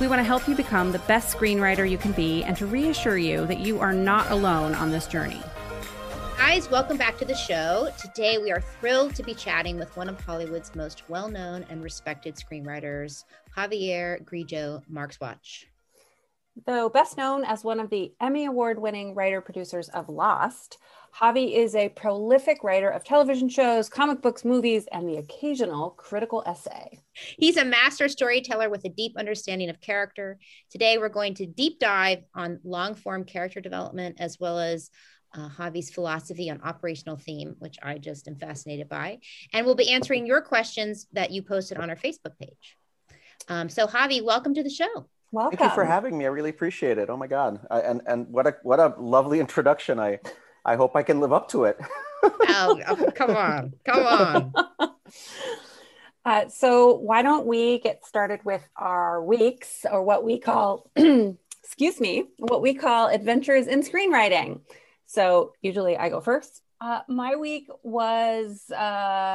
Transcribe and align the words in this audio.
We 0.00 0.08
want 0.08 0.20
to 0.20 0.24
help 0.24 0.48
you 0.48 0.54
become 0.54 0.92
the 0.92 0.98
best 1.00 1.36
screenwriter 1.36 1.88
you 1.88 1.98
can 1.98 2.12
be 2.12 2.42
and 2.42 2.56
to 2.56 2.64
reassure 2.64 3.18
you 3.18 3.44
that 3.44 3.60
you 3.60 3.80
are 3.80 3.92
not 3.92 4.30
alone 4.30 4.74
on 4.74 4.90
this 4.90 5.06
journey. 5.06 5.42
Guys, 6.38 6.70
welcome 6.70 6.96
back 6.96 7.18
to 7.18 7.26
the 7.26 7.34
show. 7.34 7.90
Today 8.00 8.38
we 8.38 8.50
are 8.50 8.62
thrilled 8.62 9.14
to 9.16 9.22
be 9.22 9.34
chatting 9.34 9.78
with 9.78 9.94
one 9.98 10.08
of 10.08 10.18
Hollywood's 10.18 10.74
most 10.74 11.06
well 11.10 11.28
known 11.28 11.66
and 11.68 11.84
respected 11.84 12.36
screenwriters, 12.36 13.24
Javier 13.54 14.24
Grillo 14.24 14.82
Marxuach. 14.90 15.66
Though 16.64 16.88
best 16.88 17.18
known 17.18 17.44
as 17.44 17.62
one 17.62 17.78
of 17.78 17.90
the 17.90 18.14
Emmy 18.22 18.46
Award 18.46 18.78
winning 18.78 19.14
writer 19.14 19.42
producers 19.42 19.90
of 19.90 20.08
Lost, 20.08 20.78
Javi 21.18 21.52
is 21.52 21.74
a 21.74 21.88
prolific 21.90 22.62
writer 22.62 22.88
of 22.88 23.04
television 23.04 23.48
shows, 23.48 23.88
comic 23.88 24.22
books, 24.22 24.44
movies, 24.44 24.86
and 24.92 25.08
the 25.08 25.16
occasional 25.16 25.90
critical 25.90 26.42
essay. 26.46 27.00
He's 27.12 27.56
a 27.56 27.64
master 27.64 28.08
storyteller 28.08 28.70
with 28.70 28.84
a 28.84 28.88
deep 28.88 29.16
understanding 29.16 29.70
of 29.70 29.80
character. 29.80 30.38
Today, 30.70 30.98
we're 30.98 31.08
going 31.08 31.34
to 31.34 31.46
deep 31.46 31.78
dive 31.78 32.22
on 32.34 32.60
long 32.64 32.94
form 32.94 33.24
character 33.24 33.60
development 33.60 34.16
as 34.20 34.38
well 34.38 34.58
as 34.58 34.90
uh, 35.34 35.48
Javi's 35.48 35.90
philosophy 35.90 36.50
on 36.50 36.60
operational 36.62 37.16
theme, 37.16 37.56
which 37.58 37.76
I 37.82 37.98
just 37.98 38.26
am 38.28 38.36
fascinated 38.36 38.88
by. 38.88 39.18
And 39.52 39.66
we'll 39.66 39.74
be 39.74 39.90
answering 39.90 40.26
your 40.26 40.40
questions 40.40 41.06
that 41.12 41.30
you 41.30 41.42
posted 41.42 41.78
on 41.78 41.90
our 41.90 41.96
Facebook 41.96 42.38
page. 42.40 42.76
Um, 43.48 43.68
so, 43.68 43.86
Javi, 43.86 44.22
welcome 44.22 44.54
to 44.54 44.62
the 44.62 44.70
show. 44.70 45.08
Welcome. 45.32 45.58
Thank 45.58 45.70
you 45.70 45.74
for 45.74 45.84
having 45.84 46.18
me. 46.18 46.24
I 46.24 46.28
really 46.28 46.50
appreciate 46.50 46.98
it. 46.98 47.08
Oh 47.08 47.16
my 47.16 47.28
God. 47.28 47.60
I, 47.70 47.80
and, 47.80 48.02
and 48.06 48.28
what 48.28 48.46
a, 48.46 48.56
what 48.62 48.80
a 48.80 48.94
lovely 48.98 49.38
introduction. 49.38 50.00
I, 50.00 50.18
I 50.64 50.76
hope 50.76 50.96
I 50.96 51.02
can 51.02 51.20
live 51.20 51.32
up 51.32 51.48
to 51.50 51.64
it. 51.64 51.78
oh, 52.22 52.80
oh, 52.88 53.10
come 53.14 53.36
on, 53.36 53.74
come 53.84 54.06
on. 54.06 54.52
Uh, 56.22 56.46
so 56.48 56.96
why 56.96 57.22
don't 57.22 57.46
we 57.46 57.78
get 57.78 58.04
started 58.04 58.40
with 58.44 58.62
our 58.76 59.24
weeks 59.24 59.86
or 59.90 60.02
what 60.02 60.22
we 60.22 60.38
call, 60.38 60.90
excuse 61.64 61.98
me, 61.98 62.24
what 62.38 62.60
we 62.60 62.74
call 62.74 63.08
adventures 63.08 63.66
in 63.66 63.82
screenwriting. 63.82 64.60
So 65.06 65.54
usually 65.62 65.96
I 65.96 66.10
go 66.10 66.20
first. 66.20 66.60
Uh, 66.78 67.00
my 67.08 67.36
week 67.36 67.68
was, 67.82 68.66
uh, 68.70 68.76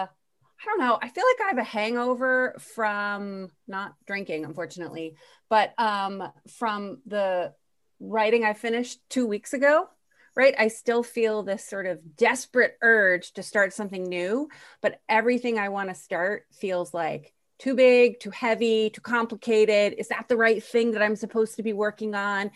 I 0.07 0.65
don't 0.65 0.79
know, 0.79 0.97
I 1.01 1.09
feel 1.09 1.23
like 1.25 1.45
I 1.45 1.49
have 1.49 1.57
a 1.57 1.63
hangover 1.63 2.55
from 2.59 3.49
not 3.67 3.95
drinking, 4.05 4.45
unfortunately, 4.45 5.15
but 5.49 5.73
um, 5.79 6.23
from 6.49 7.01
the 7.07 7.53
writing 7.99 8.43
I 8.43 8.53
finished 8.53 8.99
two 9.09 9.25
weeks 9.25 9.53
ago 9.53 9.87
right? 10.35 10.53
I 10.57 10.67
still 10.67 11.03
feel 11.03 11.43
this 11.43 11.65
sort 11.65 11.85
of 11.85 12.17
desperate 12.17 12.77
urge 12.81 13.33
to 13.33 13.43
start 13.43 13.73
something 13.73 14.03
new, 14.03 14.49
but 14.81 14.99
everything 15.07 15.57
I 15.57 15.69
want 15.69 15.89
to 15.89 15.95
start 15.95 16.45
feels 16.51 16.93
like 16.93 17.33
too 17.57 17.73
big, 17.73 18.19
too 18.19 18.31
heavy, 18.31 18.89
too 18.89 19.01
complicated. 19.01 19.95
Is 19.97 20.09
that 20.09 20.25
the 20.27 20.35
right 20.35 20.61
thing 20.61 20.91
that 20.91 21.01
I'm 21.01 21.15
supposed 21.15 21.55
to 21.55 21.63
be 21.63 21.73
working 21.73 22.13
on? 22.13 22.51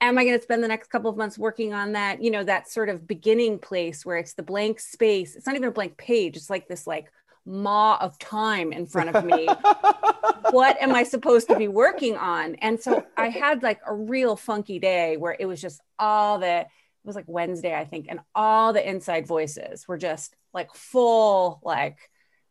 Am 0.00 0.18
I 0.18 0.24
going 0.24 0.36
to 0.36 0.42
spend 0.42 0.62
the 0.62 0.68
next 0.68 0.88
couple 0.88 1.10
of 1.10 1.16
months 1.16 1.36
working 1.36 1.74
on 1.74 1.92
that? 1.92 2.22
You 2.22 2.30
know, 2.30 2.44
that 2.44 2.70
sort 2.70 2.88
of 2.88 3.08
beginning 3.08 3.58
place 3.58 4.06
where 4.06 4.18
it's 4.18 4.34
the 4.34 4.42
blank 4.42 4.78
space. 4.78 5.34
It's 5.34 5.46
not 5.46 5.56
even 5.56 5.68
a 5.68 5.72
blank 5.72 5.96
page. 5.96 6.36
It's 6.36 6.50
like 6.50 6.68
this 6.68 6.86
like 6.86 7.10
maw 7.44 7.96
of 8.00 8.18
time 8.18 8.72
in 8.72 8.86
front 8.86 9.14
of 9.14 9.24
me. 9.24 9.48
what 10.50 10.80
am 10.80 10.94
I 10.94 11.02
supposed 11.02 11.48
to 11.48 11.56
be 11.56 11.68
working 11.68 12.16
on? 12.16 12.56
And 12.56 12.80
so 12.80 13.04
I 13.16 13.30
had 13.30 13.62
like 13.62 13.80
a 13.86 13.94
real 13.94 14.36
funky 14.36 14.78
day 14.78 15.16
where 15.16 15.36
it 15.38 15.46
was 15.46 15.60
just 15.60 15.80
all 15.98 16.38
the 16.38 16.66
was 17.06 17.16
like 17.16 17.24
Wednesday, 17.26 17.74
I 17.74 17.84
think, 17.84 18.06
and 18.08 18.20
all 18.34 18.72
the 18.72 18.86
inside 18.86 19.26
voices 19.26 19.86
were 19.86 19.98
just 19.98 20.34
like 20.52 20.74
full, 20.74 21.60
like 21.62 21.98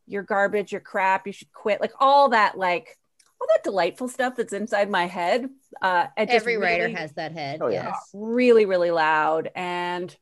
you're 0.07 0.23
garbage, 0.23 0.71
you're 0.71 0.81
crap, 0.81 1.27
you 1.27 1.33
should 1.33 1.51
quit, 1.51 1.81
like 1.81 1.93
all 1.99 2.29
that, 2.29 2.57
like 2.57 2.97
all 3.39 3.47
that 3.53 3.63
delightful 3.63 4.07
stuff 4.07 4.35
that's 4.35 4.53
inside 4.53 4.89
my 4.89 5.07
head. 5.07 5.49
Uh, 5.81 6.07
Every 6.17 6.57
really, 6.57 6.65
writer 6.65 6.89
has 6.89 7.13
that 7.13 7.33
head. 7.33 7.59
Oh, 7.61 7.67
yes. 7.67 7.95
Really, 8.13 8.65
really 8.65 8.91
loud. 8.91 9.51
And 9.55 10.15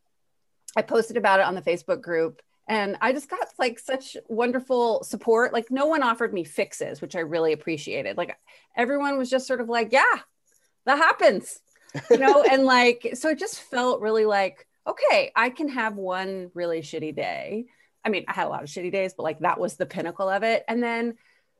I 0.75 0.81
posted 0.81 1.17
about 1.17 1.39
it 1.39 1.45
on 1.45 1.55
the 1.55 1.61
Facebook 1.61 2.01
group 2.01 2.41
and 2.67 2.97
I 3.01 3.11
just 3.11 3.29
got 3.29 3.47
like 3.59 3.77
such 3.77 4.15
wonderful 4.27 5.03
support. 5.03 5.53
Like 5.53 5.69
no 5.69 5.85
one 5.85 6.01
offered 6.01 6.33
me 6.33 6.43
fixes, 6.43 7.01
which 7.01 7.15
I 7.15 7.19
really 7.19 7.53
appreciated. 7.53 8.17
Like 8.17 8.37
everyone 8.75 9.17
was 9.17 9.29
just 9.29 9.47
sort 9.47 9.61
of 9.61 9.69
like, 9.69 9.91
yeah, 9.91 10.19
that 10.85 10.97
happens 10.97 11.59
you 12.09 12.17
know, 12.17 12.43
and 12.43 12.65
like, 12.65 13.11
so 13.13 13.29
it 13.29 13.39
just 13.39 13.61
felt 13.61 14.01
really 14.01 14.25
like, 14.25 14.67
okay, 14.87 15.31
I 15.35 15.49
can 15.49 15.69
have 15.69 15.95
one 15.95 16.51
really 16.53 16.81
shitty 16.81 17.15
day. 17.15 17.65
I 18.03 18.09
mean, 18.09 18.25
I 18.27 18.33
had 18.33 18.47
a 18.47 18.49
lot 18.49 18.63
of 18.63 18.69
shitty 18.69 18.91
days, 18.91 19.13
but 19.15 19.23
like 19.23 19.39
that 19.39 19.59
was 19.59 19.75
the 19.75 19.85
pinnacle 19.85 20.29
of 20.29 20.43
it. 20.43 20.63
And 20.67 20.83
then 20.83 21.15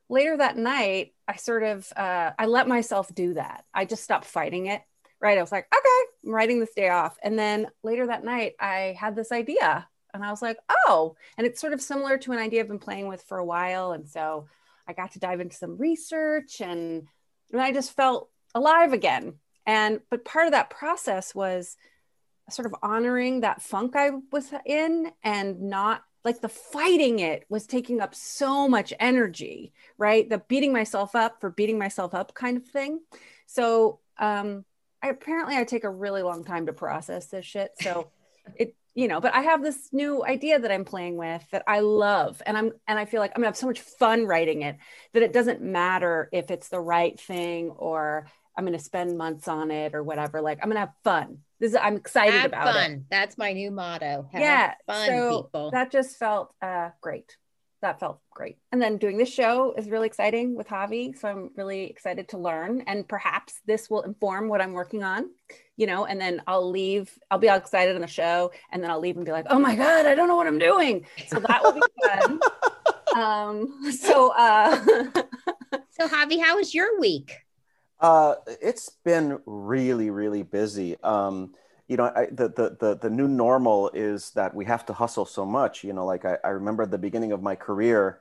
later 0.10 0.36
that 0.38 0.58
night, 0.58 1.14
I 1.28 1.38
sort 1.38 1.64
of, 1.64 1.92
uh, 1.96 2.32
I 2.38 2.46
let 2.48 2.68
myself 2.68 3.14
do 3.14 3.36
that. 3.36 3.64
I 3.74 3.86
just 3.86 4.04
stopped 4.04 4.26
fighting 4.26 4.66
it. 4.68 4.82
Right. 5.22 5.38
I 5.38 5.42
was 5.42 5.54
like, 5.54 5.68
okay, 5.74 6.12
I'm 6.26 6.34
writing 6.34 6.60
this 6.60 6.74
day 6.74 6.90
off. 6.90 7.18
And 7.24 7.40
then 7.40 7.68
later 7.82 8.08
that 8.08 8.26
night, 8.26 8.56
I 8.60 8.98
had 9.00 9.16
this 9.16 9.32
idea 9.32 9.88
and 10.14 10.24
I 10.24 10.30
was 10.32 10.42
like, 10.42 10.58
oh, 10.70 11.16
and 11.38 11.48
it's 11.48 11.62
sort 11.62 11.72
of 11.72 11.82
similar 11.82 12.18
to 12.18 12.34
an 12.34 12.40
idea 12.40 12.60
I've 12.60 12.68
been 12.68 12.78
playing 12.78 13.08
with 13.08 13.24
for 13.24 13.38
a 13.38 13.46
while. 13.46 13.94
And 13.94 14.08
so 14.08 14.48
I 14.86 14.92
got 14.92 15.14
to 15.14 15.20
dive 15.20 15.40
into 15.40 15.56
some 15.56 15.78
research 15.78 16.60
and, 16.60 17.08
and 17.54 17.62
I 17.62 17.72
just 17.72 17.96
felt 17.96 18.30
alive 18.54 18.92
again 18.92 19.36
and 19.66 20.02
but 20.10 20.26
part 20.26 20.46
of 20.46 20.52
that 20.52 20.70
process 20.70 21.34
was 21.34 21.78
sort 22.50 22.66
of 22.66 22.76
honoring 22.84 23.42
that 23.42 23.62
funk 23.62 23.96
I 23.96 24.12
was 24.32 24.52
in 24.66 25.12
and 25.24 25.62
not 25.62 26.04
like 26.24 26.42
the 26.42 26.50
fighting 26.50 27.20
it 27.20 27.46
was 27.50 27.68
taking 27.68 28.00
up 28.00 28.16
so 28.16 28.68
much 28.68 28.94
energy, 29.00 29.74
right? 29.98 30.30
The 30.30 30.40
beating 30.40 30.72
myself 30.72 31.16
up 31.16 31.42
for 31.42 31.50
beating 31.50 31.78
myself 31.78 32.14
up 32.14 32.34
kind 32.34 32.58
of 32.58 32.66
thing. 32.66 33.00
So 33.46 34.00
um 34.18 34.66
I 35.02 35.10
apparently 35.10 35.58
I 35.58 35.64
take 35.64 35.84
a 35.84 35.90
really 35.90 36.24
long 36.24 36.44
time 36.44 36.66
to 36.68 36.74
process 36.74 37.28
this 37.28 37.46
shit. 37.46 37.72
So 37.82 38.12
it 38.56 38.76
you 38.96 39.08
know, 39.08 39.20
but 39.20 39.34
I 39.34 39.42
have 39.42 39.64
this 39.64 39.90
new 39.92 40.24
idea 40.24 40.60
that 40.60 40.72
I'm 40.72 40.86
playing 40.86 41.18
with 41.18 41.44
that 41.52 41.64
I 41.66 41.80
love 41.80 42.42
and 42.46 42.58
I'm 42.58 42.74
and 42.88 43.00
I 43.00 43.06
feel 43.06 43.22
like 43.22 43.32
I'm 43.32 43.42
gonna 43.42 43.48
have 43.48 43.58
so 43.58 43.68
much 43.68 43.80
fun 43.80 44.26
writing 44.26 44.62
it 44.62 44.78
that 45.14 45.24
it 45.24 45.34
doesn't 45.34 45.62
matter 45.62 46.30
if 46.32 46.52
it's 46.52 46.70
the 46.70 46.80
right 46.80 47.20
thing 47.20 47.72
or 47.72 48.28
I'm 48.58 48.66
going 48.66 48.78
to 48.78 48.84
spend 48.84 49.18
months 49.18 49.48
on 49.48 49.72
it 49.72 49.96
or 49.96 50.04
whatever. 50.04 50.42
Like 50.42 50.60
I'm 50.62 50.70
going 50.70 50.76
to 50.76 50.82
have 50.82 50.94
fun. 51.04 51.40
This 51.60 51.72
is, 51.72 51.78
I'm 51.82 51.96
excited 51.96 52.34
have 52.42 52.46
about 52.46 52.74
fun. 52.74 52.92
it. 52.92 53.02
That's 53.10 53.38
my 53.38 53.54
new 53.54 53.72
motto. 53.72 54.28
Have 54.32 54.42
yeah. 54.42 54.74
Fun 54.86 55.08
so 55.08 55.44
people. 55.44 55.72
That 55.72 55.92
just 55.92 56.18
felt 56.18 56.54
uh, 56.62 56.90
great. 57.02 57.38
That 57.82 58.00
felt 58.00 58.22
great. 58.32 58.58
And 58.72 58.82
then 58.82 58.98
doing 58.98 59.18
this 59.18 59.32
show 59.32 59.74
is 59.78 59.90
really 59.90 60.08
exciting 60.08 60.56
with 60.56 60.68
Javi. 60.68 61.18
So 61.18 61.28
I'm 61.28 61.50
really 61.58 61.84
excited 61.84 62.30
to 62.30 62.38
learn. 62.38 62.82
And 62.88 63.08
perhaps 63.08 63.60
this 63.66 63.90
will 63.90 64.04
inform 64.04 64.48
what 64.48 64.62
I'm 64.62 64.72
working 64.72 65.04
on, 65.04 65.30
you 65.76 65.86
know, 65.86 66.06
and 66.06 66.20
then 66.20 66.42
I'll 66.48 66.70
leave, 66.70 67.12
I'll 67.30 67.40
be 67.40 67.50
all 67.50 67.58
excited 67.58 67.94
on 67.96 68.02
the 68.02 68.08
show. 68.08 68.52
And 68.72 68.82
then 68.82 68.90
I'll 68.90 69.02
leave 69.02 69.18
and 69.18 69.26
be 69.26 69.34
like, 69.34 69.48
oh 69.50 69.60
my 69.60 69.76
God, 69.76 70.06
I 70.06 70.16
don't 70.16 70.30
know 70.30 70.38
what 70.38 70.48
I'm 70.48 70.60
doing. 70.60 71.06
So 71.28 71.40
that 71.40 71.62
will 71.62 71.74
be 71.74 71.82
fun. 72.06 72.40
um, 73.22 73.92
so, 73.92 74.34
uh, 74.34 74.82
so 75.92 76.08
Javi, 76.08 76.42
how 76.42 76.56
was 76.56 76.74
your 76.74 77.00
week? 77.02 77.43
Uh, 78.04 78.36
it's 78.62 78.90
been 79.06 79.40
really, 79.46 80.10
really 80.10 80.44
busy. 80.44 81.02
Um, 81.04 81.56
you 81.88 81.96
know, 81.96 82.12
I, 82.14 82.26
the, 82.26 82.50
the, 82.50 82.78
the, 82.78 82.98
the 83.02 83.10
new 83.10 83.30
normal 83.30 83.90
is 83.94 84.32
that 84.32 84.54
we 84.54 84.66
have 84.66 84.86
to 84.88 84.94
hustle 84.94 85.26
so 85.26 85.46
much. 85.46 85.86
You 85.86 85.94
know, 85.94 86.06
like 86.06 86.26
I, 86.26 86.38
I 86.44 86.50
remember 86.50 86.84
at 86.84 86.92
the 86.92 86.98
beginning 86.98 87.32
of 87.32 87.42
my 87.42 87.56
career, 87.56 88.20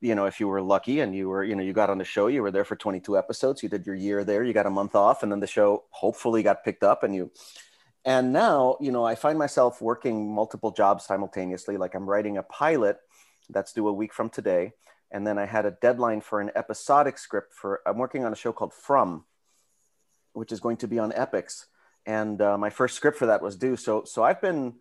you 0.00 0.14
know, 0.14 0.26
if 0.26 0.38
you 0.38 0.46
were 0.46 0.62
lucky 0.62 1.00
and 1.00 1.12
you 1.12 1.28
were, 1.28 1.42
you 1.42 1.56
know, 1.56 1.62
you 1.62 1.72
got 1.72 1.90
on 1.90 1.98
the 1.98 2.04
show, 2.04 2.28
you 2.28 2.40
were 2.40 2.52
there 2.52 2.64
for 2.64 2.76
22 2.76 3.18
episodes, 3.18 3.64
you 3.64 3.68
did 3.68 3.84
your 3.84 3.96
year 3.96 4.22
there, 4.22 4.44
you 4.44 4.52
got 4.52 4.66
a 4.66 4.70
month 4.70 4.94
off, 4.94 5.24
and 5.24 5.32
then 5.32 5.40
the 5.40 5.46
show 5.46 5.82
hopefully 5.90 6.44
got 6.44 6.64
picked 6.64 6.84
up 6.84 7.02
and 7.02 7.12
you, 7.12 7.32
and 8.04 8.32
now, 8.32 8.76
you 8.80 8.92
know, 8.92 9.04
I 9.04 9.16
find 9.16 9.38
myself 9.38 9.82
working 9.82 10.32
multiple 10.32 10.70
jobs 10.70 11.04
simultaneously. 11.04 11.76
Like 11.76 11.94
I'm 11.94 12.08
writing 12.08 12.38
a 12.38 12.44
pilot 12.44 12.98
that's 13.50 13.72
due 13.72 13.88
a 13.88 13.92
week 13.92 14.14
from 14.14 14.30
today 14.30 14.72
and 15.12 15.26
then 15.26 15.38
I 15.38 15.46
had 15.46 15.66
a 15.66 15.72
deadline 15.72 16.20
for 16.20 16.40
an 16.40 16.50
episodic 16.54 17.18
script 17.18 17.52
for. 17.54 17.80
I'm 17.86 17.98
working 17.98 18.24
on 18.24 18.32
a 18.32 18.36
show 18.36 18.52
called 18.52 18.72
From, 18.72 19.24
which 20.32 20.52
is 20.52 20.60
going 20.60 20.76
to 20.78 20.88
be 20.88 20.98
on 20.98 21.12
Epix, 21.12 21.66
and 22.06 22.40
uh, 22.40 22.56
my 22.56 22.70
first 22.70 22.96
script 22.96 23.18
for 23.18 23.26
that 23.26 23.42
was 23.42 23.56
due. 23.56 23.76
So 23.76 24.04
so 24.04 24.22
I've 24.22 24.40
been 24.40 24.74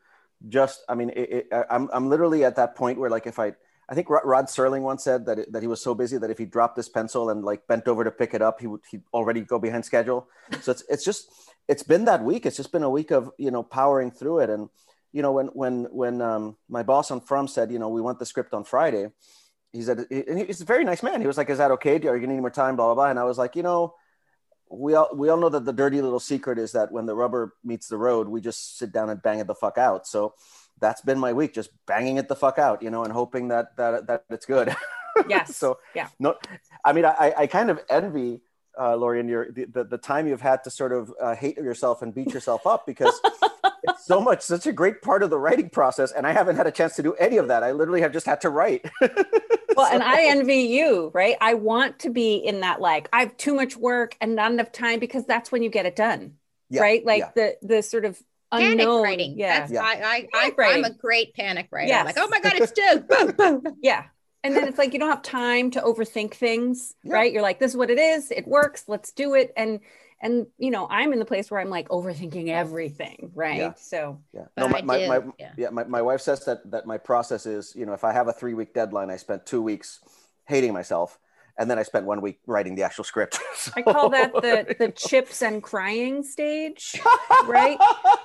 just. 0.48 0.84
I 0.88 0.96
mean, 0.96 1.10
it, 1.10 1.48
it, 1.52 1.66
I'm 1.70 1.90
I'm 1.92 2.10
literally 2.10 2.44
at 2.44 2.56
that 2.58 2.76
point 2.76 3.00
where 3.00 3.10
like 3.10 3.28
if 3.28 3.40
I. 3.40 3.54
I 3.92 3.96
think 3.96 4.08
Rod 4.08 4.46
Serling 4.46 4.82
once 4.84 5.04
said 5.04 5.26
that, 5.26 5.40
it, 5.40 5.52
that 5.52 5.64
he 5.64 5.68
was 5.68 5.82
so 5.82 5.96
busy 5.96 6.16
that 6.20 6.30
if 6.30 6.38
he 6.38 6.46
dropped 6.46 6.78
his 6.78 6.88
pencil 6.88 7.32
and 7.32 7.44
like 7.44 7.66
bent 7.66 7.88
over 7.88 8.04
to 8.04 8.12
pick 8.12 8.36
it 8.36 8.42
up, 8.44 8.60
he 8.60 8.68
would 8.68 8.82
he'd 8.92 9.02
already 9.12 9.42
go 9.42 9.58
behind 9.58 9.84
schedule. 9.84 10.28
So 10.62 10.74
it's 10.74 10.84
it's 10.88 11.04
just 11.04 11.32
it's 11.68 11.82
been 11.82 12.06
that 12.06 12.24
week. 12.24 12.46
It's 12.46 12.56
just 12.56 12.72
been 12.72 12.84
a 12.84 12.90
week 12.90 13.10
of 13.10 13.32
you 13.40 13.50
know 13.50 13.64
powering 13.64 14.12
through 14.12 14.42
it. 14.42 14.52
And 14.52 14.70
you 15.12 15.24
know 15.24 15.32
when 15.32 15.48
when 15.48 15.86
when 15.86 16.22
um, 16.22 16.58
my 16.70 16.84
boss 16.84 17.10
on 17.10 17.22
From 17.22 17.48
said 17.48 17.72
you 17.72 17.80
know 17.80 17.90
we 17.90 18.00
want 18.00 18.20
the 18.20 18.28
script 18.28 18.54
on 18.54 18.64
Friday, 18.64 19.08
he 19.72 19.82
said 19.82 20.06
he's 20.10 20.62
a 20.62 20.66
very 20.66 20.84
nice 20.84 21.04
man. 21.04 21.22
He 21.22 21.28
was 21.28 21.38
like, 21.38 21.50
"Is 21.50 21.60
that 21.60 21.72
okay? 21.72 21.96
Are 21.96 22.16
you 22.16 22.22
gonna 22.22 22.34
need 22.34 22.40
more 22.40 22.50
time?" 22.50 22.76
Blah 22.76 22.88
blah 22.88 22.96
blah. 22.96 23.10
And 23.10 23.20
I 23.20 23.24
was 23.24 23.38
like, 23.38 23.56
you 23.56 23.64
know, 23.64 23.96
we 24.70 24.96
all 24.96 25.10
we 25.14 25.30
all 25.30 25.38
know 25.38 25.50
that 25.50 25.66
the 25.66 25.74
dirty 25.74 26.02
little 26.02 26.20
secret 26.20 26.58
is 26.58 26.72
that 26.74 26.92
when 26.92 27.06
the 27.06 27.16
rubber 27.16 27.54
meets 27.64 27.88
the 27.88 27.98
road, 27.98 28.28
we 28.28 28.42
just 28.42 28.78
sit 28.78 28.92
down 28.92 29.10
and 29.10 29.22
bang 29.22 29.40
it 29.40 29.48
the 29.48 29.56
fuck 29.56 29.78
out. 29.78 30.08
So 30.08 30.34
that's 30.80 31.02
been 31.02 31.20
my 31.20 31.34
week, 31.34 31.54
just 31.54 31.70
banging 31.86 32.18
it 32.18 32.28
the 32.28 32.36
fuck 32.36 32.58
out, 32.58 32.82
you 32.82 32.90
know, 32.90 33.04
and 33.04 33.14
hoping 33.14 33.50
that 33.50 33.76
that 33.78 34.08
that 34.08 34.26
it's 34.30 34.46
good. 34.46 34.76
Yes. 35.28 35.58
so 35.58 35.80
yeah. 35.96 36.08
No, 36.18 36.36
I 36.86 36.94
mean, 36.94 37.04
I 37.04 37.34
I 37.38 37.48
kind 37.48 37.70
of 37.70 37.80
envy 37.90 38.42
uh, 38.80 38.96
Lori, 38.96 39.20
and 39.20 39.30
your 39.30 39.52
the, 39.52 39.66
the, 39.66 39.84
the 39.84 39.98
time 39.98 40.28
you've 40.28 40.42
had 40.42 40.64
to 40.64 40.70
sort 40.70 40.94
of 40.94 41.14
uh, 41.22 41.36
hate 41.36 41.58
yourself 41.58 42.02
and 42.02 42.14
beat 42.14 42.34
yourself 42.34 42.66
up 42.66 42.86
because 42.86 43.20
it's 43.84 44.06
so 44.06 44.22
much 44.22 44.42
such 44.42 44.66
a 44.66 44.72
great 44.72 45.02
part 45.02 45.22
of 45.22 45.30
the 45.30 45.38
writing 45.38 45.70
process, 45.70 46.12
and 46.12 46.26
I 46.26 46.32
haven't 46.32 46.56
had 46.56 46.68
a 46.68 46.72
chance 46.72 46.96
to 46.96 47.04
do 47.04 47.14
any 47.16 47.38
of 47.38 47.50
that. 47.50 47.64
I 47.64 47.72
literally 47.72 48.02
have 48.02 48.14
just 48.14 48.26
had 48.26 48.42
to 48.42 48.50
write. 48.50 48.90
well, 49.80 49.90
so. 49.90 49.96
and 49.96 50.04
I 50.04 50.26
envy 50.26 50.62
you, 50.62 51.12
right? 51.14 51.36
I 51.42 51.56
want 51.56 52.00
to 52.00 52.10
be 52.10 52.36
in 52.36 52.62
that 52.62 52.82
like 52.82 53.10
I 53.12 53.22
have 53.22 53.36
too 53.38 53.54
much 53.56 53.76
work 53.76 54.16
and 54.22 54.36
not 54.36 54.52
enough 54.52 54.72
time 54.72 55.00
because 55.00 55.26
that's 55.26 55.52
when 55.52 55.64
you 55.64 55.70
get 55.70 55.86
it 55.86 55.96
done, 55.96 56.34
yeah, 56.70 56.82
right? 56.82 57.06
Like 57.06 57.20
yeah. 57.20 57.32
the 57.36 57.76
the 57.76 57.82
sort 57.82 58.06
of 58.06 58.22
panic 58.52 58.80
unknown. 58.80 59.04
writing. 59.04 59.38
Yeah, 59.38 59.60
That's, 59.60 59.72
yeah. 59.72 59.84
I, 59.84 60.28
I, 60.34 60.52
I, 60.58 60.68
am 60.70 60.84
a 60.84 60.94
great 60.94 61.34
panic 61.34 61.68
writer. 61.72 61.88
Yes. 61.88 62.06
like, 62.06 62.18
oh 62.18 62.28
my 62.28 62.40
god, 62.40 62.54
it's 62.56 62.72
due. 62.74 63.00
boom, 63.08 63.32
boom. 63.64 63.76
Yeah, 63.82 64.06
and 64.44 64.56
then 64.56 64.68
it's 64.68 64.78
like 64.78 64.94
you 64.94 65.00
don't 65.00 65.10
have 65.10 65.22
time 65.22 65.72
to 65.72 65.82
overthink 65.82 66.34
things 66.34 66.96
yeah. 67.04 67.14
right 67.14 67.34
you're 67.34 67.42
like 67.42 67.60
this 67.60 67.72
is 67.72 67.78
what 67.78 67.90
it 67.90 68.00
is 68.00 68.32
it 68.32 68.48
works 68.48 68.86
let's 68.88 69.12
do 69.12 69.34
it 69.34 69.52
and 69.58 69.80
and 70.22 70.48
you 70.58 70.72
know 70.72 70.88
i'm 70.90 71.14
in 71.14 71.20
the 71.20 71.26
place 71.26 71.50
where 71.50 71.60
i'm 71.60 71.70
like 71.70 71.88
overthinking 71.90 72.48
everything 72.50 73.32
right 73.34 73.58
yeah. 73.58 73.74
so 73.76 74.20
yeah 74.34 74.46
no 74.58 74.68
my, 74.68 74.82
my, 74.82 75.08
my, 75.08 75.22
yeah, 75.38 75.52
yeah 75.58 75.70
my, 75.70 75.84
my 75.86 76.02
wife 76.02 76.22
says 76.22 76.46
that 76.46 76.70
that 76.70 76.86
my 76.86 76.98
process 76.98 77.46
is 77.46 77.74
you 77.76 77.86
know 77.86 77.94
if 77.94 78.04
i 78.04 78.12
have 78.12 78.28
a 78.28 78.34
three 78.34 78.54
week 78.54 78.74
deadline 78.74 79.10
i 79.10 79.16
spent 79.16 79.46
two 79.46 79.62
weeks 79.62 80.00
hating 80.48 80.74
myself 80.74 81.20
and 81.60 81.70
then 81.70 81.78
I 81.78 81.84
spent 81.84 82.06
one 82.06 82.22
week 82.22 82.40
writing 82.48 82.76
the 82.76 82.84
actual 82.84 83.04
script. 83.04 83.38
so. 83.56 83.72
I 83.76 83.82
call 83.82 84.10
that 84.12 84.34
the 84.34 84.76
the 84.80 84.90
chips 84.92 85.42
and 85.42 85.62
crying 85.62 86.24
stage, 86.24 87.00
right? 87.46 87.78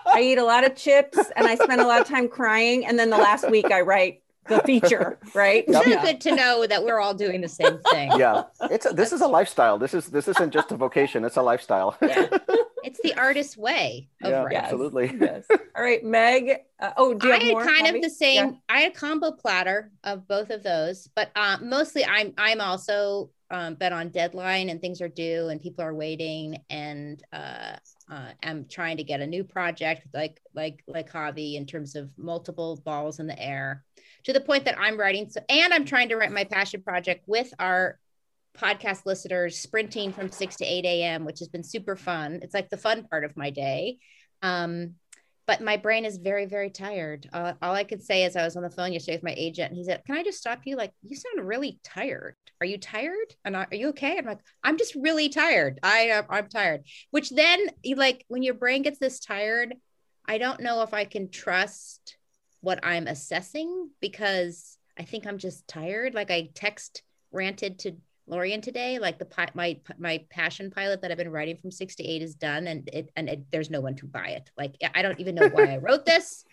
I 0.07 0.21
eat 0.23 0.39
a 0.39 0.45
lot 0.45 0.65
of 0.65 0.77
chips 0.77 1.19
and 1.35 1.45
I 1.45 1.57
spend 1.57 1.81
a 1.81 1.87
lot 1.87 2.01
of 2.01 2.07
time 2.07 2.29
crying, 2.29 2.87
and 2.87 2.97
then 2.97 3.11
the 3.11 3.19
last 3.19 3.51
week 3.51 3.73
I 3.73 3.81
write 3.81 4.23
the 4.49 4.61
feature, 4.61 5.19
right? 5.35 5.65
It's 5.67 5.87
yeah. 5.87 6.03
good 6.03 6.21
to 6.23 6.35
know 6.35 6.67
that 6.67 6.85
we're 6.85 7.01
all 7.01 7.15
doing 7.15 7.41
the 7.41 7.49
same 7.49 7.79
thing. 7.91 8.13
Yeah, 8.19 8.45
it's 8.63 8.87
a, 8.87 8.91
this 8.91 9.13
is 9.13 9.21
a 9.21 9.27
lifestyle. 9.27 9.79
This 9.79 9.95
is 9.95 10.07
this 10.07 10.29
isn't 10.29 10.53
just 10.53 10.73
a 10.73 10.77
vocation; 10.77 11.25
it's 11.25 11.37
a 11.37 11.43
lifestyle. 11.43 11.97
yeah, 12.03 12.29
it's 12.85 13.01
the 13.03 13.15
artist's 13.15 13.57
way 13.57 14.09
of 14.23 14.31
yeah, 14.31 14.43
writing. 14.43 14.59
Absolutely. 14.59 15.17
Yes. 15.21 15.47
All 15.51 15.83
right, 15.83 16.05
Meg. 16.05 16.51
Uh, 16.81 16.91
oh, 16.97 17.15
do 17.15 17.29
you 17.29 17.33
I 17.33 17.37
have 17.37 17.43
had 17.43 17.53
more, 17.53 17.65
kind 17.65 17.97
of 17.97 18.03
the 18.03 18.11
same. 18.11 18.47
Yeah. 18.47 18.57
I 18.69 18.81
had 18.81 18.93
a 18.93 18.95
combo 18.95 19.33
platter 19.33 19.91
of 20.05 20.29
both 20.29 20.51
of 20.51 20.63
those, 20.63 21.09
but 21.15 21.31
uh, 21.35 21.59
mostly 21.63 22.05
I'm 22.05 22.35
I'm 22.37 22.61
also 22.61 23.31
um, 23.51 23.75
been 23.75 23.93
on 23.93 24.09
deadline 24.09 24.69
and 24.69 24.81
things 24.81 25.01
are 25.01 25.09
due 25.09 25.49
and 25.49 25.61
people 25.61 25.85
are 25.85 25.95
waiting 25.95 26.63
and 26.71 27.23
uh, 27.33 27.77
uh, 28.11 28.29
I'm 28.43 28.67
trying 28.69 28.97
to 28.97 29.05
get 29.05 29.21
a 29.21 29.27
new 29.27 29.45
project 29.45 30.07
like 30.13 30.41
like 30.55 30.83
like 30.87 31.11
Javi 31.11 31.55
in 31.55 31.67
terms 31.67 31.95
of 31.95 32.11
multiple 32.17 32.81
balls 32.85 33.21
in 33.21 33.27
the 33.27 33.41
air 33.41 33.85
to 34.25 34.33
the 34.33 34.41
point 34.41 34.65
that 34.65 34.79
I'm 34.79 34.99
writing. 34.99 35.29
So, 35.31 35.41
and 35.49 35.73
I'm 35.73 35.85
trying 35.85 36.09
to 36.09 36.17
write 36.17 36.33
my 36.33 36.45
passion 36.45 36.83
project 36.83 37.25
with 37.27 37.53
our 37.59 37.99
podcast 38.59 39.05
listeners, 39.05 39.59
sprinting 39.59 40.13
from 40.13 40.31
6 40.31 40.57
to 40.57 40.65
8 40.65 40.85
a.m., 40.85 41.25
which 41.25 41.41
has 41.41 41.49
been 41.49 41.65
super 41.65 41.97
fun. 41.97 42.41
It's 42.43 42.55
like 42.55 42.71
the 42.71 42.77
fun 42.77 43.05
part 43.05 43.25
of 43.25 43.37
my 43.37 43.51
day. 43.51 43.99
Um, 44.43 44.95
but 45.47 45.61
my 45.61 45.77
brain 45.77 46.05
is 46.05 46.17
very, 46.17 46.47
very 46.47 46.71
tired. 46.71 47.29
Uh, 47.33 47.53
all 47.61 47.75
I 47.75 47.85
could 47.85 48.03
say 48.03 48.25
is 48.25 48.35
I 48.35 48.45
was 48.45 48.57
on 48.57 48.63
the 48.63 48.71
phone 48.71 48.93
yesterday 48.93 49.17
with 49.17 49.25
my 49.25 49.35
agent 49.37 49.71
and 49.71 49.77
he 49.77 49.85
said, 49.85 50.03
Can 50.07 50.17
I 50.17 50.23
just 50.23 50.39
stop 50.39 50.61
you? 50.65 50.77
Like, 50.77 50.93
you 51.03 51.17
sound 51.17 51.47
really 51.47 51.81
tired. 51.85 52.37
Are 52.61 52.67
you 52.67 52.79
tired? 52.79 53.35
And 53.45 53.55
are 53.55 53.69
you 53.71 53.89
okay? 53.89 54.17
I'm 54.17 54.25
like, 54.25 54.41
I'm 54.63 54.79
just 54.79 54.95
really 54.95 55.29
tired. 55.29 55.81
I, 55.83 56.23
I'm 56.31 56.49
tired. 56.49 56.85
Which 57.11 57.29
then, 57.29 57.61
like, 57.97 58.25
when 58.29 58.43
your 58.43 58.55
brain 58.55 58.83
gets 58.83 58.99
this 58.99 59.21
tired, 59.21 59.75
I 60.27 60.39
don't 60.39 60.61
know 60.61 60.83
if 60.83 60.95
I 60.95 61.05
can 61.05 61.29
trust 61.29 62.17
what 62.65 62.81
I'm 62.83 63.07
assessing 63.07 63.91
because 64.01 64.79
I 64.99 65.03
think 65.03 65.27
I'm 65.27 65.39
just 65.39 65.69
tired. 65.69 66.15
Like 66.15 66.31
I 66.31 66.51
text 66.55 67.03
ranted 67.31 67.79
to 67.81 67.97
Lorien 68.27 68.63
today, 68.63 68.99
like 68.99 69.19
the 69.19 69.29
my 69.55 69.79
my 69.99 70.25
passion 70.31 70.71
pilot 70.71 71.03
that 71.03 71.11
I've 71.11 71.19
been 71.19 71.31
writing 71.31 71.59
from 71.59 71.71
six 71.71 71.95
to 71.97 72.05
eight 72.05 72.23
is 72.23 72.35
done, 72.35 72.67
and 72.67 72.89
it 72.91 73.11
and 73.17 73.29
it, 73.29 73.45
there's 73.53 73.71
no 73.71 73.83
one 73.83 73.97
to 73.97 74.07
buy 74.07 74.29
it. 74.29 74.51
Like 74.57 74.77
I 74.95 75.03
don't 75.03 75.21
even 75.21 75.35
know 75.35 75.49
why 75.49 75.75
I 75.75 75.77
wrote 75.83 76.07
this. 76.07 76.45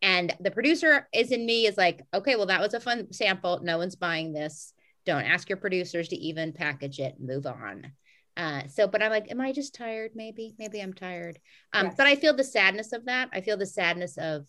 And 0.00 0.34
the 0.40 0.50
producer 0.50 1.08
is 1.12 1.32
in 1.32 1.44
me 1.44 1.66
is 1.66 1.76
like, 1.76 2.02
okay, 2.14 2.36
well 2.36 2.46
that 2.46 2.60
was 2.60 2.72
a 2.72 2.80
fun 2.80 3.12
sample. 3.12 3.60
No 3.62 3.76
one's 3.76 3.96
buying 3.96 4.32
this. 4.32 4.72
Don't 5.04 5.24
ask 5.24 5.48
your 5.48 5.58
producers 5.58 6.08
to 6.08 6.16
even 6.16 6.52
package 6.52 6.98
it. 6.98 7.16
Move 7.20 7.46
on. 7.46 7.92
Uh, 8.36 8.62
so, 8.68 8.86
but 8.86 9.02
I'm 9.02 9.10
like, 9.10 9.30
am 9.32 9.40
I 9.40 9.52
just 9.52 9.74
tired? 9.74 10.12
Maybe, 10.14 10.54
maybe 10.58 10.80
I'm 10.80 10.94
tired. 10.94 11.40
Um, 11.72 11.86
yes. 11.86 11.94
But 11.96 12.06
I 12.06 12.14
feel 12.14 12.34
the 12.34 12.44
sadness 12.44 12.92
of 12.92 13.06
that. 13.06 13.28
I 13.32 13.40
feel 13.40 13.56
the 13.56 13.66
sadness 13.66 14.16
of 14.16 14.46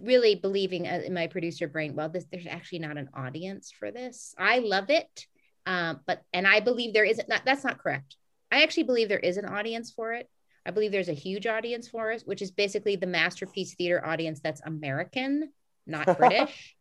really 0.00 0.36
believing 0.36 0.86
uh, 0.86 1.02
in 1.04 1.14
my 1.14 1.26
producer 1.26 1.66
brain 1.66 1.94
well 1.94 2.08
this, 2.08 2.26
there's 2.30 2.46
actually 2.46 2.78
not 2.78 2.96
an 2.96 3.08
audience 3.14 3.72
for 3.76 3.90
this. 3.90 4.34
I 4.38 4.58
love 4.60 4.90
it 4.90 5.26
um, 5.66 6.00
but 6.06 6.22
and 6.32 6.46
i 6.46 6.60
believe 6.60 6.92
there 6.92 7.04
isn't 7.04 7.28
not, 7.28 7.42
that's 7.44 7.64
not 7.64 7.78
correct. 7.78 8.16
I 8.50 8.62
actually 8.62 8.82
believe 8.84 9.08
there 9.08 9.18
is 9.18 9.38
an 9.38 9.46
audience 9.46 9.90
for 9.90 10.12
it. 10.12 10.28
I 10.66 10.72
believe 10.72 10.92
there's 10.92 11.08
a 11.08 11.14
huge 11.14 11.46
audience 11.46 11.88
for 11.88 12.12
it 12.12 12.22
which 12.24 12.42
is 12.42 12.50
basically 12.50 12.96
the 12.96 13.06
masterpiece 13.06 13.74
theater 13.74 14.04
audience 14.04 14.40
that's 14.40 14.62
american 14.64 15.50
not 15.86 16.16
british 16.18 16.76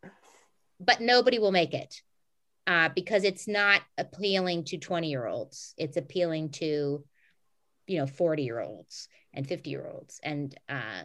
but 0.80 1.02
nobody 1.02 1.40
will 1.40 1.52
make 1.52 1.74
it 1.74 2.02
uh, 2.68 2.90
because 2.90 3.24
it's 3.24 3.48
not 3.48 3.82
appealing 3.98 4.66
to 4.66 4.78
20 4.78 5.10
year 5.10 5.26
olds 5.26 5.74
it's 5.78 5.98
appealing 5.98 6.50
to 6.50 7.04
you 7.88 7.98
know 7.98 8.06
40 8.06 8.44
year 8.44 8.60
olds 8.60 9.08
and 9.34 9.48
50 9.48 9.70
year 9.72 9.90
olds 9.92 10.20
and 10.24 10.56
uh, 10.70 11.04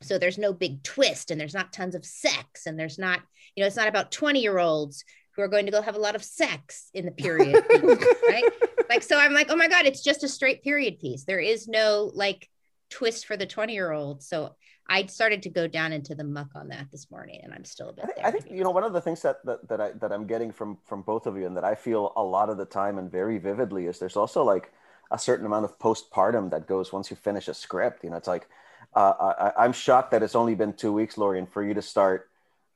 so 0.00 0.18
there's 0.18 0.38
no 0.38 0.52
big 0.52 0.82
twist 0.82 1.30
and 1.30 1.40
there's 1.40 1.54
not 1.54 1.72
tons 1.72 1.94
of 1.94 2.04
sex 2.04 2.66
and 2.66 2.78
there's 2.78 2.98
not 2.98 3.20
you 3.54 3.62
know 3.62 3.66
it's 3.66 3.76
not 3.76 3.88
about 3.88 4.12
20 4.12 4.40
year 4.40 4.58
olds 4.58 5.04
who 5.34 5.42
are 5.42 5.48
going 5.48 5.66
to 5.66 5.72
go 5.72 5.82
have 5.82 5.96
a 5.96 6.00
lot 6.00 6.16
of 6.16 6.24
sex 6.24 6.90
in 6.94 7.04
the 7.04 7.12
period 7.12 7.54
right? 8.28 8.44
Like 8.88 9.02
so 9.02 9.18
i'm 9.18 9.34
like 9.34 9.48
oh 9.50 9.56
my 9.56 9.68
god 9.68 9.86
it's 9.86 10.02
just 10.02 10.24
a 10.24 10.28
straight 10.28 10.62
period 10.62 10.98
piece. 10.98 11.24
There 11.24 11.40
is 11.40 11.68
no 11.68 12.10
like 12.14 12.48
twist 12.90 13.26
for 13.26 13.36
the 13.36 13.46
20 13.46 13.74
year 13.74 13.92
old 13.92 14.22
so 14.22 14.54
i 14.88 15.04
started 15.04 15.42
to 15.42 15.50
go 15.50 15.66
down 15.66 15.92
into 15.92 16.14
the 16.14 16.24
muck 16.24 16.48
on 16.54 16.68
that 16.68 16.86
this 16.90 17.10
morning 17.10 17.38
and 17.42 17.52
i'm 17.52 17.66
still 17.66 17.90
a 17.90 17.92
bit 17.92 18.04
I 18.04 18.06
think, 18.06 18.16
there. 18.16 18.26
I 18.26 18.30
think 18.30 18.46
you 18.50 18.64
know 18.64 18.70
one 18.70 18.82
of 18.82 18.94
the 18.94 19.00
things 19.02 19.20
that, 19.20 19.44
that 19.44 19.68
that 19.68 19.78
i 19.78 19.92
that 19.92 20.10
i'm 20.10 20.26
getting 20.26 20.50
from 20.50 20.78
from 20.86 21.02
both 21.02 21.26
of 21.26 21.36
you 21.36 21.44
and 21.44 21.54
that 21.54 21.64
i 21.64 21.74
feel 21.74 22.14
a 22.16 22.22
lot 22.22 22.48
of 22.48 22.56
the 22.56 22.64
time 22.64 22.96
and 22.96 23.12
very 23.12 23.36
vividly 23.36 23.84
is 23.88 23.98
there's 23.98 24.16
also 24.16 24.42
like 24.42 24.72
a 25.10 25.18
certain 25.18 25.46
amount 25.46 25.64
of 25.64 25.78
postpartum 25.78 26.50
that 26.50 26.66
goes 26.66 26.92
once 26.92 27.10
you 27.10 27.16
finish 27.16 27.48
a 27.48 27.54
script. 27.54 28.04
You 28.04 28.10
know 28.10 28.16
it's 28.16 28.28
like 28.28 28.48
uh, 28.94 29.52
I, 29.56 29.64
am 29.64 29.72
shocked 29.72 30.12
that 30.12 30.22
it's 30.22 30.34
only 30.34 30.54
been 30.54 30.72
two 30.72 30.92
weeks, 30.92 31.18
Lorien, 31.18 31.46
for 31.46 31.62
you 31.62 31.74
to 31.74 31.82
start 31.82 32.30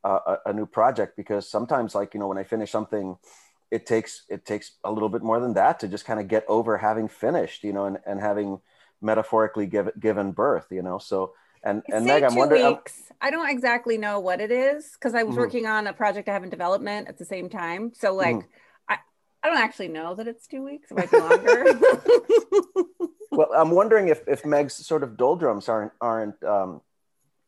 uh, 0.05 0.37
a, 0.47 0.51
a, 0.51 0.53
new 0.53 0.67
project 0.67 1.17
because 1.17 1.49
sometimes, 1.49 1.95
like 1.95 2.15
you 2.15 2.21
know, 2.21 2.29
when 2.29 2.39
I 2.39 2.45
finish 2.45 2.71
something, 2.71 3.17
it 3.71 3.87
takes 3.87 4.25
it 4.29 4.45
takes 4.45 4.73
a 4.85 4.93
little 4.93 5.09
bit 5.09 5.23
more 5.23 5.41
than 5.41 5.55
that 5.55 5.81
to 5.81 5.89
just 5.89 6.05
kind 6.05 6.21
of 6.21 6.29
get 6.29 6.45
over 6.49 6.77
having 6.77 7.09
finished, 7.09 7.65
you 7.65 7.73
know, 7.73 7.87
and, 7.87 7.99
and 8.07 8.21
having 8.21 8.61
metaphorically 9.01 9.67
give, 9.67 9.91
given 9.99 10.33
birth, 10.33 10.67
you 10.71 10.83
know. 10.83 10.99
So 10.99 11.33
and 11.65 11.83
and 11.93 12.05
Meg, 12.05 12.23
I'm 12.23 12.35
wondering. 12.35 12.67
Weeks. 12.67 13.13
I 13.21 13.31
don't 13.31 13.49
exactly 13.49 13.97
know 13.97 14.21
what 14.21 14.41
it 14.41 14.51
is 14.51 14.93
because 14.93 15.15
I 15.15 15.23
was 15.23 15.33
mm-hmm. 15.33 15.41
working 15.41 15.67
on 15.67 15.87
a 15.87 15.93
project 15.93 16.29
I 16.29 16.33
have 16.33 16.45
in 16.45 16.51
development 16.51 17.09
at 17.09 17.19
the 17.19 17.25
same 17.25 17.49
time. 17.49 17.93
So 17.95 18.15
like. 18.15 18.37
Mm-hmm. 18.37 18.49
I, 19.43 19.49
I 19.49 19.51
don't 19.51 19.63
actually 19.63 19.89
know 19.89 20.15
that 20.15 20.29
it's 20.29 20.47
two 20.47 20.63
weeks. 20.63 20.91
It 20.91 20.97
might 20.97 21.11
be 21.11 21.19
longer. 21.19 21.65
well, 23.31 23.49
I'm 23.55 23.71
wondering 23.71 24.09
if, 24.09 24.23
if 24.27 24.45
Meg's 24.45 24.75
sort 24.75 25.03
of 25.03 25.17
doldrums 25.17 25.69
aren't 25.69 25.93
aren't 26.01 26.43
um, 26.45 26.81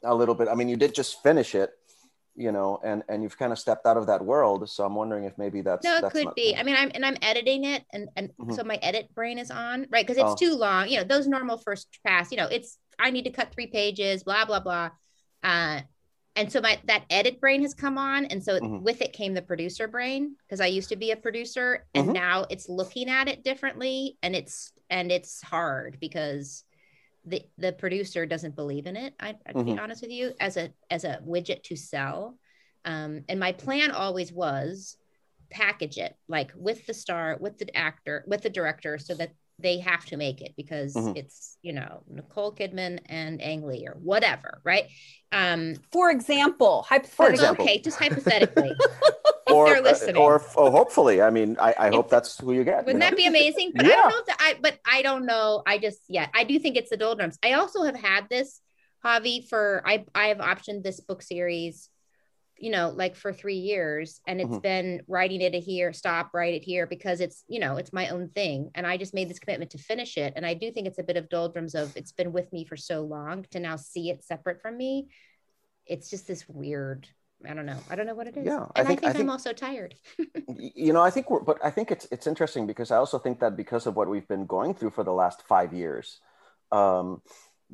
a 0.02 0.14
little 0.14 0.34
bit. 0.34 0.48
I 0.48 0.54
mean, 0.54 0.68
you 0.68 0.76
did 0.76 0.94
just 0.94 1.22
finish 1.22 1.54
it, 1.54 1.70
you 2.36 2.52
know, 2.52 2.80
and 2.84 3.02
and 3.08 3.22
you've 3.22 3.38
kind 3.38 3.52
of 3.52 3.58
stepped 3.58 3.86
out 3.86 3.96
of 3.96 4.06
that 4.06 4.24
world. 4.24 4.68
So 4.68 4.84
I'm 4.84 4.94
wondering 4.94 5.24
if 5.24 5.36
maybe 5.38 5.60
that's 5.60 5.84
no, 5.84 5.98
it 5.98 6.02
that's 6.02 6.12
could 6.12 6.24
not, 6.26 6.36
be. 6.36 6.56
I 6.56 6.62
mean, 6.62 6.76
I'm 6.76 6.90
and 6.94 7.04
I'm 7.04 7.16
editing 7.22 7.64
it, 7.64 7.84
and 7.92 8.08
and 8.16 8.30
mm-hmm. 8.30 8.52
so 8.52 8.64
my 8.64 8.76
edit 8.76 9.14
brain 9.14 9.38
is 9.38 9.50
on, 9.50 9.86
right? 9.90 10.06
Because 10.06 10.16
it's 10.16 10.32
oh. 10.32 10.36
too 10.36 10.56
long. 10.56 10.88
You 10.88 10.98
know, 10.98 11.04
those 11.04 11.26
normal 11.26 11.58
first 11.58 11.98
pass. 12.06 12.30
You 12.30 12.38
know, 12.38 12.48
it's 12.48 12.78
I 12.98 13.10
need 13.10 13.24
to 13.24 13.30
cut 13.30 13.52
three 13.52 13.68
pages, 13.68 14.22
blah 14.22 14.44
blah 14.44 14.60
blah. 14.60 14.90
Uh, 15.42 15.80
and 16.36 16.50
so 16.50 16.60
my 16.60 16.78
that 16.84 17.04
edit 17.10 17.40
brain 17.40 17.62
has 17.62 17.74
come 17.74 17.98
on 17.98 18.24
and 18.26 18.42
so 18.42 18.58
mm-hmm. 18.58 18.82
with 18.82 19.00
it 19.00 19.12
came 19.12 19.34
the 19.34 19.42
producer 19.42 19.86
brain 19.88 20.34
because 20.46 20.60
i 20.60 20.66
used 20.66 20.88
to 20.88 20.96
be 20.96 21.10
a 21.10 21.16
producer 21.16 21.86
and 21.94 22.06
mm-hmm. 22.06 22.14
now 22.14 22.46
it's 22.50 22.68
looking 22.68 23.08
at 23.08 23.28
it 23.28 23.44
differently 23.44 24.16
and 24.22 24.34
it's 24.34 24.72
and 24.90 25.10
it's 25.10 25.42
hard 25.42 25.98
because 26.00 26.64
the 27.24 27.42
the 27.58 27.72
producer 27.72 28.26
doesn't 28.26 28.56
believe 28.56 28.86
in 28.86 28.96
it 28.96 29.14
I, 29.18 29.34
would 29.48 29.66
mm-hmm. 29.66 29.74
be 29.74 29.80
honest 29.80 30.02
with 30.02 30.10
you 30.10 30.32
as 30.40 30.56
a 30.56 30.72
as 30.90 31.04
a 31.04 31.20
widget 31.26 31.62
to 31.64 31.76
sell 31.76 32.36
um, 32.84 33.24
and 33.28 33.40
my 33.40 33.52
plan 33.52 33.92
always 33.92 34.30
was 34.30 34.96
package 35.50 35.98
it 35.98 36.16
like 36.28 36.52
with 36.56 36.84
the 36.86 36.94
star 36.94 37.38
with 37.40 37.58
the 37.58 37.74
actor 37.76 38.24
with 38.26 38.42
the 38.42 38.50
director 38.50 38.98
so 38.98 39.14
that 39.14 39.30
they 39.58 39.78
have 39.78 40.04
to 40.06 40.16
make 40.16 40.40
it 40.40 40.52
because 40.56 40.94
Mhm. 40.94 41.16
it's 41.16 41.56
you 41.62 41.72
know 41.72 42.02
Nicole 42.08 42.52
Kidman 42.52 43.00
and 43.06 43.40
Ang 43.40 43.66
Lee 43.66 43.86
or 43.86 43.94
whatever, 43.94 44.60
right? 44.64 44.86
Um, 45.32 45.74
For 45.92 46.10
example, 46.10 46.82
hypothetically, 46.88 47.34
example. 47.34 47.64
okay, 47.64 47.78
just 47.80 47.98
hypothetically, 47.98 48.76
or, 49.46 49.66
they're 49.66 49.78
uh, 49.78 49.82
listening. 49.82 50.16
or 50.22 50.42
oh, 50.56 50.70
hopefully, 50.70 51.22
I 51.22 51.30
mean, 51.30 51.56
I, 51.60 51.74
I 51.78 51.88
hope 51.90 52.10
that's 52.10 52.38
who 52.38 52.52
you 52.52 52.64
get. 52.64 52.84
Wouldn't 52.84 53.00
know? 53.00 53.06
that 53.06 53.16
be 53.16 53.26
amazing? 53.26 53.72
But 53.76 53.86
I 53.86 53.88
Yeah. 53.88 53.96
don't 53.96 54.08
know 54.08 54.18
if 54.20 54.26
that, 54.26 54.36
I 54.40 54.54
but 54.60 54.78
I 54.86 55.02
don't 55.02 55.26
know. 55.26 55.62
I 55.66 55.78
just 55.78 56.00
yeah, 56.08 56.28
I 56.34 56.44
do 56.44 56.58
think 56.58 56.76
it's 56.76 56.90
the 56.90 56.96
doldrums. 56.96 57.38
I 57.42 57.52
also 57.52 57.82
have 57.84 57.96
had 57.96 58.28
this 58.28 58.60
Javi 59.04 59.46
for 59.48 59.82
I 59.86 60.04
I 60.14 60.26
have 60.28 60.38
optioned 60.38 60.82
this 60.82 61.00
book 61.00 61.22
series, 61.22 61.88
you 62.64 62.70
know, 62.70 62.88
like 62.88 63.14
for 63.14 63.30
three 63.30 63.58
years, 63.58 64.20
and 64.26 64.40
it's 64.40 64.48
Mhm. 64.50 64.62
been 64.62 65.02
writing 65.06 65.42
it 65.42 65.52
here, 65.52 65.92
stop, 65.92 66.32
write 66.32 66.54
it 66.54 66.64
here 66.64 66.86
because 66.86 67.20
it's 67.20 67.44
you 67.46 67.60
know 67.60 67.76
it's 67.76 67.92
my 67.92 68.08
own 68.08 68.30
thing, 68.30 68.70
and 68.74 68.86
I 68.86 68.96
just 68.96 69.12
made 69.12 69.28
this 69.28 69.38
commitment 69.38 69.70
to 69.72 69.78
finish 69.78 70.16
it, 70.16 70.32
and 70.34 70.46
I 70.46 70.54
do 70.54 70.72
think 70.72 70.86
it's 70.86 70.98
a 70.98 71.02
bit 71.02 71.18
of 71.18 71.28
doldrums 71.28 71.74
of 71.74 71.94
it's 71.94 72.12
been 72.12 72.32
with 72.32 72.50
me 72.54 72.64
for 72.64 72.78
so 72.78 73.02
long 73.02 73.44
to 73.50 73.60
now 73.60 73.76
see 73.76 74.08
it 74.08 74.24
separate 74.24 74.62
from 74.62 74.78
me. 74.78 75.08
It's 75.84 76.08
just 76.08 76.26
this 76.26 76.48
weird. 76.48 77.06
I 77.46 77.52
don't 77.52 77.66
know. 77.66 77.80
I 77.90 77.96
don't 77.96 78.06
know 78.06 78.14
what 78.14 78.28
it 78.28 78.36
is. 78.38 78.46
Yeah, 78.46 78.64
I 78.74 78.80
and 78.80 78.88
I 78.88 78.88
think- 78.88 79.00
think, 79.00 79.04
I 79.04 79.10
I'm 79.10 79.16
think- 79.16 79.30
also 79.30 79.52
tired. 79.52 79.94
You 80.84 80.92
know 80.94 81.02
i 81.02 81.10
think 81.10 81.28
we're 81.30 81.40
but 81.50 81.58
i 81.68 81.70
think 81.70 81.90
it's 81.94 82.06
it's 82.14 82.26
interesting 82.32 82.64
because 82.66 82.90
i 82.90 82.96
also 82.96 83.18
think 83.18 83.40
that 83.40 83.54
because 83.62 83.84
of 83.88 83.96
what 83.96 84.08
we've 84.08 84.28
been 84.34 84.46
going 84.46 84.72
through 84.74 84.90
for 84.96 85.04
the 85.04 85.12
last 85.22 85.38
five 85.52 85.70
years 85.82 86.06
um 86.80 87.06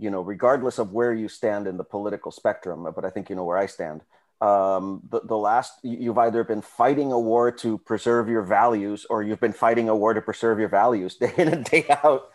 you 0.05 0.11
know 0.13 0.23
regardless 0.35 0.79
of 0.79 0.87
where 0.99 1.13
you 1.23 1.29
stand 1.29 1.67
in 1.71 1.77
the 1.77 1.85
political 1.97 2.31
spectrum 2.41 2.79
but 2.97 3.05
i 3.05 3.11
think 3.15 3.29
you 3.31 3.37
know 3.37 3.45
where 3.51 3.59
i 3.59 3.67
stand 3.67 4.01
um 4.41 5.03
the, 5.11 5.21
the 5.21 5.37
last 5.37 5.73
you- 5.83 5.99
you've 6.05 6.19
either 6.19 6.43
been 6.45 6.63
fighting 6.63 7.13
a 7.13 7.21
war 7.21 7.51
to 7.53 7.77
preserve 7.79 8.29
your 8.29 8.43
values 8.43 9.07
or 9.11 9.23
you've 9.23 9.41
been 9.41 9.53
fighting 9.53 9.89
a 9.89 9.95
war 9.95 10.15
to 10.15 10.23
preserve 10.23 10.59
your 10.59 10.69
values 10.69 11.17
day 11.23 11.33
in 11.37 11.49
and 11.49 11.65
day 11.67 11.85
out 12.05 12.31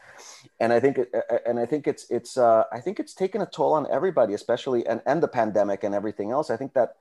and 0.59 0.71
i 0.71 0.79
think 0.79 0.99
and 1.45 1.59
i 1.59 1.65
think 1.65 1.87
it's 1.87 2.05
it's 2.11 2.37
uh 2.37 2.63
i 2.71 2.79
think 2.79 2.99
it's 2.99 3.13
taken 3.13 3.41
a 3.41 3.45
toll 3.45 3.73
on 3.73 3.87
everybody 3.91 4.33
especially 4.33 4.85
and 4.85 5.01
and 5.05 5.23
the 5.23 5.27
pandemic 5.27 5.83
and 5.83 5.95
everything 5.95 6.31
else 6.31 6.49
i 6.49 6.57
think 6.57 6.73
that 6.73 6.95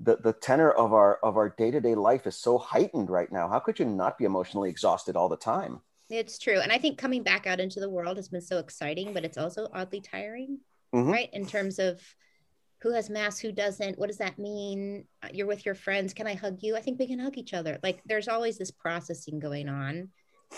the, 0.00 0.16
the 0.16 0.32
tenor 0.32 0.70
of 0.70 0.92
our 0.92 1.16
of 1.22 1.36
our 1.36 1.48
day-to-day 1.50 1.94
life 1.94 2.26
is 2.26 2.36
so 2.36 2.58
heightened 2.58 3.10
right 3.10 3.30
now 3.32 3.48
how 3.48 3.58
could 3.58 3.78
you 3.78 3.84
not 3.84 4.18
be 4.18 4.24
emotionally 4.24 4.70
exhausted 4.70 5.16
all 5.16 5.28
the 5.28 5.36
time 5.36 5.80
It's 6.10 6.38
true. 6.38 6.60
And 6.60 6.70
I 6.70 6.78
think 6.78 6.98
coming 6.98 7.22
back 7.24 7.46
out 7.46 7.60
into 7.60 7.80
the 7.80 7.88
world 7.96 8.16
has 8.18 8.28
been 8.28 8.42
so 8.52 8.58
exciting, 8.58 9.14
but 9.14 9.24
it's 9.24 9.38
also 9.38 9.62
oddly 9.72 10.00
tiring, 10.00 10.58
Mhm. 10.94 11.10
right? 11.16 11.30
In 11.32 11.44
terms 11.46 11.78
of 11.78 11.94
who 12.84 12.92
has 12.92 13.08
masks, 13.08 13.40
who 13.40 13.50
doesn't, 13.50 13.98
what 13.98 14.08
does 14.08 14.18
that 14.18 14.38
mean? 14.38 15.06
Uh, 15.22 15.28
You're 15.32 15.46
with 15.46 15.64
your 15.64 15.74
friends. 15.74 16.12
Can 16.12 16.26
I 16.26 16.34
hug 16.34 16.58
you? 16.60 16.76
I 16.76 16.82
think 16.82 16.98
we 16.98 17.06
can 17.06 17.18
hug 17.18 17.38
each 17.38 17.54
other. 17.54 17.78
Like 17.82 18.02
there's 18.04 18.28
always 18.28 18.58
this 18.58 18.70
processing 18.70 19.40
going 19.40 19.70
on. 19.70 20.10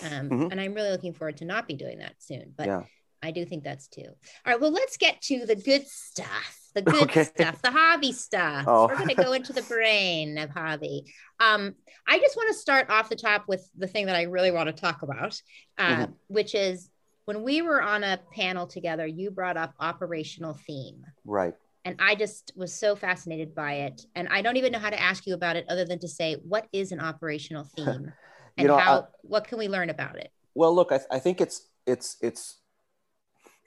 Um, 0.03 0.29
Mhm. 0.29 0.51
And 0.51 0.59
I'm 0.59 0.73
really 0.73 0.91
looking 0.91 1.13
forward 1.13 1.37
to 1.37 1.45
not 1.45 1.69
be 1.69 1.73
doing 1.75 1.99
that 1.99 2.15
soon. 2.19 2.53
But 2.57 2.67
Yeah. 2.67 2.83
I 3.23 3.31
do 3.31 3.45
think 3.45 3.63
that's 3.63 3.87
too. 3.87 4.03
All 4.05 4.13
right. 4.45 4.59
Well, 4.59 4.71
let's 4.71 4.97
get 4.97 5.21
to 5.23 5.45
the 5.45 5.55
good 5.55 5.87
stuff. 5.87 6.59
The 6.75 6.81
good 6.93 7.03
Okay. 7.03 7.23
stuff, 7.23 7.61
the 7.61 7.69
Javi 7.69 8.13
stuff. 8.13 8.65
Oh. 8.67 8.87
We're 8.87 8.97
going 8.97 9.07
to 9.15 9.23
go 9.23 9.31
into 9.31 9.53
the 9.53 9.61
brain 9.63 10.37
of 10.37 10.49
Javi. 10.49 11.03
Um, 11.39 11.75
I 12.05 12.19
just 12.19 12.35
want 12.35 12.49
to 12.49 12.59
start 12.59 12.89
off 12.89 13.07
the 13.07 13.15
top 13.15 13.47
with 13.47 13.67
the 13.77 13.87
thing 13.87 14.07
that 14.07 14.17
I 14.17 14.23
really 14.23 14.51
want 14.51 14.67
to 14.67 14.73
talk 14.73 15.01
about, 15.01 15.41
uh, 15.77 16.07
Mhm. 16.07 16.13
which 16.27 16.53
is 16.53 16.89
when 17.23 17.41
we 17.43 17.61
were 17.61 17.81
on 17.81 18.03
a 18.03 18.19
panel 18.33 18.67
together, 18.67 19.07
you 19.07 19.31
brought 19.31 19.55
up 19.55 19.73
operational 19.79 20.55
theme. 20.67 21.05
right 21.25 21.55
And 21.87 21.95
I 21.99 22.15
just 22.15 22.51
was 22.57 22.73
so 22.73 22.97
fascinated 22.97 23.55
by 23.55 23.75
it. 23.75 24.05
And 24.13 24.27
I 24.27 24.41
don't 24.41 24.57
even 24.57 24.73
know 24.73 24.79
how 24.79 24.89
to 24.89 25.01
ask 25.01 25.25
you 25.25 25.33
about 25.33 25.55
it 25.55 25.65
other 25.69 25.85
than 25.85 25.99
to 25.99 26.07
say, 26.09 26.35
what 26.43 26.67
is 26.73 26.91
an 26.91 26.99
operational 26.99 27.63
theme? 27.75 28.11
And 28.57 28.63
You 28.63 28.67
know, 28.67 28.77
how, 28.77 28.99
I- 28.99 29.03
what 29.21 29.47
can 29.47 29.57
we 29.57 29.69
learn 29.69 29.89
about 29.89 30.17
it? 30.17 30.29
well 30.53 30.73
look 30.75 30.91
I, 30.91 30.99
I 31.11 31.19
think 31.19 31.39
it's 31.39 31.67
it's 31.85 32.17
it's 32.19 32.57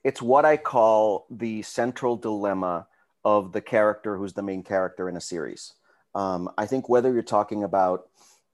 it's 0.02 0.20
what 0.20 0.44
i 0.44 0.56
call 0.56 1.26
the 1.30 1.62
central 1.62 2.16
dilemma 2.16 2.86
of 3.24 3.52
the 3.52 3.60
character 3.60 4.16
who's 4.16 4.32
the 4.32 4.42
main 4.42 4.62
character 4.64 5.08
in 5.08 5.16
a 5.16 5.20
series 5.20 5.74
um, 6.16 6.50
i 6.58 6.66
think 6.66 6.88
whether 6.88 7.12
you're 7.12 7.22
talking 7.22 7.62
about 7.62 8.08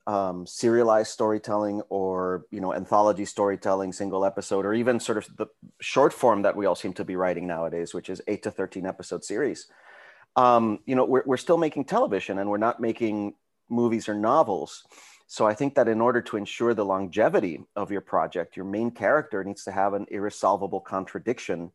um, 0.06 0.46
serialized 0.46 1.10
storytelling 1.10 1.82
or 1.88 2.46
you 2.50 2.60
know 2.60 2.72
anthology 2.72 3.24
storytelling 3.24 3.92
single 3.92 4.24
episode 4.24 4.64
or 4.64 4.72
even 4.72 5.00
sort 5.00 5.18
of 5.18 5.36
the 5.36 5.46
short 5.80 6.12
form 6.12 6.42
that 6.42 6.56
we 6.56 6.66
all 6.66 6.76
seem 6.76 6.92
to 6.92 7.04
be 7.04 7.16
writing 7.16 7.46
nowadays 7.46 7.92
which 7.92 8.08
is 8.08 8.22
8 8.28 8.42
to 8.44 8.50
13 8.50 8.86
episode 8.86 9.24
series. 9.24 9.66
Um, 10.36 10.80
you 10.86 10.94
know 10.94 11.04
we're, 11.04 11.24
we're 11.26 11.36
still 11.36 11.58
making 11.58 11.86
television 11.86 12.38
and 12.38 12.48
we're 12.48 12.58
not 12.58 12.80
making 12.80 13.34
movies 13.68 14.08
or 14.08 14.14
novels. 14.14 14.84
So 15.26 15.44
i 15.44 15.54
think 15.54 15.74
that 15.74 15.88
in 15.88 16.00
order 16.00 16.22
to 16.22 16.36
ensure 16.36 16.72
the 16.72 16.84
longevity 16.84 17.64
of 17.74 17.90
your 17.90 18.00
project 18.00 18.56
your 18.56 18.66
main 18.66 18.92
character 18.92 19.42
needs 19.42 19.64
to 19.64 19.72
have 19.72 19.92
an 19.94 20.06
irresolvable 20.08 20.80
contradiction 20.80 21.72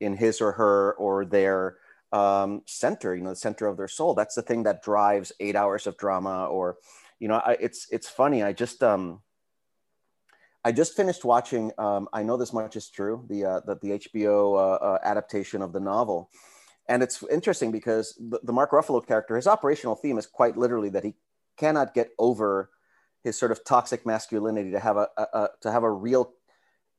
in 0.00 0.16
his 0.16 0.40
or 0.40 0.52
her 0.52 0.94
or 0.94 1.24
their 1.24 1.76
um, 2.10 2.62
center 2.66 3.14
you 3.14 3.22
know 3.22 3.30
the 3.30 3.36
center 3.36 3.68
of 3.68 3.76
their 3.76 3.86
soul. 3.86 4.14
That's 4.14 4.34
the 4.34 4.42
thing 4.42 4.64
that 4.64 4.82
drives 4.82 5.30
eight 5.38 5.54
hours 5.54 5.86
of 5.86 5.96
drama 5.96 6.46
or 6.46 6.78
you 7.20 7.28
know 7.28 7.36
I, 7.36 7.56
it's 7.60 7.86
it's 7.92 8.08
funny. 8.08 8.42
I 8.42 8.52
just 8.52 8.82
um 8.82 9.20
i 10.64 10.72
just 10.72 10.94
finished 10.94 11.24
watching 11.24 11.70
um, 11.78 12.06
i 12.12 12.22
know 12.22 12.36
this 12.36 12.52
much 12.52 12.76
is 12.76 12.90
true 12.90 13.24
the 13.30 13.44
uh, 13.44 13.60
the, 13.60 13.76
the 13.76 13.98
hbo 13.98 14.56
uh, 14.56 14.84
uh, 14.84 14.98
adaptation 15.04 15.62
of 15.62 15.72
the 15.72 15.80
novel. 15.80 16.30
And 16.88 17.04
it's 17.04 17.22
interesting 17.30 17.70
because 17.70 18.18
the, 18.18 18.40
the 18.42 18.52
mark 18.52 18.72
ruffalo 18.72 19.06
character 19.06 19.36
his 19.36 19.46
operational 19.46 19.94
theme 19.94 20.18
is 20.18 20.26
quite 20.26 20.56
literally 20.56 20.88
that 20.90 21.04
he 21.04 21.14
cannot 21.56 21.94
get 21.94 22.10
over 22.18 22.70
his 23.22 23.38
sort 23.38 23.52
of 23.52 23.64
toxic 23.64 24.04
masculinity 24.04 24.72
to 24.72 24.80
have 24.80 24.96
a, 24.96 25.06
a, 25.16 25.22
a 25.22 25.48
to 25.60 25.70
have 25.70 25.84
a 25.84 25.90
real 25.90 26.32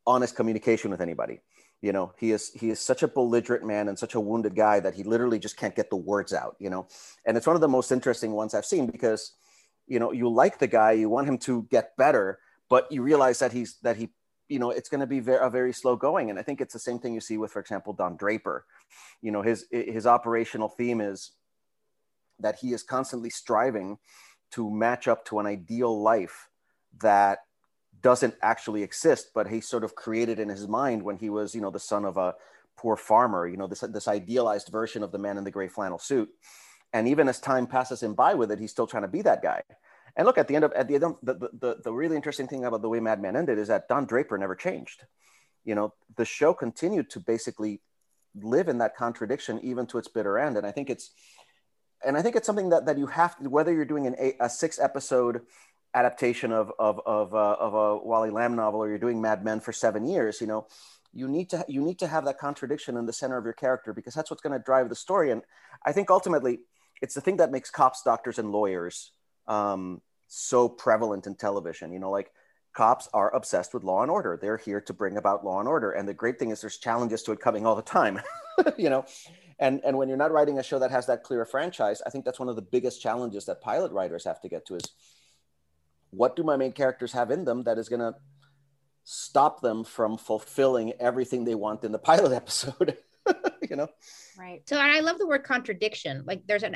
honest 0.08 0.36
communication 0.36 0.92
with 0.92 1.02
anybody. 1.02 1.42
You 1.82 1.92
know 1.92 2.14
he 2.18 2.32
is 2.32 2.52
he 2.54 2.70
is 2.70 2.80
such 2.80 3.04
a 3.04 3.08
belligerent 3.08 3.66
man 3.66 3.90
and 3.90 4.00
such 4.00 4.16
a 4.16 4.20
wounded 4.20 4.56
guy 4.56 4.80
that 4.80 4.94
he 4.94 5.04
literally 5.04 5.40
just 5.40 5.58
can't 5.58 5.76
get 5.76 5.90
the 5.90 5.98
words 5.98 6.32
out 6.32 6.56
you 6.60 6.70
know? 6.70 6.88
And 7.26 7.36
it's 7.36 7.48
one 7.48 7.56
of 7.56 7.62
the 7.62 7.68
most 7.68 7.92
interesting 7.92 8.32
ones 8.32 8.54
i've 8.54 8.66
seen 8.66 8.86
because 8.86 9.34
you 9.92 10.00
know 10.00 10.12
you 10.14 10.30
like 10.30 10.58
the 10.58 10.68
guy 10.68 10.94
you 10.94 11.10
want 11.10 11.28
him 11.28 11.38
to 11.38 11.68
get 11.70 11.98
better 11.98 12.40
but 12.70 12.90
you 12.90 13.02
realize 13.02 13.40
that 13.40 13.52
he's 13.52 13.76
that 13.84 13.98
he 13.98 14.10
you 14.48 14.58
know 14.58 14.70
it's 14.70 14.90
going 14.90 15.02
to 15.02 15.08
be 15.08 15.20
very, 15.20 15.46
a 15.46 15.50
very 15.50 15.74
slow 15.74 15.96
going. 15.96 16.30
And 16.30 16.40
i 16.40 16.42
think 16.42 16.62
it's 16.62 16.74
the 16.74 16.80
same 16.88 17.00
thing 17.00 17.14
you 17.14 17.22
see 17.22 17.38
with 17.38 17.52
for 17.52 17.60
example 17.60 17.94
don 17.94 18.16
draper. 18.16 18.66
You 19.22 19.32
know 19.32 19.42
his 19.42 19.66
his 19.72 20.08
operational 20.08 20.70
theme 20.70 21.02
is 21.02 21.32
that 22.40 22.56
he 22.62 22.74
is 22.74 22.84
constantly 22.84 23.30
striving 23.30 23.98
to 24.52 24.70
match 24.70 25.08
up 25.08 25.26
to 25.26 25.40
an 25.40 25.46
ideal 25.46 26.02
life 26.02 26.50
that 27.02 27.40
doesn't 28.02 28.36
actually 28.42 28.84
exist 28.84 29.32
but 29.36 29.48
he 29.48 29.62
sort 29.62 29.84
of 29.84 29.96
created 29.96 30.40
in 30.40 30.50
his 30.50 30.68
mind 30.68 31.04
when 31.04 31.18
he 31.18 31.30
was 31.30 31.54
you 31.54 31.62
know 31.62 31.70
the 31.72 31.80
son 31.80 32.04
of 32.04 32.18
a 32.18 32.34
poor 32.76 32.98
farmer 32.98 33.48
you 33.48 33.58
know 33.58 33.68
this 33.68 33.82
this 33.82 34.08
idealized 34.08 34.70
version 34.70 35.04
of 35.04 35.12
the 35.12 35.20
man 35.20 35.38
in 35.38 35.44
the 35.44 35.52
gray 35.52 35.68
flannel 35.68 36.00
suit 36.00 36.30
and 36.94 37.08
even 37.08 37.28
as 37.30 37.40
time 37.40 37.68
passes 37.68 38.04
him 38.04 38.14
by 38.14 38.34
with 38.34 38.52
it 38.52 38.60
he's 38.60 38.72
still 38.72 38.88
trying 38.88 39.04
to 39.04 39.10
be 39.10 39.22
that 39.22 39.42
guy. 39.42 39.62
And 40.16 40.26
look 40.26 40.38
at 40.38 40.48
the 40.48 40.56
end 40.56 40.66
of 40.66 40.74
at 40.74 40.88
the 40.88 40.96
end 40.96 41.16
the, 41.24 41.50
the, 41.54 41.78
the 41.84 41.94
really 41.94 42.16
interesting 42.16 42.48
thing 42.48 42.66
about 42.66 42.82
the 42.82 42.90
way 42.90 43.00
mad 43.00 43.22
men 43.22 43.36
ended 43.36 43.58
is 43.58 43.70
that 43.70 43.88
don 43.88 44.06
draper 44.06 44.38
never 44.38 44.56
changed. 44.56 45.04
You 45.64 45.76
know 45.76 45.94
the 46.16 46.26
show 46.26 46.54
continued 46.54 47.10
to 47.12 47.20
basically 47.20 47.82
live 48.36 48.68
in 48.68 48.80
that 48.80 48.96
contradiction 48.96 49.60
even 49.64 49.86
to 49.88 49.98
its 49.98 50.08
bitter 50.08 50.38
end. 50.38 50.58
And 50.58 50.66
i 50.66 50.72
think 50.72 50.90
it's 50.90 51.12
and 52.06 52.18
i 52.18 52.22
think 52.22 52.36
it's 52.36 52.46
something 52.46 52.70
that, 52.70 52.86
that 52.86 52.98
you 52.98 53.08
have 53.08 53.38
to 53.40 53.50
whether 53.50 53.74
you're 53.74 53.86
doing 53.86 54.08
an 54.08 54.16
eight, 54.20 54.36
a 54.40 54.50
six 54.50 54.80
episode 54.80 55.42
adaptation 55.94 56.52
of 56.52 56.72
of 56.80 57.00
of, 57.06 57.34
uh, 57.34 57.56
of 57.60 57.74
a 57.74 57.98
wally 57.98 58.30
lamb 58.30 58.56
novel 58.56 58.82
or 58.82 58.90
you're 58.90 58.98
doing 58.98 59.22
mad 59.22 59.44
men 59.44 59.60
for 59.60 59.74
seven 59.74 60.06
years 60.06 60.40
you 60.40 60.48
know 60.48 60.66
you 61.14 61.28
need 61.28 61.50
to 61.50 61.66
you 61.68 61.82
need 61.82 62.00
to 62.00 62.08
have 62.08 62.26
that 62.26 62.40
contradiction 62.40 62.98
in 62.98 63.06
the 63.06 63.14
center 63.14 63.38
of 63.38 63.44
your 63.44 63.54
character 63.54 63.94
because 63.94 64.14
that's 64.14 64.30
what's 64.30 64.42
going 64.42 64.58
to 64.58 64.64
drive 64.64 64.90
the 64.90 64.96
story. 64.96 65.32
And 65.32 65.42
i 65.86 65.92
think 65.92 66.10
ultimately 66.10 66.60
it's 67.02 67.16
the 67.16 67.22
thing 67.22 67.38
that 67.38 67.52
makes 67.52 67.70
cops 67.70 68.04
doctors 68.04 68.40
and 68.40 68.52
lawyers 68.52 69.12
um, 69.48 70.02
so 70.28 70.70
prevalent 70.70 71.28
in 71.28 71.36
television 71.36 71.92
you 71.92 72.00
know 72.00 72.12
like 72.12 72.32
cops 72.74 73.10
are 73.14 73.36
obsessed 73.36 73.74
with 73.74 73.84
law 73.84 74.02
and 74.02 74.10
order. 74.10 74.40
They're 74.42 74.56
here 74.56 74.80
to 74.80 74.94
bring 74.94 75.18
about 75.18 75.44
law 75.44 75.60
and 75.60 75.68
order. 75.68 75.92
And 75.92 76.08
the 76.08 76.14
great 76.14 76.40
thing 76.40 76.52
is 76.52 76.62
there's 76.62 76.78
challenges 76.78 77.22
to 77.24 77.34
it 77.34 77.42
coming 77.42 77.66
all 77.66 77.76
the 77.76 77.82
time 77.82 78.22
you 78.78 78.90
know? 78.90 79.06
And 79.60 79.82
and 79.84 79.98
when 79.98 80.08
you're 80.08 80.18
not 80.18 80.32
writing 80.32 80.60
a 80.60 80.64
show 80.64 80.80
that 80.80 80.92
has 80.92 81.06
that 81.08 81.24
clear 81.24 81.46
franchise 81.46 82.02
i 82.06 82.10
think 82.10 82.26
that's 82.26 82.40
one 82.40 82.50
of 82.50 82.56
the 82.56 82.62
biggest 82.62 83.02
challenges 83.02 83.46
that 83.46 83.62
pilot 83.62 83.92
writers 83.92 84.26
have 84.26 84.42
to 84.42 84.50
get 84.50 84.66
to 84.68 84.76
is 84.76 84.84
what 86.10 86.36
do 86.36 86.44
my 86.44 86.58
main 86.58 86.72
characters 86.72 87.12
have 87.12 87.32
in 87.32 87.46
them 87.46 87.64
that 87.64 87.78
is 87.78 87.88
going 87.88 88.00
to 88.00 88.16
stop 89.04 89.62
them 89.62 89.84
from 89.84 90.18
fulfilling 90.18 90.94
everything 91.00 91.46
they 91.46 91.56
want 91.56 91.84
in 91.84 91.92
the 91.92 92.00
pilot 92.12 92.32
episode 92.32 92.98
you 93.72 93.78
know 93.78 93.88
right 94.38 94.62
So 94.68 94.78
and 94.78 94.92
I 94.92 95.00
love 95.00 95.18
the 95.18 95.26
word 95.26 95.44
contradiction. 95.44 96.24
Like 96.28 96.42
there's 96.48 96.64
an 96.64 96.76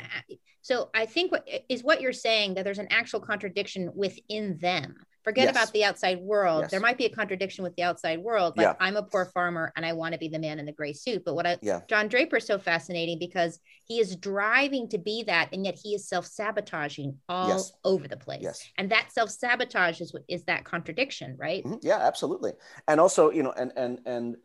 so 0.62 0.90
I 0.94 1.06
think 1.06 1.30
what 1.30 1.46
is 1.68 1.84
what 1.84 2.00
you're 2.00 2.12
saying 2.28 2.54
that 2.54 2.64
there's 2.64 2.80
an 2.80 2.88
actual 2.90 3.20
contradiction 3.20 3.90
within 3.94 4.58
them 4.58 4.96
forget 5.22 5.46
Yes. 5.46 5.54
about 5.56 5.72
the 5.72 5.84
outside 5.88 6.18
world 6.20 6.62
Yes. 6.62 6.70
there 6.70 6.80
might 6.80 6.96
be 7.02 7.06
a 7.06 7.10
contradiction 7.20 7.64
with 7.64 7.74
the 7.76 7.82
outside 7.82 8.20
world 8.28 8.56
like 8.56 8.64
Yeah. 8.68 8.74
i'm 8.84 8.96
a 8.96 9.02
poor 9.02 9.24
farmer 9.34 9.72
and 9.76 9.84
i 9.84 9.92
want 9.92 10.12
to 10.12 10.18
be 10.24 10.28
the 10.28 10.38
man 10.38 10.60
in 10.60 10.66
the 10.66 10.76
gray 10.80 10.92
suit 10.92 11.22
but 11.26 11.34
what 11.34 11.46
i 11.50 11.58
Yeah. 11.70 11.80
don 11.88 12.06
draper 12.08 12.36
is 12.36 12.46
so 12.46 12.58
fascinating 12.58 13.18
because 13.18 13.58
he 13.90 13.98
is 13.98 14.14
driving 14.16 14.88
to 14.90 14.98
be 14.98 15.24
that 15.24 15.46
and 15.52 15.64
yet 15.68 15.76
he 15.82 15.90
is 15.96 16.08
self-sabotaging 16.08 17.18
all 17.28 17.48
Yes. 17.48 17.72
over 17.84 18.06
the 18.06 18.16
place 18.16 18.42
Yes. 18.42 18.58
and 18.78 18.88
that 18.90 19.10
self-sabotage 19.12 20.00
is 20.00 20.12
what 20.14 20.22
is 20.28 20.44
that 20.44 20.64
contradiction 20.64 21.36
right 21.46 21.64
Mhm. 21.64 21.80
Yeah, 21.82 21.98
absolutely. 22.10 22.52
And 22.86 23.00
also, 23.00 23.30
you 23.36 23.42
know, 23.42 23.52
and 23.62 23.72
and 23.76 23.98
and 24.06 24.36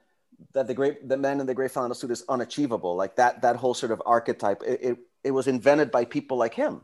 that 0.54 0.68
the 0.68 0.74
great 0.74 1.08
the 1.08 1.18
man 1.18 1.40
in 1.40 1.46
the 1.46 1.54
gray 1.54 1.68
flannel 1.68 1.96
suit 1.96 2.12
is 2.12 2.24
unachievable. 2.28 2.96
Like 2.96 3.16
that 3.16 3.42
that 3.42 3.56
whole 3.56 3.74
sort 3.74 3.92
of 3.92 4.02
archetype. 4.06 4.64
It 4.64 4.80
it, 4.82 4.98
it 5.24 5.32
was 5.32 5.48
invented 5.48 5.92
by 5.92 6.06
people 6.06 6.38
like 6.38 6.54
him. 6.54 6.82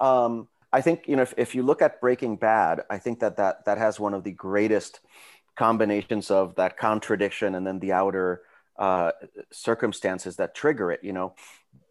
Um, 0.00 0.48
I 0.72 0.80
think 0.80 1.06
you 1.06 1.16
know 1.16 1.22
if, 1.22 1.34
if 1.36 1.54
you 1.54 1.62
look 1.62 1.82
at 1.82 2.00
Breaking 2.00 2.36
Bad, 2.36 2.82
I 2.90 2.98
think 2.98 3.20
that 3.20 3.36
that 3.36 3.64
that 3.66 3.78
has 3.78 4.00
one 4.00 4.14
of 4.14 4.24
the 4.24 4.32
greatest 4.32 5.00
combinations 5.56 6.30
of 6.30 6.56
that 6.56 6.76
contradiction 6.76 7.54
and 7.54 7.66
then 7.66 7.78
the 7.78 7.92
outer 7.92 8.42
uh, 8.78 9.12
circumstances 9.52 10.36
that 10.36 10.54
trigger 10.54 10.90
it. 10.90 11.00
You 11.04 11.12
know, 11.12 11.34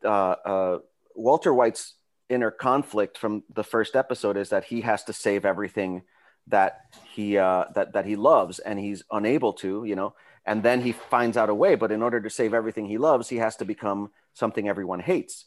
uh, 0.03 0.35
uh, 0.45 0.79
Walter 1.15 1.53
White's 1.53 1.93
inner 2.29 2.51
conflict 2.51 3.17
from 3.17 3.43
the 3.53 3.63
first 3.63 3.95
episode 3.95 4.37
is 4.37 4.49
that 4.49 4.65
he 4.65 4.81
has 4.81 5.03
to 5.05 5.13
save 5.13 5.45
everything 5.45 6.03
that 6.47 6.81
he 7.13 7.37
uh, 7.37 7.65
that 7.75 7.93
that 7.93 8.05
he 8.05 8.15
loves 8.15 8.59
and 8.59 8.79
he's 8.79 9.03
unable 9.11 9.53
to 9.53 9.85
you 9.85 9.95
know 9.95 10.13
and 10.45 10.63
then 10.63 10.81
he 10.81 10.91
finds 10.91 11.37
out 11.37 11.49
a 11.49 11.55
way 11.55 11.75
but 11.75 11.91
in 11.91 12.01
order 12.01 12.19
to 12.21 12.29
save 12.29 12.53
everything 12.53 12.85
he 12.85 12.97
loves 12.97 13.29
he 13.29 13.37
has 13.37 13.55
to 13.55 13.65
become 13.65 14.11
something 14.33 14.67
everyone 14.67 14.99
hates 14.99 15.45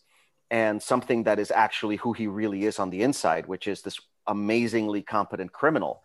and 0.50 0.83
something 0.83 1.25
that 1.25 1.38
is 1.38 1.50
actually 1.50 1.97
who 1.97 2.12
he 2.12 2.26
really 2.26 2.65
is 2.65 2.79
on 2.79 2.91
the 2.91 3.03
inside 3.03 3.47
which 3.47 3.67
is 3.67 3.83
this 3.83 3.99
amazingly 4.26 5.03
competent 5.03 5.53
criminal. 5.53 6.03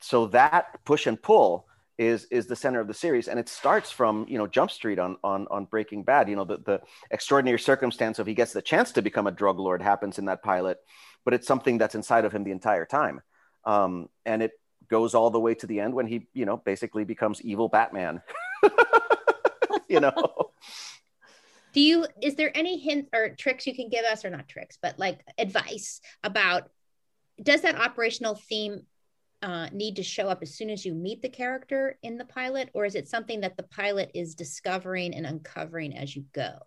So 0.00 0.26
that 0.28 0.84
push 0.84 1.06
and 1.06 1.20
pull 1.20 1.66
is 1.96 2.24
is 2.24 2.46
the 2.46 2.56
center 2.56 2.80
of 2.80 2.88
the 2.88 2.94
series. 2.94 3.28
And 3.28 3.38
it 3.38 3.48
starts 3.48 3.90
from 3.90 4.26
you 4.28 4.38
know 4.38 4.46
jump 4.46 4.70
street 4.70 4.98
on 4.98 5.16
on 5.22 5.46
on 5.50 5.64
breaking 5.66 6.04
bad. 6.04 6.28
You 6.28 6.36
know 6.36 6.44
the, 6.44 6.58
the 6.58 6.80
extraordinary 7.10 7.58
circumstance 7.58 8.18
of 8.18 8.26
he 8.26 8.34
gets 8.34 8.52
the 8.52 8.62
chance 8.62 8.92
to 8.92 9.02
become 9.02 9.26
a 9.26 9.32
drug 9.32 9.58
lord 9.58 9.82
happens 9.82 10.18
in 10.18 10.26
that 10.26 10.42
pilot 10.42 10.78
but 11.24 11.32
it's 11.32 11.46
something 11.46 11.78
that's 11.78 11.94
inside 11.94 12.24
of 12.26 12.32
him 12.32 12.44
the 12.44 12.50
entire 12.50 12.84
time. 12.84 13.22
Um, 13.64 14.10
and 14.26 14.42
it 14.42 14.52
goes 14.88 15.14
all 15.14 15.30
the 15.30 15.40
way 15.40 15.54
to 15.54 15.66
the 15.66 15.80
end 15.80 15.94
when 15.94 16.06
he 16.06 16.26
you 16.32 16.44
know 16.44 16.56
basically 16.56 17.04
becomes 17.04 17.42
evil 17.42 17.68
batman 17.68 18.20
you 19.88 20.00
know 20.00 20.12
do 21.72 21.80
you 21.80 22.06
is 22.22 22.34
there 22.36 22.56
any 22.56 22.78
hint 22.78 23.08
or 23.12 23.30
tricks 23.30 23.66
you 23.66 23.74
can 23.74 23.88
give 23.88 24.04
us 24.04 24.24
or 24.24 24.30
not 24.30 24.48
tricks 24.48 24.78
but 24.80 24.98
like 24.98 25.20
advice 25.38 26.00
about 26.22 26.70
does 27.42 27.62
that 27.62 27.76
operational 27.76 28.34
theme 28.34 28.82
uh, 29.42 29.68
need 29.72 29.96
to 29.96 30.02
show 30.02 30.28
up 30.28 30.38
as 30.40 30.54
soon 30.54 30.70
as 30.70 30.86
you 30.86 30.94
meet 30.94 31.20
the 31.20 31.28
character 31.28 31.98
in 32.02 32.16
the 32.16 32.24
pilot 32.24 32.70
or 32.72 32.86
is 32.86 32.94
it 32.94 33.08
something 33.08 33.40
that 33.40 33.58
the 33.58 33.62
pilot 33.64 34.10
is 34.14 34.34
discovering 34.34 35.14
and 35.14 35.26
uncovering 35.26 35.94
as 35.98 36.16
you 36.16 36.24
go 36.32 36.58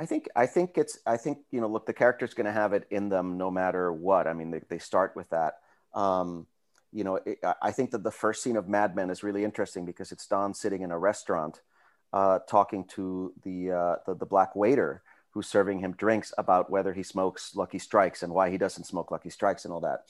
I 0.00 0.06
think 0.06 0.28
I 0.34 0.46
think 0.46 0.78
it's 0.78 0.98
I 1.04 1.18
think 1.18 1.38
you 1.50 1.60
know 1.60 1.68
look 1.68 1.84
the 1.84 1.92
character's 1.92 2.32
going 2.32 2.46
to 2.46 2.52
have 2.52 2.72
it 2.72 2.86
in 2.90 3.10
them 3.10 3.36
no 3.36 3.50
matter 3.50 3.92
what. 3.92 4.26
I 4.26 4.32
mean 4.32 4.50
they, 4.50 4.62
they 4.70 4.78
start 4.78 5.12
with 5.14 5.28
that. 5.28 5.56
Um, 5.92 6.46
you 6.92 7.04
know 7.04 7.16
it, 7.24 7.38
I- 7.62 7.72
think 7.72 7.90
that 7.92 8.02
the 8.02 8.10
first 8.10 8.42
scene 8.42 8.56
of 8.56 8.68
Mad 8.68 8.96
Men 8.96 9.10
is 9.10 9.22
really 9.22 9.44
interesting 9.44 9.84
because 9.84 10.12
it's 10.12 10.26
Don 10.26 10.54
sitting 10.54 10.82
in 10.82 10.90
a 10.90 10.98
restaurant 10.98 11.60
uh, 12.12 12.40
talking 12.48 12.84
to 12.96 13.32
the, 13.44 13.70
uh, 13.70 13.96
the 14.06 14.14
the 14.14 14.26
black 14.26 14.56
waiter 14.56 15.02
who's 15.32 15.46
serving 15.46 15.78
him 15.78 15.92
drinks 15.92 16.32
about 16.38 16.70
whether 16.70 16.92
he 16.92 17.04
smokes 17.04 17.54
Lucky 17.54 17.78
Strikes 17.78 18.24
and 18.24 18.32
why 18.32 18.50
he 18.50 18.58
doesn't 18.58 18.84
smoke 18.84 19.12
Lucky 19.12 19.30
Strikes 19.30 19.64
and 19.64 19.72
all 19.72 19.80
that. 19.80 20.00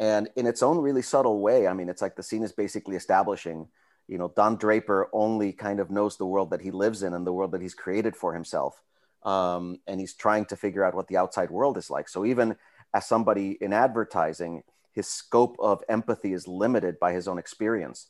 And 0.00 0.30
in 0.34 0.46
its 0.46 0.62
own 0.62 0.78
really 0.78 1.02
subtle 1.02 1.40
way, 1.40 1.66
I 1.66 1.74
mean 1.74 1.88
it's 1.88 2.02
like 2.02 2.16
the 2.16 2.22
scene 2.22 2.42
is 2.42 2.52
basically 2.52 2.96
establishing 2.96 3.68
you 4.08 4.18
know 4.18 4.32
Don 4.34 4.56
Draper 4.56 5.08
only 5.12 5.52
kind 5.52 5.80
of 5.80 5.90
knows 5.90 6.16
the 6.16 6.26
world 6.26 6.50
that 6.50 6.62
he 6.62 6.70
lives 6.70 7.02
in 7.02 7.14
and 7.14 7.26
the 7.26 7.32
world 7.32 7.52
that 7.52 7.62
he's 7.62 7.74
created 7.74 8.16
for 8.16 8.34
himself 8.34 8.82
um, 9.24 9.78
and 9.86 10.00
he's 10.00 10.14
trying 10.14 10.44
to 10.46 10.56
figure 10.56 10.84
out 10.84 10.94
what 10.94 11.08
the 11.08 11.16
outside 11.16 11.50
world 11.50 11.76
is 11.76 11.90
like. 11.90 12.08
So 12.08 12.24
even 12.24 12.56
as 12.94 13.06
somebody 13.06 13.56
in 13.60 13.72
advertising, 13.72 14.62
his 14.92 15.08
scope 15.08 15.56
of 15.58 15.82
empathy 15.88 16.32
is 16.32 16.46
limited 16.46 16.98
by 17.00 17.12
his 17.12 17.28
own 17.28 17.38
experience. 17.38 18.08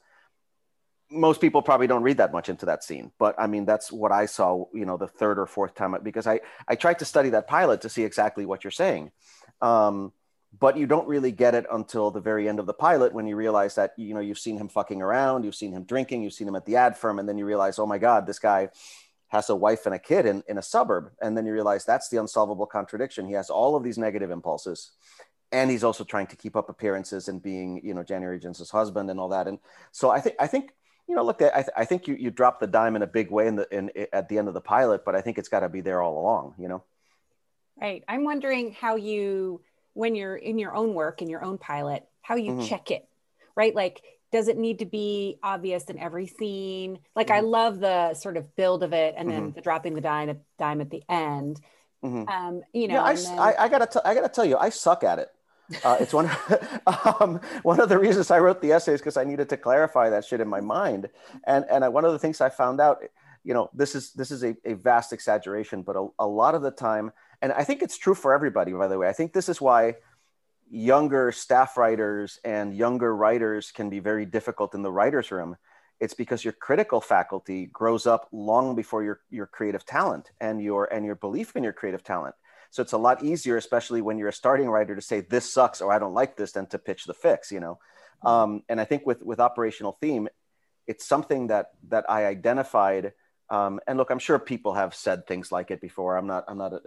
Most 1.10 1.40
people 1.40 1.62
probably 1.62 1.86
don't 1.86 2.02
read 2.02 2.16
that 2.18 2.32
much 2.32 2.48
into 2.48 2.66
that 2.66 2.82
scene, 2.82 3.12
but 3.18 3.34
I 3.38 3.46
mean 3.46 3.66
that's 3.66 3.92
what 3.92 4.12
I 4.12 4.26
saw, 4.26 4.64
you 4.72 4.86
know, 4.86 4.96
the 4.96 5.08
third 5.08 5.38
or 5.38 5.46
fourth 5.46 5.74
time 5.74 5.94
because 6.02 6.26
I 6.26 6.40
I 6.66 6.74
tried 6.74 6.98
to 7.00 7.04
study 7.04 7.30
that 7.30 7.46
pilot 7.46 7.82
to 7.82 7.88
see 7.88 8.04
exactly 8.04 8.46
what 8.46 8.64
you're 8.64 8.70
saying. 8.70 9.12
Um, 9.60 10.12
but 10.58 10.76
you 10.76 10.86
don't 10.86 11.08
really 11.08 11.32
get 11.32 11.54
it 11.54 11.66
until 11.70 12.10
the 12.10 12.20
very 12.20 12.48
end 12.48 12.58
of 12.58 12.66
the 12.66 12.74
pilot 12.74 13.14
when 13.14 13.26
you 13.26 13.36
realize 13.36 13.74
that 13.76 13.92
you 13.96 14.14
know 14.14 14.20
you've 14.20 14.38
seen 14.38 14.58
him 14.58 14.68
fucking 14.68 15.02
around, 15.02 15.44
you've 15.44 15.54
seen 15.54 15.72
him 15.72 15.84
drinking, 15.84 16.22
you've 16.22 16.34
seen 16.34 16.48
him 16.48 16.56
at 16.56 16.66
the 16.66 16.76
ad 16.76 16.96
firm, 16.96 17.18
and 17.18 17.28
then 17.28 17.38
you 17.38 17.46
realize, 17.46 17.78
oh 17.78 17.86
my 17.86 17.98
god, 17.98 18.26
this 18.26 18.38
guy 18.38 18.68
has 19.32 19.48
a 19.48 19.56
wife 19.56 19.86
and 19.86 19.94
a 19.94 19.98
kid 19.98 20.26
in, 20.26 20.42
in 20.46 20.58
a 20.58 20.62
suburb. 20.62 21.10
And 21.22 21.34
then 21.34 21.46
you 21.46 21.54
realize 21.54 21.86
that's 21.86 22.10
the 22.10 22.18
unsolvable 22.18 22.66
contradiction. 22.66 23.26
He 23.26 23.32
has 23.32 23.48
all 23.48 23.74
of 23.74 23.82
these 23.82 23.96
negative 23.96 24.30
impulses. 24.30 24.90
And 25.52 25.70
he's 25.70 25.84
also 25.84 26.02
trying 26.02 26.26
to 26.28 26.36
keep 26.36 26.56
up 26.56 26.70
appearances 26.70 27.28
and 27.28 27.42
being, 27.42 27.80
you 27.84 27.92
know, 27.92 28.02
January 28.02 28.40
Jones's 28.40 28.70
husband 28.70 29.10
and 29.10 29.20
all 29.20 29.28
that. 29.28 29.46
And 29.46 29.58
so 29.92 30.10
I 30.10 30.18
think, 30.18 30.36
I 30.40 30.46
think, 30.46 30.72
you 31.06 31.14
know, 31.14 31.22
look, 31.22 31.42
I, 31.42 31.50
th- 31.50 31.68
I 31.76 31.84
think 31.84 32.08
you, 32.08 32.14
you 32.14 32.30
dropped 32.30 32.60
the 32.60 32.66
dime 32.66 32.96
in 32.96 33.02
a 33.02 33.06
big 33.06 33.30
way 33.30 33.46
in 33.46 33.56
the, 33.56 33.68
in, 33.76 33.90
at 34.14 34.30
the 34.30 34.38
end 34.38 34.48
of 34.48 34.54
the 34.54 34.62
pilot, 34.62 35.04
but 35.04 35.14
I 35.14 35.20
think 35.20 35.36
it's 35.36 35.50
got 35.50 35.60
to 35.60 35.68
be 35.68 35.82
there 35.82 36.00
all 36.00 36.18
along, 36.18 36.54
you 36.58 36.68
know? 36.68 36.82
Right. 37.80 38.02
I'm 38.08 38.24
wondering 38.24 38.72
how 38.72 38.96
you, 38.96 39.60
when 39.92 40.14
you're 40.14 40.36
in 40.36 40.58
your 40.58 40.74
own 40.74 40.94
work, 40.94 41.20
in 41.20 41.28
your 41.28 41.44
own 41.44 41.58
pilot, 41.58 42.06
how 42.22 42.36
you 42.36 42.52
Mhm. 42.52 42.66
check 42.68 42.90
it, 42.90 43.06
right? 43.54 43.74
Like, 43.74 44.00
does 44.30 44.48
it 44.48 44.56
need 44.56 44.78
to 44.78 44.86
be 44.86 45.38
obvious 45.42 45.84
in 45.84 45.98
every 45.98 46.26
scene? 46.26 46.98
Like, 47.14 47.30
I 47.30 47.40
love 47.40 47.78
the 47.80 48.14
sort 48.14 48.38
of 48.38 48.56
build 48.56 48.82
of 48.82 48.94
it 48.94 49.14
and 49.18 49.30
then 49.30 49.52
the 49.52 49.60
dropping 49.60 49.92
the 49.94 50.00
dime, 50.00 50.40
dime 50.58 50.80
at 50.80 50.88
the 50.88 51.02
end. 51.10 51.60
Mhm. 52.02 52.26
Um, 52.28 52.62
you 52.72 52.88
know, 52.88 52.94
yeah, 52.94 53.02
I, 53.02 53.14
then- 53.14 53.38
I, 53.38 53.54
I 53.58 53.68
gotta, 53.68 53.86
t- 53.86 54.00
I 54.02 54.14
gotta 54.14 54.30
tell 54.30 54.46
you, 54.46 54.56
I 54.56 54.70
suck 54.70 55.04
at 55.04 55.18
it. 55.18 55.28
Uh, 55.84 55.96
it's 56.00 56.12
one, 56.12 56.30
um, 57.20 57.40
one 57.62 57.80
of 57.80 57.88
the 57.88 57.98
reasons 57.98 58.30
I 58.30 58.38
wrote 58.38 58.60
the 58.60 58.72
essays 58.72 59.00
because 59.00 59.16
I 59.16 59.24
needed 59.24 59.48
to 59.50 59.56
clarify 59.56 60.10
that 60.10 60.24
shit 60.24 60.40
in 60.40 60.48
my 60.48 60.60
mind. 60.60 61.08
And 61.44 61.64
and 61.70 61.84
I, 61.84 61.88
one 61.88 62.04
of 62.04 62.12
the 62.12 62.18
things 62.18 62.40
I 62.40 62.48
found 62.48 62.80
out, 62.80 63.02
you 63.44 63.54
know, 63.54 63.70
this 63.74 63.94
is 63.94 64.12
this 64.12 64.30
is 64.30 64.44
a, 64.44 64.56
a 64.64 64.74
vast 64.74 65.12
exaggeration, 65.12 65.82
but 65.82 65.96
a, 65.96 66.08
a 66.18 66.26
lot 66.26 66.54
of 66.54 66.62
the 66.62 66.70
time, 66.70 67.12
and 67.40 67.52
I 67.52 67.64
think 67.64 67.82
it's 67.82 67.98
true 67.98 68.14
for 68.14 68.32
everybody. 68.32 68.72
By 68.72 68.88
the 68.88 68.98
way, 68.98 69.08
I 69.08 69.12
think 69.12 69.32
this 69.32 69.48
is 69.48 69.60
why 69.60 69.96
younger 70.70 71.30
staff 71.32 71.76
writers 71.76 72.38
and 72.44 72.74
younger 72.74 73.14
writers 73.14 73.70
can 73.70 73.90
be 73.90 73.98
very 73.98 74.24
difficult 74.24 74.74
in 74.74 74.82
the 74.82 74.90
writers' 74.92 75.30
room. 75.30 75.56
It's 76.00 76.14
because 76.14 76.44
your 76.44 76.54
critical 76.54 77.00
faculty 77.00 77.66
grows 77.66 78.06
up 78.06 78.28
long 78.32 78.74
before 78.74 79.04
your 79.04 79.20
your 79.30 79.46
creative 79.46 79.84
talent 79.84 80.30
and 80.40 80.60
your 80.60 80.92
and 80.92 81.04
your 81.04 81.14
belief 81.14 81.54
in 81.54 81.62
your 81.62 81.72
creative 81.72 82.02
talent. 82.02 82.34
So 82.72 82.82
it's 82.82 82.92
a 82.92 82.98
lot 82.98 83.22
easier, 83.22 83.58
especially 83.58 84.00
when 84.00 84.16
you're 84.16 84.30
a 84.30 84.32
starting 84.32 84.70
writer, 84.70 84.96
to 84.96 85.02
say 85.02 85.20
this 85.20 85.52
sucks 85.52 85.82
or 85.82 85.92
I 85.92 85.98
don't 85.98 86.14
like 86.14 86.36
this, 86.36 86.52
than 86.52 86.66
to 86.68 86.78
pitch 86.78 87.04
the 87.04 87.12
fix. 87.12 87.52
You 87.52 87.60
know, 87.60 87.78
um, 88.22 88.62
and 88.66 88.80
I 88.80 88.84
think 88.86 89.06
with 89.06 89.22
with 89.22 89.40
operational 89.40 89.98
theme, 90.00 90.26
it's 90.86 91.06
something 91.06 91.48
that 91.48 91.72
that 91.88 92.10
I 92.10 92.24
identified. 92.24 93.12
Um, 93.50 93.78
and 93.86 93.98
look, 93.98 94.10
I'm 94.10 94.18
sure 94.18 94.38
people 94.38 94.72
have 94.72 94.94
said 94.94 95.26
things 95.26 95.52
like 95.52 95.70
it 95.70 95.82
before. 95.82 96.16
I'm 96.16 96.26
not. 96.26 96.44
I'm 96.48 96.56
not. 96.56 96.72
A, 96.72 96.80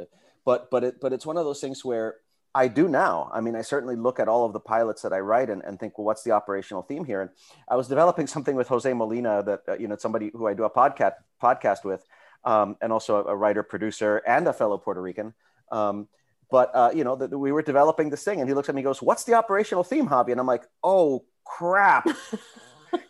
but 0.44 0.72
but 0.72 0.84
it 0.84 0.96
but 1.00 1.14
it's 1.14 1.26
one 1.26 1.38
of 1.38 1.46
those 1.46 1.62
things 1.62 1.86
where 1.86 2.16
I 2.56 2.68
do 2.68 2.88
now. 2.88 3.30
I 3.32 3.42
mean, 3.42 3.56
I 3.56 3.62
certainly 3.62 3.96
look 3.96 4.20
at 4.20 4.28
all 4.28 4.44
of 4.44 4.54
the 4.54 4.60
pilots 4.60 5.04
that 5.04 5.14
I 5.14 5.20
write 5.20 5.52
and, 5.52 5.62
and 5.64 5.80
think, 5.80 6.00
well, 6.00 6.06
what's 6.06 6.24
the 6.24 6.32
operational 6.32 6.82
theme 6.82 7.06
here? 7.06 7.22
And 7.22 7.30
I 7.70 7.76
was 7.76 7.88
developing 7.88 8.26
something 8.26 8.56
with 8.56 8.70
Jose 8.70 8.92
Molina 8.92 9.44
that 9.44 9.62
uh, 9.68 9.78
you 9.78 9.88
know 9.88 9.98
somebody 9.98 10.32
who 10.34 10.48
I 10.48 10.56
do 10.56 10.64
a 10.64 10.70
podcast 10.72 11.14
podcast 11.40 11.84
with, 11.84 12.04
um, 12.44 12.76
and 12.82 12.92
also 12.92 13.18
a, 13.18 13.34
a 13.34 13.36
writer 13.36 13.62
producer 13.62 14.24
and 14.26 14.48
a 14.48 14.54
fellow 14.54 14.80
Puerto 14.80 15.00
Rican. 15.00 15.36
Um, 15.72 16.08
but 16.52 16.72
uh, 16.76 16.92
you 16.94 17.04
know, 17.04 17.16
that 17.16 17.36
we 17.38 17.52
were 17.52 17.62
developing 17.62 18.10
this 18.10 18.24
thing, 18.24 18.40
and 18.40 18.48
he 18.50 18.54
looks 18.54 18.70
at 18.70 18.76
me, 18.76 18.82
and 18.82 18.86
goes, 18.86 19.02
"What's 19.02 19.24
the 19.24 19.34
operational 19.34 19.84
theme, 19.84 20.08
Javi?" 20.08 20.32
And 20.32 20.40
I'm 20.40 20.48
like, 20.48 20.64
"Oh 20.84 21.26
crap." 21.44 22.08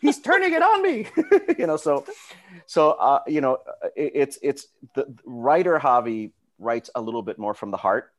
He's 0.00 0.18
turning 0.20 0.52
it 0.52 0.62
on 0.62 0.82
me, 0.82 1.06
you 1.58 1.66
know. 1.66 1.76
So, 1.76 2.04
so 2.66 2.90
uh, 2.92 3.20
you 3.26 3.40
know, 3.40 3.58
it, 3.94 4.12
it's 4.14 4.38
it's 4.42 4.66
the 4.94 5.14
writer 5.24 5.78
Javi 5.78 6.32
writes 6.58 6.90
a 6.94 7.00
little 7.00 7.22
bit 7.22 7.38
more 7.38 7.54
from 7.54 7.70
the 7.70 7.76
heart, 7.76 8.12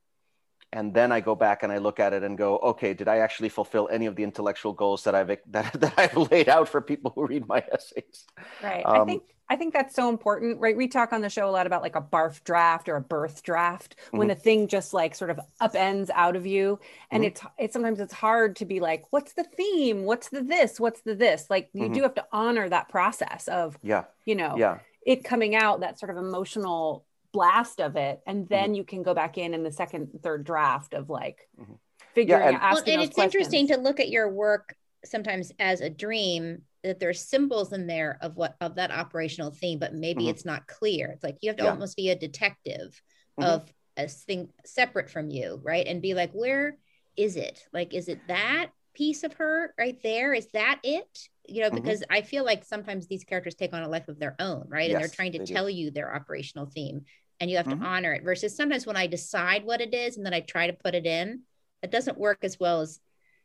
and 0.72 0.94
then 0.94 1.12
I 1.12 1.20
go 1.20 1.36
back 1.36 1.64
and 1.64 1.72
I 1.72 1.80
look 1.80 2.00
at 2.00 2.14
it 2.14 2.24
and 2.24 2.38
go, 2.38 2.58
okay, 2.60 2.94
did 2.94 3.08
I 3.08 3.18
actually 3.18 3.50
fulfill 3.50 3.90
any 3.92 4.06
of 4.06 4.16
the 4.16 4.24
intellectual 4.24 4.72
goals 4.74 5.04
that 5.06 5.16
I've 5.16 5.28
that, 5.28 5.74
that 5.82 5.94
I've 5.98 6.16
laid 6.32 6.48
out 6.48 6.70
for 6.70 6.80
people 6.82 7.12
who 7.16 7.26
read 7.28 7.48
my 7.48 7.64
essays? 7.72 8.26
Right. 8.64 8.86
I 8.86 9.00
Um, 9.00 9.08
think 9.08 9.24
I 9.50 9.56
think 9.56 9.74
that's 9.74 9.96
so 9.96 10.10
important, 10.10 10.60
right? 10.60 10.76
We 10.76 10.88
talk 10.88 11.14
on 11.14 11.22
the 11.22 11.30
show 11.30 11.50
a 11.50 11.52
lot 11.52 11.68
about 11.68 11.82
like 11.82 11.96
a 11.96 12.02
barf 12.02 12.44
draft 12.44 12.90
or 12.90 12.98
a 12.98 13.02
birth 13.02 13.44
draft 13.44 13.96
when 14.12 14.28
Mhm. 14.28 14.32
a 14.32 14.36
thing 14.36 14.68
just 14.68 14.94
like 14.94 15.16
sort 15.16 15.30
of 15.30 15.40
upends 15.62 16.10
out 16.14 16.36
of 16.36 16.46
you. 16.46 16.80
And 17.12 17.24
Mhm. 17.24 17.28
it's 17.28 17.42
it's 17.58 17.74
sometimes 17.74 18.00
it's 18.00 18.14
hard 18.14 18.58
to 18.58 18.66
be 18.66 18.80
like, 18.80 19.06
what's 19.12 19.34
the 19.34 19.46
theme? 19.46 20.04
What's 20.04 20.30
the 20.30 20.42
this? 20.42 20.80
What's 20.80 21.02
the 21.02 21.16
this? 21.16 21.50
Like 21.50 21.70
you 21.74 21.86
Mhm. 21.90 21.94
do 21.94 22.02
have 22.02 22.16
to 22.16 22.28
honor 22.32 22.68
that 22.68 22.90
process 22.90 23.48
of, 23.48 23.78
Yeah, 23.82 24.06
you 24.26 24.36
know, 24.36 24.56
yeah, 24.58 24.80
it 25.06 25.24
coming 25.24 25.56
out, 25.56 25.80
that 25.80 25.98
sort 25.98 26.10
of 26.10 26.18
emotional 26.18 27.06
blast 27.32 27.80
of 27.80 27.96
it. 27.96 28.22
And 28.28 28.40
Mm-hmm. 28.46 28.54
then 28.54 28.76
you 28.76 28.84
can 28.84 29.04
go 29.04 29.14
back 29.14 29.38
in 29.38 29.54
in 29.54 29.64
the 29.64 29.72
second, 29.72 30.20
third 30.24 30.44
draft 30.44 30.94
of 30.94 31.10
like 31.10 31.48
Mhm. 31.58 31.78
figuring 32.14 32.42
and- 32.42 32.56
out 32.58 32.62
well, 32.62 32.72
asking 32.80 32.94
and 32.96 33.02
those 33.04 33.10
it's 33.10 33.18
interesting 33.18 33.68
to 33.68 33.78
look 33.78 34.00
at 34.02 34.10
your 34.10 34.28
work 34.30 34.76
sometimes 35.06 35.54
as 35.60 35.80
a 35.80 35.90
dream 35.90 36.64
that 36.88 37.00
there's 37.00 37.22
symbols 37.22 37.74
in 37.74 37.88
there 37.88 38.18
of 38.22 38.36
what 38.36 38.56
of 38.62 38.76
that 38.76 38.92
operational 38.92 39.52
theme, 39.52 39.80
but 39.80 39.94
maybe 39.94 40.24
mm-hmm. 40.24 40.30
it's 40.30 40.46
not 40.46 40.68
clear. 40.68 41.08
It's 41.08 41.24
like 41.24 41.38
you 41.42 41.50
have 41.50 41.58
to 41.58 41.64
yeah. 41.64 41.70
almost 41.70 41.96
be 41.96 42.10
a 42.10 42.16
detective 42.16 43.02
mm-hmm. 43.40 43.50
of 43.50 43.74
a 43.98 44.08
thing 44.08 44.50
separate 44.66 45.10
from 45.10 45.30
you, 45.30 45.60
right? 45.64 45.86
And 45.86 46.02
be 46.02 46.14
like, 46.14 46.32
where 46.32 46.78
is 47.16 47.36
it? 47.36 47.66
Like, 47.74 47.94
is 47.94 48.08
it 48.08 48.20
that 48.28 48.68
piece 48.94 49.24
of 49.24 49.34
her 49.34 49.74
right 49.78 49.98
there? 50.04 50.34
Is 50.34 50.48
that 50.54 50.80
it? 50.84 51.28
You 51.48 51.62
know, 51.62 51.68
mm-hmm. 51.68 51.78
because 51.78 52.04
I 52.10 52.22
feel 52.22 52.44
like 52.44 52.66
sometimes 52.66 53.08
these 53.08 53.24
characters 53.24 53.56
take 53.56 53.74
on 53.74 53.84
a 53.84 53.88
life 53.88 54.08
of 54.08 54.20
their 54.20 54.36
own, 54.40 54.66
right? 54.70 54.90
Yes, 54.90 54.96
and 54.96 55.04
they're 55.04 55.16
trying 55.16 55.32
to 55.34 55.46
tell 55.46 55.68
do. 55.68 55.74
you 55.74 55.92
their 55.92 56.14
operational 56.14 56.66
theme 56.66 57.06
and 57.40 57.50
you 57.50 57.58
have 57.58 57.68
to 57.68 57.76
mm-hmm. 57.76 57.86
honor 57.86 58.14
it 58.14 58.24
versus 58.24 58.56
sometimes 58.56 58.86
when 58.86 58.98
I 58.98 59.08
decide 59.08 59.64
what 59.64 59.82
it 59.82 59.94
is 59.94 60.18
and 60.18 60.26
then 60.26 60.34
I 60.34 60.40
try 60.42 60.68
to 60.68 60.74
put 60.74 60.96
it 60.96 61.06
in, 61.06 61.42
it 61.84 61.92
doesn't 61.92 62.18
work 62.18 62.40
as 62.44 62.60
well 62.60 62.82
as, 62.82 63.00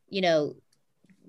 you 0.08 0.22
know, 0.22 0.54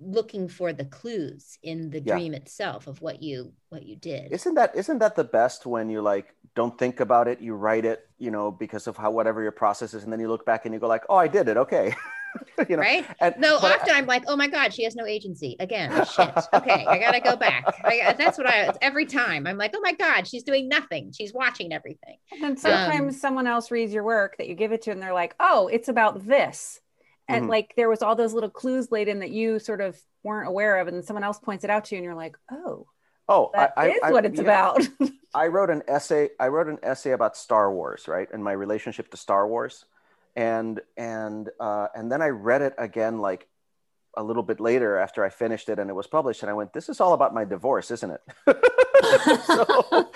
looking 0.01 0.47
for 0.47 0.73
the 0.73 0.85
clues 0.85 1.57
in 1.63 1.89
the 1.89 2.01
yeah. 2.01 2.13
dream 2.13 2.33
itself 2.33 2.87
of 2.87 3.01
what 3.01 3.21
you 3.21 3.53
what 3.69 3.83
you 3.83 3.95
did. 3.95 4.31
Isn't 4.31 4.55
that 4.55 4.75
isn't 4.75 4.99
that 4.99 5.15
the 5.15 5.23
best 5.23 5.65
when 5.65 5.89
you 5.89 6.01
like 6.01 6.35
don't 6.55 6.77
think 6.77 6.99
about 6.99 7.27
it 7.27 7.41
you 7.41 7.55
write 7.55 7.85
it 7.85 8.07
you 8.17 8.31
know 8.31 8.51
because 8.51 8.87
of 8.87 8.95
how 8.97 9.11
whatever 9.11 9.41
your 9.41 9.51
process 9.51 9.93
is 9.93 10.03
and 10.03 10.13
then 10.13 10.19
you 10.19 10.27
look 10.27 10.45
back 10.45 10.65
and 10.65 10.73
you 10.73 10.79
go 10.79 10.87
like 10.87 11.03
oh 11.09 11.15
i 11.15 11.27
did 11.27 11.47
it 11.47 11.57
okay. 11.57 11.93
You 12.67 12.77
know 12.77 12.81
right? 12.81 13.05
and, 13.19 13.35
no 13.37 13.57
often 13.57 13.93
I, 13.93 13.99
am 13.99 14.07
like 14.07 14.23
oh 14.27 14.35
my 14.35 14.47
god 14.47 14.73
she 14.73 14.83
has 14.85 14.95
no 14.95 15.05
agency. 15.05 15.55
Again 15.59 15.91
shit. 16.15 16.35
Okay 16.51 16.83
i 16.87 16.97
gotta 16.97 17.19
go 17.19 17.35
back. 17.35 17.63
I, 17.83 18.15
that's 18.17 18.39
what 18.39 18.47
i 18.47 18.73
every 18.81 19.05
time. 19.05 19.45
I'm 19.45 19.55
like 19.55 19.75
oh 19.75 19.79
my 19.81 19.93
god 19.93 20.27
she's 20.27 20.41
doing 20.41 20.67
nothing. 20.67 21.11
She's 21.15 21.31
watching 21.31 21.71
everything. 21.71 22.17
And 22.31 22.41
then 22.41 22.57
sometimes 22.57 23.13
um, 23.13 23.19
someone 23.19 23.45
else 23.45 23.69
reads 23.69 23.93
your 23.93 24.03
work 24.03 24.37
that 24.39 24.47
you 24.47 24.55
give 24.55 24.71
it 24.71 24.81
to 24.83 24.91
and 24.91 24.99
they're 24.99 25.13
like 25.13 25.35
oh 25.39 25.67
it's 25.67 25.89
about 25.89 26.25
this 26.25 26.81
and 27.27 27.43
mm-hmm. 27.43 27.51
like 27.51 27.73
there 27.75 27.89
was 27.89 28.01
all 28.01 28.15
those 28.15 28.33
little 28.33 28.49
clues 28.49 28.91
laid 28.91 29.07
in 29.07 29.19
that 29.19 29.31
you 29.31 29.59
sort 29.59 29.81
of 29.81 29.99
weren't 30.23 30.47
aware 30.47 30.79
of 30.79 30.87
and 30.87 31.03
someone 31.03 31.23
else 31.23 31.39
points 31.39 31.63
it 31.63 31.69
out 31.69 31.85
to 31.85 31.95
you 31.95 31.99
and 31.99 32.05
you're 32.05 32.15
like 32.15 32.37
oh 32.51 32.87
oh 33.29 33.51
that 33.53 33.73
I, 33.77 33.89
is 33.89 33.99
I, 34.03 34.11
what 34.11 34.25
it's 34.25 34.37
yeah, 34.37 34.43
about 34.43 34.87
i 35.33 35.47
wrote 35.47 35.69
an 35.69 35.83
essay 35.87 36.29
i 36.39 36.47
wrote 36.47 36.67
an 36.67 36.79
essay 36.83 37.11
about 37.11 37.37
star 37.37 37.71
wars 37.71 38.07
right 38.07 38.27
and 38.31 38.43
my 38.43 38.51
relationship 38.51 39.09
to 39.11 39.17
star 39.17 39.47
wars 39.47 39.85
and 40.35 40.81
and 40.97 41.49
uh, 41.59 41.87
and 41.95 42.11
then 42.11 42.21
i 42.21 42.29
read 42.29 42.61
it 42.61 42.73
again 42.77 43.19
like 43.19 43.47
a 44.15 44.23
little 44.23 44.43
bit 44.43 44.59
later 44.59 44.97
after 44.97 45.23
i 45.23 45.29
finished 45.29 45.69
it 45.69 45.79
and 45.79 45.89
it 45.89 45.93
was 45.93 46.07
published 46.07 46.43
and 46.43 46.49
i 46.49 46.53
went 46.53 46.71
this 46.73 46.89
is 46.89 47.01
all 47.01 47.13
about 47.13 47.33
my 47.33 47.45
divorce 47.45 47.91
isn't 47.91 48.11
it 48.11 48.21
so, 49.45 49.65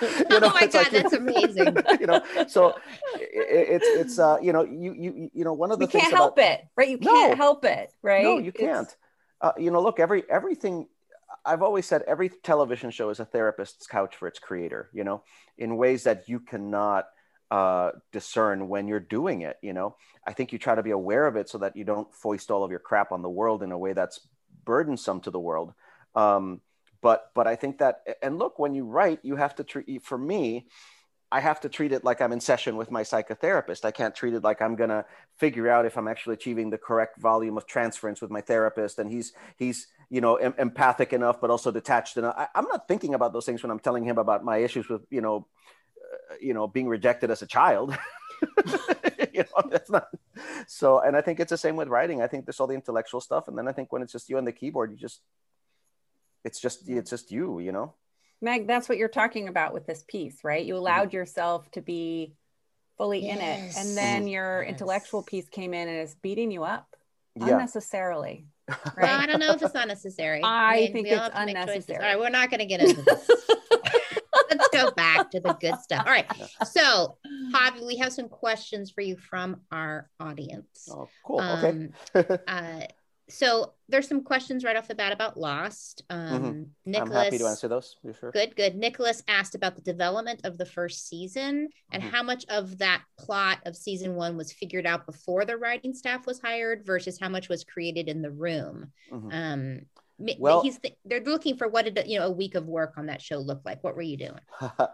you 0.30 0.40
know, 0.40 0.48
oh 0.48 0.52
my 0.54 0.66
god, 0.66 0.74
like, 0.74 0.90
that's 0.90 1.12
amazing. 1.12 1.76
you 2.00 2.06
know, 2.06 2.22
so 2.46 2.68
it, 3.16 3.82
it's 3.82 3.86
it's 3.86 4.18
uh, 4.18 4.38
you 4.40 4.52
know, 4.52 4.64
you 4.64 4.94
you 4.94 5.30
you 5.34 5.44
know, 5.44 5.52
one 5.52 5.70
of 5.70 5.78
the 5.78 5.86
things 5.86 5.94
you 5.94 6.00
can't 6.00 6.14
help 6.14 6.38
about, 6.38 6.50
it, 6.50 6.68
right? 6.76 6.88
You 6.88 6.98
can't 6.98 7.30
no, 7.30 7.36
help 7.36 7.64
it, 7.64 7.92
right? 8.02 8.24
No, 8.24 8.38
you 8.38 8.52
can't. 8.52 8.94
Uh, 9.40 9.52
you 9.58 9.70
know, 9.70 9.80
look, 9.80 10.00
every 10.00 10.24
everything. 10.30 10.86
I've 11.44 11.62
always 11.62 11.86
said 11.86 12.02
every 12.06 12.28
television 12.28 12.90
show 12.90 13.10
is 13.10 13.20
a 13.20 13.24
therapist's 13.24 13.86
couch 13.86 14.16
for 14.16 14.28
its 14.28 14.38
creator. 14.38 14.90
You 14.92 15.04
know, 15.04 15.22
in 15.56 15.76
ways 15.76 16.04
that 16.04 16.28
you 16.28 16.40
cannot 16.40 17.06
uh, 17.50 17.92
discern 18.12 18.68
when 18.68 18.88
you're 18.88 19.00
doing 19.00 19.42
it. 19.42 19.56
You 19.62 19.72
know, 19.72 19.96
I 20.26 20.32
think 20.32 20.52
you 20.52 20.58
try 20.58 20.74
to 20.74 20.82
be 20.82 20.90
aware 20.90 21.26
of 21.26 21.36
it 21.36 21.48
so 21.48 21.58
that 21.58 21.76
you 21.76 21.84
don't 21.84 22.12
foist 22.14 22.50
all 22.50 22.64
of 22.64 22.70
your 22.70 22.80
crap 22.80 23.12
on 23.12 23.22
the 23.22 23.30
world 23.30 23.62
in 23.62 23.72
a 23.72 23.78
way 23.78 23.92
that's 23.92 24.20
burdensome 24.64 25.20
to 25.22 25.30
the 25.30 25.40
world. 25.40 25.72
Um, 26.14 26.60
but 27.00 27.30
but 27.34 27.46
i 27.46 27.56
think 27.56 27.78
that 27.78 28.02
and 28.22 28.38
look 28.38 28.58
when 28.58 28.74
you 28.74 28.84
write 28.84 29.20
you 29.22 29.36
have 29.36 29.54
to 29.54 29.64
treat 29.64 30.02
for 30.02 30.18
me 30.18 30.66
i 31.30 31.40
have 31.40 31.60
to 31.60 31.68
treat 31.68 31.92
it 31.92 32.04
like 32.04 32.20
i'm 32.20 32.32
in 32.32 32.40
session 32.40 32.76
with 32.76 32.90
my 32.90 33.02
psychotherapist 33.02 33.84
i 33.84 33.90
can't 33.90 34.14
treat 34.14 34.34
it 34.34 34.42
like 34.42 34.60
i'm 34.62 34.76
to 34.76 35.04
figure 35.36 35.68
out 35.68 35.86
if 35.86 35.96
i'm 35.96 36.08
actually 36.08 36.34
achieving 36.34 36.70
the 36.70 36.78
correct 36.78 37.20
volume 37.20 37.56
of 37.56 37.66
transference 37.66 38.20
with 38.20 38.30
my 38.30 38.40
therapist 38.40 38.98
and 38.98 39.10
he's 39.10 39.32
he's 39.56 39.88
you 40.10 40.20
know 40.20 40.36
em- 40.36 40.54
empathic 40.58 41.12
enough 41.12 41.40
but 41.40 41.50
also 41.50 41.70
detached 41.70 42.16
enough 42.16 42.34
I, 42.36 42.48
i'm 42.54 42.66
not 42.66 42.88
thinking 42.88 43.14
about 43.14 43.32
those 43.32 43.46
things 43.46 43.62
when 43.62 43.70
i'm 43.70 43.80
telling 43.80 44.04
him 44.04 44.18
about 44.18 44.44
my 44.44 44.58
issues 44.58 44.88
with 44.88 45.02
you 45.10 45.20
know 45.20 45.46
you 46.40 46.54
know 46.54 46.66
being 46.66 46.88
rejected 46.88 47.30
as 47.30 47.42
a 47.42 47.46
child 47.46 47.96
you 49.32 49.42
know 49.42 49.70
that's 49.70 49.90
not 49.90 50.08
so 50.66 51.00
and 51.00 51.16
i 51.16 51.20
think 51.20 51.40
it's 51.40 51.50
the 51.50 51.56
same 51.56 51.76
with 51.76 51.88
writing 51.88 52.22
i 52.22 52.26
think 52.26 52.46
there's 52.46 52.60
all 52.60 52.66
the 52.66 52.74
intellectual 52.74 53.20
stuff 53.20 53.48
and 53.48 53.56
then 53.56 53.66
i 53.68 53.72
think 53.72 53.92
when 53.92 54.02
it's 54.02 54.12
just 54.12 54.28
you 54.28 54.38
on 54.38 54.44
the 54.44 54.52
keyboard 54.52 54.90
you 54.90 54.96
just 54.96 55.20
it's 56.44 56.60
just 56.60 56.88
it's 56.88 57.10
just 57.10 57.30
you 57.30 57.58
you 57.58 57.72
know 57.72 57.94
meg 58.40 58.66
that's 58.66 58.88
what 58.88 58.98
you're 58.98 59.08
talking 59.08 59.48
about 59.48 59.74
with 59.74 59.86
this 59.86 60.04
piece 60.06 60.38
right 60.44 60.64
you 60.64 60.74
mm-hmm. 60.74 60.80
allowed 60.80 61.12
yourself 61.12 61.70
to 61.70 61.80
be 61.80 62.34
fully 62.96 63.24
yes. 63.24 63.36
in 63.36 63.42
it 63.42 63.76
and 63.76 63.96
then 63.96 64.20
mm-hmm. 64.22 64.28
your 64.28 64.62
yes. 64.62 64.70
intellectual 64.70 65.22
piece 65.22 65.48
came 65.48 65.74
in 65.74 65.88
and 65.88 65.98
is 65.98 66.14
beating 66.16 66.50
you 66.50 66.64
up 66.64 66.96
yeah. 67.34 67.48
unnecessarily 67.48 68.46
right? 68.68 68.78
well, 69.02 69.20
i 69.20 69.26
don't 69.26 69.40
know 69.40 69.52
if 69.52 69.62
it's 69.62 69.74
not 69.74 69.88
necessary 69.88 70.42
i, 70.42 70.74
I 70.74 70.76
mean, 70.76 70.92
think 70.92 71.08
it's 71.08 71.30
unnecessary 71.32 71.98
all 71.98 72.04
right 72.04 72.18
we're 72.18 72.30
not 72.30 72.50
going 72.50 72.60
to 72.60 72.66
get 72.66 72.80
into 72.80 73.02
this 73.02 73.30
let's 73.48 73.50
go 74.84 74.90
back 74.92 75.30
to 75.30 75.40
the 75.40 75.52
good 75.54 75.76
stuff 75.76 76.04
all 76.06 76.12
right 76.12 76.26
so 76.64 77.16
Javi, 77.52 77.86
we 77.86 77.96
have 77.96 78.12
some 78.12 78.28
questions 78.28 78.90
for 78.90 79.00
you 79.00 79.16
from 79.16 79.60
our 79.70 80.08
audience 80.20 80.88
oh 80.90 81.08
cool 81.24 81.40
um, 81.40 81.90
okay 82.14 82.38
uh, 82.48 82.80
so 83.28 83.74
there's 83.88 84.08
some 84.08 84.22
questions 84.22 84.64
right 84.64 84.76
off 84.76 84.88
the 84.88 84.94
bat 84.94 85.12
about 85.12 85.38
Lost. 85.38 86.02
Um, 86.08 86.42
mm-hmm. 86.42 86.62
Nicholas, 86.90 87.16
I'm 87.16 87.24
happy 87.24 87.38
to 87.38 87.46
answer 87.46 87.68
those. 87.68 87.96
You 88.02 88.14
Sure? 88.18 88.30
Good, 88.30 88.56
good. 88.56 88.74
Nicholas 88.74 89.22
asked 89.28 89.54
about 89.54 89.76
the 89.76 89.82
development 89.82 90.40
of 90.44 90.56
the 90.56 90.64
first 90.64 91.08
season 91.08 91.68
and 91.92 92.02
mm-hmm. 92.02 92.14
how 92.14 92.22
much 92.22 92.44
of 92.48 92.78
that 92.78 93.02
plot 93.18 93.58
of 93.66 93.76
season 93.76 94.14
one 94.14 94.36
was 94.36 94.52
figured 94.52 94.86
out 94.86 95.06
before 95.06 95.44
the 95.44 95.56
writing 95.56 95.94
staff 95.94 96.26
was 96.26 96.40
hired 96.40 96.86
versus 96.86 97.18
how 97.20 97.28
much 97.28 97.48
was 97.48 97.64
created 97.64 98.08
in 98.08 98.22
the 98.22 98.30
room. 98.30 98.92
Mm-hmm. 99.12 99.30
Um, 99.30 99.80
well, 100.38 100.62
he's 100.62 100.78
th- 100.78 100.96
they're 101.04 101.22
looking 101.22 101.56
for 101.56 101.68
what 101.68 101.84
did 101.84 102.08
you 102.08 102.18
know 102.18 102.26
a 102.26 102.30
week 102.30 102.54
of 102.54 102.66
work 102.66 102.94
on 102.96 103.06
that 103.06 103.22
show 103.22 103.38
look 103.38 103.62
like? 103.64 103.82
What 103.84 103.96
were 103.96 104.02
you 104.02 104.16
doing? 104.16 104.40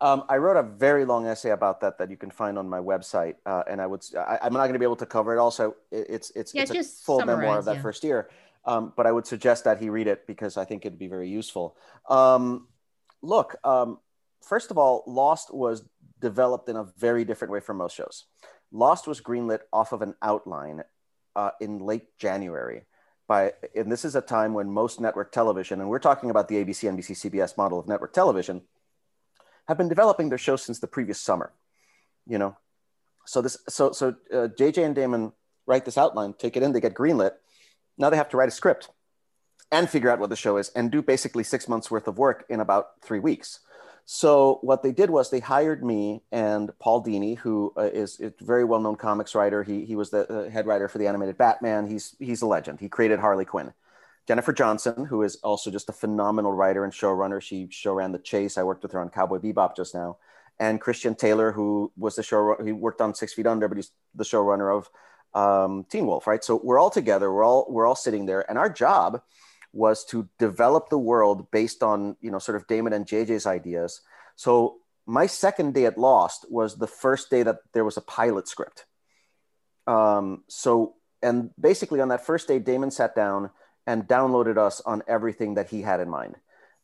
Um, 0.00 0.24
I 0.28 0.36
wrote 0.36 0.56
a 0.56 0.62
very 0.62 1.04
long 1.04 1.26
essay 1.26 1.50
about 1.50 1.80
that 1.80 1.98
that 1.98 2.08
you 2.10 2.16
can 2.16 2.30
find 2.30 2.56
on 2.56 2.68
my 2.68 2.78
website, 2.78 3.34
uh, 3.44 3.64
and 3.68 3.80
I 3.80 3.86
would 3.86 4.04
I, 4.16 4.38
am 4.42 4.52
not 4.52 4.60
going 4.60 4.74
to 4.74 4.78
be 4.78 4.84
able 4.84 4.96
to 4.96 5.06
cover 5.06 5.34
it. 5.34 5.40
Also, 5.40 5.74
it's 5.90 6.30
it's 6.36 6.54
yeah, 6.54 6.62
it's 6.62 6.70
a 6.70 7.04
full 7.04 7.24
memoir 7.24 7.58
of 7.58 7.64
that 7.64 7.76
yeah. 7.76 7.82
first 7.82 8.04
year, 8.04 8.30
um, 8.64 8.92
but 8.96 9.08
I 9.08 9.12
would 9.12 9.26
suggest 9.26 9.64
that 9.64 9.80
he 9.80 9.90
read 9.90 10.06
it 10.06 10.24
because 10.26 10.56
I 10.56 10.64
think 10.64 10.86
it'd 10.86 11.00
be 11.00 11.08
very 11.08 11.28
useful. 11.28 11.76
Um, 12.08 12.68
look, 13.22 13.56
um, 13.64 13.98
first 14.40 14.70
of 14.70 14.78
all, 14.78 15.02
Lost 15.08 15.52
was 15.52 15.82
developed 16.20 16.68
in 16.68 16.76
a 16.76 16.84
very 16.96 17.24
different 17.24 17.52
way 17.52 17.60
from 17.60 17.78
most 17.78 17.96
shows. 17.96 18.26
Lost 18.70 19.08
was 19.08 19.20
greenlit 19.20 19.60
off 19.72 19.92
of 19.92 20.02
an 20.02 20.14
outline 20.22 20.84
uh, 21.34 21.50
in 21.60 21.78
late 21.78 22.16
January. 22.18 22.84
By, 23.28 23.52
and 23.76 23.92
this 23.92 24.04
is 24.04 24.16
a 24.16 24.22
time 24.22 24.54
when 24.54 24.70
most 24.70 25.00
network 25.00 25.30
television, 25.30 25.80
and 25.80 25.88
we're 25.88 25.98
talking 25.98 26.30
about 26.30 26.48
the 26.48 26.56
ABC, 26.56 26.90
NBC, 26.90 27.30
CBS 27.30 27.56
model 27.56 27.78
of 27.78 27.86
network 27.86 28.14
television, 28.14 28.62
have 29.68 29.76
been 29.76 29.88
developing 29.88 30.30
their 30.30 30.38
show 30.38 30.56
since 30.56 30.80
the 30.80 30.86
previous 30.86 31.20
summer. 31.20 31.52
You 32.26 32.38
know, 32.38 32.56
so 33.26 33.42
this 33.42 33.58
so 33.68 33.92
so 33.92 34.16
uh, 34.32 34.48
JJ 34.58 34.84
and 34.84 34.94
Damon 34.94 35.32
write 35.66 35.84
this 35.84 35.98
outline, 35.98 36.32
take 36.32 36.56
it 36.56 36.62
in, 36.62 36.72
they 36.72 36.80
get 36.80 36.94
greenlit. 36.94 37.32
Now 37.98 38.08
they 38.08 38.16
have 38.16 38.30
to 38.30 38.38
write 38.38 38.48
a 38.48 38.52
script 38.52 38.88
and 39.70 39.88
figure 39.88 40.10
out 40.10 40.18
what 40.18 40.30
the 40.30 40.36
show 40.36 40.56
is 40.56 40.70
and 40.70 40.90
do 40.90 41.02
basically 41.02 41.44
six 41.44 41.68
months 41.68 41.90
worth 41.90 42.08
of 42.08 42.16
work 42.16 42.46
in 42.48 42.60
about 42.60 43.02
three 43.02 43.18
weeks. 43.18 43.60
So 44.10 44.58
what 44.62 44.82
they 44.82 44.92
did 44.92 45.10
was 45.10 45.28
they 45.28 45.38
hired 45.38 45.84
me 45.84 46.22
and 46.32 46.72
Paul 46.78 47.04
Dini, 47.04 47.36
who 47.36 47.74
uh, 47.76 47.82
is 47.82 48.18
a 48.20 48.32
very 48.40 48.64
well-known 48.64 48.96
comics 48.96 49.34
writer. 49.34 49.62
He, 49.62 49.84
he 49.84 49.96
was 49.96 50.08
the 50.08 50.26
uh, 50.32 50.48
head 50.48 50.66
writer 50.66 50.88
for 50.88 50.96
the 50.96 51.06
animated 51.06 51.36
Batman. 51.36 51.86
He's, 51.86 52.16
he's 52.18 52.40
a 52.40 52.46
legend. 52.46 52.80
He 52.80 52.88
created 52.88 53.18
Harley 53.18 53.44
Quinn. 53.44 53.74
Jennifer 54.26 54.54
Johnson, 54.54 55.04
who 55.04 55.24
is 55.24 55.36
also 55.36 55.70
just 55.70 55.90
a 55.90 55.92
phenomenal 55.92 56.54
writer 56.54 56.84
and 56.84 56.92
showrunner. 56.92 57.42
She 57.42 57.68
show 57.70 57.92
ran 57.92 58.12
The 58.12 58.18
Chase. 58.18 58.56
I 58.56 58.62
worked 58.62 58.82
with 58.82 58.92
her 58.92 59.00
on 59.00 59.10
Cowboy 59.10 59.40
Bebop 59.40 59.76
just 59.76 59.94
now. 59.94 60.16
And 60.58 60.80
Christian 60.80 61.14
Taylor, 61.14 61.52
who 61.52 61.92
was 61.94 62.16
the 62.16 62.22
show, 62.22 62.56
he 62.64 62.72
worked 62.72 63.02
on 63.02 63.14
Six 63.14 63.34
Feet 63.34 63.46
Under, 63.46 63.68
but 63.68 63.76
he's 63.76 63.90
the 64.14 64.24
showrunner 64.24 64.74
of 64.74 64.88
um, 65.34 65.84
Teen 65.84 66.06
Wolf, 66.06 66.26
right? 66.26 66.42
So 66.42 66.58
we're 66.64 66.78
all 66.78 66.88
together. 66.88 67.30
We're 67.30 67.44
all 67.44 67.66
we're 67.68 67.86
all 67.86 67.94
sitting 67.94 68.24
there, 68.24 68.48
and 68.48 68.56
our 68.58 68.70
job 68.70 69.20
was 69.72 70.04
to 70.06 70.28
develop 70.38 70.88
the 70.88 70.98
world 70.98 71.50
based 71.50 71.82
on 71.82 72.16
you 72.20 72.30
know 72.30 72.38
sort 72.38 72.56
of 72.56 72.66
Damon 72.66 72.92
and 72.92 73.06
JJ's 73.06 73.46
ideas. 73.46 74.00
So 74.36 74.78
my 75.06 75.26
second 75.26 75.74
day 75.74 75.86
at 75.86 75.98
Lost 75.98 76.46
was 76.50 76.76
the 76.76 76.86
first 76.86 77.30
day 77.30 77.42
that 77.42 77.58
there 77.72 77.84
was 77.84 77.96
a 77.96 78.02
pilot 78.02 78.48
script. 78.48 78.86
Um, 79.86 80.44
so 80.48 80.94
and 81.22 81.50
basically 81.60 82.00
on 82.00 82.08
that 82.08 82.24
first 82.24 82.48
day, 82.48 82.58
Damon 82.58 82.90
sat 82.90 83.14
down 83.14 83.50
and 83.86 84.06
downloaded 84.06 84.58
us 84.58 84.80
on 84.82 85.02
everything 85.08 85.54
that 85.54 85.70
he 85.70 85.82
had 85.82 86.00
in 86.00 86.08
mind. 86.08 86.36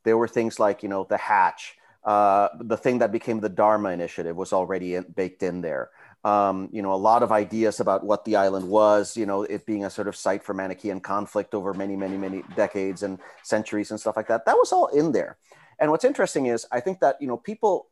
There 0.05 0.17
were 0.17 0.29
things 0.29 0.59
like, 0.59 0.83
you 0.83 0.89
know, 0.89 1.07
the 1.09 1.17
hatch, 1.17 1.77
uh, 2.05 2.49
the 2.61 2.77
thing 2.77 2.99
that 2.99 3.13
became 3.13 3.41
the 3.41 3.49
Dharma 3.49 3.91
Initiative 3.91 4.37
was 4.37 4.53
already 4.53 4.95
in, 4.95 5.05
baked 5.15 5.43
in 5.43 5.61
there. 5.61 5.91
Um, 6.25 6.71
you 6.73 6.81
know, 6.83 6.93
a 6.93 6.97
lot 6.97 7.23
of 7.23 7.31
ideas 7.33 7.81
about 7.81 8.05
what 8.05 8.25
the 8.25 8.37
island 8.37 8.69
was, 8.69 9.15
you 9.17 9.27
know, 9.27 9.43
it 9.43 9.67
being 9.67 9.85
a 9.85 9.91
sort 9.91 10.09
of 10.09 10.17
site 10.17 10.43
for 10.43 10.55
Manichaean 10.55 11.01
conflict 11.01 11.55
over 11.55 11.75
many, 11.75 11.97
many, 11.97 12.17
many 12.17 12.43
decades 12.57 13.03
and 13.03 13.19
centuries 13.43 13.91
and 13.91 14.01
stuff 14.01 14.17
like 14.17 14.29
that. 14.29 14.47
That 14.47 14.57
was 14.57 14.73
all 14.73 14.87
in 14.87 15.13
there. 15.13 15.37
And 15.79 15.91
what's 15.91 16.05
interesting 16.05 16.47
is 16.47 16.67
I 16.73 16.81
think 16.81 17.01
that, 17.01 17.17
you 17.21 17.29
know, 17.29 17.37
people 17.37 17.89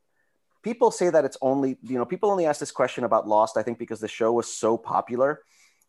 people 0.62 0.90
say 0.90 1.10
that 1.10 1.24
it's 1.24 1.36
only, 1.42 1.76
you 1.82 1.98
know, 1.98 2.06
people 2.06 2.30
only 2.30 2.46
ask 2.46 2.60
this 2.60 2.70
question 2.70 3.04
about 3.04 3.28
Lost, 3.28 3.56
I 3.56 3.62
think, 3.62 3.78
because 3.78 4.00
the 4.00 4.08
show 4.08 4.32
was 4.32 4.52
so 4.52 4.78
popular 4.78 5.40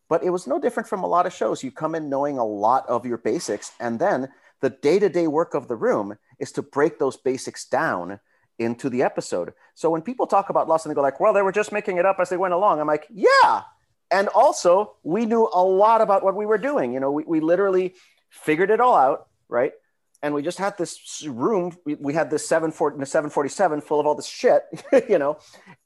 But 0.10 0.24
it 0.24 0.30
was 0.30 0.48
no 0.48 0.60
different 0.60 0.90
from 0.90 1.04
a 1.04 1.08
lot 1.08 1.26
of 1.26 1.34
shows. 1.34 1.64
You 1.64 1.72
come 1.72 1.96
in 1.96 2.10
knowing 2.10 2.38
a 2.38 2.46
lot 2.46 2.88
of 2.88 3.06
your 3.06 3.18
basics, 3.18 3.72
and 3.80 4.00
then 4.00 4.30
the 4.62 4.70
day 4.70 5.00
to 5.00 5.10
day 5.10 5.28
work 5.28 5.54
of 5.54 5.68
the 5.68 5.76
room 5.76 6.18
is 6.40 6.52
to 6.54 6.62
break 6.62 7.00
those 7.00 7.18
basics 7.18 7.66
down 7.66 8.20
into 8.60 8.90
the 8.90 9.04
episode. 9.04 9.54
So 9.74 9.90
when 9.90 10.02
people 10.02 10.28
talk 10.28 10.50
about 10.50 10.68
Lost 10.68 10.86
and 10.86 10.92
they 10.92 10.96
go 10.96 11.02
like, 11.02 11.20
well, 11.20 11.34
they 11.34 11.42
were 11.42 11.52
just 11.52 11.72
making 11.72 11.98
it 11.98 12.06
up 12.06 12.18
as 12.20 12.30
they 12.30 12.38
went 12.38 12.54
along. 12.54 12.80
I'm 12.80 12.88
like, 12.88 13.08
yeah. 13.10 13.64
And 14.12 14.28
also 14.30 14.96
we 15.04 15.26
knew 15.26 15.50
a 15.52 15.64
lot 15.64 16.02
about 16.02 16.24
what 16.24 16.36
we 16.36 16.46
were 16.46 16.58
doing. 16.58 16.94
You 16.94 17.00
know, 17.00 17.12
we, 17.12 17.24
we 17.24 17.40
literally 17.40 17.96
figured 18.30 18.70
it 18.70 18.80
all 18.80 18.96
out, 18.96 19.28
right? 19.48 19.74
And 20.22 20.34
we 20.34 20.42
just 20.42 20.58
had 20.58 20.78
this 20.78 21.26
room. 21.28 21.76
We, 21.86 21.96
we 21.96 22.14
had 22.14 22.30
this 22.30 22.48
740, 22.48 23.06
747 23.06 23.82
full 23.82 24.00
of 24.00 24.06
all 24.06 24.16
this 24.16 24.26
shit, 24.26 24.64
you 25.10 25.18
know. 25.18 25.38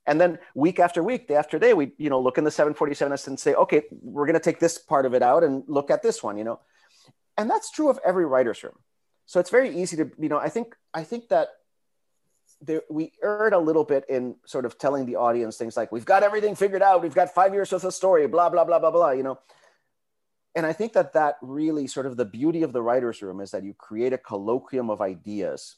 And 0.06 0.22
then 0.22 0.38
week 0.54 0.80
after 0.80 1.02
week, 1.02 1.28
day 1.28 1.36
after 1.36 1.58
day, 1.58 1.74
we, 1.74 1.94
you 1.98 2.10
know, 2.10 2.22
look 2.22 2.38
in 2.38 2.44
the 2.44 2.52
747 2.52 3.18
and 3.28 3.40
say, 3.40 3.56
okay, 3.56 3.84
we're 3.90 4.26
going 4.26 4.36
to 4.36 4.40
take 4.40 4.60
this 4.60 4.78
part 4.78 5.08
of 5.08 5.16
it 5.16 5.24
out 5.24 5.44
and 5.44 5.64
look 5.68 5.90
at 5.90 6.04
this 6.04 6.22
one, 6.22 6.38
you 6.38 6.44
know. 6.44 6.60
And 7.36 7.50
that's 7.50 7.72
true 7.72 7.90
of 7.90 8.00
every 8.06 8.26
writer's 8.26 8.64
room. 8.64 8.78
So 9.26 9.40
it's 9.40 9.50
very 9.50 9.76
easy 9.76 9.98
to, 9.98 10.12
you 10.20 10.30
know, 10.30 10.38
I 10.38 10.50
think, 10.50 10.76
I 10.94 11.04
think 11.04 11.30
that 11.30 11.50
there, 12.62 12.82
we 12.90 13.14
erred 13.24 13.54
a 13.54 13.60
little 13.60 13.84
bit 13.84 14.06
in 14.10 14.36
sort 14.46 14.66
of 14.66 14.78
telling 14.78 15.06
the 15.06 15.16
audience 15.16 15.58
things 15.58 15.78
like 15.78 15.92
we've 15.92 16.06
got 16.06 16.24
everything 16.24 16.56
figured 16.56 16.82
out. 16.82 17.02
We've 17.02 17.14
got 17.14 17.34
five 17.34 17.54
years 17.54 17.72
worth 17.72 17.84
of 17.84 17.94
story 17.94 18.28
blah 18.28 18.50
blah 18.50 18.66
blah 18.66 18.80
blah 18.80 18.92
blah 18.92 19.12
you 19.12 19.24
know? 19.24 19.40
And 20.56 20.66
i 20.66 20.74
think 20.74 20.94
that 20.94 21.14
that 21.14 21.36
really 21.42 21.86
sort 21.88 22.08
of 22.08 22.18
the 22.18 22.26
beauty 22.26 22.64
of 22.64 22.74
the 22.74 22.82
writers 22.82 23.22
room 23.22 23.42
is 23.42 23.52
that 23.52 23.64
you 23.64 23.74
create 23.74 24.14
a 24.14 24.18
colloquium 24.18 24.90
of 24.90 25.02
ideas 25.02 25.76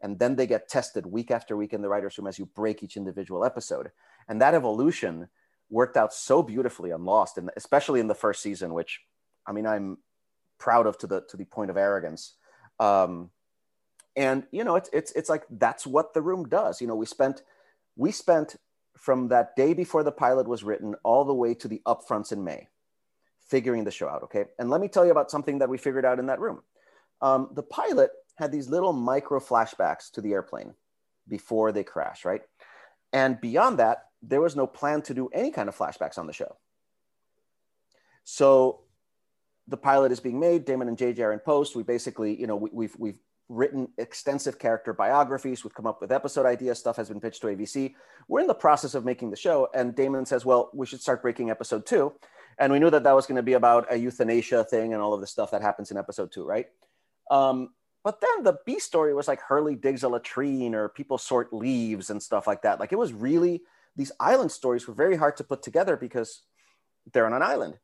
and 0.00 0.18
then 0.18 0.36
they 0.36 0.46
get 0.46 0.68
tested 0.68 1.06
week 1.06 1.30
after 1.30 1.56
week 1.56 1.72
in 1.72 1.80
the 1.80 1.88
writers 1.88 2.18
room 2.18 2.26
as 2.26 2.38
you 2.38 2.46
break 2.46 2.82
each 2.82 2.96
individual 2.96 3.44
episode. 3.44 3.90
And 4.28 4.42
that 4.42 4.52
evolution 4.52 5.28
worked 5.70 5.96
out 5.96 6.12
so 6.12 6.42
beautifully 6.42 6.92
on 6.92 7.04
lost 7.04 7.38
and 7.38 7.50
especially 7.56 8.00
in 8.00 8.06
the 8.06 8.14
first 8.14 8.40
season 8.40 8.72
which 8.72 9.00
i 9.46 9.52
mean 9.52 9.66
i'm 9.66 9.98
proud 10.58 10.86
of 10.86 10.98
to 10.98 11.06
the 11.06 11.22
to 11.28 11.36
the 11.36 11.44
point 11.44 11.70
of 11.70 11.76
arrogance. 11.76 12.34
Um, 12.78 13.30
and 14.16 14.46
you 14.50 14.64
know 14.64 14.76
it's 14.76 14.88
it's 14.92 15.12
it's 15.12 15.28
like 15.28 15.44
that's 15.50 15.86
what 15.86 16.14
the 16.14 16.22
room 16.22 16.48
does. 16.48 16.80
You 16.80 16.86
know 16.86 16.96
we 16.96 17.06
spent 17.06 17.42
we 17.96 18.10
spent 18.10 18.56
from 18.96 19.28
that 19.28 19.54
day 19.56 19.74
before 19.74 20.02
the 20.02 20.12
pilot 20.12 20.48
was 20.48 20.64
written 20.64 20.94
all 21.04 21.24
the 21.24 21.34
way 21.34 21.54
to 21.54 21.68
the 21.68 21.82
upfronts 21.86 22.32
in 22.32 22.42
may 22.42 22.68
figuring 23.40 23.84
the 23.84 23.90
show 23.90 24.08
out 24.08 24.22
okay? 24.24 24.46
And 24.58 24.70
let 24.70 24.80
me 24.80 24.88
tell 24.88 25.04
you 25.04 25.12
about 25.12 25.30
something 25.30 25.58
that 25.58 25.68
we 25.68 25.78
figured 25.78 26.04
out 26.04 26.18
in 26.18 26.26
that 26.26 26.40
room. 26.40 26.62
Um, 27.20 27.50
the 27.52 27.62
pilot 27.62 28.10
had 28.36 28.50
these 28.50 28.68
little 28.68 28.92
micro 28.92 29.38
flashbacks 29.38 30.10
to 30.12 30.20
the 30.20 30.32
airplane 30.32 30.74
before 31.28 31.72
they 31.72 31.84
crash 31.84 32.24
right? 32.24 32.42
And 33.12 33.40
beyond 33.40 33.78
that 33.78 34.06
there 34.22 34.40
was 34.40 34.56
no 34.56 34.66
plan 34.66 35.02
to 35.02 35.14
do 35.14 35.28
any 35.32 35.50
kind 35.50 35.68
of 35.68 35.76
flashbacks 35.76 36.18
on 36.18 36.26
the 36.26 36.32
show. 36.32 36.56
So 38.24 38.80
the 39.68 39.76
pilot 39.76 40.10
is 40.10 40.20
being 40.20 40.40
made 40.40 40.64
damon 40.64 40.88
and 40.88 40.96
jj 40.96 41.18
are 41.20 41.32
in 41.32 41.38
post. 41.38 41.76
We 41.76 41.82
basically 41.82 42.38
you 42.38 42.46
know 42.46 42.56
we, 42.56 42.70
we've 42.72 42.96
we've 42.98 43.20
written 43.48 43.88
extensive 43.98 44.58
character 44.58 44.92
biographies. 44.92 45.62
We've 45.62 45.74
come 45.74 45.86
up 45.86 46.00
with 46.00 46.12
episode 46.12 46.46
ideas. 46.46 46.78
Stuff 46.78 46.96
has 46.96 47.08
been 47.08 47.20
pitched 47.20 47.42
to 47.42 47.48
ABC. 47.48 47.94
We're 48.28 48.40
in 48.40 48.46
the 48.46 48.54
process 48.54 48.94
of 48.94 49.04
making 49.04 49.30
the 49.30 49.36
show. 49.36 49.68
And 49.74 49.94
Damon 49.94 50.26
says, 50.26 50.44
well, 50.44 50.70
we 50.74 50.86
should 50.86 51.00
start 51.00 51.22
breaking 51.22 51.50
episode 51.50 51.86
two. 51.86 52.12
And 52.58 52.72
we 52.72 52.78
knew 52.78 52.90
that 52.90 53.04
that 53.04 53.12
was 53.14 53.26
going 53.26 53.36
to 53.36 53.42
be 53.42 53.52
about 53.52 53.86
a 53.90 53.96
euthanasia 53.96 54.64
thing 54.64 54.94
and 54.94 55.02
all 55.02 55.14
of 55.14 55.20
the 55.20 55.26
stuff 55.26 55.50
that 55.50 55.62
happens 55.62 55.90
in 55.90 55.96
episode 55.96 56.32
two, 56.32 56.44
right? 56.44 56.66
Um, 57.30 57.70
but 58.02 58.20
then 58.20 58.44
the 58.44 58.58
B 58.64 58.78
story 58.78 59.14
was 59.14 59.28
like 59.28 59.40
Hurley 59.40 59.74
digs 59.74 60.02
a 60.02 60.08
latrine 60.08 60.74
or 60.74 60.88
people 60.88 61.18
sort 61.18 61.52
leaves 61.52 62.10
and 62.10 62.22
stuff 62.22 62.46
like 62.46 62.62
that. 62.62 62.80
Like 62.80 62.92
it 62.92 62.98
was 62.98 63.12
really, 63.12 63.62
these 63.96 64.12
island 64.18 64.52
stories 64.52 64.88
were 64.88 64.94
very 64.94 65.16
hard 65.16 65.36
to 65.36 65.44
put 65.44 65.62
together 65.62 65.96
because 65.96 66.42
they're 67.12 67.26
on 67.26 67.32
an 67.32 67.42
island 67.42 67.78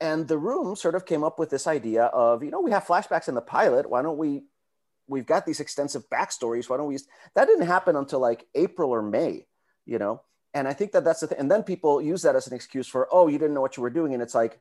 and 0.00 0.28
the 0.28 0.38
room 0.38 0.76
sort 0.76 0.94
of 0.94 1.06
came 1.06 1.24
up 1.24 1.38
with 1.38 1.50
this 1.50 1.66
idea 1.66 2.04
of 2.04 2.42
you 2.42 2.50
know 2.50 2.60
we 2.60 2.70
have 2.70 2.84
flashbacks 2.84 3.28
in 3.28 3.34
the 3.34 3.40
pilot. 3.40 3.88
Why 3.88 4.02
don't 4.02 4.18
we 4.18 4.42
we've 5.08 5.26
got 5.26 5.46
these 5.46 5.60
extensive 5.60 6.08
backstories. 6.10 6.68
Why 6.68 6.76
don't 6.76 6.88
we 6.88 6.98
that 7.34 7.46
didn't 7.46 7.66
happen 7.66 7.96
until 7.96 8.20
like 8.20 8.46
april 8.54 8.90
or 8.90 9.02
may 9.02 9.46
you 9.84 9.98
know? 9.98 10.22
And 10.54 10.66
i 10.66 10.72
think 10.72 10.92
that 10.92 11.04
that's 11.04 11.20
the 11.20 11.28
thing. 11.28 11.38
And 11.38 11.50
then 11.50 11.62
people 11.62 12.00
use 12.02 12.22
that 12.22 12.36
as 12.36 12.46
an 12.46 12.54
excuse 12.54 12.86
for 12.86 13.08
oh 13.10 13.28
you 13.28 13.38
didn't 13.38 13.54
know 13.54 13.60
what 13.60 13.76
you 13.76 13.82
were 13.82 13.90
doing. 13.90 14.14
And 14.14 14.22
it's 14.22 14.34
like 14.34 14.60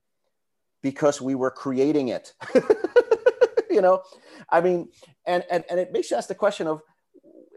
because 0.81 1.21
we 1.21 1.35
were 1.35 1.51
creating 1.51 2.09
it 2.09 2.33
you 3.69 3.81
know? 3.81 4.03
I 4.49 4.61
mean 4.61 4.89
and, 5.25 5.43
and 5.49 5.63
and 5.69 5.79
it 5.79 5.91
makes 5.91 6.11
you 6.11 6.17
ask 6.17 6.27
the 6.27 6.35
question 6.35 6.67
of 6.67 6.81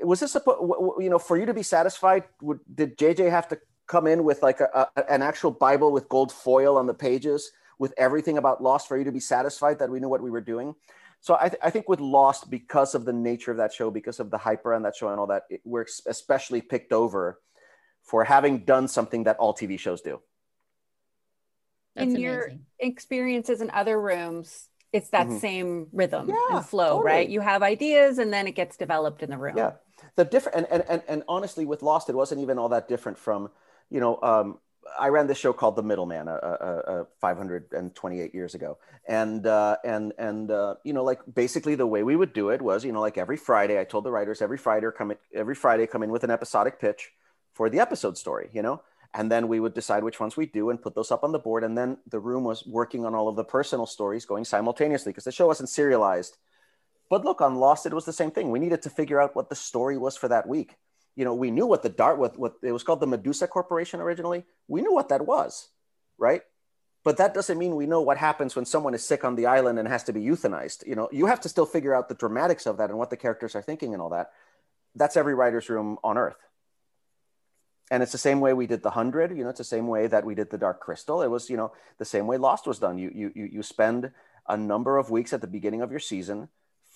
was 0.02 0.20
this 0.20 0.34
a 0.34 0.42
you 0.46 1.08
know 1.10 1.18
for 1.18 1.36
you 1.36 1.46
to 1.46 1.54
be 1.54 1.62
satisfied 1.62 2.24
would, 2.40 2.60
did 2.72 2.96
jj 2.96 3.30
have 3.30 3.48
to 3.48 3.58
come 3.86 4.06
in 4.06 4.22
with 4.22 4.42
like 4.42 4.60
a, 4.60 4.88
a, 4.96 5.12
an 5.12 5.22
actual 5.22 5.50
bible 5.50 5.90
with 5.92 6.08
gold 6.08 6.30
foil 6.30 6.76
on 6.76 6.86
the 6.86 6.94
pages 6.94 7.50
with 7.78 7.94
everything 7.96 8.38
about 8.38 8.62
Lost 8.62 8.88
for 8.88 8.96
you 8.96 9.04
to 9.04 9.12
be 9.12 9.20
satisfied 9.20 9.78
that 9.78 9.90
we 9.90 10.00
knew 10.00 10.08
what 10.08 10.22
we 10.22 10.30
were 10.30 10.40
doing. 10.40 10.74
So 11.20 11.36
I, 11.40 11.48
th- 11.48 11.60
I 11.62 11.70
think 11.70 11.88
with 11.88 12.00
Lost, 12.00 12.50
because 12.50 12.94
of 12.94 13.04
the 13.04 13.12
nature 13.12 13.50
of 13.50 13.56
that 13.56 13.72
show, 13.72 13.90
because 13.90 14.20
of 14.20 14.30
the 14.30 14.38
hyper 14.38 14.74
on 14.74 14.82
that 14.82 14.96
show 14.96 15.08
and 15.08 15.18
all 15.18 15.26
that, 15.28 15.44
it, 15.50 15.60
we're 15.64 15.86
especially 16.06 16.60
picked 16.60 16.92
over 16.92 17.40
for 18.02 18.24
having 18.24 18.64
done 18.64 18.88
something 18.88 19.24
that 19.24 19.36
all 19.38 19.54
TV 19.54 19.78
shows 19.78 20.00
do. 20.00 20.20
That's 21.94 22.04
in 22.04 22.10
amazing. 22.10 22.24
your 22.24 22.52
experiences 22.78 23.60
in 23.60 23.70
other 23.70 24.00
rooms, 24.00 24.68
it's 24.92 25.10
that 25.10 25.26
mm-hmm. 25.26 25.38
same 25.38 25.86
rhythm 25.92 26.28
yeah, 26.28 26.56
and 26.56 26.66
flow, 26.66 26.98
totally. 26.98 27.04
right? 27.04 27.28
You 27.28 27.40
have 27.40 27.62
ideas 27.62 28.18
and 28.18 28.32
then 28.32 28.46
it 28.46 28.54
gets 28.54 28.76
developed 28.76 29.22
in 29.22 29.30
the 29.30 29.36
room. 29.36 29.56
Yeah. 29.56 29.72
The 30.16 30.24
different 30.24 30.58
and, 30.58 30.66
and 30.70 30.84
and 30.88 31.02
and 31.08 31.22
honestly, 31.28 31.66
with 31.66 31.82
Lost, 31.82 32.08
it 32.08 32.14
wasn't 32.14 32.40
even 32.40 32.58
all 32.58 32.68
that 32.68 32.88
different 32.88 33.18
from, 33.18 33.50
you 33.90 33.98
know, 33.98 34.18
um, 34.22 34.58
I 34.98 35.08
ran 35.08 35.26
this 35.26 35.38
show 35.38 35.52
called 35.52 35.76
The 35.76 35.82
Middleman, 35.82 36.28
uh, 36.28 36.32
uh, 36.32 36.90
uh, 36.90 37.04
528 37.20 38.34
years 38.34 38.54
ago, 38.54 38.78
and 39.06 39.46
uh, 39.46 39.76
and 39.84 40.12
and 40.18 40.50
uh, 40.50 40.74
you 40.84 40.92
know, 40.92 41.04
like 41.04 41.20
basically 41.32 41.74
the 41.74 41.86
way 41.86 42.02
we 42.02 42.16
would 42.16 42.32
do 42.32 42.50
it 42.50 42.62
was, 42.62 42.84
you 42.84 42.92
know, 42.92 43.00
like 43.00 43.18
every 43.18 43.36
Friday, 43.36 43.80
I 43.80 43.84
told 43.84 44.04
the 44.04 44.10
writers 44.10 44.42
every 44.42 44.58
Friday 44.58 44.86
come 44.96 45.12
in, 45.12 45.16
every 45.34 45.54
Friday 45.54 45.86
come 45.86 46.02
in 46.02 46.10
with 46.10 46.24
an 46.24 46.30
episodic 46.30 46.80
pitch 46.80 47.10
for 47.54 47.68
the 47.68 47.80
episode 47.80 48.16
story, 48.16 48.50
you 48.52 48.62
know, 48.62 48.82
and 49.14 49.30
then 49.30 49.48
we 49.48 49.60
would 49.60 49.74
decide 49.74 50.04
which 50.04 50.20
ones 50.20 50.36
we 50.36 50.46
do 50.46 50.70
and 50.70 50.80
put 50.80 50.94
those 50.94 51.10
up 51.10 51.24
on 51.24 51.32
the 51.32 51.38
board, 51.38 51.64
and 51.64 51.76
then 51.76 51.98
the 52.08 52.20
room 52.20 52.44
was 52.44 52.66
working 52.66 53.04
on 53.04 53.14
all 53.14 53.28
of 53.28 53.36
the 53.36 53.44
personal 53.44 53.86
stories 53.86 54.24
going 54.24 54.44
simultaneously 54.44 55.12
because 55.12 55.24
the 55.24 55.32
show 55.32 55.46
wasn't 55.46 55.68
serialized. 55.68 56.36
But 57.10 57.24
look, 57.24 57.40
on 57.40 57.56
Lost, 57.56 57.86
it 57.86 57.94
was 57.94 58.04
the 58.04 58.12
same 58.12 58.30
thing. 58.30 58.50
We 58.50 58.58
needed 58.58 58.82
to 58.82 58.90
figure 58.90 59.20
out 59.20 59.34
what 59.34 59.48
the 59.48 59.56
story 59.56 59.96
was 59.96 60.16
for 60.16 60.28
that 60.28 60.46
week 60.46 60.76
you 61.18 61.24
know, 61.24 61.34
we 61.34 61.50
knew 61.50 61.66
what 61.66 61.82
the 61.82 61.88
dart, 61.88 62.16
what, 62.16 62.38
what 62.38 62.54
it 62.62 62.70
was 62.70 62.84
called 62.84 63.00
the 63.00 63.06
Medusa 63.06 63.48
Corporation 63.48 64.00
originally. 64.00 64.44
We 64.68 64.82
knew 64.82 64.94
what 64.94 65.08
that 65.08 65.26
was, 65.26 65.68
right? 66.16 66.42
But 67.02 67.16
that 67.16 67.34
doesn't 67.34 67.58
mean 67.58 67.74
we 67.74 67.86
know 67.86 68.02
what 68.02 68.18
happens 68.18 68.54
when 68.54 68.64
someone 68.64 68.94
is 68.94 69.04
sick 69.04 69.24
on 69.24 69.34
the 69.34 69.46
island 69.46 69.80
and 69.80 69.88
has 69.88 70.04
to 70.04 70.12
be 70.12 70.20
euthanized. 70.20 70.86
You 70.86 70.94
know, 70.94 71.08
you 71.10 71.26
have 71.26 71.40
to 71.40 71.48
still 71.48 71.66
figure 71.66 71.92
out 71.92 72.08
the 72.08 72.14
dramatics 72.14 72.66
of 72.66 72.76
that 72.76 72.90
and 72.90 72.98
what 73.00 73.10
the 73.10 73.16
characters 73.16 73.56
are 73.56 73.62
thinking 73.62 73.94
and 73.94 74.00
all 74.00 74.10
that. 74.10 74.30
That's 74.94 75.16
every 75.16 75.34
writer's 75.34 75.68
room 75.68 75.98
on 76.04 76.18
earth. 76.18 76.38
And 77.90 78.00
it's 78.00 78.12
the 78.12 78.18
same 78.18 78.38
way 78.38 78.52
we 78.52 78.68
did 78.68 78.84
the 78.84 78.90
hundred, 78.90 79.36
you 79.36 79.42
know, 79.42 79.50
it's 79.50 79.58
the 79.58 79.64
same 79.64 79.88
way 79.88 80.06
that 80.06 80.24
we 80.24 80.36
did 80.36 80.50
the 80.50 80.58
Dark 80.58 80.78
Crystal. 80.78 81.22
It 81.22 81.28
was, 81.28 81.50
you 81.50 81.56
know, 81.56 81.72
the 81.98 82.04
same 82.04 82.28
way 82.28 82.36
Lost 82.36 82.64
was 82.64 82.78
done. 82.78 82.96
You 82.96 83.10
you 83.12 83.32
you 83.34 83.62
spend 83.64 84.12
a 84.46 84.56
number 84.56 84.98
of 84.98 85.10
weeks 85.10 85.32
at 85.32 85.40
the 85.40 85.48
beginning 85.48 85.82
of 85.82 85.90
your 85.90 85.98
season 85.98 86.48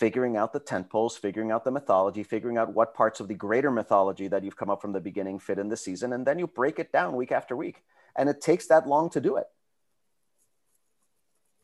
figuring 0.03 0.37
out 0.37 0.53
the 0.53 0.59
tent 0.59 0.91
poles, 0.91 1.17
figuring 1.17 1.53
out 1.53 1.62
the 1.62 1.71
mythology, 1.71 2.25
figuring 2.25 2.59
out 2.59 2.75
what 2.75 2.93
parts 2.93 3.21
of 3.21 3.29
the 3.29 3.35
greater 3.35 3.71
mythology 3.71 4.27
that 4.27 4.43
you've 4.43 4.57
come 4.57 4.69
up 4.69 4.83
from 4.83 4.93
the 4.93 5.01
beginning 5.01 5.38
fit 5.38 5.61
in 5.61 5.69
the 5.69 5.77
season, 5.77 6.12
and 6.12 6.27
then 6.27 6.41
you 6.41 6.47
break 6.49 6.81
it 6.81 6.91
down 6.91 7.15
week 7.15 7.31
after 7.31 7.55
week. 7.55 7.85
And 8.17 8.29
it 8.29 8.41
takes 8.41 8.67
that 8.67 8.88
long 8.88 9.11
to 9.11 9.21
do 9.21 9.37
it. 9.37 9.47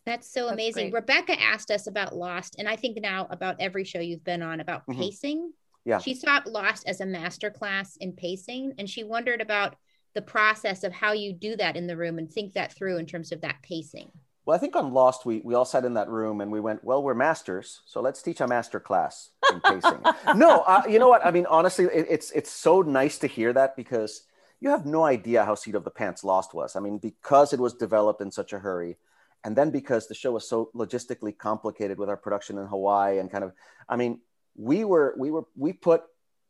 That's 0.06 0.32
so 0.32 0.42
That's 0.42 0.52
amazing. 0.52 0.90
Great. 0.90 1.00
Rebecca 1.00 1.42
asked 1.42 1.72
us 1.72 1.88
about 1.88 2.14
Lost, 2.14 2.54
and 2.60 2.68
I 2.68 2.76
think 2.76 3.00
now 3.02 3.26
about 3.28 3.56
every 3.58 3.82
show 3.82 3.98
you've 3.98 4.22
been 4.22 4.42
on 4.42 4.60
about 4.60 4.86
mm-hmm. 4.86 5.00
pacing. 5.00 5.52
Yeah. 5.84 5.98
She 5.98 6.14
saw 6.14 6.40
Lost 6.46 6.84
as 6.86 7.00
a 7.00 7.06
master 7.06 7.50
class 7.50 7.96
in 7.96 8.12
pacing, 8.12 8.74
and 8.78 8.88
she 8.88 9.02
wondered 9.02 9.40
about 9.40 9.74
the 10.14 10.22
process 10.22 10.84
of 10.84 10.92
how 10.92 11.10
you 11.10 11.32
do 11.32 11.56
that 11.56 11.76
in 11.76 11.88
the 11.88 11.96
room 11.96 12.18
and 12.18 12.30
think 12.30 12.52
that 12.52 12.72
through 12.72 12.98
in 12.98 13.06
terms 13.06 13.32
of 13.32 13.40
that 13.40 13.60
pacing. 13.64 14.12
Well, 14.48 14.56
I 14.56 14.58
think 14.58 14.76
on 14.76 14.94
Lost, 14.94 15.26
we, 15.26 15.42
we 15.44 15.54
all 15.54 15.66
sat 15.66 15.84
in 15.84 15.92
that 15.92 16.08
room 16.08 16.40
and 16.40 16.50
we 16.50 16.58
went, 16.58 16.82
well, 16.82 17.02
we're 17.02 17.12
masters, 17.12 17.82
so 17.84 18.00
let's 18.00 18.22
teach 18.22 18.40
a 18.40 18.46
master 18.46 18.80
class 18.80 19.28
in 19.52 19.60
pacing. 19.60 20.00
no, 20.36 20.60
uh, 20.60 20.84
you 20.88 20.98
know 20.98 21.10
what? 21.10 21.20
I 21.22 21.30
mean, 21.30 21.44
honestly, 21.44 21.84
it, 21.84 22.06
it's 22.08 22.30
it's 22.30 22.50
so 22.50 22.80
nice 22.80 23.18
to 23.18 23.26
hear 23.26 23.52
that 23.52 23.76
because 23.76 24.22
you 24.60 24.70
have 24.70 24.86
no 24.86 25.04
idea 25.04 25.44
how 25.44 25.54
Seat 25.54 25.74
of 25.74 25.84
the 25.84 25.90
Pants 25.90 26.24
Lost 26.24 26.54
was. 26.54 26.76
I 26.76 26.80
mean, 26.80 26.96
because 26.96 27.52
it 27.52 27.60
was 27.60 27.74
developed 27.74 28.22
in 28.22 28.30
such 28.30 28.54
a 28.54 28.58
hurry, 28.58 28.96
and 29.44 29.54
then 29.54 29.68
because 29.70 30.08
the 30.08 30.14
show 30.14 30.32
was 30.32 30.48
so 30.48 30.70
logistically 30.74 31.36
complicated 31.36 31.98
with 31.98 32.08
our 32.08 32.16
production 32.16 32.56
in 32.56 32.64
Hawaii 32.68 33.18
and 33.18 33.30
kind 33.30 33.44
of, 33.44 33.52
I 33.86 33.96
mean, 33.96 34.18
we 34.56 34.82
were 34.82 35.14
we 35.18 35.30
were 35.30 35.44
we 35.56 35.74
put 35.74 36.04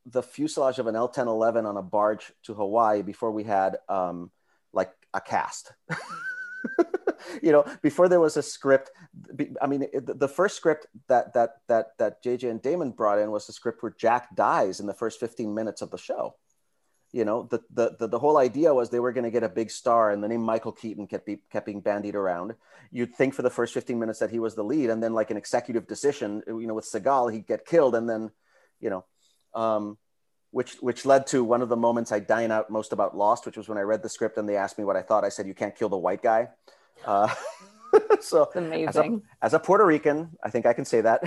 the 0.06 0.22
fuselage 0.22 0.78
of 0.78 0.87
an 0.87 0.94
L1011 0.94 1.66
on 1.66 1.76
a 1.76 1.82
barge 1.82 2.30
to 2.44 2.54
Hawaii 2.54 3.02
before 3.02 3.32
we 3.32 3.42
had 3.42 3.78
um, 3.88 4.30
like 4.72 4.92
a 5.12 5.20
cast. 5.20 5.72
you 7.42 7.52
know, 7.52 7.64
before 7.83 8.09
there 8.09 8.20
was 8.20 8.37
a 8.37 8.42
script. 8.42 8.90
I 9.61 9.66
mean, 9.66 9.87
the 9.92 10.28
first 10.28 10.57
script 10.57 10.87
that 11.09 11.35
that 11.35 11.57
that 11.68 11.98
that 11.98 12.22
JJ 12.22 12.50
and 12.50 12.62
Damon 12.62 12.90
brought 12.90 13.18
in 13.18 13.31
was 13.31 13.46
the 13.46 13.52
script 13.52 13.83
where 13.83 13.94
Jack 13.98 14.35
dies 14.35 14.81
in 14.81 14.87
the 14.87 14.94
first 14.94 15.20
15 15.20 15.54
minutes 15.54 15.83
of 15.83 15.90
the 15.90 15.98
show. 15.98 16.37
You 17.12 17.24
know, 17.24 17.48
the 17.50 17.61
the 17.72 17.96
the, 17.98 18.07
the 18.09 18.18
whole 18.18 18.37
idea 18.37 18.74
was 18.74 18.90
they 18.90 19.00
were 19.00 19.12
going 19.12 19.24
to 19.24 19.31
get 19.31 19.42
a 19.42 19.48
big 19.48 19.70
star, 19.70 20.11
and 20.11 20.22
the 20.22 20.28
name 20.28 20.42
Michael 20.42 20.72
Keaton 20.72 21.07
kept 21.07 21.24
be, 21.24 21.38
kept 21.50 21.64
being 21.64 21.81
bandied 21.81 22.14
around. 22.14 22.54
You'd 22.90 23.14
think 23.14 23.33
for 23.33 23.42
the 23.42 23.50
first 23.50 23.72
15 23.72 23.98
minutes 23.98 24.18
that 24.18 24.31
he 24.31 24.38
was 24.38 24.54
the 24.54 24.62
lead, 24.62 24.90
and 24.90 25.02
then 25.02 25.14
like 25.14 25.31
an 25.31 25.38
executive 25.38 25.87
decision, 25.87 26.42
you 26.46 26.66
know, 26.66 26.74
with 26.74 26.85
Seagal, 26.85 27.33
he'd 27.33 27.46
get 27.46 27.64
killed, 27.64 27.94
and 27.94 28.09
then, 28.09 28.31
you 28.78 28.90
know, 28.90 29.07
um, 29.54 29.96
which 30.50 30.74
which 30.81 31.07
led 31.07 31.26
to 31.28 31.42
one 31.44 31.62
of 31.62 31.70
the 31.70 31.76
moments 31.76 32.12
I 32.12 32.20
dine 32.20 32.50
out 32.50 32.70
most 32.70 32.92
about 32.92 33.16
Lost, 33.16 33.46
which 33.46 33.57
was 33.57 33.68
when 33.68 33.78
I 33.78 33.83
read 33.83 34.02
the 34.02 34.09
script 34.09 34.37
and 34.37 34.46
they 34.46 34.57
asked 34.57 34.78
me 34.78 34.85
what 34.85 34.96
I 34.96 35.02
thought. 35.02 35.24
I 35.24 35.31
said, 35.31 35.46
"You 35.46 35.54
can't 35.54 35.74
kill 35.74 35.88
the 35.88 35.96
white 35.96 36.22
guy." 36.22 36.48
Uh, 37.04 37.32
so 38.20 38.50
amazing. 38.54 38.88
As 38.88 38.96
a, 38.96 39.20
as 39.46 39.54
a 39.54 39.58
Puerto 39.58 39.84
Rican, 39.84 40.30
I 40.42 40.50
think 40.50 40.66
I 40.66 40.72
can 40.72 40.84
say 40.84 41.00
that. 41.00 41.22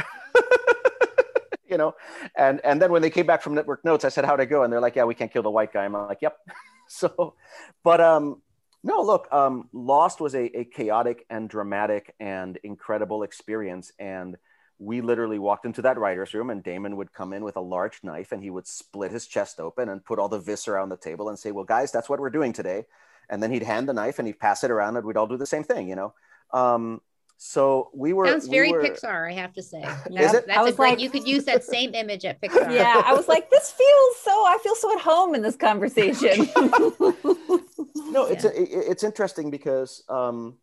you 1.69 1.77
know, 1.77 1.95
and 2.35 2.61
and 2.63 2.81
then 2.81 2.91
when 2.91 3.01
they 3.01 3.09
came 3.09 3.25
back 3.25 3.41
from 3.41 3.55
Network 3.55 3.83
Notes, 3.85 4.05
I 4.05 4.09
said, 4.09 4.25
"How'd 4.25 4.39
it 4.41 4.47
go?" 4.47 4.63
And 4.63 4.71
they're 4.71 4.81
like, 4.81 4.95
"Yeah, 4.95 5.05
we 5.05 5.15
can't 5.15 5.31
kill 5.31 5.43
the 5.43 5.51
white 5.51 5.73
guy." 5.73 5.85
I'm 5.85 5.93
like, 5.93 6.21
"Yep." 6.21 6.37
so, 6.87 7.35
but 7.83 8.01
um, 8.01 8.41
no, 8.83 9.01
look, 9.01 9.31
um, 9.31 9.69
Lost 9.73 10.19
was 10.19 10.35
a, 10.35 10.59
a 10.59 10.65
chaotic 10.65 11.25
and 11.29 11.49
dramatic 11.49 12.13
and 12.19 12.57
incredible 12.63 13.23
experience, 13.23 13.91
and 13.99 14.37
we 14.81 14.99
literally 14.99 15.37
walked 15.37 15.65
into 15.65 15.83
that 15.83 15.99
writer's 15.99 16.33
room 16.33 16.49
and 16.49 16.63
Damon 16.63 16.97
would 16.97 17.13
come 17.13 17.33
in 17.33 17.43
with 17.43 17.55
a 17.55 17.61
large 17.61 17.99
knife 18.01 18.31
and 18.31 18.41
he 18.41 18.49
would 18.49 18.65
split 18.65 19.11
his 19.11 19.27
chest 19.27 19.59
open 19.59 19.87
and 19.89 20.03
put 20.03 20.17
all 20.17 20.27
the 20.27 20.39
viscera 20.39 20.81
on 20.81 20.89
the 20.89 20.97
table 20.97 21.29
and 21.29 21.37
say, 21.37 21.51
well, 21.51 21.63
guys, 21.63 21.91
that's 21.91 22.09
what 22.09 22.19
we're 22.19 22.31
doing 22.31 22.51
today. 22.51 22.85
And 23.31 23.41
then 23.41 23.51
he'd 23.51 23.63
hand 23.63 23.89
the 23.89 23.93
knife 23.93 24.19
and 24.19 24.27
he'd 24.27 24.39
pass 24.39 24.63
it 24.63 24.69
around 24.69 24.97
and 24.97 25.05
we'd 25.05 25.17
all 25.17 25.25
do 25.25 25.37
the 25.37 25.45
same 25.45 25.63
thing, 25.63 25.87
you 25.87 25.95
know? 25.95 26.13
Um, 26.51 27.01
so 27.43 27.89
we 27.95 28.13
were 28.13 28.27
sounds 28.27 28.47
very 28.47 28.67
we 28.67 28.77
were, 28.77 28.83
Pixar, 28.83 29.27
I 29.27 29.33
have 29.33 29.51
to 29.53 29.63
say. 29.63 29.81
Is 30.11 30.33
it? 30.33 30.45
That's 30.45 30.59
I 30.59 30.61
was 30.61 30.73
a 30.73 30.77
great, 30.77 30.89
like- 30.91 30.99
you 30.99 31.09
could 31.09 31.27
use 31.27 31.45
that 31.45 31.63
same 31.63 31.95
image 31.95 32.23
at 32.23 32.39
Pixar. 32.39 32.71
Yeah, 32.71 33.01
I 33.03 33.13
was 33.13 33.27
like, 33.27 33.49
this 33.49 33.71
feels 33.71 34.17
so. 34.21 34.31
I 34.31 34.59
feel 34.61 34.75
so 34.75 34.93
at 34.93 35.01
home 35.01 35.33
in 35.33 35.41
this 35.41 35.55
conversation. 35.55 36.47
no, 38.11 38.25
it's 38.27 38.45
a, 38.45 38.51
it's 38.91 39.03
interesting 39.03 39.49
because 39.49 40.03
um, 40.07 40.57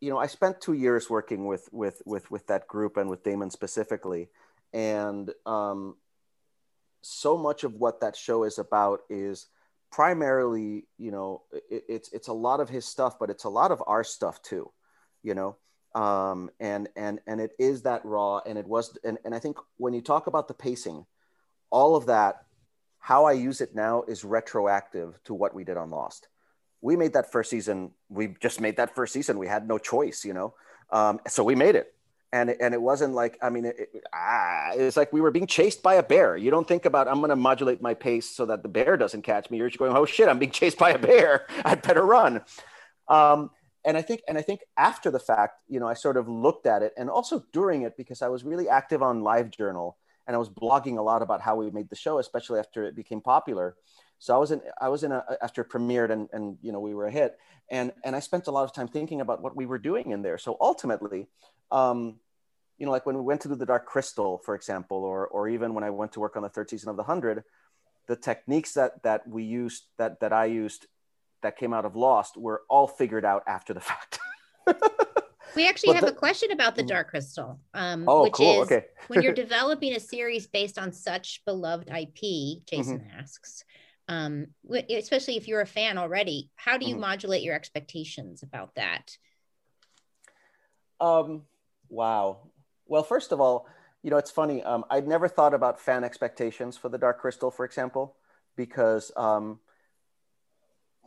you 0.00 0.08
know 0.08 0.16
I 0.16 0.28
spent 0.28 0.62
two 0.62 0.72
years 0.72 1.10
working 1.10 1.44
with 1.44 1.68
with 1.72 2.00
with 2.06 2.30
with 2.30 2.46
that 2.46 2.66
group 2.66 2.96
and 2.96 3.10
with 3.10 3.22
Damon 3.22 3.50
specifically, 3.50 4.30
and 4.72 5.30
um, 5.44 5.96
so 7.02 7.36
much 7.36 7.64
of 7.64 7.74
what 7.74 8.00
that 8.00 8.16
show 8.16 8.44
is 8.44 8.58
about 8.58 9.00
is 9.10 9.46
primarily 9.90 10.86
you 10.98 11.10
know 11.10 11.42
it, 11.70 11.84
it's 11.88 12.12
it's 12.12 12.28
a 12.28 12.32
lot 12.32 12.60
of 12.60 12.68
his 12.68 12.84
stuff, 12.84 13.18
but 13.18 13.30
it's 13.30 13.44
a 13.44 13.48
lot 13.48 13.72
of 13.72 13.82
our 13.86 14.04
stuff 14.04 14.42
too, 14.42 14.70
you 15.22 15.34
know. 15.34 15.56
Um, 15.94 16.50
and 16.60 16.88
and 16.96 17.20
and 17.26 17.40
it 17.40 17.52
is 17.58 17.82
that 17.82 18.04
raw, 18.04 18.40
and 18.46 18.58
it 18.58 18.66
was, 18.66 18.96
and, 19.04 19.18
and 19.24 19.34
I 19.34 19.38
think 19.38 19.56
when 19.78 19.94
you 19.94 20.02
talk 20.02 20.26
about 20.26 20.46
the 20.46 20.54
pacing, 20.54 21.06
all 21.70 21.96
of 21.96 22.06
that 22.06 22.44
how 22.98 23.24
I 23.24 23.32
use 23.32 23.60
it 23.60 23.74
now 23.74 24.02
is 24.02 24.24
retroactive 24.24 25.18
to 25.24 25.34
what 25.34 25.54
we 25.54 25.64
did 25.64 25.76
on 25.76 25.90
Lost. 25.90 26.28
We 26.80 26.96
made 26.96 27.14
that 27.14 27.32
first 27.32 27.50
season. 27.50 27.92
We 28.08 28.34
just 28.40 28.60
made 28.60 28.76
that 28.76 28.94
first 28.94 29.12
season. 29.12 29.38
We 29.38 29.48
had 29.48 29.66
no 29.66 29.78
choice, 29.78 30.24
you 30.24 30.34
know. 30.34 30.54
Um, 30.90 31.20
so 31.26 31.42
we 31.42 31.54
made 31.54 31.74
it, 31.74 31.94
and 32.32 32.50
it, 32.50 32.58
and 32.60 32.74
it 32.74 32.80
wasn't 32.80 33.14
like 33.14 33.38
I 33.42 33.50
mean, 33.50 33.64
it, 33.64 33.76
it, 33.78 34.04
ah, 34.12 34.72
it 34.72 34.82
was 34.82 34.96
like 34.96 35.12
we 35.12 35.20
were 35.20 35.30
being 35.30 35.46
chased 35.46 35.82
by 35.82 35.94
a 35.94 36.02
bear. 36.02 36.36
You 36.36 36.50
don't 36.50 36.66
think 36.66 36.84
about 36.84 37.08
I'm 37.08 37.18
going 37.18 37.30
to 37.30 37.36
modulate 37.36 37.80
my 37.80 37.94
pace 37.94 38.28
so 38.30 38.46
that 38.46 38.62
the 38.62 38.68
bear 38.68 38.96
doesn't 38.96 39.22
catch 39.22 39.50
me. 39.50 39.58
You're 39.58 39.68
just 39.68 39.78
going, 39.78 39.96
oh 39.96 40.04
shit, 40.04 40.28
I'm 40.28 40.38
being 40.38 40.50
chased 40.60 40.78
by 40.78 40.90
a 40.90 40.98
bear. 40.98 41.46
I'd 41.64 41.82
better 41.82 42.04
run. 42.04 42.42
Um, 43.08 43.50
and 43.84 43.96
I 43.96 44.02
think 44.02 44.22
and 44.28 44.36
I 44.36 44.42
think 44.42 44.60
after 44.76 45.10
the 45.10 45.20
fact, 45.20 45.60
you 45.68 45.80
know, 45.80 45.88
I 45.88 45.94
sort 45.94 46.16
of 46.16 46.28
looked 46.28 46.66
at 46.66 46.82
it, 46.82 46.92
and 46.96 47.08
also 47.08 47.44
during 47.52 47.82
it 47.82 47.96
because 47.96 48.22
I 48.22 48.28
was 48.28 48.44
really 48.44 48.68
active 48.68 49.02
on 49.02 49.22
LiveJournal 49.22 49.94
and 50.28 50.36
I 50.36 50.38
was 50.38 50.50
blogging 50.50 50.98
a 50.98 51.02
lot 51.02 51.22
about 51.22 51.40
how 51.40 51.56
we 51.56 51.70
made 51.70 51.88
the 51.88 51.96
show, 51.96 52.18
especially 52.18 52.58
after 52.60 52.84
it 52.84 52.94
became 52.94 53.22
popular. 53.22 53.76
So 54.18 54.34
I 54.34 54.38
was 54.38 54.50
in, 54.50 54.60
I 54.80 54.88
was 54.88 55.02
in 55.02 55.10
a, 55.10 55.24
after 55.40 55.62
it 55.62 55.70
premiered 55.70 56.10
and, 56.10 56.28
and, 56.32 56.58
you 56.60 56.70
know, 56.70 56.80
we 56.80 56.94
were 56.94 57.06
a 57.06 57.10
hit 57.10 57.38
and, 57.70 57.92
and 58.04 58.14
I 58.14 58.20
spent 58.20 58.46
a 58.46 58.50
lot 58.50 58.64
of 58.64 58.74
time 58.74 58.88
thinking 58.88 59.20
about 59.20 59.42
what 59.42 59.56
we 59.56 59.64
were 59.64 59.78
doing 59.78 60.10
in 60.10 60.22
there. 60.22 60.36
So 60.36 60.58
ultimately, 60.60 61.28
um, 61.70 62.18
you 62.78 62.86
know, 62.86 62.92
like 62.92 63.06
when 63.06 63.16
we 63.16 63.22
went 63.22 63.40
to 63.42 63.48
do 63.48 63.54
the 63.56 63.66
Dark 63.66 63.86
Crystal, 63.86 64.38
for 64.44 64.54
example, 64.54 64.98
or, 64.98 65.26
or 65.26 65.48
even 65.48 65.74
when 65.74 65.84
I 65.84 65.90
went 65.90 66.12
to 66.12 66.20
work 66.20 66.36
on 66.36 66.42
the 66.42 66.48
third 66.48 66.70
season 66.70 66.88
of 66.90 66.96
The 66.96 67.02
Hundred, 67.02 67.42
the 68.06 68.16
techniques 68.16 68.74
that, 68.74 69.02
that 69.02 69.26
we 69.28 69.42
used, 69.42 69.84
that, 69.98 70.20
that 70.20 70.32
I 70.32 70.46
used, 70.46 70.86
that 71.42 71.56
came 71.56 71.74
out 71.74 71.84
of 71.84 71.96
Lost 71.96 72.36
were 72.36 72.62
all 72.68 72.86
figured 72.86 73.24
out 73.24 73.42
after 73.46 73.74
the 73.74 73.80
fact. 73.90 74.18
We 75.56 75.68
actually 75.68 75.88
But 75.88 75.96
have 75.96 76.04
the- 76.06 76.12
a 76.12 76.14
question 76.14 76.52
about 76.52 76.76
the 76.76 76.84
Mhm. 76.84 76.88
Dark 76.88 77.10
Crystal, 77.10 77.58
um, 77.74 78.04
oh, 78.06 78.22
which 78.22 78.34
cool. 78.34 78.46
is 78.46 78.66
Okay. 78.66 78.86
when 79.08 79.22
you're 79.22 79.32
developing 79.46 79.94
a 79.94 80.00
series 80.00 80.46
based 80.46 80.78
on 80.78 80.92
such 80.92 81.42
beloved 81.44 81.88
IP, 81.90 82.64
Jason 82.64 83.00
Mm-hmm. 83.00 83.18
asks, 83.18 83.64
um, 84.06 84.46
especially 84.88 85.36
if 85.36 85.48
you're 85.48 85.60
a 85.60 85.66
fan 85.66 85.98
already, 85.98 86.50
how 86.54 86.78
do 86.78 86.86
you 86.86 86.94
Mhm. 86.94 87.00
modulate 87.00 87.42
your 87.42 87.54
expectations 87.56 88.44
about 88.44 88.74
that? 88.76 89.16
Um, 91.00 91.42
wow. 91.88 92.38
Well, 92.86 93.02
first 93.02 93.32
of 93.32 93.40
all, 93.40 93.66
you 94.02 94.10
know, 94.10 94.16
it's 94.16 94.30
funny. 94.30 94.62
Um, 94.62 94.84
I'd 94.90 95.08
never 95.08 95.28
thought 95.28 95.54
about 95.54 95.80
fan 95.80 96.04
expectations 96.04 96.76
for 96.76 96.88
the 96.88 96.98
Dark 96.98 97.20
Crystal, 97.20 97.50
for 97.50 97.64
example, 97.64 98.16
because 98.56 99.10
um, 99.16 99.58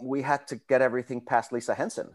we 0.01 0.21
had 0.21 0.47
to 0.47 0.57
get 0.67 0.81
everything 0.81 1.21
past 1.21 1.51
Lisa 1.51 1.73
Henson. 1.73 2.09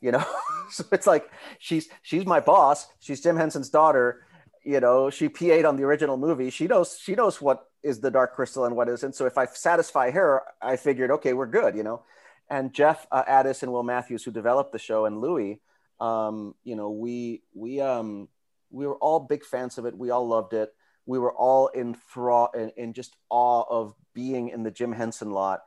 You 0.00 0.12
know, 0.12 0.24
so 0.70 0.84
it's 0.92 1.06
like 1.06 1.30
she's 1.58 1.88
she's 2.02 2.26
my 2.26 2.40
boss. 2.40 2.86
She's 3.00 3.20
Jim 3.20 3.36
Henson's 3.36 3.70
daughter. 3.70 4.26
You 4.64 4.80
know, 4.80 5.10
she 5.10 5.28
PA'd 5.28 5.66
on 5.66 5.76
the 5.76 5.84
original 5.84 6.16
movie. 6.16 6.50
She 6.50 6.66
knows 6.66 6.98
she 7.00 7.14
knows 7.14 7.40
what 7.40 7.68
is 7.82 8.00
the 8.00 8.10
Dark 8.10 8.34
Crystal 8.34 8.64
and 8.64 8.74
what 8.76 8.88
isn't. 8.88 9.14
So 9.14 9.26
if 9.26 9.36
I 9.36 9.46
satisfy 9.46 10.10
her, 10.10 10.42
I 10.60 10.76
figured, 10.76 11.10
okay, 11.10 11.34
we're 11.34 11.46
good. 11.46 11.76
You 11.76 11.82
know, 11.82 12.02
and 12.48 12.72
Jeff 12.72 13.06
uh, 13.12 13.24
Addiss 13.24 13.62
and 13.62 13.72
Will 13.72 13.82
Matthews, 13.82 14.24
who 14.24 14.30
developed 14.30 14.72
the 14.72 14.78
show, 14.78 15.04
and 15.04 15.20
Louis, 15.20 15.60
um, 16.00 16.54
you 16.64 16.76
know, 16.76 16.90
we 16.90 17.42
we 17.54 17.80
um, 17.80 18.28
we 18.70 18.86
were 18.86 18.96
all 18.96 19.20
big 19.20 19.44
fans 19.44 19.78
of 19.78 19.86
it. 19.86 19.96
We 19.96 20.10
all 20.10 20.26
loved 20.26 20.52
it. 20.52 20.72
We 21.06 21.18
were 21.18 21.32
all 21.32 21.68
in 21.68 21.94
thrall 21.94 22.50
in, 22.54 22.70
in 22.76 22.92
just 22.92 23.14
awe 23.30 23.64
of 23.68 23.94
being 24.14 24.48
in 24.48 24.62
the 24.62 24.70
Jim 24.70 24.92
Henson 24.92 25.30
lot, 25.30 25.62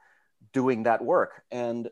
doing 0.51 0.83
that 0.83 1.03
work. 1.03 1.43
And 1.51 1.89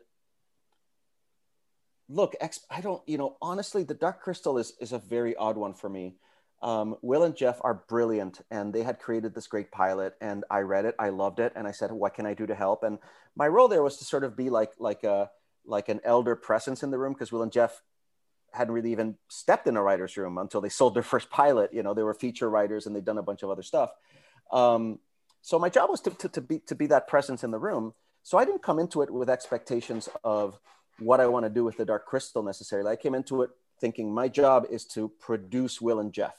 look, 2.08 2.34
I 2.70 2.80
don't, 2.80 3.02
you 3.06 3.18
know, 3.18 3.36
honestly, 3.40 3.84
the 3.84 3.94
Dark 3.94 4.20
Crystal 4.20 4.58
is 4.58 4.72
is 4.80 4.92
a 4.92 4.98
very 4.98 5.36
odd 5.36 5.56
one 5.56 5.74
for 5.74 5.88
me. 5.88 6.16
Um, 6.62 6.96
Will 7.02 7.22
and 7.22 7.36
Jeff 7.36 7.60
are 7.62 7.82
brilliant, 7.88 8.40
and 8.50 8.72
they 8.72 8.82
had 8.82 8.98
created 8.98 9.34
this 9.34 9.46
great 9.46 9.70
pilot, 9.70 10.14
and 10.20 10.44
I 10.50 10.60
read 10.60 10.86
it, 10.86 10.94
I 10.98 11.10
loved 11.10 11.38
it, 11.38 11.52
and 11.54 11.66
I 11.66 11.72
said, 11.72 11.92
"What 11.92 12.14
can 12.14 12.26
I 12.26 12.34
do 12.34 12.46
to 12.46 12.54
help?" 12.54 12.82
And 12.82 12.98
my 13.36 13.46
role 13.46 13.68
there 13.68 13.82
was 13.82 13.98
to 13.98 14.04
sort 14.04 14.24
of 14.24 14.36
be 14.36 14.50
like 14.50 14.72
like 14.78 15.04
a 15.04 15.30
like 15.66 15.88
an 15.88 16.00
elder 16.04 16.34
presence 16.36 16.82
in 16.82 16.90
the 16.90 16.98
room 16.98 17.12
because 17.12 17.32
Will 17.32 17.42
and 17.42 17.52
Jeff 17.52 17.82
hadn't 18.56 18.74
really 18.74 18.92
even 18.92 19.16
stepped 19.28 19.66
in 19.66 19.76
a 19.76 19.82
writer's 19.82 20.16
room 20.16 20.38
until 20.38 20.60
they 20.60 20.68
sold 20.80 20.94
their 20.94 21.02
first 21.02 21.30
pilot. 21.30 21.72
You 21.72 21.82
know, 21.82 21.94
they 21.94 22.02
were 22.02 22.14
feature 22.14 22.48
writers 22.48 22.86
and 22.86 22.96
they'd 22.96 23.04
done 23.04 23.18
a 23.18 23.22
bunch 23.22 23.42
of 23.42 23.50
other 23.50 23.62
stuff. 23.62 23.90
Um, 24.50 24.98
so 25.42 25.58
my 25.58 25.68
job 25.68 25.90
was 25.90 26.00
to, 26.02 26.10
to, 26.10 26.28
to, 26.30 26.40
be, 26.40 26.58
to 26.66 26.74
be 26.74 26.86
that 26.86 27.06
presence 27.06 27.44
in 27.44 27.50
the 27.50 27.58
room. 27.58 27.94
So 28.22 28.38
I 28.38 28.44
didn't 28.44 28.62
come 28.62 28.80
into 28.80 29.02
it 29.02 29.10
with 29.10 29.30
expectations 29.30 30.08
of 30.24 30.58
what 30.98 31.20
I 31.20 31.26
want 31.26 31.44
to 31.44 31.50
do 31.50 31.64
with 31.64 31.76
the 31.76 31.84
Dark 31.84 32.06
Crystal 32.06 32.42
necessarily. 32.42 32.90
I 32.90 32.96
came 32.96 33.14
into 33.14 33.42
it 33.42 33.50
thinking 33.80 34.12
my 34.12 34.28
job 34.28 34.66
is 34.70 34.84
to 34.86 35.08
produce 35.20 35.80
Will 35.80 36.00
and 36.00 36.12
Jeff, 36.12 36.36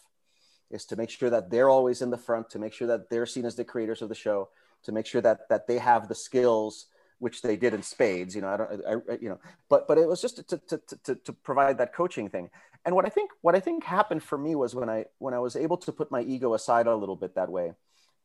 is 0.69 0.85
to 0.85 0.95
make 0.95 1.09
sure 1.09 1.29
that 1.29 1.49
they're 1.49 1.69
always 1.69 2.01
in 2.01 2.09
the 2.09 2.17
front, 2.17 2.49
to 2.49 2.59
make 2.59 2.73
sure 2.73 2.87
that 2.87 3.09
they're 3.09 3.25
seen 3.25 3.45
as 3.45 3.55
the 3.55 3.63
creators 3.63 4.01
of 4.01 4.09
the 4.09 4.15
show, 4.15 4.49
to 4.83 4.91
make 4.91 5.05
sure 5.05 5.21
that 5.21 5.47
that 5.49 5.67
they 5.67 5.77
have 5.77 6.07
the 6.07 6.15
skills 6.15 6.87
which 7.19 7.41
they 7.41 7.57
did 7.57 7.73
in 7.73 7.83
spades. 7.83 8.35
You 8.35 8.41
know, 8.41 8.49
I 8.49 8.57
don't, 8.57 8.85
I, 8.87 9.17
you 9.19 9.29
know, 9.29 9.39
but 9.69 9.87
but 9.87 9.97
it 9.97 10.07
was 10.07 10.21
just 10.21 10.37
to, 10.37 10.57
to, 10.57 10.77
to, 10.77 10.95
to, 11.03 11.15
to 11.15 11.33
provide 11.33 11.77
that 11.79 11.93
coaching 11.93 12.29
thing. 12.29 12.49
And 12.85 12.95
what 12.95 13.05
I 13.05 13.09
think 13.09 13.31
what 13.41 13.55
I 13.55 13.59
think 13.59 13.83
happened 13.83 14.23
for 14.23 14.37
me 14.37 14.55
was 14.55 14.75
when 14.75 14.89
I 14.89 15.05
when 15.19 15.33
I 15.33 15.39
was 15.39 15.55
able 15.55 15.77
to 15.77 15.91
put 15.91 16.11
my 16.11 16.21
ego 16.21 16.53
aside 16.53 16.87
a 16.87 16.95
little 16.95 17.15
bit 17.15 17.35
that 17.35 17.49
way. 17.49 17.73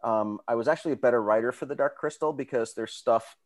Um, 0.05 0.41
I 0.49 0.57
was 0.57 0.67
actually 0.67 0.93
a 0.93 0.97
better 0.97 1.23
writer 1.23 1.53
for 1.53 1.65
the 1.65 1.77
Dark 1.77 1.97
Crystal 1.97 2.33
because 2.33 2.75
there's 2.75 2.93
stuff 2.93 3.37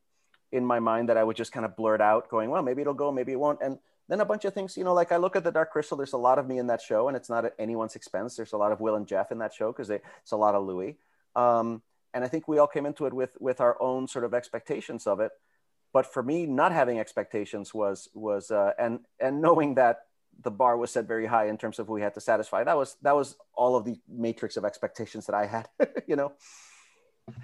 in 0.53 0.65
my 0.65 0.81
mind 0.81 1.09
that 1.09 1.17
I 1.17 1.25
would 1.25 1.37
just 1.37 1.53
kind 1.53 1.67
of 1.67 1.77
blurt 1.77 2.01
out, 2.01 2.31
going, 2.31 2.51
well, 2.51 2.63
maybe 2.63 2.81
it'll 2.81 2.95
go, 2.95 3.13
maybe 3.13 3.33
it 3.33 3.39
won't. 3.39 3.61
And 3.61 3.79
then 4.09 4.21
a 4.21 4.25
bunch 4.25 4.45
of 4.45 4.55
things, 4.55 4.77
you 4.77 4.85
know, 4.85 4.95
like 4.95 5.13
I 5.13 5.17
look 5.17 5.37
at 5.37 5.45
the 5.45 5.51
Dark 5.51 5.73
Crystal, 5.73 5.97
there's 5.97 6.13
a 6.13 6.19
lot 6.19 6.39
of 6.39 6.47
me 6.47 6.59
in 6.59 6.69
that 6.69 6.81
show, 6.81 7.09
and 7.09 7.17
it's 7.17 7.29
not 7.29 7.45
at 7.45 7.55
anyone's 7.59 7.97
expense. 7.97 8.37
There's 8.37 8.53
a 8.53 8.57
lot 8.57 8.73
of 8.73 8.81
Will 8.81 8.95
and 8.95 9.07
Jeff 9.07 9.33
in 9.33 9.39
that 9.39 9.53
show 9.53 9.73
because 9.73 9.91
it's 9.91 10.33
a 10.33 10.37
lot 10.37 10.55
of 10.55 10.65
Louis. 10.65 10.97
Um, 11.35 11.83
and 12.17 12.25
I 12.25 12.29
think 12.29 12.49
we 12.49 12.59
all 12.59 12.67
came 12.67 12.87
into 12.87 13.05
it 13.05 13.13
with 13.13 13.37
with 13.39 13.61
our 13.61 13.81
own 13.81 14.09
sort 14.09 14.25
of 14.25 14.33
expectations 14.33 15.07
of 15.07 15.21
it. 15.21 15.33
But 15.93 16.07
for 16.13 16.23
me, 16.23 16.47
not 16.47 16.73
having 16.73 16.99
expectations 16.99 17.75
was 17.75 18.09
was 18.15 18.51
uh, 18.51 18.73
and 18.79 19.01
and 19.21 19.43
knowing 19.43 19.75
that 19.75 19.97
the 20.43 20.51
bar 20.51 20.77
was 20.79 20.91
set 20.91 21.07
very 21.07 21.27
high 21.27 21.47
in 21.49 21.59
terms 21.59 21.79
of 21.79 21.87
who 21.87 21.93
we 21.93 22.01
had 22.03 22.15
to 22.15 22.21
satisfy. 22.21 22.65
That 22.65 22.77
was 22.77 22.97
that 23.03 23.15
was 23.15 23.37
all 23.55 23.77
of 23.77 23.85
the 23.85 24.01
matrix 24.09 24.57
of 24.57 24.65
expectations 24.65 25.27
that 25.27 25.35
I 25.35 25.47
had. 25.47 25.69
you 26.07 26.17
know. 26.17 26.33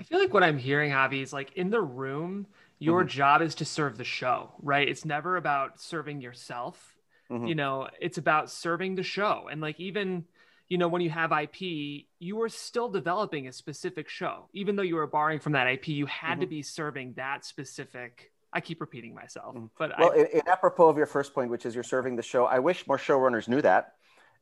I 0.00 0.04
feel 0.04 0.20
like 0.20 0.32
what 0.32 0.42
I'm 0.44 0.58
hearing, 0.58 0.90
Javi, 0.92 1.22
is 1.22 1.32
like 1.32 1.52
in 1.52 1.68
the 1.70 1.82
room, 1.82 2.46
your 2.78 3.04
Mhm. 3.04 3.08
job 3.08 3.42
is 3.42 3.54
to 3.56 3.64
serve 3.64 3.98
the 3.98 4.04
show, 4.04 4.52
right? 4.62 4.88
It's 4.88 5.04
never 5.04 5.36
about 5.36 5.80
serving 5.80 6.20
yourself. 6.22 6.96
Mhm. 7.30 7.48
You 7.48 7.54
know, 7.56 7.88
it's 8.00 8.16
about 8.16 8.48
serving 8.50 8.94
the 8.94 9.02
show. 9.02 9.48
And 9.50 9.60
like 9.60 9.80
even, 9.80 10.24
you 10.72 10.78
know, 10.78 10.88
when 10.88 11.02
you 11.02 11.10
have 11.10 11.32
IP, 11.32 12.06
you 12.18 12.34
were 12.34 12.48
still 12.48 12.88
developing 12.88 13.46
a 13.46 13.52
specific 13.52 14.08
show. 14.08 14.48
Even 14.54 14.74
though 14.74 14.82
you 14.82 14.94
were 14.94 15.06
borrowing 15.06 15.38
from 15.38 15.52
that 15.52 15.66
IP, 15.66 15.88
you 15.88 16.06
had 16.06 16.32
mm-hmm. 16.32 16.40
to 16.40 16.46
be 16.46 16.62
serving 16.62 17.12
that 17.18 17.44
specific. 17.44 18.32
I 18.54 18.62
keep 18.62 18.80
repeating 18.80 19.14
myself, 19.14 19.54
mm-hmm. 19.54 19.66
but 19.78 19.92
well, 19.98 20.12
I, 20.12 20.20
in, 20.20 20.26
in 20.28 20.48
apropos 20.48 20.88
of 20.88 20.96
your 20.96 21.04
first 21.04 21.34
point, 21.34 21.50
which 21.50 21.66
is 21.66 21.74
you're 21.74 21.84
serving 21.84 22.16
the 22.16 22.22
show, 22.22 22.46
I 22.46 22.60
wish 22.60 22.86
more 22.86 22.96
showrunners 22.96 23.48
knew 23.48 23.60
that, 23.60 23.92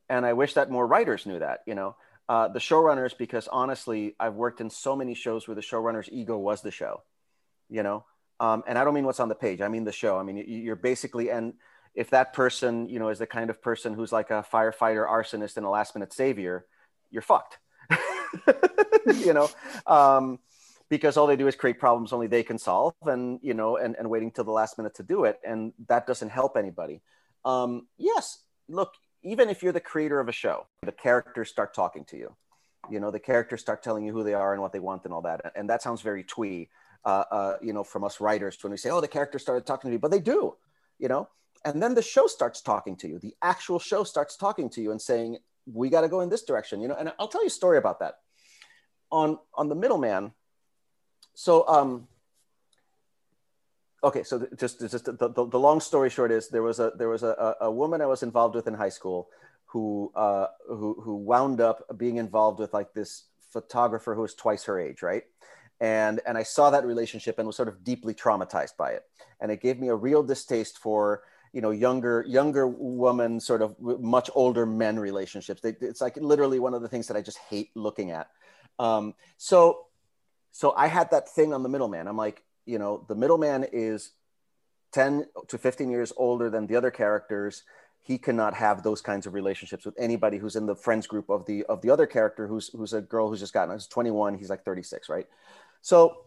and 0.07 0.25
I 0.25 0.31
wish 0.31 0.53
that 0.53 0.71
more 0.71 0.87
writers 0.87 1.25
knew 1.25 1.39
that. 1.39 1.63
You 1.67 1.75
know, 1.75 1.97
uh, 2.29 2.47
the 2.47 2.59
showrunners, 2.59 3.11
because 3.17 3.49
honestly, 3.49 4.15
I've 4.17 4.35
worked 4.35 4.61
in 4.61 4.69
so 4.69 4.95
many 4.95 5.15
shows 5.15 5.49
where 5.49 5.55
the 5.55 5.61
showrunner's 5.61 6.07
ego 6.13 6.37
was 6.37 6.61
the 6.61 6.71
show. 6.71 7.03
You 7.67 7.83
know, 7.83 8.05
um, 8.39 8.63
and 8.67 8.77
I 8.77 8.85
don't 8.85 8.93
mean 8.93 9.05
what's 9.05 9.19
on 9.19 9.27
the 9.27 9.35
page. 9.35 9.59
I 9.59 9.67
mean 9.67 9.83
the 9.83 9.91
show. 9.91 10.17
I 10.17 10.23
mean 10.23 10.37
you're 10.47 10.77
basically 10.77 11.29
and 11.29 11.55
if 11.93 12.09
that 12.11 12.33
person, 12.33 12.87
you 12.87 12.99
know, 12.99 13.09
is 13.09 13.19
the 13.19 13.27
kind 13.27 13.49
of 13.49 13.61
person 13.61 13.93
who's 13.93 14.11
like 14.11 14.29
a 14.31 14.45
firefighter, 14.51 15.07
arsonist, 15.07 15.57
and 15.57 15.65
a 15.65 15.69
last 15.69 15.95
minute 15.95 16.13
savior, 16.13 16.65
you're 17.09 17.21
fucked. 17.21 17.57
you 19.15 19.33
know, 19.33 19.49
um, 19.85 20.39
because 20.89 21.17
all 21.17 21.27
they 21.27 21.35
do 21.35 21.47
is 21.47 21.55
create 21.55 21.79
problems 21.79 22.13
only 22.13 22.27
they 22.27 22.43
can 22.43 22.57
solve, 22.57 22.93
and 23.03 23.39
you 23.41 23.53
know, 23.53 23.77
and, 23.77 23.95
and 23.97 24.09
waiting 24.09 24.31
till 24.31 24.43
the 24.43 24.51
last 24.51 24.77
minute 24.77 24.95
to 24.95 25.03
do 25.03 25.25
it, 25.25 25.39
and 25.45 25.73
that 25.87 26.07
doesn't 26.07 26.29
help 26.29 26.55
anybody. 26.55 27.01
Um, 27.43 27.87
yes, 27.97 28.39
look, 28.69 28.93
even 29.23 29.49
if 29.49 29.61
you're 29.61 29.73
the 29.73 29.79
creator 29.79 30.19
of 30.19 30.29
a 30.29 30.33
show, 30.33 30.67
the 30.83 30.91
characters 30.91 31.49
start 31.49 31.73
talking 31.73 32.05
to 32.05 32.17
you. 32.17 32.35
You 32.89 32.99
know, 32.99 33.11
the 33.11 33.19
characters 33.19 33.61
start 33.61 33.83
telling 33.83 34.05
you 34.05 34.13
who 34.13 34.23
they 34.23 34.33
are 34.33 34.53
and 34.53 34.61
what 34.61 34.73
they 34.73 34.79
want 34.79 35.03
and 35.05 35.13
all 35.13 35.21
that, 35.23 35.51
and 35.55 35.69
that 35.69 35.81
sounds 35.81 36.01
very 36.01 36.23
twee. 36.23 36.69
Uh, 37.03 37.23
uh, 37.31 37.57
you 37.63 37.73
know, 37.73 37.83
from 37.83 38.03
us 38.03 38.21
writers 38.21 38.57
when 38.61 38.71
we 38.71 38.77
say, 38.77 38.89
"Oh, 38.89 39.01
the 39.01 39.07
characters 39.07 39.41
started 39.41 39.65
talking 39.65 39.89
to 39.89 39.93
me," 39.93 39.97
but 39.97 40.11
they 40.11 40.19
do. 40.19 40.55
You 40.99 41.07
know, 41.07 41.29
and 41.63 41.81
then 41.81 41.93
the 41.93 42.01
show 42.01 42.27
starts 42.27 42.61
talking 42.61 42.95
to 42.97 43.07
you. 43.07 43.19
The 43.19 43.35
actual 43.41 43.79
show 43.79 44.03
starts 44.03 44.35
talking 44.35 44.69
to 44.71 44.81
you 44.81 44.91
and 44.91 45.01
saying 45.01 45.37
we 45.65 45.89
got 45.89 46.01
to 46.01 46.09
go 46.09 46.21
in 46.21 46.29
this 46.29 46.43
direction 46.43 46.81
you 46.81 46.87
know? 46.87 46.95
And 46.95 47.11
i'll 47.19 47.27
tell 47.27 47.41
you 47.41 47.47
a 47.47 47.51
story 47.51 47.77
about 47.77 47.99
that. 47.99 48.15
On 49.11 49.37
on 49.53 49.69
the 49.69 49.75
middleman 49.75 50.31
so 51.33 51.67
um 51.67 52.07
okay 54.03 54.23
so 54.23 54.47
just 54.57 54.79
just 54.79 55.05
the, 55.05 55.13
the, 55.13 55.47
the, 55.47 55.59
long 55.59 55.79
story 55.79 56.09
short 56.09 56.31
is 56.31 56.49
there 56.49 56.63
was 56.63 56.79
a 56.79 56.91
there 56.97 57.09
was 57.09 57.23
a, 57.23 57.55
a 57.61 57.71
woman 57.71 58.01
i 58.01 58.05
was 58.05 58.23
involved 58.23 58.55
with 58.55 58.67
in 58.67 58.73
high 58.73 58.89
school 58.89 59.29
who 59.65 60.11
uh 60.15 60.47
who 60.67 60.99
who 61.01 61.15
wound 61.15 61.61
up 61.61 61.97
being 61.97 62.17
involved 62.17 62.59
with 62.59 62.73
like 62.73 62.93
this 62.93 63.25
photographer 63.51 64.15
who 64.15 64.21
was 64.21 64.33
twice 64.33 64.63
her 64.63 64.79
age 64.79 65.01
right? 65.01 65.23
And 65.79 66.21
and 66.25 66.37
i 66.37 66.43
saw 66.43 66.69
that 66.69 66.85
relationship 66.85 67.37
and 67.37 67.47
was 67.47 67.55
sort 67.55 67.67
of 67.67 67.83
deeply 67.83 68.13
traumatized 68.13 68.77
by 68.77 68.91
it. 68.91 69.03
And 69.39 69.51
it 69.51 69.61
gave 69.61 69.79
me 69.79 69.89
a 69.89 69.95
real 69.95 70.23
distaste 70.23 70.77
for 70.77 71.23
you 71.53 71.61
know 71.61 71.71
younger 71.71 72.23
younger 72.27 72.67
woman 72.67 73.39
sort 73.39 73.61
of 73.61 73.75
much 73.79 74.29
older 74.33 74.65
men 74.65 74.99
relationships. 74.99 75.61
They, 75.61 75.75
it's 75.81 76.01
like 76.01 76.17
literally 76.17 76.59
one 76.59 76.73
of 76.73 76.81
the 76.81 76.87
things 76.87 77.07
that 77.07 77.17
i 77.17 77.21
just 77.21 77.37
hate 77.49 77.71
looking 77.75 78.11
at. 78.11 78.29
Um, 78.79 79.13
so 79.37 79.85
so 80.51 80.73
i 80.75 80.87
had 80.87 81.11
that 81.11 81.29
thing 81.29 81.53
on 81.53 81.63
the 81.63 81.69
middleman. 81.69 82.07
I'm 82.07 82.17
like 82.17 82.43
you 82.65 82.79
know 82.79 83.05
the 83.07 83.15
middleman 83.15 83.65
is 83.71 84.11
10 84.93 85.25
to 85.47 85.57
15 85.57 85.89
years 85.89 86.11
older 86.17 86.49
than 86.49 86.67
the 86.67 86.75
other 86.75 86.91
characters. 86.91 87.63
He 88.03 88.17
cannot 88.17 88.53
have 88.55 88.83
those 88.83 89.01
kinds 89.01 89.27
of 89.27 89.33
relationships 89.33 89.85
with 89.85 89.95
anybody 89.97 90.37
who's 90.37 90.55
in 90.55 90.65
the 90.65 90.75
friends 90.75 91.05
group 91.07 91.29
of 91.29 91.45
the 91.45 91.63
of 91.65 91.81
the 91.81 91.89
other 91.89 92.07
character 92.07 92.47
who's 92.47 92.69
who's 92.69 92.93
a 92.93 93.01
girl 93.01 93.29
who's 93.29 93.39
just 93.39 93.53
gotten 93.53 93.75
He's 93.75 93.87
21 93.87 94.37
he's 94.37 94.49
like 94.49 94.63
36 94.63 95.09
right? 95.09 95.27
So 95.81 96.25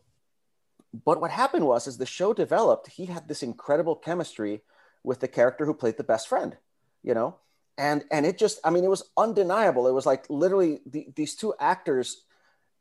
but 1.04 1.20
what 1.20 1.30
happened 1.30 1.66
was 1.66 1.88
as 1.88 1.98
the 1.98 2.06
show 2.06 2.32
developed 2.32 2.88
he 2.88 3.06
had 3.06 3.26
this 3.26 3.42
incredible 3.42 3.96
chemistry 3.96 4.62
with 5.04 5.20
the 5.20 5.28
character 5.28 5.64
who 5.64 5.74
played 5.74 5.96
the 5.96 6.04
best 6.04 6.28
friend, 6.28 6.56
you 7.02 7.14
know? 7.14 7.36
And 7.76 8.04
and 8.10 8.24
it 8.24 8.38
just, 8.38 8.58
I 8.64 8.70
mean, 8.70 8.84
it 8.84 8.90
was 8.90 9.04
undeniable. 9.16 9.86
It 9.86 9.92
was 9.92 10.06
like 10.06 10.26
literally 10.28 10.80
the, 10.86 11.08
these 11.14 11.34
two 11.34 11.54
actors, 11.58 12.24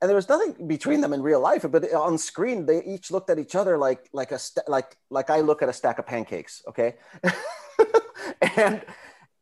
and 0.02 0.10
there 0.10 0.16
was 0.16 0.30
nothing 0.30 0.68
between 0.68 1.02
them 1.02 1.14
in 1.14 1.22
real 1.22 1.40
life, 1.40 1.66
but 1.70 1.92
on 1.94 2.18
screen 2.18 2.66
they 2.66 2.84
each 2.84 3.10
looked 3.10 3.30
at 3.30 3.40
each 3.40 3.56
other 3.56 3.78
like 3.78 4.08
like 4.14 4.32
a 4.32 4.38
st- 4.38 4.70
like 4.70 4.96
like 5.10 5.32
I 5.32 5.42
look 5.42 5.64
at 5.64 5.70
a 5.70 5.74
stack 5.74 5.98
of 5.98 6.06
pancakes, 6.06 6.62
okay? 6.68 6.96
and 8.56 8.84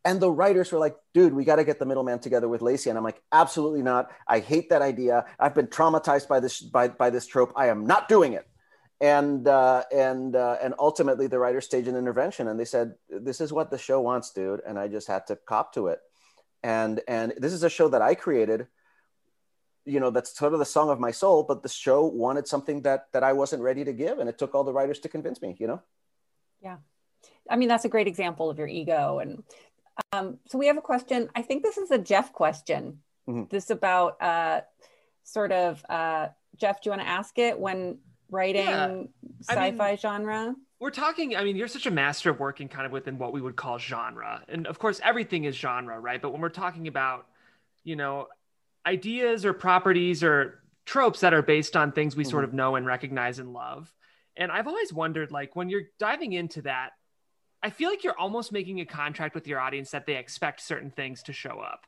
and 0.05 0.19
the 0.19 0.31
writers 0.31 0.71
were 0.71 0.79
like, 0.79 0.95
dude, 1.13 1.33
we 1.33 1.43
got 1.43 1.57
to 1.57 1.63
get 1.63 1.79
the 1.79 1.85
middleman 1.85 2.19
together 2.19 2.47
with 2.47 2.61
Lacey. 2.61 2.89
And 2.89 2.97
I'm 2.97 3.03
like, 3.03 3.21
absolutely 3.31 3.83
not. 3.83 4.11
I 4.27 4.39
hate 4.39 4.69
that 4.69 4.81
idea. 4.81 5.25
I've 5.39 5.53
been 5.53 5.67
traumatized 5.67 6.27
by 6.27 6.39
this 6.39 6.59
by, 6.59 6.87
by 6.87 7.09
this 7.09 7.27
trope. 7.27 7.53
I 7.55 7.67
am 7.67 7.85
not 7.85 8.07
doing 8.07 8.33
it 8.33 8.47
and 9.01 9.47
uh, 9.47 9.83
and 9.91 10.35
uh, 10.35 10.57
and 10.61 10.75
ultimately 10.77 11.27
the 11.27 11.39
writers 11.39 11.65
staged 11.65 11.87
an 11.87 11.95
intervention. 11.95 12.47
And 12.47 12.59
they 12.59 12.65
said 12.65 12.93
this 13.09 13.41
is 13.41 13.51
what 13.51 13.71
the 13.71 13.77
show 13.77 13.99
wants 13.99 14.31
dude. 14.31 14.61
And 14.65 14.77
i 14.79 14.87
just 14.87 15.07
had 15.07 15.27
to 15.27 15.35
cop 15.35 15.73
to 15.73 15.87
it. 15.87 15.99
And 16.63 17.01
and 17.07 17.33
this 17.37 17.51
is 17.51 17.63
a 17.63 17.69
show 17.69 17.89
that 17.89 18.01
i 18.03 18.13
created 18.13 18.67
you 19.83 19.99
know 19.99 20.11
that's 20.11 20.37
sort 20.37 20.53
of 20.53 20.59
the 20.59 20.65
song 20.65 20.91
of 20.91 20.99
my 20.99 21.09
soul 21.09 21.41
but 21.41 21.63
the 21.63 21.69
show 21.69 22.05
wanted 22.05 22.47
something 22.47 22.83
that 22.83 23.07
that 23.13 23.23
i 23.23 23.33
wasn't 23.33 23.59
ready 23.59 23.83
to 23.83 23.91
give 23.91 24.19
and 24.19 24.29
it 24.29 24.37
took 24.37 24.53
all 24.53 24.63
the 24.63 24.71
writers 24.71 24.99
to 24.99 25.09
convince 25.09 25.41
me 25.41 25.55
you 25.57 25.65
know? 25.65 25.81
Yeah. 26.61 26.77
I 27.49 27.55
mean 27.55 27.67
that's 27.67 27.85
a 27.85 27.89
great 27.89 28.07
example 28.07 28.49
of 28.49 28.59
your 28.59 28.67
ego. 28.67 29.17
And 29.17 29.43
um, 30.13 30.37
so 30.47 30.57
we 30.57 30.67
have 30.67 30.77
a 30.77 30.81
question. 30.81 31.29
I 31.35 31.41
think 31.41 31.63
this 31.63 31.77
is 31.77 31.91
a 31.91 31.97
jeff 31.97 32.31
question. 32.31 32.99
Mm-hmm. 33.29 33.43
this 33.49 33.69
about 33.69 34.21
uh, 34.21 34.61
sort 35.23 35.51
of 35.51 35.83
uh, 35.89 36.29
jeff 36.57 36.81
do 36.81 36.89
you 36.89 36.91
want 36.91 37.03
to 37.03 37.07
ask 37.07 37.37
it? 37.37 37.59
When 37.59 37.99
writing 38.31 38.65
yeah. 38.65 39.03
sci-fi 39.41 39.87
I 39.87 39.89
mean, 39.91 39.97
genre? 39.97 40.55
We're 40.79 40.89
talking, 40.89 41.35
I 41.35 41.43
mean, 41.43 41.55
you're 41.55 41.67
such 41.67 41.85
a 41.85 41.91
master 41.91 42.31
of 42.31 42.39
working 42.39 42.67
kind 42.67 42.87
of 42.87 42.91
within 42.91 43.19
what 43.19 43.33
we 43.33 43.41
would 43.41 43.55
call 43.55 43.77
genre. 43.77 44.43
And 44.47 44.65
of 44.65 44.79
course, 44.79 44.99
everything 45.03 45.43
is 45.43 45.55
genre, 45.55 45.99
right? 45.99 46.19
But 46.19 46.31
when 46.31 46.41
we're 46.41 46.49
talking 46.49 46.87
about, 46.87 47.27
you 47.83 47.95
know, 47.95 48.27
ideas 48.85 49.45
or 49.45 49.53
properties 49.53 50.23
or 50.23 50.63
tropes 50.85 51.19
that 51.19 51.33
are 51.33 51.43
based 51.43 51.75
on 51.75 51.91
things 51.91 52.15
we 52.15 52.23
mm-hmm. 52.23 52.31
sort 52.31 52.43
of 52.43 52.53
know 52.53 52.75
and 52.75 52.85
recognize 52.85 53.37
and 53.37 53.53
love. 53.53 53.93
And 54.35 54.51
I've 54.51 54.67
always 54.67 54.91
wondered, 54.91 55.31
like, 55.31 55.55
when 55.55 55.69
you're 55.69 55.89
diving 55.99 56.33
into 56.33 56.63
that, 56.63 56.91
I 57.61 57.69
feel 57.69 57.89
like 57.89 58.03
you're 58.03 58.17
almost 58.17 58.51
making 58.51 58.79
a 58.79 58.85
contract 58.85 59.35
with 59.35 59.47
your 59.47 59.59
audience 59.59 59.91
that 59.91 60.07
they 60.07 60.15
expect 60.15 60.61
certain 60.61 60.89
things 60.89 61.21
to 61.23 61.33
show 61.33 61.59
up. 61.59 61.85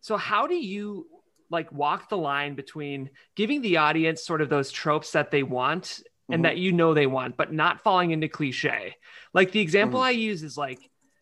So, 0.00 0.16
how 0.16 0.48
do 0.48 0.54
you 0.54 1.06
like 1.52 1.70
walk 1.70 2.08
the 2.08 2.16
line 2.16 2.54
between 2.54 3.10
giving 3.36 3.60
the 3.60 3.76
audience 3.76 4.24
sort 4.24 4.40
of 4.40 4.48
those 4.48 4.72
tropes 4.72 5.12
that 5.12 5.30
they 5.30 5.42
want 5.42 6.00
and 6.28 6.38
mm-hmm. 6.38 6.42
that 6.44 6.56
you 6.56 6.72
know 6.72 6.94
they 6.94 7.06
want, 7.06 7.36
but 7.36 7.52
not 7.52 7.82
falling 7.82 8.10
into 8.10 8.26
cliche. 8.26 8.96
Like 9.34 9.52
the 9.52 9.60
example 9.60 10.00
mm-hmm. 10.00 10.08
I 10.08 10.10
use 10.10 10.42
is 10.42 10.56
like, 10.56 10.78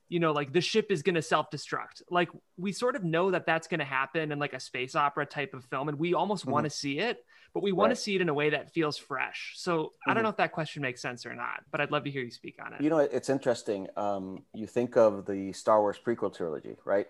you 0.08 0.20
know, 0.20 0.32
like 0.32 0.52
the 0.52 0.60
ship 0.60 0.86
is 0.90 1.02
going 1.02 1.16
to 1.16 1.22
self 1.22 1.50
destruct. 1.50 2.02
Like 2.10 2.30
we 2.56 2.72
sort 2.72 2.96
of 2.96 3.04
know 3.04 3.32
that 3.32 3.44
that's 3.44 3.66
going 3.66 3.80
to 3.80 3.84
happen 3.84 4.32
in 4.32 4.38
like 4.38 4.52
a 4.52 4.60
space 4.60 4.94
opera 4.94 5.26
type 5.26 5.52
of 5.52 5.64
film, 5.64 5.88
and 5.88 5.98
we 5.98 6.14
almost 6.14 6.44
mm-hmm. 6.44 6.52
want 6.52 6.64
to 6.64 6.70
see 6.70 6.98
it, 7.00 7.18
but 7.52 7.62
we 7.62 7.72
want 7.72 7.90
right. 7.90 7.96
to 7.96 8.00
see 8.00 8.14
it 8.14 8.20
in 8.20 8.28
a 8.28 8.34
way 8.34 8.50
that 8.50 8.72
feels 8.72 8.96
fresh. 8.96 9.54
So 9.56 9.92
I 10.06 10.10
don't 10.10 10.18
mm-hmm. 10.18 10.24
know 10.24 10.28
if 10.30 10.36
that 10.36 10.52
question 10.52 10.82
makes 10.82 11.02
sense 11.02 11.26
or 11.26 11.34
not, 11.34 11.64
but 11.72 11.80
I'd 11.80 11.90
love 11.90 12.04
to 12.04 12.10
hear 12.10 12.22
you 12.22 12.30
speak 12.30 12.56
on 12.64 12.72
it. 12.74 12.80
You 12.80 12.90
know, 12.90 12.98
it's 12.98 13.30
interesting. 13.30 13.88
Um, 13.96 14.44
you 14.54 14.66
think 14.66 14.96
of 14.96 15.26
the 15.26 15.52
Star 15.52 15.80
Wars 15.80 15.98
prequel 16.04 16.34
trilogy, 16.34 16.76
right? 16.84 17.06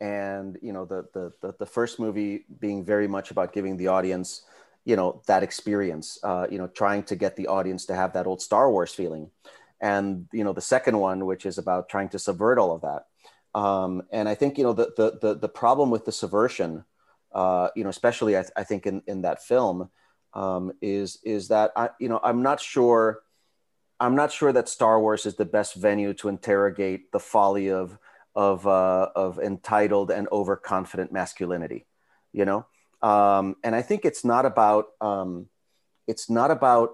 And 0.00 0.58
you 0.60 0.72
know 0.72 0.84
the, 0.84 1.06
the 1.14 1.32
the 1.40 1.54
the, 1.60 1.66
first 1.66 2.00
movie 2.00 2.44
being 2.60 2.84
very 2.84 3.06
much 3.06 3.30
about 3.30 3.52
giving 3.52 3.76
the 3.76 3.88
audience 3.88 4.42
you 4.84 4.96
know 4.96 5.22
that 5.26 5.42
experience 5.42 6.18
uh, 6.22 6.46
you 6.50 6.58
know 6.58 6.66
trying 6.66 7.02
to 7.02 7.16
get 7.16 7.36
the 7.36 7.46
audience 7.46 7.86
to 7.86 7.94
have 7.94 8.12
that 8.12 8.26
old 8.26 8.42
star 8.42 8.70
wars 8.70 8.92
feeling. 8.92 9.30
And 9.80 10.28
you 10.32 10.44
know 10.44 10.52
the 10.52 10.60
second 10.60 10.98
one 10.98 11.26
which 11.26 11.46
is 11.46 11.58
about 11.58 11.88
trying 11.88 12.08
to 12.10 12.18
subvert 12.18 12.58
all 12.58 12.74
of 12.74 12.82
that. 12.82 13.06
Um, 13.58 14.02
and 14.10 14.28
i 14.28 14.34
think 14.34 14.58
you 14.58 14.64
know 14.64 14.72
the, 14.72 14.92
the 14.96 15.18
the 15.22 15.34
the, 15.34 15.48
problem 15.48 15.90
with 15.90 16.04
the 16.04 16.10
subversion 16.10 16.84
uh, 17.32 17.68
you 17.76 17.84
know 17.84 17.90
especially 17.90 18.36
I, 18.36 18.42
th- 18.42 18.52
I, 18.56 18.64
think 18.64 18.84
in 18.84 19.02
in 19.06 19.22
that 19.22 19.44
film 19.44 19.90
um, 20.32 20.72
is 20.82 21.20
is 21.24 21.48
that 21.48 21.70
i 21.76 21.90
you 22.00 22.08
know 22.08 22.18
i'm 22.24 22.42
not 22.42 22.60
sure 22.60 23.20
i'm 24.00 24.16
not 24.16 24.32
sure 24.32 24.52
that 24.52 24.68
star 24.68 25.00
wars 25.00 25.24
is 25.24 25.36
the 25.36 25.44
best 25.44 25.76
venue 25.76 26.14
to 26.14 26.28
interrogate 26.28 27.12
the 27.12 27.20
folly 27.20 27.70
of 27.70 27.96
of 28.34 28.66
uh, 28.66 29.10
of 29.14 29.38
entitled 29.38 30.10
and 30.10 30.28
overconfident 30.32 31.12
masculinity, 31.12 31.86
you 32.32 32.44
know. 32.44 32.66
Um, 33.02 33.56
and 33.62 33.74
I 33.74 33.82
think 33.82 34.04
it's 34.04 34.24
not 34.24 34.46
about 34.46 34.86
um, 35.00 35.48
it's 36.06 36.30
not 36.30 36.50
about 36.50 36.92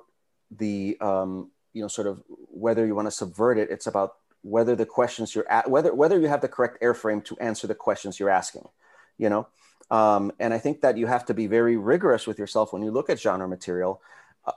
the 0.50 0.96
um, 1.00 1.50
you 1.72 1.82
know 1.82 1.88
sort 1.88 2.06
of 2.06 2.22
whether 2.28 2.86
you 2.86 2.94
want 2.94 3.06
to 3.06 3.12
subvert 3.12 3.58
it. 3.58 3.70
It's 3.70 3.86
about 3.86 4.14
whether 4.42 4.74
the 4.74 4.86
questions 4.86 5.34
you're 5.34 5.50
at 5.50 5.70
whether 5.70 5.94
whether 5.94 6.18
you 6.18 6.28
have 6.28 6.40
the 6.40 6.48
correct 6.48 6.82
airframe 6.82 7.24
to 7.26 7.36
answer 7.38 7.66
the 7.66 7.74
questions 7.74 8.18
you're 8.18 8.30
asking, 8.30 8.68
you 9.18 9.28
know. 9.28 9.48
Um, 9.90 10.32
and 10.38 10.54
I 10.54 10.58
think 10.58 10.82
that 10.82 10.96
you 10.96 11.06
have 11.06 11.26
to 11.26 11.34
be 11.34 11.46
very 11.46 11.76
rigorous 11.76 12.26
with 12.26 12.38
yourself 12.38 12.72
when 12.72 12.82
you 12.82 12.90
look 12.90 13.10
at 13.10 13.18
genre 13.18 13.48
material 13.48 14.00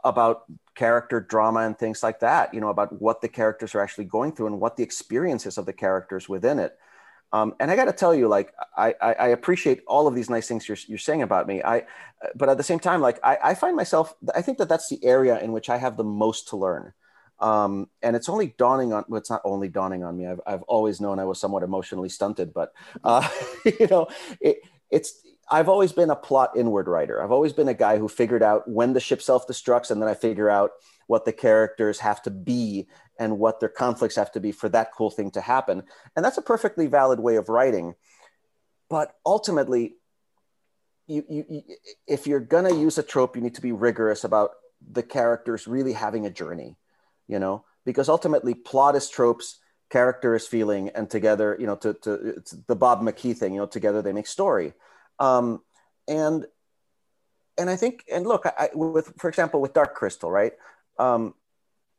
about 0.04 0.44
character 0.76 1.20
drama 1.20 1.62
and 1.62 1.78
things 1.78 2.02
like 2.02 2.20
that 2.20 2.54
you 2.54 2.60
know 2.62 2.70
about 2.70 3.02
what 3.02 3.22
the 3.22 3.28
characters 3.28 3.76
are 3.76 3.82
actually 3.82 4.06
going 4.06 4.32
through 4.32 4.48
and 4.48 4.60
what 4.60 4.76
the 4.78 4.84
experiences 4.84 5.58
of 5.58 5.66
the 5.66 5.74
characters 5.74 6.28
within 6.28 6.60
it. 6.60 6.78
Um, 7.32 7.56
and 7.60 7.72
i 7.72 7.76
got 7.76 7.86
to 7.86 7.94
tell 7.94 8.14
you 8.14 8.28
like 8.28 8.54
I, 8.78 8.94
I, 9.02 9.14
I 9.14 9.28
appreciate 9.30 9.82
all 9.88 10.08
of 10.08 10.16
these 10.16 10.30
nice 10.30 10.48
things 10.48 10.68
you're, 10.68 10.78
you're 10.88 10.98
saying 10.98 11.22
about 11.22 11.48
me. 11.48 11.62
I 11.64 11.84
but 12.36 12.50
at 12.50 12.58
the 12.58 12.64
same 12.64 12.80
time 12.80 13.02
like 13.02 13.20
I, 13.24 13.38
I 13.44 13.54
find 13.56 13.76
myself 13.76 14.14
i 14.36 14.42
think 14.42 14.58
that 14.60 14.70
that's 14.70 14.90
the 14.90 15.04
area 15.04 15.40
in 15.40 15.52
which 15.52 15.70
i 15.70 15.78
have 15.78 15.98
the 15.98 16.04
most 16.04 16.48
to 16.50 16.58
learn. 16.58 16.94
Um, 17.40 17.90
and 18.02 18.16
it's 18.16 18.30
only 18.30 18.54
dawning 18.58 18.94
on 18.94 19.04
well, 19.10 19.20
it's 19.20 19.30
not 19.30 19.42
only 19.44 19.68
dawning 19.68 20.04
on 20.04 20.16
me. 20.18 20.28
I've, 20.28 20.40
I've 20.48 20.64
always 20.64 21.02
known 21.02 21.20
i 21.20 21.26
was 21.26 21.40
somewhat 21.40 21.64
emotionally 21.64 22.10
stunted 22.10 22.54
but 22.54 22.74
uh, 23.04 23.28
you 23.66 23.88
know 23.88 24.08
it, 24.40 24.60
it's 24.90 25.26
I've 25.50 25.70
always 25.70 25.92
been 25.92 26.10
a 26.10 26.16
plot 26.16 26.52
inward 26.56 26.88
writer. 26.88 27.22
I've 27.22 27.32
always 27.32 27.54
been 27.54 27.68
a 27.68 27.74
guy 27.74 27.98
who 27.98 28.08
figured 28.08 28.44
out 28.44 28.68
when 28.70 28.94
the 28.94 29.00
ship 29.00 29.22
self 29.22 29.48
destructs, 29.48 29.92
and 29.92 30.02
then 30.02 30.10
I 30.10 30.14
figure 30.14 30.50
out 30.50 30.72
what 31.08 31.26
the 31.26 31.34
characters 31.34 32.00
have 32.00 32.22
to 32.24 32.32
be 32.32 32.88
and 33.20 33.38
what 33.38 33.60
their 33.60 33.70
conflicts 33.70 34.16
have 34.16 34.32
to 34.32 34.40
be 34.40 34.52
for 34.52 34.70
that 34.70 34.92
cool 34.94 35.10
thing 35.10 35.32
to 35.32 35.42
happen. 35.42 35.84
And 36.16 36.24
that's 36.24 36.38
a 36.38 36.42
perfectly 36.42 36.88
valid 36.88 37.20
way 37.20 37.36
of 37.36 37.50
writing. 37.50 37.96
But 38.90 39.14
ultimately, 39.26 39.96
you, 41.08 41.26
you, 41.30 41.46
you 41.50 41.62
if 42.08 42.26
you're 42.26 42.40
going 42.40 42.66
to 42.66 42.76
use 42.76 42.98
a 42.98 43.04
trope, 43.04 43.36
you 43.36 43.42
need 43.42 43.56
to 43.56 43.62
be 43.62 43.72
rigorous 43.72 44.24
about 44.24 44.52
the 44.92 45.04
characters 45.04 45.68
really 45.68 45.94
having 45.94 46.26
a 46.26 46.32
journey, 46.32 46.78
you 47.28 47.40
know, 47.40 47.66
because 47.86 48.10
ultimately 48.10 48.54
plot 48.54 48.96
is 48.96 49.10
tropes, 49.10 49.60
character 49.90 50.36
is 50.36 50.48
feeling, 50.48 50.90
and 50.90 51.10
together, 51.10 51.56
you 51.60 51.68
know, 51.68 51.76
to, 51.76 51.94
to 51.94 52.42
the 52.68 52.76
Bob 52.76 53.02
McKee 53.02 53.36
thing, 53.36 53.54
you 53.54 53.60
know, 53.60 53.66
together 53.66 54.02
they 54.02 54.14
make 54.14 54.28
story. 54.28 54.74
Um, 55.20 55.62
and 56.08 56.46
and 57.58 57.70
I 57.70 57.76
think, 57.76 58.04
and 58.12 58.26
look, 58.26 58.46
I, 58.46 58.70
with 58.74 59.14
for 59.18 59.30
example, 59.30 59.62
with 59.62 59.74
Dark 59.74 59.96
Crystal, 59.96 60.32
right? 60.32 60.54
Um, 60.98 61.36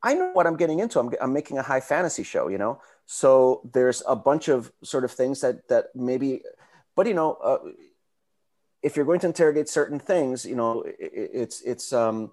I 0.02 0.14
know 0.14 0.30
what 0.32 0.46
I'm 0.46 0.56
getting 0.56 0.80
into. 0.80 1.00
I'm, 1.00 1.10
I'm 1.20 1.32
making 1.32 1.58
a 1.58 1.62
high 1.62 1.80
fantasy 1.80 2.24
show, 2.24 2.48
you 2.48 2.58
know. 2.58 2.80
So 3.06 3.62
there's 3.72 4.02
a 4.06 4.14
bunch 4.14 4.48
of 4.48 4.70
sort 4.82 5.04
of 5.04 5.10
things 5.10 5.40
that 5.40 5.68
that 5.68 5.86
maybe, 5.94 6.42
but 6.94 7.06
you 7.06 7.14
know, 7.14 7.34
uh, 7.34 7.58
if 8.82 8.96
you're 8.96 9.06
going 9.06 9.20
to 9.20 9.26
interrogate 9.26 9.68
certain 9.68 9.98
things, 9.98 10.44
you 10.44 10.56
know, 10.56 10.82
it, 10.82 10.96
it's 11.32 11.60
it's 11.62 11.92
um, 11.92 12.32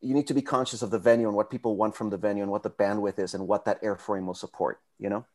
you 0.00 0.14
need 0.14 0.28
to 0.28 0.34
be 0.34 0.42
conscious 0.42 0.82
of 0.82 0.90
the 0.90 0.98
venue 0.98 1.26
and 1.26 1.36
what 1.36 1.50
people 1.50 1.76
want 1.76 1.96
from 1.96 2.10
the 2.10 2.16
venue 2.16 2.42
and 2.42 2.52
what 2.52 2.62
the 2.62 2.70
bandwidth 2.70 3.18
is 3.18 3.34
and 3.34 3.46
what 3.46 3.64
that 3.64 3.82
airframe 3.82 4.26
will 4.26 4.34
support. 4.34 4.80
You 4.98 5.10
know, 5.10 5.26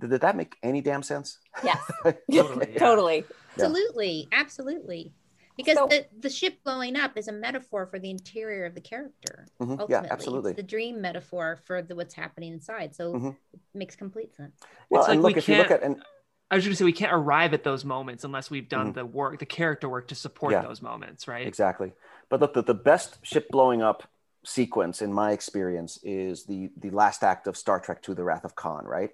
did, 0.00 0.10
did 0.10 0.20
that 0.20 0.36
make 0.36 0.56
any 0.62 0.80
damn 0.80 1.02
sense? 1.02 1.38
Yes, 1.64 1.80
totally. 2.04 2.68
Yeah. 2.72 2.78
totally. 2.78 3.24
Absolutely, 3.54 4.28
absolutely. 4.32 5.12
Because 5.56 5.76
so, 5.76 5.86
the, 5.86 6.06
the 6.18 6.30
ship 6.30 6.58
blowing 6.64 6.96
up 6.96 7.18
is 7.18 7.28
a 7.28 7.32
metaphor 7.32 7.86
for 7.86 7.98
the 7.98 8.10
interior 8.10 8.64
of 8.64 8.74
the 8.74 8.80
character. 8.80 9.46
Mm-hmm, 9.60 9.72
ultimately. 9.72 10.06
Yeah, 10.08 10.12
absolutely. 10.12 10.50
It's 10.52 10.56
the 10.56 10.62
dream 10.62 11.00
metaphor 11.00 11.58
for 11.66 11.82
the 11.82 11.94
what's 11.94 12.14
happening 12.14 12.52
inside. 12.52 12.94
So 12.94 13.12
mm-hmm. 13.12 13.28
it 13.28 13.60
makes 13.74 13.94
complete 13.94 14.34
sense. 14.34 14.58
Well, 14.88 15.02
it's 15.02 15.10
and 15.10 15.22
like 15.22 15.36
look, 15.36 15.38
if 15.38 15.48
you 15.48 15.56
look 15.56 15.70
at 15.70 15.82
and 15.82 16.02
I 16.50 16.54
was 16.54 16.64
going 16.64 16.72
to 16.72 16.76
say 16.76 16.84
we 16.84 16.92
can't 16.92 17.12
arrive 17.12 17.54
at 17.54 17.64
those 17.64 17.84
moments 17.84 18.24
unless 18.24 18.50
we've 18.50 18.68
done 18.68 18.88
mm-hmm. 18.88 18.98
the 18.98 19.06
work, 19.06 19.38
the 19.38 19.46
character 19.46 19.88
work 19.88 20.08
to 20.08 20.14
support 20.14 20.52
yeah, 20.52 20.62
those 20.62 20.82
moments, 20.82 21.28
right? 21.28 21.46
Exactly. 21.46 21.92
But 22.28 22.40
look, 22.40 22.54
the, 22.54 22.62
the 22.62 22.74
best 22.74 23.18
ship 23.22 23.48
blowing 23.50 23.82
up 23.82 24.04
sequence 24.44 25.02
in 25.02 25.12
my 25.12 25.32
experience 25.32 25.98
is 26.02 26.44
the 26.44 26.70
the 26.76 26.90
last 26.90 27.22
act 27.22 27.46
of 27.46 27.56
Star 27.56 27.78
Trek 27.78 28.02
II: 28.08 28.14
The 28.14 28.24
Wrath 28.24 28.44
of 28.44 28.54
Khan, 28.54 28.84
right? 28.86 29.10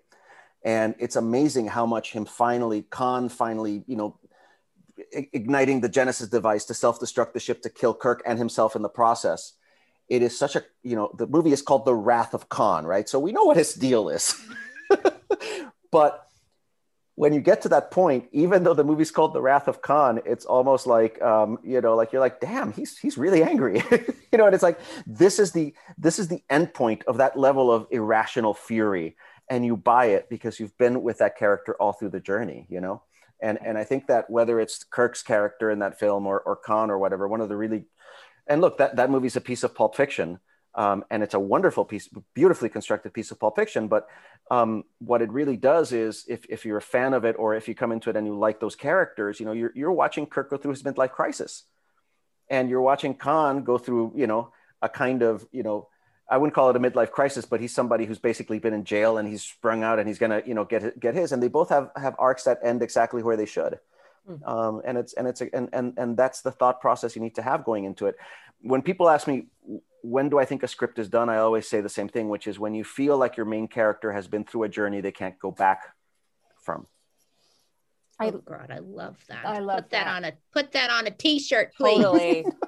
And 0.65 0.95
it's 0.99 1.17
amazing 1.17 1.67
how 1.67 1.87
much 1.87 2.13
him 2.13 2.25
finally 2.25 2.83
Khan 2.83 3.29
finally, 3.29 3.85
you 3.87 3.97
know, 3.97 4.19
igniting 5.13 5.81
the 5.81 5.89
Genesis 5.89 6.29
device 6.29 6.65
to 6.67 6.75
self-destruct 6.75 7.33
the 7.33 7.41
ship 7.41 7.63
to 7.63 7.71
kill 7.71 7.95
Kirk 7.95 8.23
and 8.27 8.39
himself 8.39 8.77
in 8.77 8.83
the 8.83 8.89
process. 8.89 9.55
It 10.09 10.23
is 10.23 10.39
such 10.39 10.57
a, 10.57 10.65
you 10.83 10.97
know, 10.97 11.11
the 11.17 11.27
movie 11.27 11.53
is 11.53 11.63
called 11.63 11.85
The 11.85 11.95
Wrath 11.95 12.35
of 12.35 12.49
Khan, 12.49 12.87
right? 12.87 13.09
So 13.09 13.19
we 13.19 13.33
know 13.33 13.45
what 13.45 13.57
his 13.57 13.75
deal 13.75 14.09
is. 14.09 14.35
but 15.91 16.29
when 17.19 17.33
you 17.33 17.41
get 17.41 17.63
to 17.63 17.69
that 17.71 17.91
point, 17.91 18.29
even 18.31 18.63
though 18.63 18.75
the 18.75 18.85
movie's 18.85 19.11
called 19.11 19.35
The 19.35 19.41
Wrath 19.43 19.67
of 19.67 19.83
Khan, 19.83 20.21
it's 20.25 20.45
almost 20.45 20.87
like 20.87 21.21
um, 21.21 21.59
you 21.65 21.81
know, 21.81 21.97
like 21.97 22.13
you're 22.13 22.21
like, 22.21 22.39
damn, 22.39 22.73
he's 22.73 22.97
he's 22.97 23.19
really 23.19 23.43
angry, 23.43 23.83
you 23.91 24.39
know. 24.39 24.47
And 24.47 24.55
it's 24.55 24.63
like 24.63 24.79
this 25.05 25.41
is 25.41 25.51
the 25.51 25.75
this 25.99 26.21
is 26.21 26.29
the 26.29 26.45
end 26.49 26.73
point 26.73 27.03
of 27.09 27.17
that 27.17 27.37
level 27.37 27.73
of 27.73 27.89
irrational 27.91 28.55
fury, 28.55 29.17
and 29.51 29.67
you 29.67 29.77
buy 29.77 30.07
it 30.07 30.29
because 30.29 30.61
you've 30.61 30.79
been 30.79 31.03
with 31.03 31.19
that 31.19 31.37
character 31.37 31.75
all 31.81 31.93
through 31.93 32.11
the 32.11 32.21
journey, 32.21 32.67
you 32.69 32.81
know. 32.81 33.03
And 33.41 33.59
and 33.65 33.79
I 33.79 33.85
think 33.85 34.07
that 34.09 34.29
whether 34.29 34.59
it's 34.61 34.85
Kirk's 34.85 35.23
character 35.23 35.71
in 35.71 35.79
that 35.81 35.99
film 35.99 36.27
or 36.27 36.41
or 36.41 36.57
Khan 36.57 36.91
or 36.91 36.99
whatever, 36.99 37.29
one 37.29 37.41
of 37.41 37.49
the 37.49 37.57
really, 37.57 37.85
and 38.47 38.61
look, 38.61 38.79
that 38.79 38.97
that 38.97 39.11
movie's 39.11 39.37
a 39.37 39.41
piece 39.41 39.63
of 39.63 39.75
Pulp 39.75 39.97
Fiction 39.97 40.41
um, 40.79 41.05
and 41.11 41.25
it's 41.25 41.35
a 41.35 41.41
wonderful 41.41 41.85
piece, 41.85 42.09
beautifully 42.35 42.69
constructed 42.69 43.13
piece 43.13 43.33
of 43.33 43.41
Pulp 43.41 43.57
Fiction. 43.57 43.89
But 43.89 44.07
um, 44.49 44.85
what 45.01 45.23
it 45.23 45.33
really 45.33 45.57
does 45.57 45.93
is, 45.93 46.25
if, 46.29 46.47
if 46.49 46.65
you're 46.65 46.77
a 46.77 46.83
fan 46.83 47.15
of 47.15 47.25
it, 47.25 47.35
or 47.37 47.57
if 47.57 47.67
you 47.67 47.75
come 47.75 47.91
into 47.91 48.11
it 48.11 48.17
and 48.17 48.27
you 48.27 48.39
like 48.39 48.61
those 48.61 48.77
characters, 48.77 49.41
you 49.41 49.47
know, 49.47 49.53
you're, 49.53 49.73
you're 49.75 49.93
watching 49.93 50.25
Kirk 50.25 50.51
go 50.51 50.57
through 50.57 50.71
his 50.71 50.85
midlife 50.85 51.11
crisis, 51.11 51.65
and 52.49 52.71
you're 52.71 52.81
watching 52.81 53.15
Khan 53.15 53.65
go 53.65 53.77
through, 53.77 54.13
you 54.15 54.29
know, 54.29 54.53
a 54.81 54.89
kind 54.89 55.23
of, 55.23 55.45
you 55.51 55.65
know, 55.65 55.89
I 56.31 56.37
wouldn't 56.37 56.55
call 56.55 56.69
it 56.71 56.77
a 56.77 56.81
midlife 56.81 57.11
crisis, 57.11 57.47
but 57.47 57.61
he's 57.61 57.75
somebody 57.75 58.05
who's 58.05 58.19
basically 58.19 58.59
been 58.59 58.75
in 58.75 58.85
jail 58.85 59.17
and 59.17 59.27
he's 59.27 59.43
sprung 59.43 59.83
out 59.83 59.99
and 59.99 60.07
he's 60.07 60.19
gonna, 60.19 60.43
you 60.45 60.55
know, 60.55 60.65
get 60.65 60.99
get 61.01 61.15
his. 61.15 61.33
And 61.33 61.43
they 61.43 61.49
both 61.49 61.71
have 61.71 61.91
have 61.97 62.15
arcs 62.19 62.45
that 62.45 62.61
end 62.63 62.83
exactly 62.83 63.23
where 63.23 63.37
they 63.37 63.47
should. 63.47 63.79
Mm-hmm. 64.29 64.45
Um, 64.45 64.83
and 64.85 64.99
it's 64.99 65.15
and 65.15 65.27
it's 65.27 65.41
a, 65.41 65.55
and 65.55 65.71
and 65.73 65.95
and 65.97 66.17
that's 66.17 66.43
the 66.43 66.51
thought 66.51 66.81
process 66.81 67.17
you 67.17 67.23
need 67.23 67.37
to 67.37 67.43
have 67.43 67.65
going 67.65 67.85
into 67.85 68.07
it. 68.07 68.17
When 68.61 68.83
people 68.83 69.09
ask 69.09 69.27
me 69.27 69.47
when 70.03 70.29
do 70.29 70.39
I 70.39 70.45
think 70.45 70.63
a 70.63 70.69
script 70.69 70.99
is 70.99 71.09
done? 71.09 71.29
I 71.29 71.39
always 71.39 71.69
say 71.69 71.81
the 71.81 71.89
same 71.89 72.09
thing, 72.09 72.29
which 72.29 72.47
is 72.47 72.59
when 72.59 72.75
you 72.75 72.85
feel 72.85 73.17
like 73.17 73.37
your 73.37 73.47
main 73.47 73.69
character 73.69 74.13
has 74.13 74.29
been 74.29 74.45
through 74.45 74.65
a 74.65 74.69
journey 74.69 75.01
they 75.01 75.13
can't 75.13 75.39
go 75.39 75.51
back 75.51 75.95
from. 76.63 76.87
Oh 78.21 78.31
God, 78.31 78.71
I 78.71 78.79
love 78.79 79.17
that. 79.29 79.47
I 79.47 79.61
love 79.61 79.85
put 79.85 79.91
that. 79.91 80.05
that 80.05 80.09
on 80.09 80.25
a 80.25 80.33
put 80.53 80.73
that 80.73 80.91
on 80.91 81.07
a 81.07 81.11
t-shirt, 81.11 81.75
please. 81.75 82.03
Totally. 82.03 82.47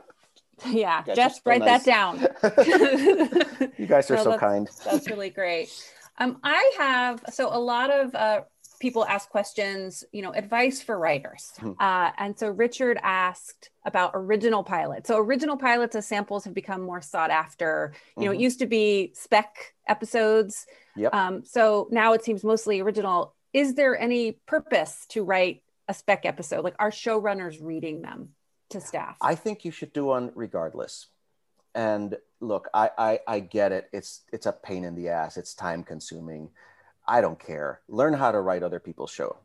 yeah, 0.71 1.03
just 1.15 1.43
write 1.45 1.61
nice. 1.61 1.85
that 1.85 1.87
down. 1.87 2.19
you 3.79 3.87
guys 3.87 4.11
are 4.11 4.17
no, 4.17 4.25
so 4.25 4.31
that's, 4.31 4.41
kind. 4.41 4.69
That's 4.85 5.09
really 5.09 5.31
great. 5.31 5.71
Um, 6.19 6.39
I 6.43 6.73
have 6.79 7.23
so 7.33 7.49
a 7.55 7.59
lot 7.59 7.91
of 7.91 8.15
uh, 8.15 8.41
people 8.81 9.05
ask 9.07 9.29
questions, 9.29 10.05
you 10.13 10.23
know, 10.23 10.33
advice 10.33 10.83
for 10.83 10.99
writers. 10.99 11.53
Hmm. 11.59 11.73
Uh, 11.79 12.11
and 12.19 12.39
so 12.39 12.49
Richard 12.49 12.99
asked 13.03 13.71
about 13.85 14.11
original 14.15 14.65
pilots. 14.65 15.09
So 15.09 15.19
original 15.19 15.57
pilots 15.57 15.95
as 15.95 16.07
samples 16.07 16.45
have 16.45 16.55
become 16.55 16.83
more 16.83 17.01
sought 17.01 17.31
after. 17.31 17.93
You 18.17 18.25
know, 18.25 18.31
mm-hmm. 18.33 18.41
it 18.41 18.43
used 18.43 18.59
to 18.61 18.67
be 18.67 19.13
spec 19.15 19.75
episodes. 19.87 20.67
Yep. 20.97 21.15
Um, 21.15 21.45
so 21.45 21.89
now 21.91 22.15
it 22.15 22.25
seems 22.25 22.43
mostly 22.43 22.81
original. 22.81 23.35
Is 23.53 23.75
there 23.75 23.99
any 23.99 24.33
purpose 24.47 25.07
to 25.11 25.23
write 25.23 25.63
a 25.89 25.95
spec 25.95 26.25
episode? 26.25 26.65
Like 26.65 26.77
are 26.79 26.91
showrunners 26.91 27.59
reading 27.61 28.03
them 28.03 28.31
to 28.71 28.81
staff? 28.81 29.17
I 29.21 29.35
think 29.35 29.65
you 29.65 29.71
should 29.71 29.93
do 29.93 30.07
one 30.07 30.33
regardless. 30.35 31.07
And 31.75 32.17
look, 32.41 32.69
I, 32.75 32.91
I, 32.99 33.21
I 33.27 33.41
get 33.41 33.73
it. 33.73 33.89
It's 33.93 34.23
it's 34.33 34.47
a 34.47 34.53
pain 34.53 34.85
in 34.85 34.97
the 34.97 35.09
ass. 35.09 35.37
It's 35.37 35.55
time 35.55 35.85
consuming 35.85 36.51
I 37.11 37.21
don't 37.21 37.39
care. 37.39 37.81
Learn 37.89 38.13
how 38.13 38.31
to 38.31 38.41
write 38.41 38.63
other 38.63 38.79
people's 38.79 39.11
show. 39.11 39.37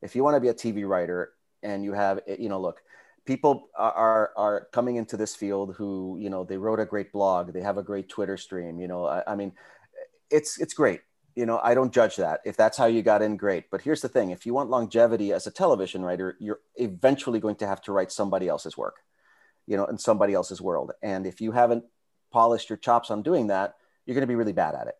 If 0.00 0.16
you 0.16 0.24
want 0.24 0.36
to 0.36 0.40
be 0.40 0.48
a 0.48 0.54
TV 0.54 0.88
writer 0.88 1.32
and 1.62 1.84
you 1.84 1.92
have, 1.92 2.20
eh, 2.26 2.36
you 2.38 2.48
know, 2.48 2.60
look, 2.60 2.82
people 3.26 3.68
are 3.76 4.32
are 4.36 4.68
coming 4.72 4.96
into 4.96 5.16
this 5.16 5.36
field 5.36 5.74
who, 5.76 6.16
you 6.18 6.30
know, 6.30 6.44
they 6.44 6.56
wrote 6.56 6.80
a 6.80 6.86
great 6.86 7.12
blog, 7.12 7.52
they 7.52 7.60
have 7.60 7.78
a 7.78 7.82
great 7.82 8.08
Twitter 8.08 8.38
stream. 8.38 8.80
You 8.80 8.88
know, 8.88 9.04
I, 9.06 9.22
I 9.26 9.34
mean, 9.34 9.52
eh, 10.00 10.04
it's 10.30 10.58
it's 10.58 10.72
great. 10.72 11.02
You 11.34 11.46
know, 11.46 11.60
I 11.62 11.74
don't 11.74 11.92
judge 11.92 12.16
that. 12.16 12.40
If 12.44 12.56
that's 12.56 12.78
how 12.78 12.86
you 12.86 13.02
got 13.02 13.22
in, 13.22 13.36
great. 13.36 13.70
But 13.70 13.82
here's 13.82 14.02
the 14.02 14.08
thing: 14.08 14.30
if 14.30 14.46
you 14.46 14.54
want 14.54 14.70
longevity 14.70 15.32
as 15.32 15.46
a 15.46 15.50
television 15.50 16.04
writer, 16.04 16.36
you're 16.38 16.60
eventually 16.76 17.40
going 17.40 17.56
to 17.56 17.66
have 17.66 17.82
to 17.82 17.92
write 17.92 18.12
somebody 18.12 18.48
else's 18.48 18.76
work, 18.76 18.96
you 19.66 19.76
know, 19.76 19.86
in 19.86 19.98
somebody 19.98 20.34
else's 20.34 20.60
world. 20.60 20.92
And 21.02 21.26
if 21.26 21.40
you 21.40 21.52
haven't 21.52 21.84
polished 22.32 22.70
your 22.70 22.76
chops 22.76 23.10
on 23.10 23.22
doing 23.22 23.48
that, 23.48 23.74
you're 24.06 24.14
going 24.14 24.22
to 24.22 24.28
be 24.28 24.36
really 24.36 24.52
bad 24.52 24.74
at 24.74 24.88
it. 24.88 24.94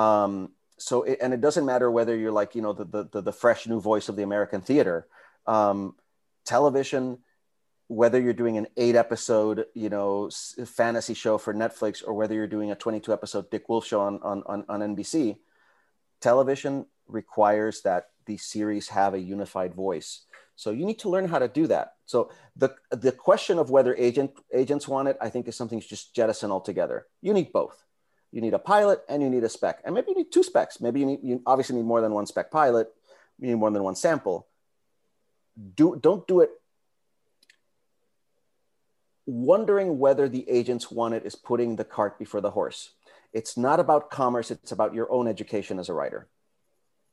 Um, 0.00 0.50
so 0.78 1.02
it, 1.02 1.18
and 1.20 1.34
it 1.34 1.40
doesn't 1.40 1.66
matter 1.66 1.90
whether 1.90 2.16
you're 2.16 2.32
like 2.32 2.54
you 2.54 2.62
know 2.62 2.72
the 2.72 3.08
the, 3.10 3.20
the 3.20 3.32
fresh 3.32 3.66
new 3.66 3.80
voice 3.80 4.08
of 4.08 4.16
the 4.16 4.22
american 4.22 4.60
theater 4.60 5.06
um, 5.46 5.94
television 6.46 7.18
whether 7.88 8.20
you're 8.20 8.32
doing 8.32 8.56
an 8.56 8.66
eight 8.76 8.94
episode 8.94 9.66
you 9.74 9.88
know 9.88 10.30
fantasy 10.64 11.14
show 11.14 11.36
for 11.36 11.52
netflix 11.52 12.02
or 12.06 12.14
whether 12.14 12.34
you're 12.34 12.46
doing 12.46 12.70
a 12.70 12.76
22 12.76 13.12
episode 13.12 13.50
dick 13.50 13.68
wolf 13.68 13.84
show 13.84 14.00
on, 14.00 14.20
on, 14.22 14.42
on, 14.46 14.64
on 14.68 14.96
nbc 14.96 15.36
television 16.20 16.86
requires 17.06 17.82
that 17.82 18.08
the 18.26 18.36
series 18.36 18.88
have 18.88 19.14
a 19.14 19.18
unified 19.18 19.74
voice 19.74 20.24
so 20.56 20.70
you 20.70 20.84
need 20.84 20.98
to 20.98 21.08
learn 21.08 21.28
how 21.28 21.38
to 21.38 21.48
do 21.48 21.66
that 21.66 21.94
so 22.04 22.30
the 22.56 22.74
the 22.90 23.12
question 23.12 23.58
of 23.58 23.70
whether 23.70 23.94
agent 23.96 24.30
agents 24.52 24.86
want 24.86 25.08
it 25.08 25.16
i 25.20 25.28
think 25.28 25.48
is 25.48 25.56
something 25.56 25.80
just 25.80 26.14
jettison 26.14 26.50
altogether 26.50 27.06
you 27.22 27.32
need 27.32 27.52
both 27.52 27.84
you 28.30 28.40
need 28.40 28.54
a 28.54 28.58
pilot 28.58 29.00
and 29.08 29.22
you 29.22 29.30
need 29.30 29.44
a 29.44 29.48
spec. 29.48 29.80
And 29.84 29.94
maybe 29.94 30.10
you 30.10 30.16
need 30.16 30.32
two 30.32 30.42
specs. 30.42 30.80
Maybe 30.80 31.00
you 31.00 31.06
need 31.06 31.20
you 31.22 31.42
obviously 31.46 31.76
need 31.76 31.86
more 31.86 32.00
than 32.00 32.12
one 32.12 32.26
spec 32.26 32.50
pilot, 32.50 32.88
you 33.38 33.48
need 33.48 33.54
more 33.54 33.70
than 33.70 33.82
one 33.82 33.96
sample. 33.96 34.46
Do 35.74 35.98
don't 36.00 36.26
do 36.26 36.40
it 36.40 36.50
wondering 39.26 39.98
whether 39.98 40.28
the 40.28 40.48
agents 40.48 40.90
want 40.90 41.14
it 41.14 41.26
is 41.26 41.34
putting 41.34 41.76
the 41.76 41.84
cart 41.84 42.18
before 42.18 42.40
the 42.40 42.50
horse. 42.50 42.90
It's 43.32 43.56
not 43.56 43.80
about 43.80 44.10
commerce, 44.10 44.50
it's 44.50 44.72
about 44.72 44.94
your 44.94 45.10
own 45.12 45.28
education 45.28 45.78
as 45.78 45.88
a 45.88 45.94
writer. 45.94 46.28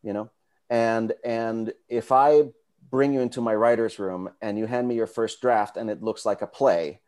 You 0.03 0.13
know? 0.13 0.32
And 0.70 1.13
and 1.24 1.74
if 1.89 2.11
I 2.11 2.43
bring 2.89 3.13
you 3.13 3.22
into 3.22 3.41
my 3.41 3.53
writer's 3.53 3.99
room 3.99 4.30
and 4.41 4.57
you 4.57 4.66
hand 4.66 4.88
me 4.88 4.95
your 4.95 5.07
first 5.07 5.41
draft 5.41 5.78
and 5.78 5.89
it 5.89 6.01
looks 6.01 6.26
like 6.26 6.41
a 6.41 6.47
play, 6.47 7.01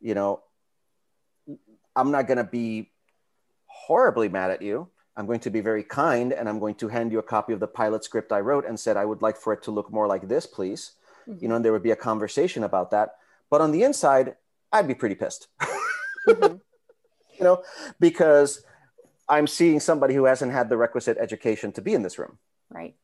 you 0.00 0.14
know, 0.14 0.40
I'm 1.94 2.10
not 2.10 2.26
going 2.26 2.38
to 2.38 2.44
be 2.44 2.92
horribly 3.66 4.28
mad 4.28 4.50
at 4.50 4.62
you. 4.62 4.88
I'm 5.16 5.26
going 5.26 5.40
to 5.40 5.50
be 5.50 5.60
very 5.60 5.82
kind 5.82 6.32
and 6.32 6.48
I'm 6.48 6.60
going 6.60 6.76
to 6.76 6.88
hand 6.88 7.10
you 7.10 7.18
a 7.18 7.24
copy 7.24 7.52
of 7.52 7.60
the 7.60 7.66
pilot 7.66 8.04
script 8.04 8.32
I 8.32 8.40
wrote 8.40 8.64
and 8.66 8.78
said, 8.78 8.96
I 8.96 9.04
would 9.04 9.20
like 9.20 9.36
for 9.36 9.52
it 9.52 9.62
to 9.64 9.72
look 9.72 9.92
more 9.92 10.06
like 10.06 10.28
this, 10.28 10.46
please. 10.46 10.92
mm-hmm. 11.28 11.42
you 11.42 11.48
know, 11.48 11.56
and 11.56 11.64
there 11.64 11.72
would 11.72 11.82
be 11.82 11.90
a 11.90 11.96
conversation 11.96 12.62
about 12.64 12.90
that. 12.92 13.16
But 13.50 13.60
on 13.60 13.72
the 13.72 13.82
inside, 13.82 14.36
I'd 14.72 14.88
be 14.88 14.94
pretty 14.94 15.14
pissed. 15.14 15.48
mm-hmm. 16.28 16.56
You 17.38 17.44
know, 17.44 17.62
because 18.00 18.64
I'm 19.28 19.46
seeing 19.46 19.80
somebody 19.80 20.14
who 20.14 20.24
hasn't 20.24 20.52
had 20.52 20.68
the 20.68 20.76
requisite 20.76 21.18
education 21.18 21.72
to 21.72 21.82
be 21.82 21.94
in 21.94 22.02
this 22.02 22.18
room. 22.18 22.38
Right. 22.70 22.94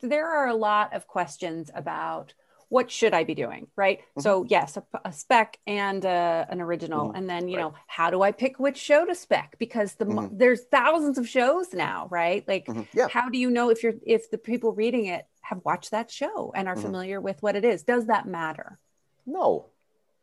So 0.00 0.08
there 0.08 0.28
are 0.28 0.48
a 0.48 0.54
lot 0.54 0.94
of 0.94 1.06
questions 1.06 1.70
about 1.74 2.34
what 2.72 2.90
should 2.90 3.12
I 3.12 3.24
be 3.24 3.34
doing? 3.34 3.66
Right. 3.76 3.98
Mm-hmm. 4.00 4.22
So 4.22 4.44
yes, 4.48 4.78
a, 4.78 4.84
a 5.04 5.12
spec 5.12 5.58
and 5.66 6.04
uh, 6.06 6.46
an 6.48 6.60
original, 6.60 7.08
mm-hmm. 7.08 7.16
and 7.16 7.28
then 7.28 7.46
you 7.46 7.56
right. 7.56 7.64
know 7.64 7.74
how 7.86 8.10
do 8.10 8.22
I 8.22 8.32
pick 8.32 8.58
which 8.58 8.78
show 8.78 9.04
to 9.04 9.14
spec? 9.14 9.56
Because 9.58 9.94
the 9.94 10.06
mm-hmm. 10.06 10.38
there's 10.38 10.62
thousands 10.64 11.18
of 11.18 11.28
shows 11.28 11.74
now, 11.74 12.08
right? 12.10 12.48
Like, 12.48 12.66
mm-hmm. 12.66 12.82
yeah. 12.94 13.08
how 13.08 13.28
do 13.28 13.36
you 13.36 13.50
know 13.50 13.68
if 13.68 13.82
you're 13.82 13.94
if 14.06 14.30
the 14.30 14.38
people 14.38 14.72
reading 14.72 15.04
it 15.04 15.26
have 15.42 15.60
watched 15.66 15.90
that 15.90 16.10
show 16.10 16.52
and 16.56 16.66
are 16.66 16.74
mm-hmm. 16.74 16.82
familiar 16.82 17.20
with 17.20 17.42
what 17.42 17.56
it 17.56 17.64
is? 17.64 17.82
Does 17.82 18.06
that 18.06 18.26
matter? 18.26 18.78
No, 19.26 19.66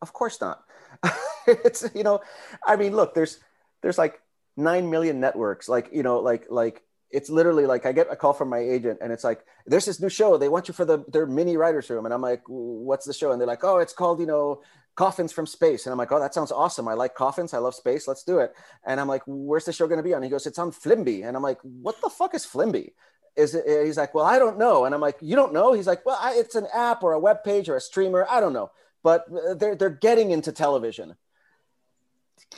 of 0.02 0.12
course 0.12 0.42
not. 0.42 0.64
it's 1.48 1.86
you 1.94 2.04
know, 2.04 2.22
I 2.66 2.76
mean, 2.76 2.96
look, 2.96 3.14
there's 3.14 3.40
there's 3.82 3.98
like 3.98 4.22
nine 4.58 4.90
million 4.90 5.20
networks, 5.20 5.70
like 5.70 5.90
you 5.92 6.04
know, 6.04 6.20
like 6.20 6.48
like 6.50 6.84
it's 7.12 7.30
literally 7.30 7.66
like 7.66 7.86
I 7.86 7.92
get 7.92 8.12
a 8.12 8.16
call 8.16 8.34
from 8.34 8.50
my 8.50 8.60
agent 8.60 9.00
and 9.02 9.12
it's 9.12 9.24
like, 9.24 9.44
there's 9.66 9.86
this 9.86 10.00
new 10.00 10.10
show. 10.10 10.38
They 10.38 10.50
want 10.50 10.68
you 10.68 10.74
for 10.74 10.86
the 10.86 11.04
their 11.08 11.26
mini 11.26 11.58
writers 11.58 11.90
room. 11.90 12.06
And 12.06 12.14
I'm 12.14 12.22
like, 12.22 12.44
what's 12.48 13.06
the 13.06 13.14
show? 13.14 13.32
And 13.32 13.42
they're 13.42 13.48
like, 13.48 13.64
oh, 13.64 13.78
it's 13.78 13.94
called, 13.94 14.20
you 14.20 14.28
know, 14.28 14.62
Coffins 14.96 15.32
from 15.32 15.48
Space. 15.48 15.86
And 15.86 15.92
I'm 15.92 15.98
like, 15.98 16.12
oh, 16.12 16.20
that 16.20 16.34
sounds 16.34 16.52
awesome. 16.52 16.88
I 16.88 16.94
like 16.94 17.16
coffins. 17.16 17.54
I 17.54 17.58
love 17.60 17.74
space. 17.74 18.08
Let's 18.08 18.24
do 18.24 18.40
it. 18.40 18.54
And 18.86 19.00
I'm 19.00 19.08
like, 19.08 19.24
where's 19.26 19.66
the 19.66 19.74
show 19.74 19.88
going 19.88 19.98
to 19.98 20.04
be 20.04 20.14
on? 20.14 20.22
He 20.22 20.30
goes, 20.30 20.46
it's 20.46 20.60
on 20.60 20.72
Flimby. 20.72 21.26
And 21.26 21.36
I'm 21.36 21.44
like, 21.44 21.60
what 21.64 22.00
the 22.02 22.10
fuck 22.10 22.36
is 22.36 22.46
Flimby? 22.46 22.92
Is 23.36 23.56
it, 23.56 23.86
he's 23.86 23.98
like, 23.98 24.14
well, 24.14 24.26
I 24.26 24.38
don't 24.38 24.58
know. 24.60 24.86
And 24.86 24.94
I'm 24.94 25.02
like, 25.02 25.18
you 25.22 25.36
don't 25.36 25.54
know? 25.54 25.74
He's 25.74 25.88
like, 25.88 26.06
well, 26.06 26.20
I, 26.20 26.34
it's 26.34 26.56
an 26.56 26.68
app 26.74 27.02
or 27.04 27.14
a 27.14 27.20
web 27.20 27.44
page 27.44 27.70
or 27.70 27.78
a 27.78 27.82
streamer. 27.82 28.28
I 28.30 28.40
don't 28.42 28.54
know. 28.54 28.72
But 29.04 29.26
uh, 29.32 29.54
they're, 29.54 29.76
they're 29.76 29.90
getting 29.90 30.32
into 30.32 30.52
television. 30.52 31.16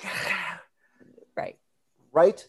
Right. 1.34 1.58
Right. 2.12 2.46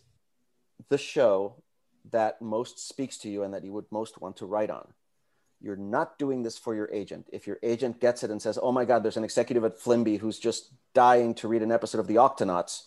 The 0.88 0.99
show 0.99 1.62
that 2.11 2.43
most 2.43 2.88
speaks 2.88 3.16
to 3.18 3.30
you 3.30 3.45
and 3.45 3.55
that 3.55 3.64
you 3.64 3.72
would 3.72 3.86
most 3.90 4.20
want 4.20 4.36
to 4.38 4.47
write 4.47 4.70
on. 4.70 4.93
You're 5.61 5.76
not 5.76 6.18
doing 6.18 6.43
this 6.43 6.59
for 6.59 6.74
your 6.74 6.90
agent. 6.93 7.28
If 7.32 7.47
your 7.47 7.59
agent 7.62 8.01
gets 8.01 8.24
it 8.24 8.30
and 8.30 8.43
says, 8.43 8.59
oh 8.61 8.72
my 8.72 8.84
God, 8.84 9.05
there's 9.05 9.16
an 9.16 9.24
executive 9.24 9.64
at 9.64 9.78
Flimby 9.78 10.18
who's 10.18 10.40
just 10.40 10.72
dying 10.95 11.34
to 11.36 11.47
read 11.47 11.62
an 11.62 11.70
episode 11.70 12.01
of 12.01 12.09
The 12.09 12.16
Octonauts, 12.16 12.82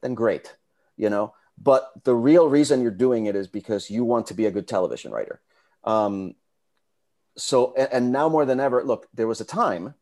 then 0.00 0.14
great, 0.14 0.54
you 0.96 1.10
know? 1.10 1.34
But 1.58 1.90
the 2.04 2.14
real 2.14 2.48
reason 2.48 2.80
you're 2.80 2.92
doing 2.92 3.26
it 3.26 3.34
is 3.34 3.48
because 3.48 3.90
you 3.90 4.04
want 4.04 4.28
to 4.28 4.34
be 4.34 4.46
a 4.46 4.52
good 4.52 4.68
television 4.68 5.10
writer. 5.10 5.40
Um, 5.84 6.36
so, 7.36 7.74
and, 7.76 7.88
and 7.92 8.12
now 8.12 8.28
more 8.28 8.44
than 8.44 8.60
ever, 8.60 8.84
look, 8.84 9.08
there 9.12 9.26
was 9.26 9.40
a 9.40 9.44
time 9.44 9.94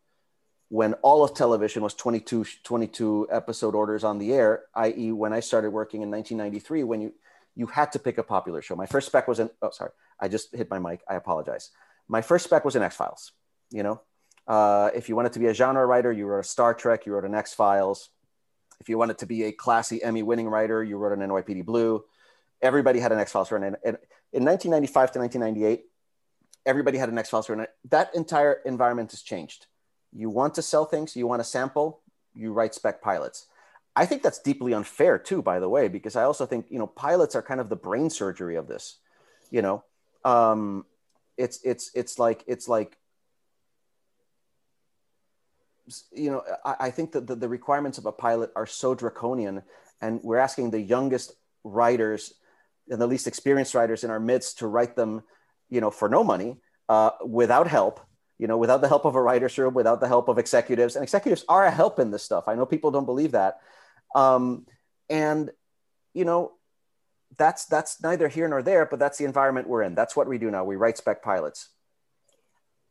when 0.70 0.94
all 0.94 1.24
of 1.24 1.34
television 1.34 1.82
was 1.82 1.94
22, 1.94 2.46
22 2.62 3.26
episode 3.30 3.74
orders 3.74 4.04
on 4.04 4.18
the 4.18 4.32
air, 4.32 4.62
i.e., 4.76 5.10
when 5.10 5.32
I 5.32 5.40
started 5.40 5.70
working 5.70 6.02
in 6.02 6.10
1993, 6.10 6.84
when 6.84 7.00
you 7.02 7.12
you 7.56 7.66
had 7.66 7.90
to 7.92 7.98
pick 7.98 8.16
a 8.16 8.22
popular 8.22 8.62
show. 8.62 8.76
My 8.76 8.86
first 8.86 9.08
spec 9.08 9.26
was 9.26 9.40
in, 9.40 9.50
oh, 9.60 9.70
sorry, 9.70 9.90
I 10.18 10.28
just 10.28 10.54
hit 10.54 10.70
my 10.70 10.78
mic. 10.78 11.02
I 11.08 11.16
apologize. 11.16 11.70
My 12.08 12.22
first 12.22 12.44
spec 12.44 12.64
was 12.64 12.76
in 12.76 12.82
X 12.82 12.94
Files. 12.94 13.32
You 13.70 13.82
know, 13.82 14.00
uh, 14.46 14.90
if 14.94 15.08
you 15.08 15.16
wanted 15.16 15.32
to 15.32 15.40
be 15.40 15.46
a 15.46 15.54
genre 15.54 15.84
writer, 15.84 16.12
you 16.12 16.26
wrote 16.26 16.40
a 16.40 16.48
Star 16.48 16.72
Trek, 16.72 17.04
you 17.04 17.12
wrote 17.12 17.24
an 17.24 17.34
X 17.34 17.52
Files. 17.52 18.08
If 18.80 18.88
you 18.88 18.96
wanted 18.96 19.18
to 19.18 19.26
be 19.26 19.44
a 19.44 19.52
classy 19.52 20.02
Emmy 20.02 20.22
winning 20.22 20.48
writer, 20.48 20.82
you 20.82 20.96
wrote 20.96 21.18
an 21.18 21.28
NYPD 21.28 21.64
Blue. 21.64 22.04
Everybody 22.62 23.00
had 23.00 23.10
an 23.10 23.18
X 23.18 23.32
Files 23.32 23.50
run. 23.50 23.64
And 23.64 23.76
in 23.84 24.44
1995 24.44 25.12
to 25.12 25.18
1998, 25.18 25.84
everybody 26.64 26.98
had 26.98 27.08
an 27.08 27.18
X 27.18 27.28
Files 27.28 27.50
run. 27.50 27.66
That 27.90 28.14
entire 28.14 28.60
environment 28.64 29.10
has 29.10 29.22
changed. 29.22 29.66
You 30.12 30.30
want 30.30 30.54
to 30.54 30.62
sell 30.62 30.84
things, 30.84 31.16
you 31.16 31.26
want 31.26 31.40
to 31.40 31.44
sample, 31.44 32.00
you 32.34 32.52
write 32.52 32.74
spec 32.74 33.00
pilots. 33.00 33.46
I 33.96 34.06
think 34.06 34.22
that's 34.22 34.38
deeply 34.38 34.72
unfair 34.72 35.18
too, 35.18 35.42
by 35.42 35.58
the 35.60 35.68
way, 35.68 35.88
because 35.88 36.16
I 36.16 36.22
also 36.24 36.46
think 36.46 36.66
you 36.70 36.78
know 36.78 36.86
pilots 36.86 37.34
are 37.34 37.42
kind 37.42 37.60
of 37.60 37.68
the 37.68 37.76
brain 37.76 38.10
surgery 38.10 38.56
of 38.56 38.68
this. 38.68 38.98
You 39.50 39.62
know, 39.62 39.84
um, 40.24 40.84
it's 41.36 41.60
it's 41.64 41.90
it's 41.94 42.18
like 42.18 42.44
it's 42.46 42.68
like 42.68 42.96
you 46.12 46.30
know 46.30 46.42
I, 46.64 46.76
I 46.80 46.90
think 46.90 47.12
that 47.12 47.26
the, 47.26 47.34
the 47.34 47.48
requirements 47.48 47.98
of 47.98 48.06
a 48.06 48.12
pilot 48.12 48.50
are 48.54 48.66
so 48.66 48.94
draconian, 48.94 49.62
and 50.00 50.20
we're 50.22 50.38
asking 50.38 50.70
the 50.70 50.80
youngest 50.80 51.32
writers 51.64 52.32
and 52.88 53.00
the 53.00 53.06
least 53.06 53.26
experienced 53.26 53.74
writers 53.74 54.04
in 54.04 54.10
our 54.10 54.20
midst 54.20 54.58
to 54.58 54.66
write 54.66 54.96
them, 54.96 55.22
you 55.68 55.80
know, 55.80 55.90
for 55.90 56.08
no 56.08 56.24
money, 56.24 56.56
uh, 56.88 57.10
without 57.24 57.68
help, 57.68 58.00
you 58.40 58.46
know, 58.46 58.56
without 58.56 58.80
the 58.80 58.88
help 58.88 59.04
of 59.04 59.14
a 59.14 59.22
writer's 59.22 59.58
room, 59.58 59.74
without 59.74 60.00
the 60.00 60.08
help 60.08 60.28
of 60.28 60.38
executives. 60.38 60.96
And 60.96 61.02
executives 61.02 61.44
are 61.46 61.66
a 61.66 61.70
help 61.70 61.98
in 61.98 62.10
this 62.10 62.22
stuff. 62.22 62.44
I 62.48 62.54
know 62.54 62.64
people 62.64 62.90
don't 62.90 63.04
believe 63.04 63.32
that, 63.32 63.60
um, 64.14 64.66
and 65.10 65.50
you 66.14 66.24
know, 66.24 66.52
that's 67.36 67.66
that's 67.66 68.02
neither 68.02 68.28
here 68.28 68.48
nor 68.48 68.62
there, 68.62 68.86
but 68.86 68.98
that's 68.98 69.18
the 69.18 69.26
environment 69.26 69.68
we're 69.68 69.82
in. 69.82 69.94
That's 69.94 70.16
what 70.16 70.26
we 70.26 70.38
do 70.38 70.50
now. 70.50 70.64
We 70.64 70.76
write 70.76 70.96
spec 70.96 71.22
pilots. 71.22 71.68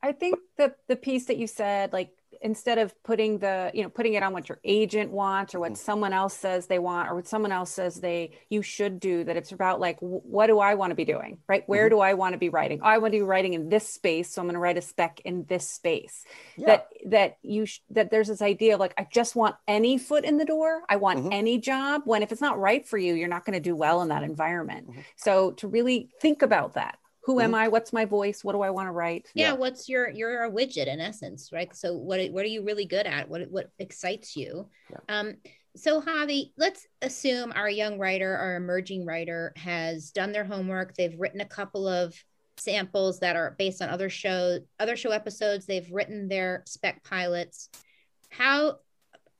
I 0.03 0.11
think 0.11 0.37
the 0.57 0.75
the 0.87 0.95
piece 0.95 1.25
that 1.25 1.37
you 1.37 1.47
said, 1.47 1.93
like 1.93 2.11
instead 2.41 2.77
of 2.77 2.93
putting 3.03 3.39
the 3.39 3.71
you 3.73 3.83
know 3.83 3.89
putting 3.89 4.13
it 4.13 4.23
on 4.23 4.33
what 4.33 4.47
your 4.49 4.59
agent 4.63 5.11
wants 5.11 5.53
or 5.53 5.59
what 5.59 5.71
mm-hmm. 5.71 5.75
someone 5.75 6.13
else 6.13 6.33
says 6.33 6.67
they 6.67 6.79
want 6.79 7.09
or 7.09 7.15
what 7.15 7.27
someone 7.27 7.51
else 7.51 7.71
says 7.71 7.99
they 7.99 8.31
you 8.49 8.61
should 8.61 8.99
do 8.99 9.23
that 9.23 9.35
it's 9.35 9.51
about 9.51 9.79
like 9.79 9.97
what 9.99 10.47
do 10.47 10.59
i 10.59 10.73
want 10.73 10.91
to 10.91 10.95
be 10.95 11.05
doing 11.05 11.37
right 11.47 11.63
where 11.67 11.87
mm-hmm. 11.87 11.95
do 11.95 11.99
i 11.99 12.13
want 12.13 12.33
to 12.33 12.37
be 12.37 12.49
writing 12.49 12.79
i 12.83 12.97
want 12.97 13.13
to 13.13 13.19
be 13.19 13.23
writing 13.23 13.53
in 13.53 13.69
this 13.69 13.87
space 13.87 14.31
so 14.31 14.41
i'm 14.41 14.47
going 14.47 14.53
to 14.53 14.59
write 14.59 14.77
a 14.77 14.81
spec 14.81 15.21
in 15.25 15.45
this 15.47 15.69
space 15.69 16.23
yeah. 16.57 16.67
that 16.67 16.87
that 17.05 17.37
you 17.41 17.65
sh- 17.65 17.81
that 17.89 18.11
there's 18.11 18.27
this 18.27 18.41
idea 18.41 18.73
of 18.73 18.79
like 18.79 18.93
i 18.97 19.07
just 19.11 19.35
want 19.35 19.55
any 19.67 19.97
foot 19.97 20.23
in 20.23 20.37
the 20.37 20.45
door 20.45 20.81
i 20.89 20.95
want 20.95 21.19
mm-hmm. 21.19 21.33
any 21.33 21.57
job 21.57 22.01
when 22.05 22.23
if 22.23 22.31
it's 22.31 22.41
not 22.41 22.59
right 22.59 22.87
for 22.87 22.97
you 22.97 23.13
you're 23.13 23.27
not 23.27 23.45
going 23.45 23.53
to 23.53 23.59
do 23.59 23.75
well 23.75 24.01
in 24.01 24.09
that 24.09 24.23
environment 24.23 24.89
mm-hmm. 24.89 25.01
so 25.15 25.51
to 25.51 25.67
really 25.67 26.09
think 26.21 26.41
about 26.41 26.73
that 26.73 26.97
who 27.29 27.35
mm-hmm. 27.35 27.45
am 27.45 27.55
I? 27.55 27.67
What's 27.67 27.93
my 27.93 28.05
voice? 28.05 28.43
What 28.43 28.53
do 28.53 28.61
I 28.61 28.71
want 28.71 28.87
to 28.87 28.91
write? 28.91 29.29
Yeah, 29.35 29.49
yeah, 29.49 29.53
what's 29.53 29.87
your 29.87 30.09
you're 30.09 30.45
a 30.45 30.51
widget 30.51 30.87
in 30.87 30.99
essence, 30.99 31.51
right? 31.53 31.73
So 31.75 31.93
what 31.95 32.19
what 32.31 32.43
are 32.43 32.47
you 32.47 32.63
really 32.63 32.85
good 32.85 33.05
at? 33.05 33.29
What 33.29 33.51
what 33.51 33.69
excites 33.77 34.35
you? 34.35 34.67
Yeah. 34.89 34.97
Um, 35.09 35.35
so 35.75 36.01
Javi, 36.01 36.53
let's 36.57 36.87
assume 37.03 37.53
our 37.55 37.69
young 37.69 37.99
writer, 37.99 38.35
our 38.35 38.55
emerging 38.55 39.05
writer, 39.05 39.53
has 39.57 40.09
done 40.09 40.31
their 40.31 40.43
homework. 40.43 40.95
They've 40.95 41.19
written 41.19 41.41
a 41.41 41.45
couple 41.45 41.87
of 41.87 42.15
samples 42.57 43.19
that 43.19 43.35
are 43.35 43.55
based 43.59 43.83
on 43.83 43.89
other 43.89 44.09
show 44.09 44.57
other 44.79 44.95
show 44.95 45.11
episodes. 45.11 45.67
They've 45.67 45.91
written 45.91 46.29
their 46.29 46.63
spec 46.65 47.03
pilots. 47.03 47.69
How 48.31 48.77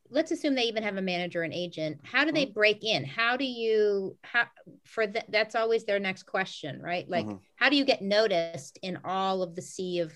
let's 0.09 0.31
assume 0.31 0.55
they 0.55 0.63
even 0.63 0.83
have 0.83 0.97
a 0.97 1.01
manager 1.01 1.43
and 1.43 1.53
agent 1.53 1.99
how 2.03 2.23
do 2.23 2.31
they 2.31 2.45
mm-hmm. 2.45 2.53
break 2.53 2.83
in 2.83 3.05
how 3.05 3.37
do 3.37 3.45
you 3.45 4.15
how 4.23 4.45
for 4.85 5.05
that 5.07 5.25
that's 5.29 5.55
always 5.55 5.85
their 5.85 5.99
next 5.99 6.23
question 6.23 6.81
right 6.81 7.09
like 7.09 7.25
mm-hmm. 7.25 7.37
how 7.55 7.69
do 7.69 7.75
you 7.75 7.85
get 7.85 8.01
noticed 8.01 8.79
in 8.81 8.99
all 9.03 9.41
of 9.41 9.55
the 9.55 9.61
sea 9.61 9.99
of 9.99 10.11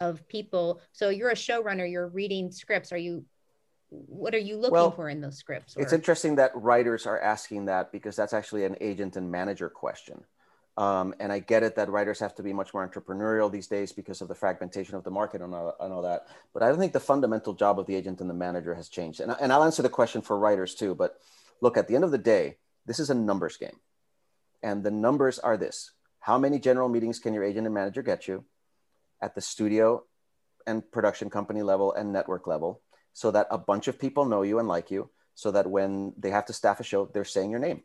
of 0.00 0.26
people 0.28 0.80
so 0.92 1.08
you're 1.08 1.30
a 1.30 1.34
showrunner 1.34 1.90
you're 1.90 2.08
reading 2.08 2.50
scripts 2.50 2.92
are 2.92 2.98
you 2.98 3.24
what 3.90 4.34
are 4.34 4.38
you 4.38 4.56
looking 4.56 4.72
well, 4.72 4.90
for 4.90 5.08
in 5.08 5.20
those 5.20 5.38
scripts 5.38 5.76
or? 5.76 5.82
it's 5.82 5.92
interesting 5.92 6.34
that 6.36 6.50
writers 6.54 7.06
are 7.06 7.20
asking 7.20 7.66
that 7.66 7.92
because 7.92 8.16
that's 8.16 8.32
actually 8.32 8.64
an 8.64 8.76
agent 8.80 9.16
and 9.16 9.30
manager 9.30 9.68
question 9.68 10.24
um, 10.76 11.14
and 11.20 11.32
I 11.32 11.38
get 11.38 11.62
it 11.62 11.76
that 11.76 11.88
writers 11.88 12.18
have 12.18 12.34
to 12.36 12.42
be 12.42 12.52
much 12.52 12.74
more 12.74 12.86
entrepreneurial 12.86 13.50
these 13.50 13.68
days 13.68 13.92
because 13.92 14.20
of 14.20 14.28
the 14.28 14.34
fragmentation 14.34 14.96
of 14.96 15.04
the 15.04 15.10
market 15.10 15.40
and 15.40 15.54
all, 15.54 15.76
and 15.78 15.92
all 15.92 16.02
that. 16.02 16.26
But 16.52 16.62
I 16.64 16.68
don't 16.68 16.78
think 16.78 16.92
the 16.92 17.00
fundamental 17.00 17.54
job 17.54 17.78
of 17.78 17.86
the 17.86 17.94
agent 17.94 18.20
and 18.20 18.28
the 18.28 18.34
manager 18.34 18.74
has 18.74 18.88
changed. 18.88 19.20
And, 19.20 19.34
and 19.40 19.52
I'll 19.52 19.62
answer 19.62 19.82
the 19.82 19.88
question 19.88 20.20
for 20.20 20.36
writers 20.36 20.74
too. 20.74 20.94
But 20.96 21.16
look, 21.60 21.76
at 21.76 21.86
the 21.86 21.94
end 21.94 22.02
of 22.02 22.10
the 22.10 22.18
day, 22.18 22.56
this 22.86 22.98
is 22.98 23.08
a 23.08 23.14
numbers 23.14 23.56
game. 23.56 23.78
And 24.62 24.82
the 24.82 24.90
numbers 24.90 25.38
are 25.38 25.56
this 25.56 25.92
How 26.18 26.38
many 26.38 26.58
general 26.58 26.88
meetings 26.88 27.20
can 27.20 27.34
your 27.34 27.44
agent 27.44 27.66
and 27.66 27.74
manager 27.74 28.02
get 28.02 28.26
you 28.26 28.44
at 29.22 29.36
the 29.36 29.40
studio 29.40 30.02
and 30.66 30.90
production 30.90 31.30
company 31.30 31.62
level 31.62 31.92
and 31.92 32.12
network 32.12 32.48
level 32.48 32.80
so 33.12 33.30
that 33.30 33.46
a 33.50 33.58
bunch 33.58 33.86
of 33.86 34.00
people 34.00 34.24
know 34.24 34.42
you 34.42 34.58
and 34.58 34.66
like 34.66 34.90
you 34.90 35.10
so 35.36 35.52
that 35.52 35.70
when 35.70 36.14
they 36.18 36.30
have 36.30 36.46
to 36.46 36.52
staff 36.52 36.80
a 36.80 36.82
show, 36.82 37.08
they're 37.12 37.24
saying 37.24 37.50
your 37.50 37.60
name? 37.60 37.82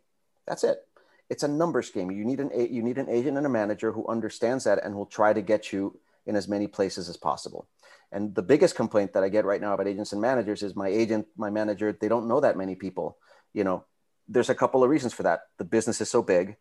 That's 0.48 0.64
it 0.64 0.89
it's 1.30 1.44
a 1.44 1.48
numbers 1.48 1.90
game. 1.92 2.12
You 2.12 2.26
need 2.26 2.40
an 2.40 2.52
you 2.72 2.82
need 2.82 2.98
an 2.98 3.10
agent 3.10 3.38
and 3.38 3.46
a 3.46 3.50
manager 3.50 3.92
who 3.92 4.08
understands 4.08 4.64
that 4.64 4.84
and 4.84 4.96
will 4.96 5.06
try 5.06 5.32
to 5.34 5.42
get 5.42 5.72
you 5.72 6.00
in 6.26 6.36
as 6.36 6.48
many 6.48 6.68
places 6.68 7.08
as 7.10 7.18
possible. 7.18 7.68
And 8.12 8.34
the 8.34 8.42
biggest 8.42 8.76
complaint 8.76 9.14
that 9.14 9.24
I 9.24 9.30
get 9.30 9.46
right 9.46 9.62
now 9.62 9.74
about 9.74 9.88
agents 9.88 10.14
and 10.14 10.22
managers 10.22 10.64
is 10.64 10.76
my 10.76 10.88
agent, 10.88 11.28
my 11.38 11.50
manager, 11.50 11.96
they 12.00 12.08
don't 12.08 12.28
know 12.28 12.40
that 12.40 12.58
many 12.58 12.76
people. 12.76 13.18
You 13.54 13.64
know, 13.64 13.86
there's 14.28 14.50
a 14.50 14.56
couple 14.56 14.84
of 14.84 14.90
reasons 14.90 15.14
for 15.14 15.24
that. 15.24 15.42
The 15.58 15.66
business 15.66 16.02
is 16.02 16.10
so 16.10 16.24
big, 16.24 16.58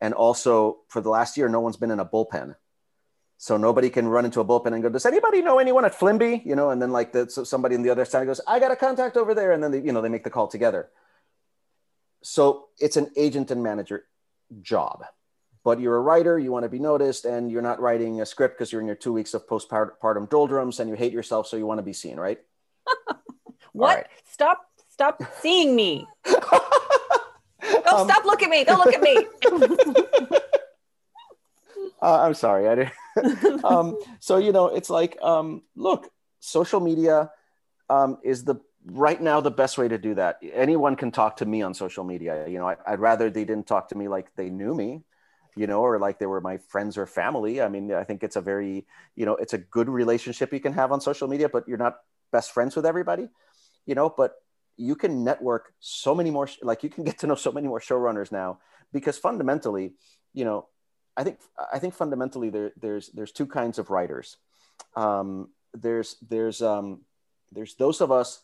and 0.00 0.14
also 0.14 0.78
for 0.88 1.00
the 1.00 1.10
last 1.10 1.36
year, 1.36 1.48
no 1.48 1.60
one's 1.60 1.76
been 1.76 1.90
in 1.90 2.00
a 2.00 2.04
bullpen. 2.04 2.54
So 3.38 3.56
nobody 3.56 3.90
can 3.90 4.06
run 4.06 4.24
into 4.24 4.38
a 4.38 4.44
bullpen 4.44 4.72
and 4.72 4.84
go, 4.84 4.88
does 4.88 5.04
anybody 5.04 5.42
know 5.42 5.58
anyone 5.58 5.84
at 5.84 5.98
Flimby? 5.98 6.46
You 6.46 6.54
know, 6.54 6.70
and 6.70 6.80
then 6.80 6.92
like 6.92 7.10
the, 7.10 7.28
so 7.28 7.42
somebody 7.42 7.74
on 7.74 7.82
the 7.82 7.90
other 7.90 8.04
side 8.04 8.26
goes, 8.26 8.40
I 8.46 8.60
got 8.60 8.70
a 8.70 8.76
contact 8.76 9.16
over 9.16 9.34
there. 9.34 9.50
And 9.50 9.60
then 9.60 9.72
they, 9.72 9.80
you 9.80 9.92
know, 9.92 10.00
they 10.00 10.08
make 10.08 10.22
the 10.22 10.30
call 10.30 10.46
together. 10.46 10.90
So 12.22 12.68
it's 12.78 12.96
an 12.96 13.10
agent 13.16 13.50
and 13.50 13.60
manager 13.60 14.04
job. 14.60 15.04
but 15.64 15.78
you're 15.80 15.96
a 15.96 16.00
writer, 16.00 16.38
you 16.38 16.50
want 16.50 16.64
to 16.64 16.68
be 16.68 16.80
noticed, 16.80 17.24
and 17.24 17.50
you're 17.50 17.62
not 17.62 17.80
writing 17.80 18.20
a 18.20 18.26
script 18.26 18.58
because 18.58 18.72
you're 18.72 18.80
in 18.80 18.86
your 18.86 18.96
two 18.96 19.12
weeks 19.12 19.32
of 19.32 19.46
postpartum 19.46 20.28
doldrums 20.28 20.80
and 20.80 20.90
you 20.90 20.96
hate 20.96 21.12
yourself, 21.12 21.46
so 21.46 21.56
you 21.56 21.66
want 21.66 21.78
to 21.78 21.84
be 21.84 21.92
seen, 21.92 22.18
right? 22.18 22.40
what? 23.72 23.96
Right. 23.96 24.06
Stop! 24.24 24.66
Stop 24.88 25.22
seeing 25.40 25.76
me. 25.76 26.06
Don't 26.24 27.86
um, 27.86 28.08
stop! 28.08 28.24
Look 28.24 28.42
at 28.42 28.50
me! 28.50 28.64
Don't 28.64 28.78
look 28.80 28.94
at 28.94 29.02
me. 29.02 29.16
uh, 32.02 32.22
I'm 32.22 32.34
sorry. 32.34 32.68
I 32.68 32.74
didn't. 32.74 33.64
um, 33.64 33.98
so 34.18 34.38
you 34.38 34.52
know, 34.52 34.66
it's 34.66 34.90
like, 34.90 35.16
um, 35.22 35.62
look, 35.76 36.10
social 36.40 36.80
media 36.80 37.30
um, 37.88 38.18
is 38.24 38.44
the 38.44 38.56
right 38.86 39.20
now 39.20 39.40
the 39.40 39.50
best 39.50 39.78
way 39.78 39.88
to 39.88 39.98
do 39.98 40.14
that. 40.14 40.38
Anyone 40.52 40.96
can 40.96 41.10
talk 41.10 41.36
to 41.38 41.46
me 41.46 41.62
on 41.62 41.74
social 41.74 42.04
media. 42.04 42.48
You 42.48 42.58
know, 42.58 42.68
I, 42.68 42.76
I'd 42.86 43.00
rather 43.00 43.30
they 43.30 43.44
didn't 43.44 43.66
talk 43.66 43.88
to 43.88 43.96
me 43.96 44.08
like 44.08 44.34
they 44.36 44.50
knew 44.50 44.74
me 44.74 45.02
you 45.54 45.66
know, 45.66 45.80
or 45.80 45.98
like 45.98 46.18
they 46.18 46.26
were 46.26 46.40
my 46.40 46.58
friends 46.58 46.96
or 46.96 47.06
family. 47.06 47.60
I 47.60 47.68
mean, 47.68 47.92
I 47.92 48.04
think 48.04 48.22
it's 48.22 48.36
a 48.36 48.40
very, 48.40 48.86
you 49.14 49.26
know, 49.26 49.36
it's 49.36 49.52
a 49.52 49.58
good 49.58 49.88
relationship 49.88 50.52
you 50.52 50.60
can 50.60 50.72
have 50.72 50.92
on 50.92 51.00
social 51.00 51.28
media, 51.28 51.48
but 51.48 51.68
you're 51.68 51.78
not 51.78 51.98
best 52.30 52.52
friends 52.52 52.74
with 52.74 52.86
everybody, 52.86 53.28
you 53.84 53.94
know, 53.94 54.08
but 54.08 54.36
you 54.76 54.94
can 54.94 55.24
network 55.24 55.74
so 55.80 56.14
many 56.14 56.30
more, 56.30 56.48
like 56.62 56.82
you 56.82 56.88
can 56.88 57.04
get 57.04 57.18
to 57.18 57.26
know 57.26 57.34
so 57.34 57.52
many 57.52 57.68
more 57.68 57.80
showrunners 57.80 58.32
now 58.32 58.58
because 58.92 59.18
fundamentally, 59.18 59.92
you 60.32 60.44
know, 60.44 60.68
I 61.16 61.24
think, 61.24 61.38
I 61.72 61.78
think 61.78 61.92
fundamentally 61.92 62.48
there, 62.48 62.72
there's, 62.80 63.08
there's 63.08 63.32
two 63.32 63.46
kinds 63.46 63.78
of 63.78 63.90
writers. 63.90 64.38
Um, 64.96 65.50
there's, 65.74 66.16
there's, 66.26 66.62
um, 66.62 67.02
there's 67.52 67.74
those 67.74 68.00
of 68.00 68.10
us 68.10 68.40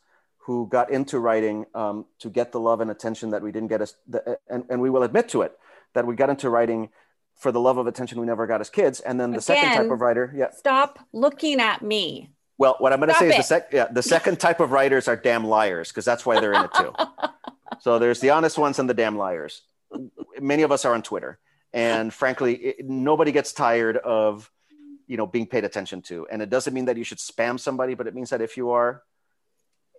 who 0.49 0.67
got 0.67 0.91
into 0.91 1.19
writing 1.19 1.67
um, 1.75 2.07
to 2.19 2.31
get 2.31 2.53
the 2.53 2.59
love 2.59 2.81
and 2.81 2.91
attention 2.91 3.29
that 3.29 3.43
we 3.43 3.53
didn't 3.53 3.69
get 3.69 3.83
us, 3.83 3.93
the, 4.09 4.39
and, 4.49 4.65
and 4.71 4.81
we 4.81 4.89
will 4.89 5.03
admit 5.03 5.29
to 5.29 5.43
it 5.43 5.53
that 5.93 6.07
we 6.07 6.17
got 6.17 6.31
into 6.31 6.49
writing 6.49 6.89
for 7.35 7.53
the 7.53 7.61
love 7.61 7.77
of 7.77 7.87
attention 7.87 8.19
we 8.19 8.25
never 8.25 8.47
got 8.47 8.59
as 8.63 8.71
kids. 8.71 9.01
And 9.01 9.21
then 9.21 9.31
the 9.31 9.37
Again, 9.37 9.43
second 9.43 9.75
type 9.75 9.91
of 9.91 10.01
writer, 10.01 10.33
yeah. 10.35 10.51
Stop 10.57 11.01
looking 11.13 11.61
at 11.61 11.83
me. 11.83 12.31
Well, 12.57 12.77
what 12.79 12.95
I'm 12.95 12.99
going 12.99 13.11
to 13.11 13.15
say 13.17 13.27
it. 13.27 13.33
is 13.33 13.37
the 13.37 13.43
sec- 13.43 13.69
yeah, 13.75 13.89
the 13.93 14.03
second 14.03 14.41
type 14.47 14.61
of 14.61 14.73
writers 14.73 15.07
are 15.07 15.17
damn 15.17 15.47
liars 15.47 15.89
because 15.89 16.07
that's 16.07 16.25
why 16.25 16.41
they're 16.41 16.55
in 16.55 16.65
it 16.65 16.73
too. 16.73 16.95
so 17.81 17.99
there's 17.99 18.21
the 18.21 18.31
honest 18.31 18.57
ones 18.57 18.79
and 18.79 18.89
the 18.89 18.95
damn 18.95 19.19
liars. 19.19 19.61
Many 20.41 20.63
of 20.63 20.73
us 20.73 20.87
are 20.87 20.95
on 20.95 21.03
Twitter, 21.03 21.39
and 21.75 22.11
frankly, 22.11 22.55
it, 22.55 22.87
nobody 22.89 23.33
gets 23.33 23.53
tired 23.53 23.99
of 23.99 24.51
you 25.07 25.19
know 25.19 25.27
being 25.27 25.47
paid 25.47 25.65
attention 25.65 26.01
to. 26.03 26.27
And 26.31 26.41
it 26.41 26.49
doesn't 26.49 26.73
mean 26.73 26.87
that 26.87 26.97
you 26.97 27.05
should 27.05 27.19
spam 27.19 27.61
somebody, 27.61 27.93
but 27.93 28.07
it 28.07 28.15
means 28.15 28.31
that 28.31 28.41
if 28.41 28.57
you 28.57 28.71
are 28.71 29.03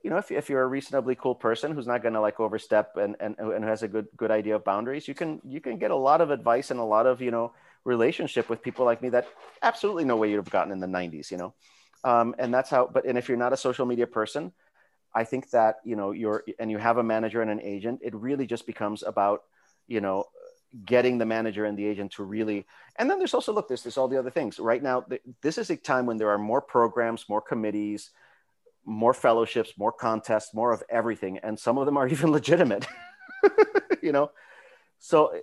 you 0.04 0.10
know, 0.10 0.18
if, 0.18 0.32
if 0.32 0.50
you're 0.50 0.62
a 0.62 0.68
reasonably 0.68 1.16
cool 1.16 1.36
person 1.36 1.74
who's 1.74 1.88
not 1.88 2.02
going 2.02 2.14
to 2.14 2.22
like 2.22 2.40
overstep 2.40 2.98
and, 2.98 3.16
and, 3.20 3.36
and 3.40 3.64
who 3.64 3.70
has 3.70 3.84
a 3.84 3.88
good, 3.88 4.08
good 4.16 4.32
idea 4.32 4.56
of 4.56 4.64
boundaries, 4.64 5.08
you 5.08 5.14
can, 5.14 5.42
you 5.44 5.62
can 5.62 5.78
get 5.78 5.92
a 5.92 5.96
lot 5.96 6.22
of 6.22 6.32
advice 6.32 6.72
and 6.72 6.80
a 6.80 6.84
lot 6.84 7.06
of, 7.06 7.22
you 7.22 7.32
know, 7.32 7.52
relationship 7.86 8.50
with 8.50 8.62
people 8.62 8.86
like 8.86 9.02
me 9.02 9.10
that 9.10 9.28
absolutely 9.62 10.06
no 10.06 10.16
way 10.16 10.30
you'd 10.30 10.38
have 10.38 10.50
gotten 10.50 10.72
in 10.72 10.80
the 10.80 10.88
nineties, 10.88 11.32
you 11.32 11.38
know? 11.38 11.54
Um, 12.04 12.36
and 12.40 12.54
that's 12.54 12.70
how, 12.70 12.90
but, 12.92 13.06
and 13.06 13.18
if 13.18 13.28
you're 13.28 13.38
not 13.38 13.54
a 13.54 13.58
social 13.58 13.86
media 13.86 14.08
person, 14.08 14.52
I 15.14 15.24
think 15.24 15.50
that, 15.52 15.78
you 15.84 15.96
know, 15.96 16.12
you're, 16.12 16.44
and 16.60 16.70
you 16.70 16.78
have 16.78 16.98
a 16.98 17.04
manager 17.04 17.42
and 17.42 17.50
an 17.50 17.62
agent, 17.62 18.00
it 18.04 18.14
really 18.16 18.46
just 18.46 18.66
becomes 18.66 19.04
about, 19.04 19.44
you 19.88 20.02
know, 20.02 20.26
getting 20.86 21.18
the 21.18 21.26
manager 21.26 21.66
and 21.66 21.78
the 21.78 21.86
agent 21.86 22.12
to 22.12 22.24
really, 22.24 22.66
and 22.98 23.10
then 23.10 23.18
there's 23.18 23.34
also, 23.34 23.52
look, 23.52 23.68
there's, 23.68 23.82
there's 23.82 23.98
all 23.98 24.08
the 24.08 24.20
other 24.20 24.30
things 24.30 24.60
right 24.60 24.84
now. 24.84 25.04
This 25.42 25.58
is 25.58 25.70
a 25.72 25.76
time 25.76 26.06
when 26.06 26.18
there 26.18 26.30
are 26.30 26.38
more 26.38 26.62
programs, 26.62 27.28
more 27.28 27.42
committees, 27.42 28.12
more 28.90 29.14
fellowships, 29.14 29.74
more 29.78 29.92
contests, 29.92 30.54
more 30.54 30.74
of 30.74 30.84
everything, 30.90 31.38
and 31.40 31.58
some 31.58 31.78
of 31.78 31.86
them 31.86 31.98
are 31.98 32.08
even 32.16 32.32
legitimate. 32.32 32.88
you 34.02 34.12
know, 34.12 34.32
so 34.98 35.34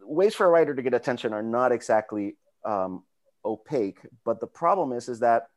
ways 0.00 0.34
for 0.34 0.46
a 0.46 0.48
writer 0.48 0.74
to 0.74 0.82
get 0.82 0.94
attention 0.94 1.32
are 1.32 1.42
not 1.42 1.72
exactly 1.72 2.36
um, 2.64 3.02
opaque, 3.44 4.00
but 4.24 4.40
the 4.40 4.46
problem 4.46 4.92
is 4.92 5.08
is 5.08 5.20
that 5.20 5.48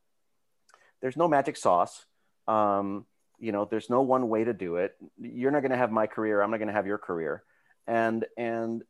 there's 1.02 1.18
no 1.18 1.28
magic 1.28 1.58
sauce. 1.58 2.06
Um, 2.48 3.06
you 3.40 3.52
know, 3.52 3.66
there's 3.66 3.90
no 3.90 4.02
one 4.02 4.30
way 4.30 4.44
to 4.44 4.54
do 4.54 4.78
it. 4.78 4.96
You're 5.20 5.52
not 5.52 5.60
going 5.60 5.72
to 5.72 5.78
have 5.78 5.92
my 5.92 6.08
career. 6.08 6.42
I'm 6.42 6.50
not 6.50 6.58
going 6.58 6.70
to 6.70 6.74
have 6.74 6.88
your 6.88 6.98
career, 6.98 7.44
and 7.86 8.26
and 8.38 8.84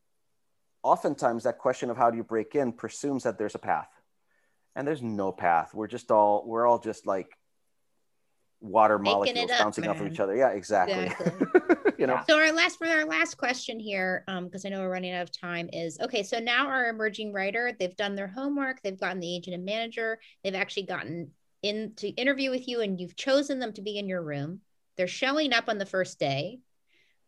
oftentimes 0.83 1.43
that 1.43 1.57
question 1.57 1.89
of 1.89 1.97
how 1.97 2.11
do 2.11 2.17
you 2.17 2.23
break 2.23 2.55
in 2.55 2.71
presumes 2.71 3.23
that 3.23 3.37
there's 3.37 3.55
a 3.55 3.59
path, 3.59 3.89
and 4.75 4.87
there's 4.87 5.01
no 5.01 5.31
path. 5.31 5.73
We're 5.73 5.87
just 5.87 6.11
all 6.11 6.45
we're 6.47 6.65
all 6.65 6.79
just 6.79 7.05
like 7.05 7.37
water 8.59 8.97
Making 8.97 9.13
molecules 9.13 9.51
up, 9.51 9.59
bouncing 9.59 9.83
man. 9.83 9.91
off 9.91 10.01
of 10.01 10.11
each 10.11 10.19
other. 10.19 10.35
Yeah, 10.35 10.49
exactly. 10.49 11.05
exactly. 11.05 11.93
you 11.97 12.07
know. 12.07 12.21
So 12.27 12.37
our 12.37 12.51
last 12.51 12.77
for 12.77 12.87
our 12.87 13.05
last 13.05 13.37
question 13.37 13.79
here, 13.79 14.23
because 14.25 14.65
um, 14.65 14.71
I 14.71 14.75
know 14.75 14.81
we're 14.81 14.91
running 14.91 15.13
out 15.13 15.23
of 15.23 15.31
time, 15.31 15.69
is 15.71 15.99
okay. 15.99 16.23
So 16.23 16.39
now 16.39 16.67
our 16.67 16.89
emerging 16.89 17.33
writer, 17.33 17.71
they've 17.79 17.95
done 17.95 18.15
their 18.15 18.27
homework, 18.27 18.81
they've 18.81 18.99
gotten 18.99 19.19
the 19.19 19.35
agent 19.35 19.55
and 19.55 19.65
manager, 19.65 20.19
they've 20.43 20.55
actually 20.55 20.83
gotten 20.83 21.31
in 21.63 21.93
to 21.97 22.09
interview 22.09 22.49
with 22.49 22.67
you, 22.67 22.81
and 22.81 22.99
you've 22.99 23.15
chosen 23.15 23.59
them 23.59 23.73
to 23.73 23.81
be 23.81 23.97
in 23.97 24.07
your 24.07 24.21
room. 24.21 24.61
They're 24.95 25.07
showing 25.07 25.53
up 25.53 25.65
on 25.67 25.77
the 25.77 25.85
first 25.85 26.19
day. 26.19 26.59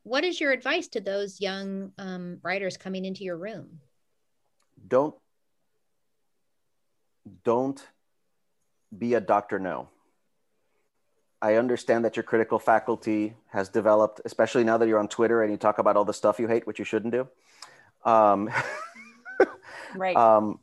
What 0.03 0.23
is 0.23 0.39
your 0.39 0.51
advice 0.51 0.87
to 0.89 1.01
those 1.01 1.39
young 1.39 1.91
um, 1.97 2.39
writers 2.41 2.77
coming 2.77 3.05
into 3.05 3.23
your 3.23 3.37
room? 3.37 3.79
Don't 4.87 5.13
don't 7.43 7.85
be 8.97 9.13
a 9.13 9.21
doctor 9.21 9.59
no 9.59 9.89
I 11.41 11.55
understand 11.55 12.03
that 12.05 12.17
your 12.17 12.23
critical 12.23 12.59
faculty 12.59 13.35
has 13.47 13.69
developed, 13.69 14.21
especially 14.25 14.63
now 14.63 14.77
that 14.77 14.87
you're 14.87 14.99
on 14.99 15.07
Twitter 15.07 15.41
and 15.41 15.51
you 15.51 15.57
talk 15.57 15.79
about 15.79 15.95
all 15.95 16.05
the 16.05 16.13
stuff 16.13 16.39
you 16.39 16.47
hate, 16.47 16.67
which 16.67 16.79
you 16.79 16.85
shouldn't 16.85 17.13
do. 17.13 17.27
Um, 18.03 18.49
right. 19.95 20.15
Um, 20.15 20.59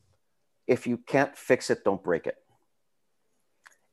if 0.67 0.87
you 0.87 0.99
can't 0.99 1.37
fix 1.37 1.71
it, 1.71 1.85
don't 1.85 2.03
break 2.03 2.27
it. 2.27 2.37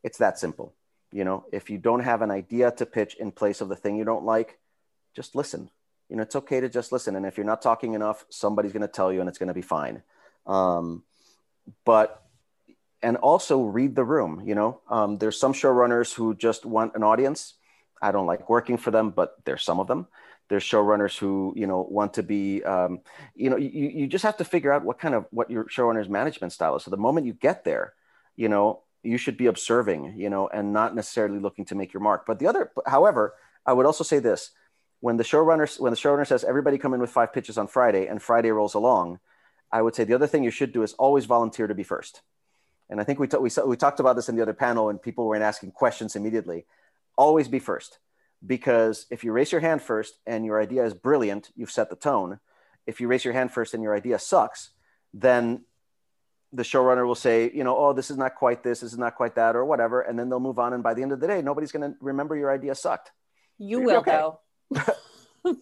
It's 0.04 0.18
that 0.18 0.38
simple. 0.38 0.74
You 1.12 1.24
know, 1.24 1.46
if 1.52 1.70
you 1.70 1.78
don't 1.78 2.02
have 2.02 2.22
an 2.22 2.32
idea 2.32 2.72
to 2.72 2.86
pitch 2.86 3.16
in 3.16 3.32
place 3.32 3.62
of 3.62 3.70
the 3.70 3.76
thing 3.76 3.96
you 3.96 4.04
don't 4.04 4.26
like, 4.26 4.60
just 5.16 5.36
listen. 5.36 5.70
You 6.10 6.18
know, 6.18 6.24
it's 6.24 6.36
okay 6.36 6.60
to 6.60 6.68
just 6.68 6.92
listen. 6.92 7.16
And 7.16 7.26
if 7.26 7.38
you're 7.38 7.46
not 7.46 7.62
talking 7.62 7.94
enough, 7.94 8.26
somebody's 8.30 8.74
going 8.74 8.82
to 8.82 8.88
tell 8.88 9.14
you 9.14 9.22
and 9.22 9.30
it's 9.30 9.38
going 9.38 9.48
to 9.48 9.54
be 9.54 9.62
fine. 9.62 10.04
Um, 10.46 11.04
but 11.86 12.23
and 13.04 13.18
also 13.18 13.62
read 13.62 13.96
the 13.96 14.04
room. 14.06 14.42
You 14.46 14.56
know, 14.56 14.80
um, 14.90 15.18
there's 15.18 15.40
some 15.40 15.54
showrunners 15.54 16.14
who 16.14 16.34
just 16.34 16.66
want 16.66 16.96
an 16.96 17.04
audience. 17.04 17.56
I 18.02 18.12
don't 18.12 18.26
like 18.26 18.50
working 18.50 18.78
for 18.78 18.92
them, 18.92 19.12
but 19.12 19.36
there's 19.46 19.64
some 19.64 19.80
of 19.80 19.88
them. 19.88 20.08
There's 20.50 20.64
showrunners 20.64 21.18
who 21.18 21.54
you 21.56 21.68
know 21.68 21.86
want 21.90 22.16
to 22.16 22.24
be. 22.24 22.64
Um, 22.64 23.02
you 23.36 23.50
know, 23.50 23.58
you, 23.58 23.70
you 23.70 24.08
just 24.08 24.24
have 24.24 24.38
to 24.38 24.46
figure 24.46 24.72
out 24.72 24.84
what 24.84 25.00
kind 25.00 25.14
of 25.14 25.26
what 25.32 25.52
your 25.52 25.66
showrunner's 25.66 26.10
management 26.10 26.54
style 26.54 26.76
is. 26.76 26.84
So 26.84 26.92
the 26.92 26.98
moment 26.98 27.28
you 27.28 27.34
get 27.34 27.64
there, 27.64 27.94
you 28.36 28.50
know, 28.50 28.82
you 29.04 29.18
should 29.18 29.38
be 29.38 29.48
observing. 29.48 30.16
You 30.18 30.30
know, 30.30 30.48
and 30.48 30.74
not 30.74 30.96
necessarily 30.96 31.40
looking 31.40 31.66
to 31.66 31.76
make 31.76 31.94
your 31.94 32.02
mark. 32.02 32.26
But 32.26 32.40
the 32.40 32.48
other, 32.48 32.72
however, 32.88 33.36
I 33.66 33.74
would 33.74 33.86
also 33.86 34.04
say 34.04 34.20
this: 34.20 34.52
when 35.02 35.18
the 35.18 35.24
showrunner 35.24 35.80
when 35.80 35.92
the 35.92 35.98
showrunner 35.98 36.28
says 36.28 36.44
everybody 36.44 36.78
come 36.78 36.94
in 36.94 37.02
with 37.02 37.12
five 37.12 37.34
pitches 37.34 37.58
on 37.58 37.68
Friday 37.68 38.08
and 38.08 38.22
Friday 38.22 38.52
rolls 38.52 38.74
along, 38.74 39.20
I 39.72 39.82
would 39.82 39.96
say 39.96 40.04
the 40.04 40.16
other 40.16 40.28
thing 40.28 40.44
you 40.44 40.52
should 40.52 40.74
do 40.74 40.84
is 40.84 40.94
always 40.94 41.26
volunteer 41.26 41.68
to 41.68 41.76
be 41.76 41.84
first 41.84 42.22
and 42.94 43.02
I 43.02 43.06
think 43.06 43.18
we, 43.18 43.28
t- 43.28 43.38
we, 43.38 43.50
we 43.66 43.76
talked 43.76 44.00
about 44.00 44.16
this 44.16 44.30
in 44.30 44.36
the 44.36 44.44
other 44.44 44.54
panel 44.54 44.90
and 44.90 45.02
people 45.02 45.26
weren't 45.26 45.42
asking 45.42 45.72
questions 45.72 46.16
immediately. 46.16 46.68
Always 47.18 47.48
be 47.48 47.58
first 47.58 47.98
because 48.46 49.08
if 49.10 49.24
you 49.24 49.32
raise 49.32 49.52
your 49.52 49.62
hand 49.62 49.82
first 49.82 50.20
and 50.28 50.46
your 50.46 50.62
idea 50.62 50.86
is 50.86 50.94
brilliant, 50.94 51.50
you've 51.56 51.72
set 51.72 51.90
the 51.90 51.96
tone. 51.96 52.40
If 52.86 53.02
you 53.02 53.08
raise 53.08 53.26
your 53.26 53.34
hand 53.34 53.52
first 53.52 53.74
and 53.74 53.82
your 53.82 53.96
idea 53.96 54.20
sucks, 54.20 54.70
then 55.12 55.64
the 56.52 56.62
showrunner 56.62 57.08
will 57.08 57.16
say, 57.16 57.50
you 57.52 57.64
know, 57.64 57.76
oh, 57.76 57.94
this 57.94 58.12
is 58.12 58.18
not 58.18 58.36
quite 58.36 58.62
this, 58.62 58.82
this 58.82 58.94
is 58.94 59.00
not 59.00 59.16
quite 59.16 59.34
that, 59.36 59.56
or 59.56 59.66
whatever, 59.66 60.02
and 60.02 60.20
then 60.20 60.30
they'll 60.30 60.40
move 60.40 60.60
on. 60.60 60.74
And 60.74 60.84
by 60.84 60.94
the 60.94 61.02
end 61.02 61.14
of 61.14 61.20
the 61.20 61.26
day, 61.26 61.42
nobody's 61.42 61.72
going 61.72 61.94
to 61.94 61.98
remember 62.00 62.36
your 62.36 62.52
idea 62.52 62.76
sucked. 62.76 63.12
You 63.58 63.82
will, 63.82 63.98
okay. 64.02 64.12
though. 64.12 64.40
but 64.70 65.56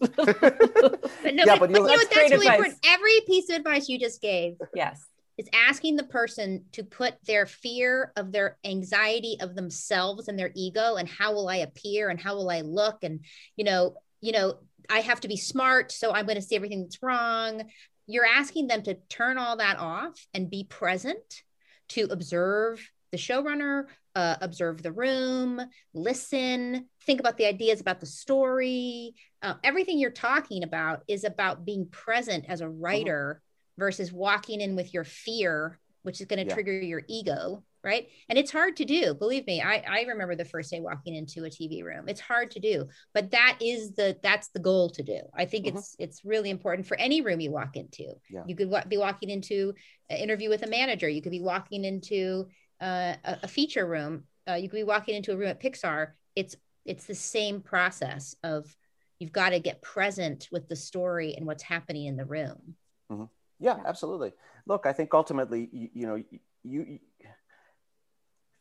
no, 1.33 1.43
yeah, 1.45 1.57
but, 1.57 1.59
but, 1.59 1.69
you 1.69 1.79
know, 1.79 1.87
that's 1.87 2.13
really 2.17 2.45
important. 2.45 2.75
Every 2.83 3.21
piece 3.25 3.49
of 3.49 3.55
advice 3.55 3.87
you 3.87 3.97
just 3.97 4.21
gave, 4.21 4.57
yes, 4.75 5.01
is 5.41 5.49
asking 5.53 5.95
the 5.95 6.03
person 6.03 6.65
to 6.73 6.83
put 6.83 7.15
their 7.25 7.47
fear 7.47 8.13
of 8.15 8.31
their 8.31 8.57
anxiety 8.63 9.37
of 9.41 9.55
themselves 9.55 10.27
and 10.27 10.37
their 10.37 10.51
ego 10.55 10.97
and 10.97 11.09
how 11.09 11.33
will 11.33 11.49
I 11.49 11.57
appear 11.57 12.09
and 12.09 12.19
how 12.19 12.35
will 12.35 12.49
I 12.51 12.61
look? 12.61 12.99
And 13.03 13.25
you 13.55 13.65
know 13.65 13.95
you 14.21 14.31
know 14.33 14.59
I 14.89 14.99
have 14.99 15.21
to 15.21 15.27
be 15.27 15.37
smart 15.37 15.91
so 15.91 16.11
I'm 16.13 16.25
going 16.25 16.35
to 16.35 16.41
see 16.43 16.55
everything 16.55 16.83
that's 16.83 17.01
wrong. 17.01 17.63
You're 18.05 18.25
asking 18.25 18.67
them 18.67 18.83
to 18.83 18.95
turn 19.09 19.39
all 19.39 19.57
that 19.57 19.79
off 19.79 20.13
and 20.33 20.49
be 20.49 20.65
present 20.65 21.41
to 21.89 22.07
observe 22.11 22.87
the 23.11 23.17
showrunner 23.17 23.85
uh, 24.13 24.35
observe 24.41 24.83
the 24.83 24.91
room 24.91 25.61
listen 25.93 26.85
think 27.05 27.19
about 27.19 27.37
the 27.37 27.47
ideas 27.47 27.81
about 27.81 27.99
the 27.99 28.05
story. 28.05 29.15
Uh, 29.41 29.55
everything 29.63 29.97
you're 29.97 30.11
talking 30.11 30.63
about 30.63 31.01
is 31.07 31.23
about 31.23 31.65
being 31.65 31.87
present 31.87 32.45
as 32.47 32.61
a 32.61 32.65
mm-hmm. 32.65 32.79
writer 32.79 33.41
versus 33.77 34.11
walking 34.11 34.61
in 34.61 34.75
with 34.75 34.93
your 34.93 35.03
fear, 35.03 35.79
which 36.03 36.21
is 36.21 36.27
going 36.27 36.39
to 36.39 36.47
yeah. 36.47 36.53
trigger 36.53 36.79
your 36.79 37.03
ego 37.07 37.63
right? 37.83 38.07
And 38.29 38.37
it's 38.37 38.51
hard 38.51 38.77
to 38.77 38.85
do 38.85 39.13
believe 39.13 39.45
me. 39.47 39.61
I 39.61 39.83
i 39.87 40.01
remember 40.03 40.35
the 40.35 40.45
first 40.45 40.71
day 40.71 40.79
walking 40.79 41.15
into 41.15 41.45
a 41.45 41.49
tv 41.49 41.83
room. 41.83 42.07
It's 42.07 42.21
hard 42.21 42.51
to 42.51 42.59
do 42.59 42.87
but 43.13 43.31
that 43.31 43.57
is 43.61 43.93
the 43.93 44.17
that's 44.21 44.49
the 44.49 44.59
goal 44.59 44.89
to 44.91 45.03
do. 45.03 45.19
I 45.33 45.45
think 45.45 45.65
mm-hmm. 45.65 45.77
it's 45.77 45.95
it's 45.99 46.25
really 46.25 46.49
important 46.49 46.87
for 46.87 46.97
any 46.97 47.21
room 47.21 47.39
you 47.39 47.51
walk 47.51 47.75
into. 47.75 48.13
Yeah. 48.29 48.43
you 48.47 48.55
could 48.55 48.71
be 48.89 48.97
walking 48.97 49.29
into 49.29 49.73
an 50.09 50.17
interview 50.17 50.49
with 50.49 50.63
a 50.63 50.67
manager. 50.67 51.09
You 51.09 51.21
could 51.21 51.31
be 51.31 51.41
walking 51.41 51.85
into 51.85 52.47
uh, 52.81 53.15
a, 53.23 53.37
a, 53.43 53.47
feature 53.47 53.85
room. 53.85 54.23
Uh, 54.49 54.55
you 54.55 54.67
could 54.67 54.77
be 54.77 54.83
walking 54.83 55.15
into 55.15 55.31
a 55.31 55.37
room 55.37 55.49
at 55.49 55.61
pixar. 55.61 56.09
It's 56.35 56.55
it's 56.85 57.05
the 57.05 57.15
same 57.15 57.61
process 57.61 58.35
of 58.43 58.75
you've 59.19 59.31
got 59.31 59.51
to 59.51 59.59
get 59.59 59.83
present 59.83 60.47
with 60.51 60.67
the 60.67 60.75
story 60.75 61.35
and 61.35 61.45
what's 61.45 61.63
happening 61.63 62.05
in 62.05 62.17
the 62.17 62.25
room. 62.25 62.75
Mm-hmm. 63.11 63.25
Yeah, 63.61 63.77
yeah, 63.77 63.83
absolutely 63.85 64.33
look 64.65 64.85
i 64.85 64.91
think 64.91 65.13
ultimately 65.13 65.69
you, 65.71 65.89
you 65.93 66.07
know 66.07 66.15
you, 66.15 66.39
you 66.63 66.99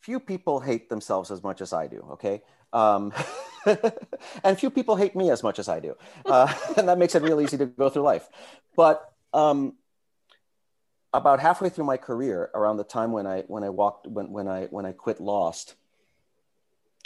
few 0.00 0.18
people 0.18 0.60
hate 0.60 0.88
themselves 0.88 1.30
as 1.30 1.42
much 1.42 1.60
as 1.60 1.72
I 1.72 1.86
do, 1.86 2.04
okay? 2.12 2.42
Um, 2.72 3.12
and 4.44 4.58
few 4.58 4.70
people 4.70 4.96
hate 4.96 5.14
me 5.14 5.30
as 5.30 5.42
much 5.42 5.58
as 5.58 5.68
I 5.68 5.80
do. 5.80 5.94
Uh, 6.24 6.52
and 6.76 6.88
that 6.88 6.98
makes 6.98 7.14
it 7.14 7.22
real 7.22 7.40
easy 7.40 7.58
to 7.58 7.66
go 7.66 7.90
through 7.90 8.02
life. 8.02 8.28
But 8.76 9.12
um, 9.32 9.74
about 11.12 11.40
halfway 11.40 11.68
through 11.68 11.84
my 11.84 11.96
career, 11.96 12.50
around 12.54 12.78
the 12.78 12.84
time 12.84 13.12
when 13.12 13.26
I, 13.26 13.42
when 13.42 13.62
I 13.62 13.68
walked, 13.68 14.06
when, 14.06 14.30
when, 14.30 14.48
I, 14.48 14.66
when 14.66 14.86
I 14.86 14.92
quit 14.92 15.20
Lost, 15.20 15.74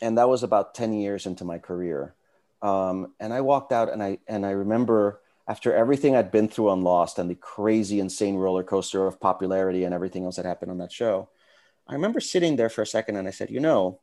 and 0.01 0.19
that 0.19 0.29
was 0.29 0.43
about 0.43 0.75
10 0.75 0.93
years 0.93 1.27
into 1.27 1.45
my 1.45 1.59
career. 1.59 2.15
Um, 2.63 3.13
and 3.21 3.33
I 3.33 3.41
walked 3.43 3.73
out 3.73 3.93
and 3.93 4.03
I, 4.03 4.19
and 4.27 4.47
I 4.47 4.51
remember 4.51 5.21
after 5.47 5.75
everything 5.75 6.17
I'd 6.17 6.31
been 6.31 6.49
through 6.49 6.71
on 6.71 6.83
Lost 6.83 7.19
and 7.19 7.31
the 7.31 7.35
crazy, 7.35 8.01
insane 8.01 8.37
roller 8.37 8.63
coaster 8.63 9.07
of 9.07 9.21
popularity 9.21 9.85
and 9.85 9.95
everything 9.95 10.25
else 10.25 10.37
that 10.37 10.47
happened 10.47 10.71
on 10.71 10.79
that 10.79 10.93
show, 10.93 11.29
I 11.87 11.93
remember 11.93 12.21
sitting 12.21 12.57
there 12.57 12.71
for 12.71 12.83
a 12.83 12.87
second 12.87 13.17
and 13.17 13.29
I 13.29 13.31
said, 13.31 13.51
you 13.51 13.61
know, 13.61 14.01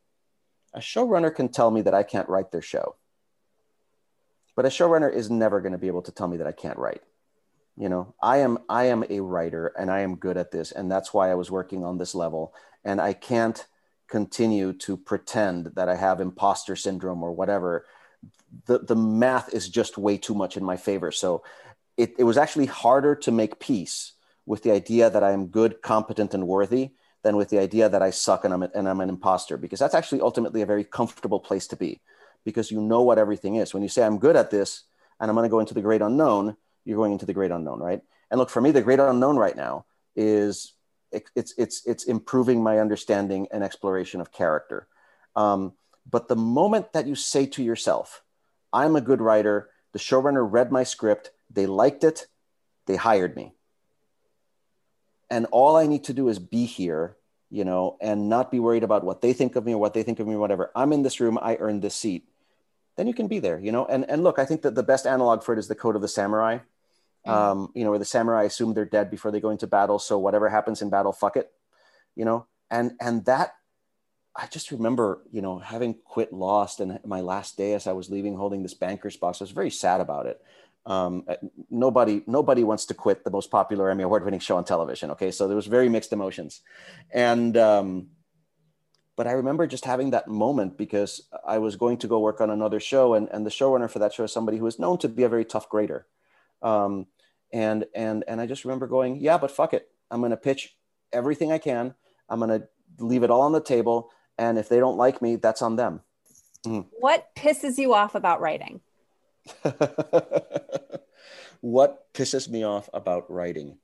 a 0.72 0.78
showrunner 0.78 1.34
can 1.34 1.48
tell 1.48 1.70
me 1.70 1.82
that 1.82 1.94
I 1.94 2.04
can't 2.04 2.28
write 2.28 2.52
their 2.52 2.62
show. 2.62 2.96
But 4.54 4.66
a 4.66 4.68
showrunner 4.68 5.12
is 5.12 5.30
never 5.30 5.60
going 5.60 5.72
to 5.72 5.78
be 5.78 5.88
able 5.88 6.02
to 6.02 6.12
tell 6.12 6.28
me 6.28 6.36
that 6.36 6.46
I 6.46 6.52
can't 6.52 6.78
write. 6.78 7.02
You 7.76 7.88
know, 7.88 8.14
I 8.22 8.38
am 8.38 8.58
I 8.68 8.84
am 8.84 9.02
a 9.08 9.20
writer 9.20 9.72
and 9.78 9.90
I 9.90 10.00
am 10.00 10.16
good 10.16 10.36
at 10.36 10.50
this 10.50 10.72
and 10.72 10.92
that's 10.92 11.14
why 11.14 11.30
I 11.30 11.34
was 11.34 11.50
working 11.50 11.84
on 11.84 11.96
this 11.96 12.14
level 12.14 12.54
and 12.84 13.00
I 13.00 13.14
can't 13.14 13.66
continue 14.08 14.74
to 14.74 14.96
pretend 14.96 15.72
that 15.74 15.88
I 15.88 15.96
have 15.96 16.20
imposter 16.20 16.76
syndrome 16.76 17.22
or 17.22 17.32
whatever. 17.32 17.86
The 18.66 18.78
the 18.78 18.96
math 18.96 19.52
is 19.54 19.68
just 19.68 19.98
way 19.98 20.18
too 20.18 20.34
much 20.34 20.56
in 20.56 20.64
my 20.64 20.76
favor. 20.76 21.10
So 21.10 21.42
it, 21.96 22.14
it 22.18 22.24
was 22.24 22.36
actually 22.36 22.66
harder 22.66 23.14
to 23.16 23.30
make 23.30 23.58
peace 23.58 24.12
with 24.46 24.62
the 24.62 24.72
idea 24.72 25.08
that 25.10 25.22
I 25.22 25.32
am 25.32 25.46
good, 25.46 25.82
competent, 25.82 26.34
and 26.34 26.46
worthy 26.46 26.90
than 27.22 27.36
with 27.36 27.48
the 27.50 27.58
idea 27.58 27.88
that 27.88 28.02
I 28.02 28.10
suck 28.10 28.44
and 28.44 28.52
I'm, 28.52 28.62
a, 28.64 28.70
and 28.74 28.88
I'm 28.88 29.00
an 29.00 29.08
imposter, 29.08 29.56
because 29.56 29.78
that's 29.78 29.94
actually 29.94 30.20
ultimately 30.20 30.62
a 30.62 30.66
very 30.66 30.84
comfortable 30.84 31.38
place 31.38 31.68
to 31.68 31.76
be 31.76 32.00
because 32.44 32.70
you 32.70 32.80
know 32.80 33.02
what 33.02 33.18
everything 33.18 33.56
is. 33.56 33.72
When 33.72 33.82
you 33.82 33.88
say, 33.88 34.02
I'm 34.02 34.18
good 34.18 34.34
at 34.34 34.50
this 34.50 34.82
and 35.20 35.30
I'm 35.30 35.36
going 35.36 35.46
to 35.46 35.50
go 35.50 35.60
into 35.60 35.74
the 35.74 35.80
great 35.80 36.02
unknown, 36.02 36.56
you're 36.84 36.96
going 36.96 37.12
into 37.12 37.26
the 37.26 37.32
great 37.32 37.52
unknown, 37.52 37.78
right? 37.78 38.02
And 38.30 38.38
look, 38.38 38.50
for 38.50 38.60
me, 38.60 38.72
the 38.72 38.82
great 38.82 38.98
unknown 38.98 39.36
right 39.36 39.54
now 39.54 39.84
is 40.16 40.74
it's, 41.12 41.54
it's, 41.56 41.86
it's 41.86 42.04
improving 42.04 42.62
my 42.62 42.80
understanding 42.80 43.46
and 43.52 43.62
exploration 43.62 44.20
of 44.20 44.32
character. 44.32 44.88
Um, 45.36 45.74
but 46.10 46.26
the 46.26 46.36
moment 46.36 46.92
that 46.94 47.06
you 47.06 47.14
say 47.14 47.46
to 47.46 47.62
yourself, 47.62 48.24
I'm 48.72 48.96
a 48.96 49.00
good 49.00 49.20
writer, 49.20 49.70
the 49.92 49.98
showrunner 49.98 50.46
read 50.48 50.72
my 50.72 50.84
script, 50.84 51.30
they 51.50 51.66
liked 51.66 52.04
it, 52.04 52.26
they 52.86 52.96
hired 52.96 53.36
me 53.36 53.54
and 55.32 55.46
all 55.50 55.76
I 55.76 55.86
need 55.86 56.04
to 56.04 56.12
do 56.12 56.28
is 56.28 56.38
be 56.38 56.66
here, 56.66 57.16
you 57.48 57.64
know, 57.64 57.96
and 58.02 58.28
not 58.28 58.50
be 58.50 58.60
worried 58.60 58.84
about 58.84 59.02
what 59.02 59.22
they 59.22 59.32
think 59.32 59.56
of 59.56 59.64
me 59.64 59.72
or 59.72 59.78
what 59.78 59.94
they 59.94 60.02
think 60.02 60.20
of 60.20 60.26
me 60.26 60.34
or 60.34 60.38
whatever. 60.38 60.70
I'm 60.76 60.92
in 60.92 61.00
this 61.02 61.20
room, 61.20 61.38
I 61.40 61.56
earned 61.56 61.80
this 61.80 61.94
seat. 61.94 62.28
Then 62.98 63.06
you 63.06 63.14
can 63.14 63.28
be 63.28 63.38
there, 63.38 63.58
you 63.58 63.72
know. 63.72 63.86
And 63.86 64.04
and 64.10 64.22
look, 64.22 64.38
I 64.38 64.44
think 64.44 64.60
that 64.60 64.74
the 64.74 64.82
best 64.82 65.06
analog 65.06 65.42
for 65.42 65.54
it 65.54 65.58
is 65.58 65.68
the 65.68 65.74
code 65.74 65.96
of 65.96 66.02
the 66.02 66.08
samurai. 66.08 66.58
Mm-hmm. 67.26 67.30
Um, 67.30 67.72
you 67.74 67.82
know, 67.82 67.90
where 67.90 67.98
the 67.98 68.04
samurai 68.04 68.42
assume 68.42 68.74
they're 68.74 68.84
dead 68.84 69.10
before 69.10 69.30
they 69.30 69.40
go 69.40 69.48
into 69.48 69.66
battle, 69.66 69.98
so 69.98 70.18
whatever 70.18 70.50
happens 70.50 70.82
in 70.82 70.90
battle, 70.90 71.12
fuck 71.12 71.38
it, 71.38 71.50
you 72.14 72.26
know. 72.26 72.46
And 72.70 72.92
and 73.00 73.24
that 73.24 73.54
I 74.34 74.46
just 74.46 74.70
remember, 74.70 75.22
you 75.30 75.42
know, 75.42 75.58
having 75.58 75.94
quit 76.04 76.32
Lost 76.32 76.80
and 76.80 76.98
my 77.04 77.20
last 77.20 77.56
day 77.56 77.74
as 77.74 77.86
I 77.86 77.92
was 77.92 78.08
leaving, 78.08 78.36
holding 78.36 78.62
this 78.62 78.74
banker's 78.74 79.16
box. 79.16 79.40
I 79.40 79.44
was 79.44 79.50
very 79.50 79.70
sad 79.70 80.00
about 80.00 80.26
it 80.26 80.40
um, 80.84 81.24
uh, 81.28 81.36
nobody 81.70 82.22
nobody 82.26 82.64
wants 82.64 82.86
to 82.86 82.94
quit 82.94 83.24
the 83.24 83.30
most 83.30 83.50
popular 83.50 83.90
Emmy 83.90 84.02
award 84.02 84.24
winning 84.24 84.40
show 84.40 84.56
on 84.56 84.64
television. 84.64 85.10
Okay, 85.12 85.30
so 85.30 85.46
there 85.46 85.56
was 85.56 85.66
very 85.66 85.88
mixed 85.88 86.12
emotions, 86.12 86.60
and 87.12 87.56
um, 87.56 88.08
but 89.16 89.26
I 89.28 89.32
remember 89.32 89.66
just 89.66 89.84
having 89.84 90.10
that 90.10 90.26
moment 90.26 90.76
because 90.76 91.28
I 91.46 91.58
was 91.58 91.76
going 91.76 91.98
to 91.98 92.08
go 92.08 92.18
work 92.18 92.40
on 92.40 92.50
another 92.50 92.80
show, 92.80 93.14
and 93.14 93.28
and 93.30 93.46
the 93.46 93.50
showrunner 93.50 93.88
for 93.88 94.00
that 94.00 94.12
show 94.12 94.24
is 94.24 94.32
somebody 94.32 94.58
who 94.58 94.66
is 94.66 94.78
known 94.78 94.98
to 94.98 95.08
be 95.08 95.22
a 95.22 95.28
very 95.28 95.44
tough 95.44 95.68
grader, 95.68 96.06
um, 96.62 97.06
and 97.52 97.86
and 97.94 98.24
and 98.26 98.40
I 98.40 98.46
just 98.46 98.64
remember 98.64 98.88
going, 98.88 99.20
yeah, 99.20 99.38
but 99.38 99.52
fuck 99.52 99.74
it, 99.74 99.88
I'm 100.10 100.20
going 100.20 100.30
to 100.30 100.36
pitch 100.36 100.76
everything 101.12 101.52
I 101.52 101.58
can. 101.58 101.94
I'm 102.28 102.40
going 102.40 102.60
to 102.60 102.66
leave 102.98 103.22
it 103.22 103.30
all 103.30 103.42
on 103.42 103.52
the 103.52 103.60
table, 103.60 104.10
and 104.38 104.58
if 104.58 104.68
they 104.68 104.78
don't 104.78 104.96
like 104.96 105.22
me, 105.22 105.36
that's 105.36 105.62
on 105.62 105.76
them. 105.76 106.00
Mm. 106.66 106.86
What 107.00 107.34
pisses 107.34 107.78
you 107.78 107.94
off 107.94 108.14
about 108.14 108.40
writing? 108.40 108.80
what 111.60 112.12
pisses 112.12 112.48
me 112.48 112.62
off 112.62 112.88
about 112.92 113.30
writing? 113.30 113.78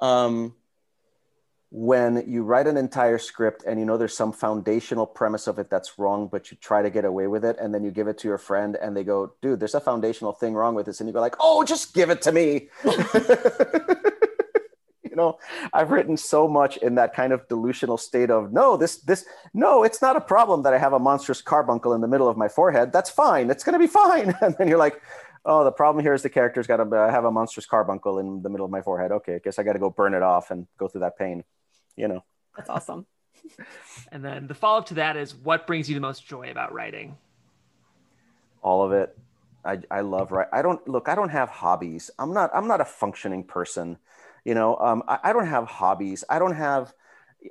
Um, 0.00 0.54
when 1.70 2.24
you 2.26 2.42
write 2.42 2.66
an 2.66 2.76
entire 2.76 3.16
script 3.16 3.64
and 3.66 3.80
you 3.80 3.86
know 3.86 3.96
there's 3.96 4.16
some 4.16 4.32
foundational 4.32 5.06
premise 5.06 5.46
of 5.46 5.58
it 5.58 5.70
that's 5.70 5.98
wrong, 5.98 6.28
but 6.30 6.50
you 6.50 6.56
try 6.60 6.82
to 6.82 6.90
get 6.90 7.06
away 7.06 7.26
with 7.26 7.44
it, 7.44 7.56
and 7.58 7.74
then 7.74 7.82
you 7.82 7.90
give 7.90 8.08
it 8.08 8.18
to 8.18 8.28
your 8.28 8.38
friend 8.38 8.76
and 8.80 8.94
they 8.94 9.04
go, 9.04 9.32
dude, 9.40 9.58
there's 9.58 9.74
a 9.74 9.80
foundational 9.80 10.32
thing 10.32 10.54
wrong 10.54 10.74
with 10.74 10.84
this. 10.86 11.00
And 11.00 11.08
you 11.08 11.14
go, 11.14 11.20
like, 11.20 11.36
oh, 11.40 11.64
just 11.64 11.94
give 11.94 12.10
it 12.10 12.20
to 12.22 12.32
me. 12.32 12.68
you 15.12 15.16
know 15.16 15.38
i've 15.74 15.90
written 15.90 16.16
so 16.16 16.48
much 16.48 16.78
in 16.78 16.94
that 16.94 17.14
kind 17.14 17.32
of 17.32 17.46
delusional 17.46 17.98
state 17.98 18.30
of 18.30 18.52
no 18.52 18.76
this 18.78 18.96
this 18.96 19.26
no 19.52 19.84
it's 19.84 20.00
not 20.00 20.16
a 20.16 20.20
problem 20.20 20.62
that 20.62 20.72
i 20.72 20.78
have 20.78 20.94
a 20.94 20.98
monstrous 20.98 21.42
carbuncle 21.42 21.92
in 21.92 22.00
the 22.00 22.08
middle 22.08 22.28
of 22.28 22.36
my 22.36 22.48
forehead 22.48 22.90
that's 22.90 23.10
fine 23.10 23.50
it's 23.50 23.62
going 23.62 23.74
to 23.74 23.78
be 23.78 23.86
fine 23.86 24.34
and 24.40 24.56
then 24.58 24.66
you're 24.66 24.78
like 24.78 25.00
oh 25.44 25.64
the 25.64 25.70
problem 25.70 26.02
here 26.02 26.14
is 26.14 26.22
the 26.22 26.30
character's 26.30 26.66
got 26.66 26.78
to 26.78 26.96
have 27.10 27.26
a 27.26 27.30
monstrous 27.30 27.66
carbuncle 27.66 28.18
in 28.18 28.42
the 28.42 28.48
middle 28.48 28.64
of 28.64 28.72
my 28.72 28.80
forehead 28.80 29.12
okay 29.12 29.34
i 29.34 29.38
guess 29.38 29.58
i 29.58 29.62
got 29.62 29.74
to 29.74 29.78
go 29.78 29.90
burn 29.90 30.14
it 30.14 30.22
off 30.22 30.50
and 30.50 30.66
go 30.78 30.88
through 30.88 31.02
that 31.02 31.18
pain 31.18 31.44
you 31.94 32.08
know 32.08 32.24
that's 32.56 32.70
awesome 32.70 33.04
and 34.12 34.24
then 34.24 34.46
the 34.46 34.54
follow-up 34.54 34.86
to 34.86 34.94
that 34.94 35.16
is 35.16 35.34
what 35.34 35.66
brings 35.66 35.90
you 35.90 35.94
the 35.94 36.00
most 36.00 36.26
joy 36.26 36.50
about 36.50 36.72
writing 36.72 37.16
all 38.62 38.82
of 38.82 38.92
it 38.92 39.16
I, 39.64 39.78
I 39.92 40.00
love 40.00 40.32
right. 40.32 40.48
I 40.52 40.60
don't 40.60 40.86
look. 40.88 41.08
I 41.08 41.14
don't 41.14 41.28
have 41.28 41.48
hobbies. 41.48 42.10
I'm 42.18 42.34
not. 42.34 42.50
I'm 42.52 42.66
not 42.66 42.80
a 42.80 42.84
functioning 42.84 43.44
person. 43.44 43.96
You 44.44 44.54
know, 44.54 44.76
um, 44.76 45.02
I, 45.06 45.18
I, 45.24 45.32
don't 45.32 45.46
have 45.46 45.66
hobbies. 45.66 46.24
I 46.28 46.38
don't 46.38 46.54
have. 46.54 46.92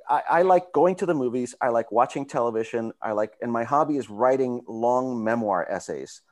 I, 0.08 0.22
I, 0.30 0.42
like 0.42 0.72
going 0.72 0.96
to 0.96 1.06
the 1.06 1.14
movies. 1.14 1.54
I 1.60 1.68
like 1.68 1.90
watching 1.90 2.26
television. 2.26 2.92
I 3.00 3.12
like, 3.12 3.34
and 3.40 3.50
my 3.52 3.64
hobby 3.64 3.96
is 3.96 4.10
writing 4.10 4.62
long 4.66 5.22
memoir 5.22 5.66
essays. 5.70 6.22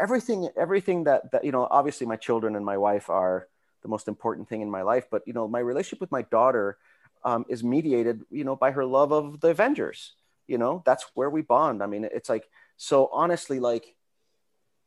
Everything, 0.00 0.48
everything 0.56 1.04
that 1.04 1.32
that 1.32 1.44
you 1.44 1.52
know. 1.52 1.66
Obviously, 1.70 2.06
my 2.06 2.16
children 2.16 2.56
and 2.56 2.64
my 2.64 2.76
wife 2.76 3.08
are 3.08 3.48
the 3.82 3.88
most 3.88 4.08
important 4.08 4.48
thing 4.48 4.60
in 4.60 4.70
my 4.70 4.82
life. 4.82 5.06
But 5.10 5.22
you 5.26 5.32
know, 5.32 5.48
my 5.48 5.60
relationship 5.60 6.00
with 6.00 6.12
my 6.12 6.22
daughter 6.22 6.78
um, 7.24 7.44
is 7.48 7.64
mediated, 7.64 8.22
you 8.30 8.44
know, 8.44 8.56
by 8.56 8.72
her 8.72 8.84
love 8.84 9.12
of 9.12 9.40
the 9.40 9.48
Avengers. 9.48 10.14
You 10.46 10.58
know, 10.58 10.82
that's 10.84 11.06
where 11.14 11.30
we 11.30 11.42
bond. 11.42 11.82
I 11.82 11.86
mean, 11.86 12.04
it's 12.04 12.28
like 12.28 12.48
so. 12.76 13.08
Honestly, 13.12 13.58
like 13.58 13.95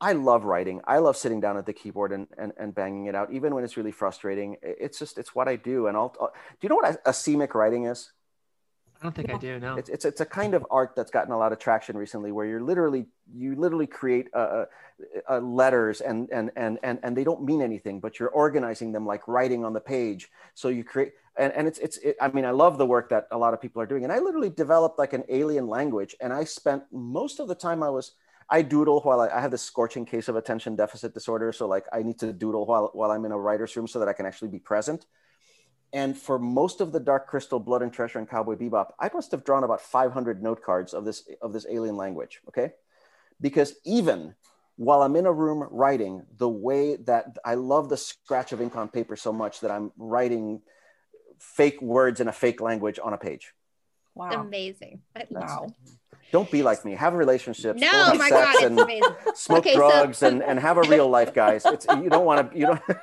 I 0.01 0.13
love 0.13 0.45
writing. 0.45 0.81
I 0.87 0.99
love 0.99 1.17
sitting 1.17 1.41
down 1.41 1.57
at 1.57 1.65
the 1.65 1.73
keyboard 1.73 2.11
and, 2.13 2.27
and, 2.37 2.53
and 2.57 2.73
banging 2.73 3.07
it 3.07 3.15
out, 3.15 3.33
even 3.33 3.53
when 3.53 3.63
it's 3.65 3.75
really 3.75 3.91
frustrating. 3.91 4.55
It's 4.61 4.97
just, 4.97 5.17
it's 5.17 5.35
what 5.35 5.47
I 5.47 5.57
do. 5.57 5.87
And 5.87 5.97
I'll, 5.97 6.15
I'll 6.21 6.27
do 6.27 6.59
you 6.61 6.69
know 6.69 6.75
what 6.75 7.03
asemic 7.03 7.53
writing 7.53 7.85
is? 7.85 8.11
I 9.01 9.03
don't 9.03 9.15
think 9.15 9.29
I 9.29 9.37
do. 9.37 9.59
No, 9.59 9.75
it's, 9.75 9.89
it's, 9.89 10.05
it's 10.05 10.21
a 10.21 10.25
kind 10.25 10.53
of 10.53 10.65
art 10.69 10.93
that's 10.95 11.11
gotten 11.11 11.31
a 11.31 11.37
lot 11.37 11.53
of 11.53 11.59
traction 11.59 11.97
recently 11.97 12.31
where 12.33 12.45
you're 12.45 12.61
literally, 12.61 13.07
you 13.33 13.55
literally 13.55 13.87
create 13.87 14.27
uh, 14.33 14.65
uh, 15.29 15.39
letters 15.39 16.01
and, 16.01 16.29
and, 16.31 16.51
and, 16.57 16.79
and, 16.83 16.99
and 17.03 17.15
they 17.15 17.23
don't 17.23 17.43
mean 17.43 17.61
anything, 17.61 18.01
but 18.01 18.19
you're 18.19 18.29
organizing 18.29 18.91
them 18.91 19.05
like 19.05 19.25
writing 19.27 19.63
on 19.63 19.71
the 19.71 19.79
page. 19.79 20.29
So 20.53 20.67
you 20.67 20.83
create, 20.83 21.13
and, 21.37 21.53
and 21.53 21.65
it's, 21.65 21.79
it's, 21.79 21.97
it, 21.99 22.17
I 22.19 22.29
mean, 22.29 22.43
I 22.43 22.51
love 22.51 22.77
the 22.77 22.85
work 22.85 23.09
that 23.09 23.27
a 23.31 23.37
lot 23.37 23.53
of 23.53 23.61
people 23.61 23.81
are 23.81 23.85
doing. 23.85 24.03
And 24.03 24.11
I 24.11 24.19
literally 24.19 24.49
developed 24.49 24.99
like 24.99 25.13
an 25.13 25.23
alien 25.29 25.67
language. 25.67 26.15
And 26.19 26.33
I 26.33 26.43
spent 26.43 26.83
most 26.91 27.39
of 27.39 27.47
the 27.47 27.55
time 27.55 27.81
I 27.83 27.89
was, 27.89 28.13
I 28.49 28.61
doodle 28.61 29.01
while 29.01 29.21
I, 29.21 29.27
I, 29.29 29.41
have 29.41 29.51
this 29.51 29.61
scorching 29.61 30.05
case 30.05 30.27
of 30.27 30.35
attention 30.35 30.75
deficit 30.75 31.13
disorder. 31.13 31.51
So 31.51 31.67
like 31.67 31.85
I 31.93 32.01
need 32.01 32.19
to 32.19 32.33
doodle 32.33 32.65
while, 32.65 32.89
while 32.93 33.11
I'm 33.11 33.25
in 33.25 33.31
a 33.31 33.37
writer's 33.37 33.75
room 33.75 33.87
so 33.87 33.99
that 33.99 34.07
I 34.07 34.13
can 34.13 34.25
actually 34.25 34.47
be 34.49 34.59
present. 34.59 35.05
And 35.91 36.17
for 36.17 36.37
most 36.37 36.81
of 36.81 36.91
the 36.91 36.99
Dark 36.99 37.27
Crystal, 37.27 37.59
Blood 37.59 37.81
and 37.81 37.91
Treasure, 37.91 38.19
and 38.19 38.29
Cowboy 38.29 38.55
Bebop, 38.55 38.91
I 38.99 39.09
must 39.13 39.31
have 39.31 39.43
drawn 39.43 39.63
about 39.63 39.81
500 39.81 40.43
note 40.43 40.61
cards 40.61 40.93
of 40.93 41.05
this 41.05 41.27
of 41.41 41.51
this 41.51 41.65
alien 41.69 41.97
language. 41.97 42.41
Okay, 42.47 42.73
because 43.41 43.75
even 43.85 44.35
while 44.75 45.01
I'm 45.01 45.15
in 45.15 45.25
a 45.25 45.31
room 45.31 45.67
writing, 45.71 46.25
the 46.37 46.47
way 46.47 46.95
that 46.95 47.37
I 47.43 47.55
love 47.55 47.89
the 47.89 47.97
scratch 47.97 48.51
of 48.51 48.61
ink 48.61 48.75
on 48.75 48.87
paper 48.87 49.15
so 49.15 49.33
much 49.33 49.61
that 49.61 49.71
I'm 49.71 49.91
writing 49.97 50.61
fake 51.39 51.81
words 51.81 52.19
in 52.19 52.27
a 52.27 52.31
fake 52.31 52.61
language 52.61 52.99
on 53.03 53.13
a 53.13 53.17
page. 53.17 53.53
Wow. 54.13 54.43
Amazing. 54.43 55.01
I 55.15 55.25
love 55.29 55.43
Wow. 55.43 55.63
it. 55.65 56.08
Don't 56.31 56.49
be 56.51 56.61
like 56.63 56.85
me. 56.85 56.93
Have 56.93 57.13
relationships. 57.13 57.81
No, 57.81 57.87
have 57.89 58.17
my 58.17 58.29
God, 58.29 58.63
and 58.63 58.79
smoke 59.35 59.59
Okay, 59.59 59.73
so- 59.73 59.77
drugs 59.77 60.21
and, 60.23 60.43
and 60.43 60.59
have 60.59 60.77
a 60.77 60.83
real 60.83 61.09
life, 61.17 61.33
guys. 61.33 61.65
It's 61.65 61.85
you 61.87 62.09
don't 62.09 62.25
want 62.25 62.51
to 62.51 62.57
you 62.57 62.65
don't 62.67 62.81
All 62.89 62.99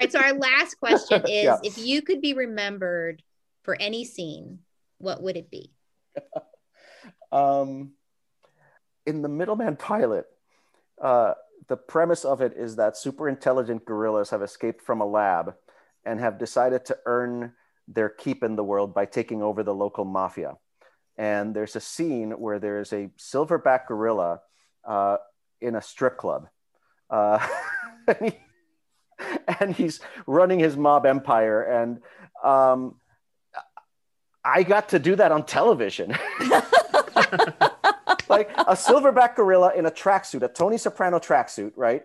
right. 0.00 0.10
So 0.10 0.18
our 0.20 0.32
last 0.34 0.74
question 0.80 1.22
is 1.28 1.44
Yeah. 1.44 1.58
if 1.62 1.78
you 1.78 2.02
could 2.02 2.20
be 2.20 2.34
remembered 2.34 3.22
for 3.62 3.76
any 3.80 4.04
scene, 4.04 4.58
what 4.98 5.22
would 5.22 5.36
it 5.36 5.50
be? 5.50 5.70
um, 7.32 7.92
in 9.06 9.22
the 9.22 9.28
middleman 9.28 9.76
pilot, 9.76 10.26
uh, 11.00 11.34
the 11.68 11.76
premise 11.76 12.24
of 12.24 12.40
it 12.40 12.54
is 12.56 12.76
that 12.76 12.96
super 12.96 13.28
intelligent 13.28 13.84
gorillas 13.84 14.30
have 14.30 14.42
escaped 14.42 14.82
from 14.82 15.00
a 15.00 15.06
lab 15.06 15.54
and 16.04 16.20
have 16.20 16.38
decided 16.38 16.84
to 16.86 16.98
earn 17.06 17.52
their 17.88 18.08
keep 18.08 18.42
in 18.42 18.56
the 18.56 18.64
world 18.64 18.94
by 18.94 19.04
taking 19.06 19.42
over 19.42 19.62
the 19.62 19.74
local 19.74 20.04
mafia. 20.04 20.54
And 21.16 21.54
there's 21.54 21.76
a 21.76 21.80
scene 21.80 22.32
where 22.32 22.58
there's 22.58 22.92
a 22.92 23.08
silverback 23.18 23.86
gorilla 23.86 24.40
uh, 24.84 25.18
in 25.60 25.76
a 25.76 25.82
strip 25.82 26.16
club. 26.16 26.48
Uh, 27.08 27.46
and 29.60 29.74
he's 29.74 30.00
running 30.26 30.58
his 30.58 30.76
mob 30.76 31.06
empire. 31.06 31.62
And 31.62 32.00
um, 32.42 32.96
I 34.44 34.62
got 34.62 34.90
to 34.90 34.98
do 34.98 35.16
that 35.16 35.32
on 35.32 35.46
television. 35.46 36.10
like 38.28 38.50
a 38.50 38.74
silverback 38.74 39.36
gorilla 39.36 39.72
in 39.74 39.86
a 39.86 39.90
tracksuit, 39.90 40.42
a 40.42 40.48
Tony 40.48 40.76
Soprano 40.78 41.18
tracksuit, 41.18 41.72
right? 41.76 42.04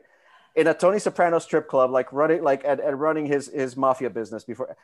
In 0.55 0.68
a 0.68 0.74
Tony 0.74 0.99
Soprano 0.99 1.39
strip 1.39 1.68
club, 1.68 1.91
like 1.91 2.12
running, 2.12 2.43
like 2.43 2.64
and, 2.66 2.80
and 2.80 2.99
running 2.99 3.26
his 3.26 3.47
his 3.47 3.78
mafia 3.78 4.10
business 4.10 4.43
before. 4.43 4.76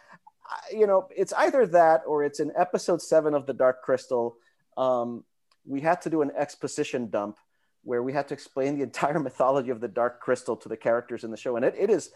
You 0.72 0.88
know, 0.88 1.08
it's 1.16 1.34
either 1.34 1.66
that 1.68 2.04
or 2.08 2.24
it's 2.24 2.40
in 2.40 2.52
episode 2.56 3.02
seven 3.02 3.34
of 3.34 3.46
The 3.46 3.54
Dark 3.54 3.82
Crystal. 3.82 4.38
Um, 4.78 5.24
we 5.66 5.82
had 5.82 6.02
to 6.02 6.10
do 6.10 6.22
an 6.22 6.32
exposition 6.38 7.10
dump 7.10 7.38
where 7.84 8.04
we 8.04 8.14
had 8.14 8.28
to 8.28 8.34
explain 8.34 8.78
the 8.78 8.84
entire 8.84 9.20
mythology 9.28 9.70
of 9.70 9.82
the 9.82 9.88
Dark 9.88 10.22
Crystal 10.22 10.56
to 10.58 10.70
the 10.70 10.78
characters 10.78 11.24
in 11.24 11.32
the 11.32 11.38
show, 11.38 11.56
and 11.56 11.66
it, 11.66 11.76
it 11.78 11.90
is 11.90 12.12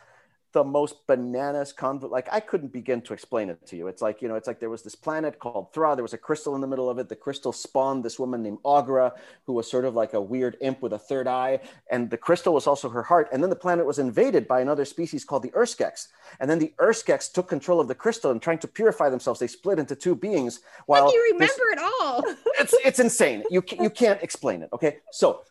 the 0.52 0.64
most 0.64 1.06
bananas 1.06 1.74
conv 1.78 2.10
like 2.10 2.28
i 2.32 2.40
couldn't 2.40 2.74
begin 2.74 3.02
to 3.02 3.14
explain 3.14 3.50
it 3.50 3.66
to 3.68 3.76
you 3.76 3.88
it's 3.88 4.02
like 4.02 4.22
you 4.22 4.28
know 4.28 4.36
it's 4.36 4.48
like 4.48 4.60
there 4.60 4.70
was 4.70 4.82
this 4.82 4.96
planet 4.96 5.38
called 5.38 5.72
thra 5.74 5.96
there 5.96 6.04
was 6.04 6.14
a 6.14 6.18
crystal 6.18 6.56
in 6.56 6.62
the 6.62 6.68
middle 6.68 6.90
of 6.90 6.98
it 6.98 7.08
the 7.08 7.16
crystal 7.16 7.52
spawned 7.52 8.04
this 8.04 8.18
woman 8.18 8.42
named 8.42 8.58
Aughra 8.66 9.12
who 9.46 9.54
was 9.54 9.70
sort 9.70 9.86
of 9.86 9.94
like 9.94 10.14
a 10.14 10.22
weird 10.22 10.58
imp 10.62 10.82
with 10.82 10.94
a 10.94 10.98
third 11.00 11.28
eye 11.28 11.60
and 11.92 12.10
the 12.10 12.18
crystal 12.18 12.54
was 12.54 12.66
also 12.66 12.90
her 12.90 13.04
heart 13.04 13.30
and 13.32 13.44
then 13.44 13.50
the 13.50 13.56
planet 13.56 13.86
was 13.86 14.00
invaded 14.00 14.48
by 14.48 14.60
another 14.62 14.86
species 14.86 15.24
called 15.24 15.44
the 15.44 15.52
urSkeks 15.52 16.08
and 16.40 16.50
then 16.50 16.58
the 16.58 16.74
urSkeks 16.80 17.32
took 17.32 17.48
control 17.48 17.80
of 17.80 17.88
the 17.88 17.96
crystal 17.96 18.32
and 18.32 18.42
trying 18.42 18.60
to 18.60 18.68
purify 18.68 19.10
themselves 19.10 19.40
they 19.40 19.48
split 19.48 19.78
into 19.78 19.96
two 19.96 20.16
beings 20.16 20.62
while 20.88 21.04
How 21.04 21.10
do 21.12 21.16
you 21.16 21.38
this- 21.38 21.52
remember 21.60 21.72
it 21.74 21.80
all? 22.02 22.24
it's 22.60 22.74
it's 22.86 23.00
insane. 23.00 23.44
You 23.50 23.64
you 23.80 23.90
can't 23.90 24.22
explain 24.22 24.62
it. 24.64 24.70
Okay, 24.74 24.98
so, 25.12 25.42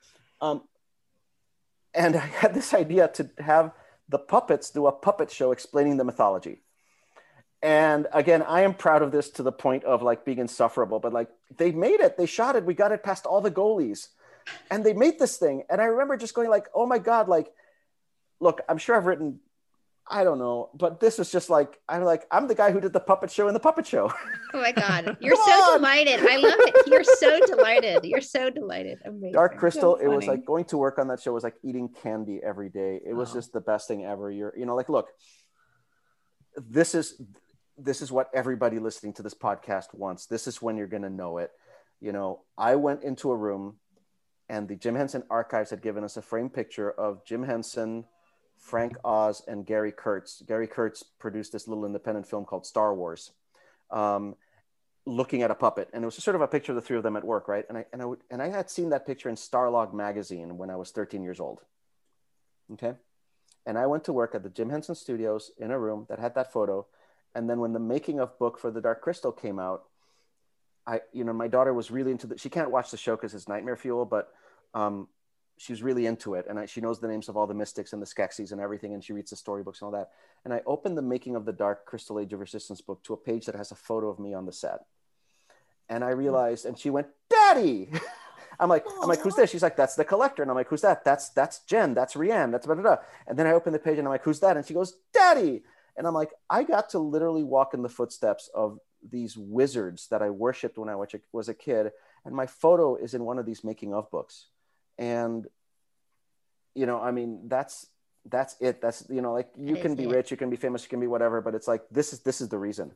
um, 0.41 0.63
and 1.95 2.17
I 2.17 2.27
had 2.43 2.55
this 2.55 2.75
idea 2.75 3.09
to 3.09 3.31
have 3.39 3.73
the 4.09 4.19
puppets 4.19 4.71
do 4.71 4.87
a 4.87 4.93
puppet 4.93 5.31
show 5.31 5.53
explaining 5.53 5.97
the 5.97 6.05
mythology. 6.05 6.63
And 7.63 8.07
again, 8.13 8.43
I 8.43 8.63
am 8.63 8.75
proud 8.75 9.03
of 9.03 9.11
this 9.11 9.31
to 9.31 9.43
the 9.43 9.53
point 9.53 9.85
of 9.85 10.03
like 10.03 10.25
being 10.25 10.39
insufferable. 10.39 11.01
But 11.01 11.13
like 11.13 11.29
they 11.57 11.73
made 11.73 12.01
it, 12.01 12.17
they 12.17 12.27
shot 12.27 12.57
it, 12.57 12.65
we 12.65 12.75
got 12.75 12.93
it 12.93 13.03
past 13.03 13.27
all 13.27 13.41
the 13.41 13.51
goalies, 13.51 14.09
and 14.71 14.85
they 14.85 14.93
made 14.93 15.19
this 15.19 15.37
thing. 15.37 15.65
And 15.69 15.81
I 15.81 15.87
remember 15.87 16.17
just 16.17 16.35
going 16.35 16.51
like, 16.51 16.69
oh 16.75 16.87
my 16.87 16.99
god, 16.99 17.29
like, 17.29 17.53
look, 18.41 18.61
I'm 18.69 18.79
sure 18.79 18.97
I've 18.97 19.07
written. 19.07 19.41
I 20.11 20.25
don't 20.25 20.39
know, 20.39 20.71
but 20.75 21.01
this 21.01 21.19
is 21.19 21.31
just 21.31 21.51
like 21.51 21.79
I'm 21.89 22.03
like 22.03 22.27
I'm 22.31 22.49
the 22.49 22.55
guy 22.55 22.71
who 22.71 22.81
did 22.81 22.93
the 22.95 23.01
puppet 23.01 23.31
show 23.31 23.47
in 23.49 23.55
the 23.55 23.61
puppet 23.61 23.87
show. 23.87 24.11
Oh 24.55 24.61
my 24.61 24.73
God. 24.73 25.17
You're 25.21 25.37
so 25.37 25.43
on. 25.43 25.79
delighted. 25.81 26.21
I 26.21 26.37
love 26.37 26.55
it. 26.59 26.87
You're 26.87 27.05
so 27.05 27.39
delighted. 27.47 28.05
You're 28.05 28.21
so 28.23 28.49
delighted. 28.49 28.99
Amazing. 29.05 29.33
Dark 29.33 29.59
Crystal, 29.59 29.97
it 29.97 30.07
was 30.09 30.27
like 30.27 30.45
going 30.47 30.65
to 30.67 30.79
work 30.79 30.99
on 30.99 31.09
that 31.09 31.21
show 31.21 31.33
was 31.35 31.45
like 31.45 31.57
eating 31.63 31.89
candy 32.03 32.41
every 32.43 32.71
day. 32.71 33.01
It 33.07 33.13
was 33.13 33.33
Oh. 33.33 33.35
just 33.35 33.53
the 33.53 33.61
best 33.61 33.87
thing 33.89 34.05
ever. 34.07 34.31
You're, 34.31 34.55
you 34.57 34.65
know, 34.65 34.75
like, 34.75 34.89
look, 34.89 35.09
this 36.57 36.95
is 36.95 37.21
this 37.77 38.03
is 38.03 38.11
what 38.11 38.29
everybody 38.35 38.79
listening 38.79 39.13
to 39.15 39.23
this 39.23 39.35
podcast 39.35 39.95
wants. 39.95 40.27
This 40.27 40.47
is 40.49 40.61
when 40.61 40.77
you're 40.77 40.87
gonna 40.89 41.11
know 41.11 41.39
it. 41.39 41.51
You 42.01 42.13
know, 42.13 42.41
I 42.57 42.77
went 42.77 43.03
into 43.05 43.31
a 43.31 43.37
room 43.37 43.77
and 44.49 44.67
the 44.69 44.77
Jim 44.77 44.95
Henson 44.95 45.23
archives 45.31 45.71
had 45.71 45.83
given 45.83 46.03
us 46.05 46.17
a 46.17 46.23
framed 46.23 46.55
picture 46.55 46.91
of 46.91 47.25
Jim 47.25 47.43
Henson, 47.45 48.05
Frank 48.59 48.97
Oz, 49.05 49.43
and 49.47 49.65
Gary 49.65 49.93
Kurtz. 49.93 50.43
Gary 50.47 50.67
Kurtz 50.67 51.03
produced 51.03 51.53
this 51.53 51.69
little 51.69 51.87
independent 51.87 52.29
film 52.29 52.45
called 52.45 52.67
Star 52.67 52.95
Wars. 52.95 53.33
Um, 53.91 54.37
looking 55.09 55.43
at 55.43 55.51
a 55.51 55.55
puppet 55.55 55.89
and 55.93 56.05
it 56.05 56.07
was 56.07 56.23
sort 56.23 56.37
of 56.37 56.43
a 56.43 56.47
picture 56.47 56.73
of 56.73 56.77
the 56.77 56.83
three 56.83 56.97
of 56.97 57.03
them 57.03 57.17
at 57.17 57.25
work 57.25 57.49
right 57.49 57.65
and 57.71 57.79
i 57.79 57.85
and 57.95 58.03
i 58.03 58.05
would 58.05 58.21
and 58.31 58.43
i 58.43 58.49
had 58.49 58.69
seen 58.69 58.91
that 58.91 59.07
picture 59.07 59.31
in 59.31 59.35
starlog 59.35 59.95
magazine 59.95 60.59
when 60.59 60.69
i 60.69 60.77
was 60.77 60.91
13 60.91 61.23
years 61.23 61.41
old 61.41 61.61
okay 62.75 62.93
and 63.65 63.79
i 63.79 63.87
went 63.87 64.05
to 64.05 64.13
work 64.13 64.35
at 64.35 64.43
the 64.43 64.51
jim 64.51 64.69
henson 64.69 64.95
studios 64.95 65.51
in 65.57 65.71
a 65.71 65.79
room 65.79 66.05
that 66.11 66.19
had 66.19 66.35
that 66.35 66.53
photo 66.53 66.87
and 67.35 67.49
then 67.49 67.59
when 67.59 67.73
the 67.73 67.81
making 67.81 68.21
of 68.21 68.39
book 68.39 68.59
for 68.59 68.71
the 68.71 68.83
dark 68.83 69.01
crystal 69.01 69.33
came 69.33 69.59
out 69.59 69.85
i 70.87 71.01
you 71.15 71.25
know 71.25 71.33
my 71.33 71.49
daughter 71.49 71.73
was 71.73 71.91
really 71.91 72.11
into 72.11 72.27
the 72.27 72.37
she 72.37 72.51
can't 72.51 72.71
watch 72.71 72.91
the 72.91 72.99
show 72.99 73.17
because 73.17 73.33
it's 73.33 73.49
nightmare 73.49 73.77
fuel 73.77 74.05
but 74.05 74.29
um 74.75 75.09
she 75.59 75.73
was 75.73 75.83
really 75.83 76.07
into 76.07 76.35
it 76.35 76.47
and 76.49 76.59
I, 76.59 76.67
she 76.67 76.81
knows 76.81 77.01
the 77.01 77.09
names 77.09 77.29
of 77.29 77.37
all 77.37 77.47
the 77.47 77.55
mystics 77.55 77.93
and 77.93 78.01
the 78.01 78.07
skeksis 78.07 78.53
and 78.53 78.61
everything 78.61 78.95
and 78.95 79.03
she 79.03 79.13
reads 79.13 79.31
the 79.31 79.37
storybooks 79.37 79.81
and 79.81 79.87
all 79.87 79.93
that 79.93 80.11
and 80.45 80.55
i 80.55 80.63
opened 80.67 80.97
the 80.97 81.03
making 81.03 81.37
of 81.37 81.45
the 81.45 81.53
dark 81.53 81.85
crystal 81.85 82.19
age 82.19 82.33
of 82.33 82.41
resistance 82.41 82.81
book 82.81 83.03
to 83.05 83.13
a 83.13 83.17
page 83.17 83.47
that 83.47 83.55
has 83.55 83.71
a 83.71 83.75
photo 83.75 84.09
of 84.09 84.19
me 84.19 84.35
on 84.35 84.47
the 84.47 84.53
set 84.53 84.81
and 85.89 86.05
I 86.05 86.13
hmm. 86.13 86.19
realized, 86.19 86.67
and 86.67 86.79
she 86.79 86.91
went, 86.91 87.09
"Daddy." 87.29 87.91
I'm 88.61 88.69
like, 88.69 88.85
I'm 89.01 89.09
like, 89.09 89.21
who's 89.21 89.37
this? 89.37 89.51
She's 89.51 89.63
like, 89.63 89.77
that's 89.77 89.95
the 89.95 90.05
collector, 90.05 90.43
and 90.43 90.51
I'm 90.51 90.57
like, 90.57 90.67
who's 90.67 90.81
that? 90.81 91.05
That's 91.05 91.29
that's 91.29 91.61
Jen, 91.61 91.95
that's 91.95 92.15
Rian, 92.15 92.51
that's 92.51 92.67
blah, 92.67 92.75
blah, 92.75 92.83
blah. 92.83 92.97
And 93.29 93.39
then 93.39 93.47
I 93.47 93.53
open 93.53 93.73
the 93.73 93.79
page 93.79 93.99
and 93.99 94.07
I'm 94.09 94.11
like, 94.11 94.25
who's 94.25 94.41
that? 94.41 94.57
And 94.57 94.67
she 94.67 94.75
goes, 94.75 94.95
Daddy. 95.15 95.63
And 95.97 96.09
I'm 96.09 96.15
like, 96.15 96.31
I 96.51 96.65
got 96.65 96.89
to 96.91 96.99
literally 96.99 97.45
walk 97.45 97.73
in 97.73 97.83
the 97.83 97.89
footsteps 97.89 98.51
of 98.53 98.81
these 99.09 99.37
wizards 99.37 100.09
that 100.09 100.23
I 100.23 100.31
worshipped 100.31 100.77
when 100.77 100.89
I 100.89 100.97
was 101.31 101.49
a 101.49 101.55
kid, 101.55 101.93
and 102.25 102.35
my 102.35 102.47
photo 102.47 102.97
is 102.97 103.15
in 103.15 103.25
one 103.25 103.39
of 103.39 103.47
these 103.47 103.63
making 103.63 103.95
of 103.95 104.11
books, 104.11 104.47
and 104.99 105.47
you 106.75 106.87
know, 106.87 107.01
I 107.01 107.11
mean, 107.11 107.49
that's 107.49 107.87
that's 108.29 108.57
it. 108.61 108.81
That's 108.81 109.05
you 109.09 109.23
know, 109.23 109.33
like 109.33 109.49
you 109.57 109.75
That 109.75 109.83
can 109.83 109.95
be 109.95 110.05
it. 110.05 110.11
rich, 110.11 110.31
you 110.31 110.37
can 110.37 110.51
be 110.51 110.57
famous, 110.57 110.83
you 110.83 110.89
can 110.89 111.01
be 111.01 111.07
whatever, 111.07 111.41
but 111.41 111.55
it's 111.55 111.69
like 111.69 111.83
this 111.91 112.13
is 112.13 112.21
this 112.21 112.41
is 112.41 112.49
the 112.49 112.59
reason, 112.59 112.93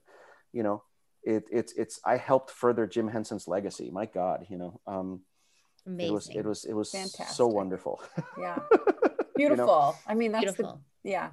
you 0.52 0.62
know 0.62 0.82
it, 1.24 1.44
it's 1.52 1.72
it's 1.74 2.00
I 2.04 2.16
helped 2.16 2.50
further 2.50 2.86
Jim 2.86 3.08
Henson's 3.08 3.46
legacy. 3.46 3.90
My 3.92 4.06
God, 4.06 4.46
you 4.50 4.58
know, 4.58 4.80
um, 4.86 5.20
Amazing. 5.86 6.08
it 6.08 6.12
was 6.12 6.28
it 6.34 6.44
was 6.44 6.64
it 6.64 6.74
was 6.74 7.16
so 7.34 7.46
wonderful. 7.46 8.02
Yeah. 8.38 8.58
You 9.34 9.48
know? 9.48 9.54
Beautiful. 9.54 9.96
I 10.06 10.14
mean, 10.14 10.32
that's 10.32 10.44
Beautiful. 10.44 10.80
the, 11.02 11.10
yeah. 11.10 11.30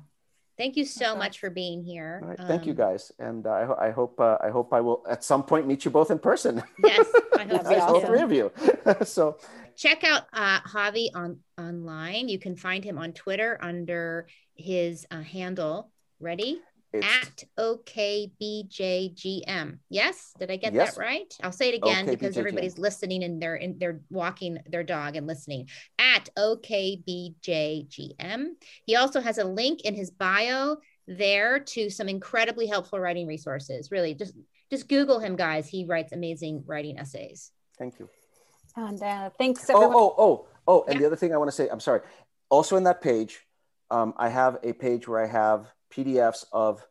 Thank 0.57 0.77
you 0.77 0.85
so 0.85 1.05
That's 1.05 1.17
much 1.17 1.39
for 1.39 1.49
being 1.49 1.83
here. 1.83 2.19
All 2.23 2.29
right, 2.29 2.39
thank 2.47 2.65
you 2.65 2.71
Um, 2.71 2.77
guys, 2.77 3.11
and 3.19 3.45
uh, 3.45 3.51
I, 3.51 3.65
ho- 3.65 3.77
I 3.79 3.91
hope 3.91 4.19
uh, 4.21 4.37
I 4.41 4.49
hope 4.51 4.73
I 4.73 4.79
will 4.79 5.03
at 5.09 5.23
some 5.23 5.43
point 5.43 5.67
meet 5.67 5.83
you 5.85 5.91
both 5.91 6.09
in 6.11 6.17
person. 6.17 6.63
Yes, 6.83 7.07
I 7.37 7.43
hope 7.43 7.63
That'd 7.63 7.63
be 7.67 7.75
Guys, 7.75 7.81
so 7.81 7.87
all 7.95 7.99
three 8.01 8.21
of 8.21 8.31
you. 8.31 8.51
so 9.03 9.37
check 9.79 10.03
out 10.03 10.23
uh, 10.33 10.59
Javi 10.61 11.07
on 11.15 11.39
online. 11.57 12.27
You 12.27 12.37
can 12.37 12.57
find 12.57 12.83
him 12.83 12.97
on 12.97 13.13
Twitter 13.13 13.57
under 13.61 14.27
his 14.55 15.07
uh, 15.09 15.21
handle. 15.21 15.89
Ready? 16.19 16.59
it's 16.91 17.07
At 17.07 17.43
OKBJGM. 17.57 19.77
Yes, 19.89 20.33
did 20.37 20.51
I 20.51 20.57
get 20.57 20.73
Yes. 20.73 20.95
that 20.95 21.01
right? 21.01 21.33
I'll 21.41 21.53
say 21.53 21.69
it 21.69 21.75
again 21.75 22.07
because 22.07 22.37
everybody's 22.37 22.77
listening 22.77 23.23
and 23.23 23.41
they're 23.41 23.55
in, 23.55 23.77
they're 23.79 24.01
walking 24.09 24.57
their 24.67 24.83
dog 24.83 25.15
and 25.15 25.25
listening. 25.25 25.69
At 25.97 26.27
OKBJGM. 26.37 28.47
He 28.85 28.97
also 28.97 29.21
has 29.21 29.37
a 29.37 29.45
link 29.45 29.79
in 29.81 29.95
his 29.95 30.11
bio 30.11 30.75
there 31.07 31.59
to 31.59 31.89
some 31.89 32.09
incredibly 32.09 32.67
helpful 32.67 32.99
writing 32.99 33.27
resources. 33.27 33.91
Really, 33.91 34.13
just 34.13 34.33
just 34.69 34.89
Google 34.89 35.19
him, 35.19 35.37
guys. 35.37 35.69
He 35.69 35.85
writes 35.85 36.11
amazing 36.11 36.63
writing 36.65 36.97
essays. 36.99 37.51
thank 37.77 37.97
you. 37.99 38.09
And 38.75 39.01
uh, 39.01 39.29
thanks 39.37 39.69
Oh 39.69 39.91
oh 39.93 40.15
oh 40.17 40.47
oh, 40.67 40.83
and 40.87 40.95
Yeah. 40.95 40.99
the 41.01 41.07
other 41.07 41.15
thing 41.15 41.33
I 41.33 41.37
want 41.37 41.49
to 41.49 41.55
say, 41.55 41.67
I'm 41.69 41.79
sorry. 41.79 42.01
Also 42.49 42.77
in 42.77 42.83
that 42.83 43.01
page, 43.01 43.45
um, 43.91 44.13
I 44.17 44.29
have 44.29 44.57
a 44.63 44.73
page 44.73 45.07
where 45.07 45.21
I 45.23 45.27
have 45.27 45.67
PDFs 45.91 46.45
of 46.51 46.85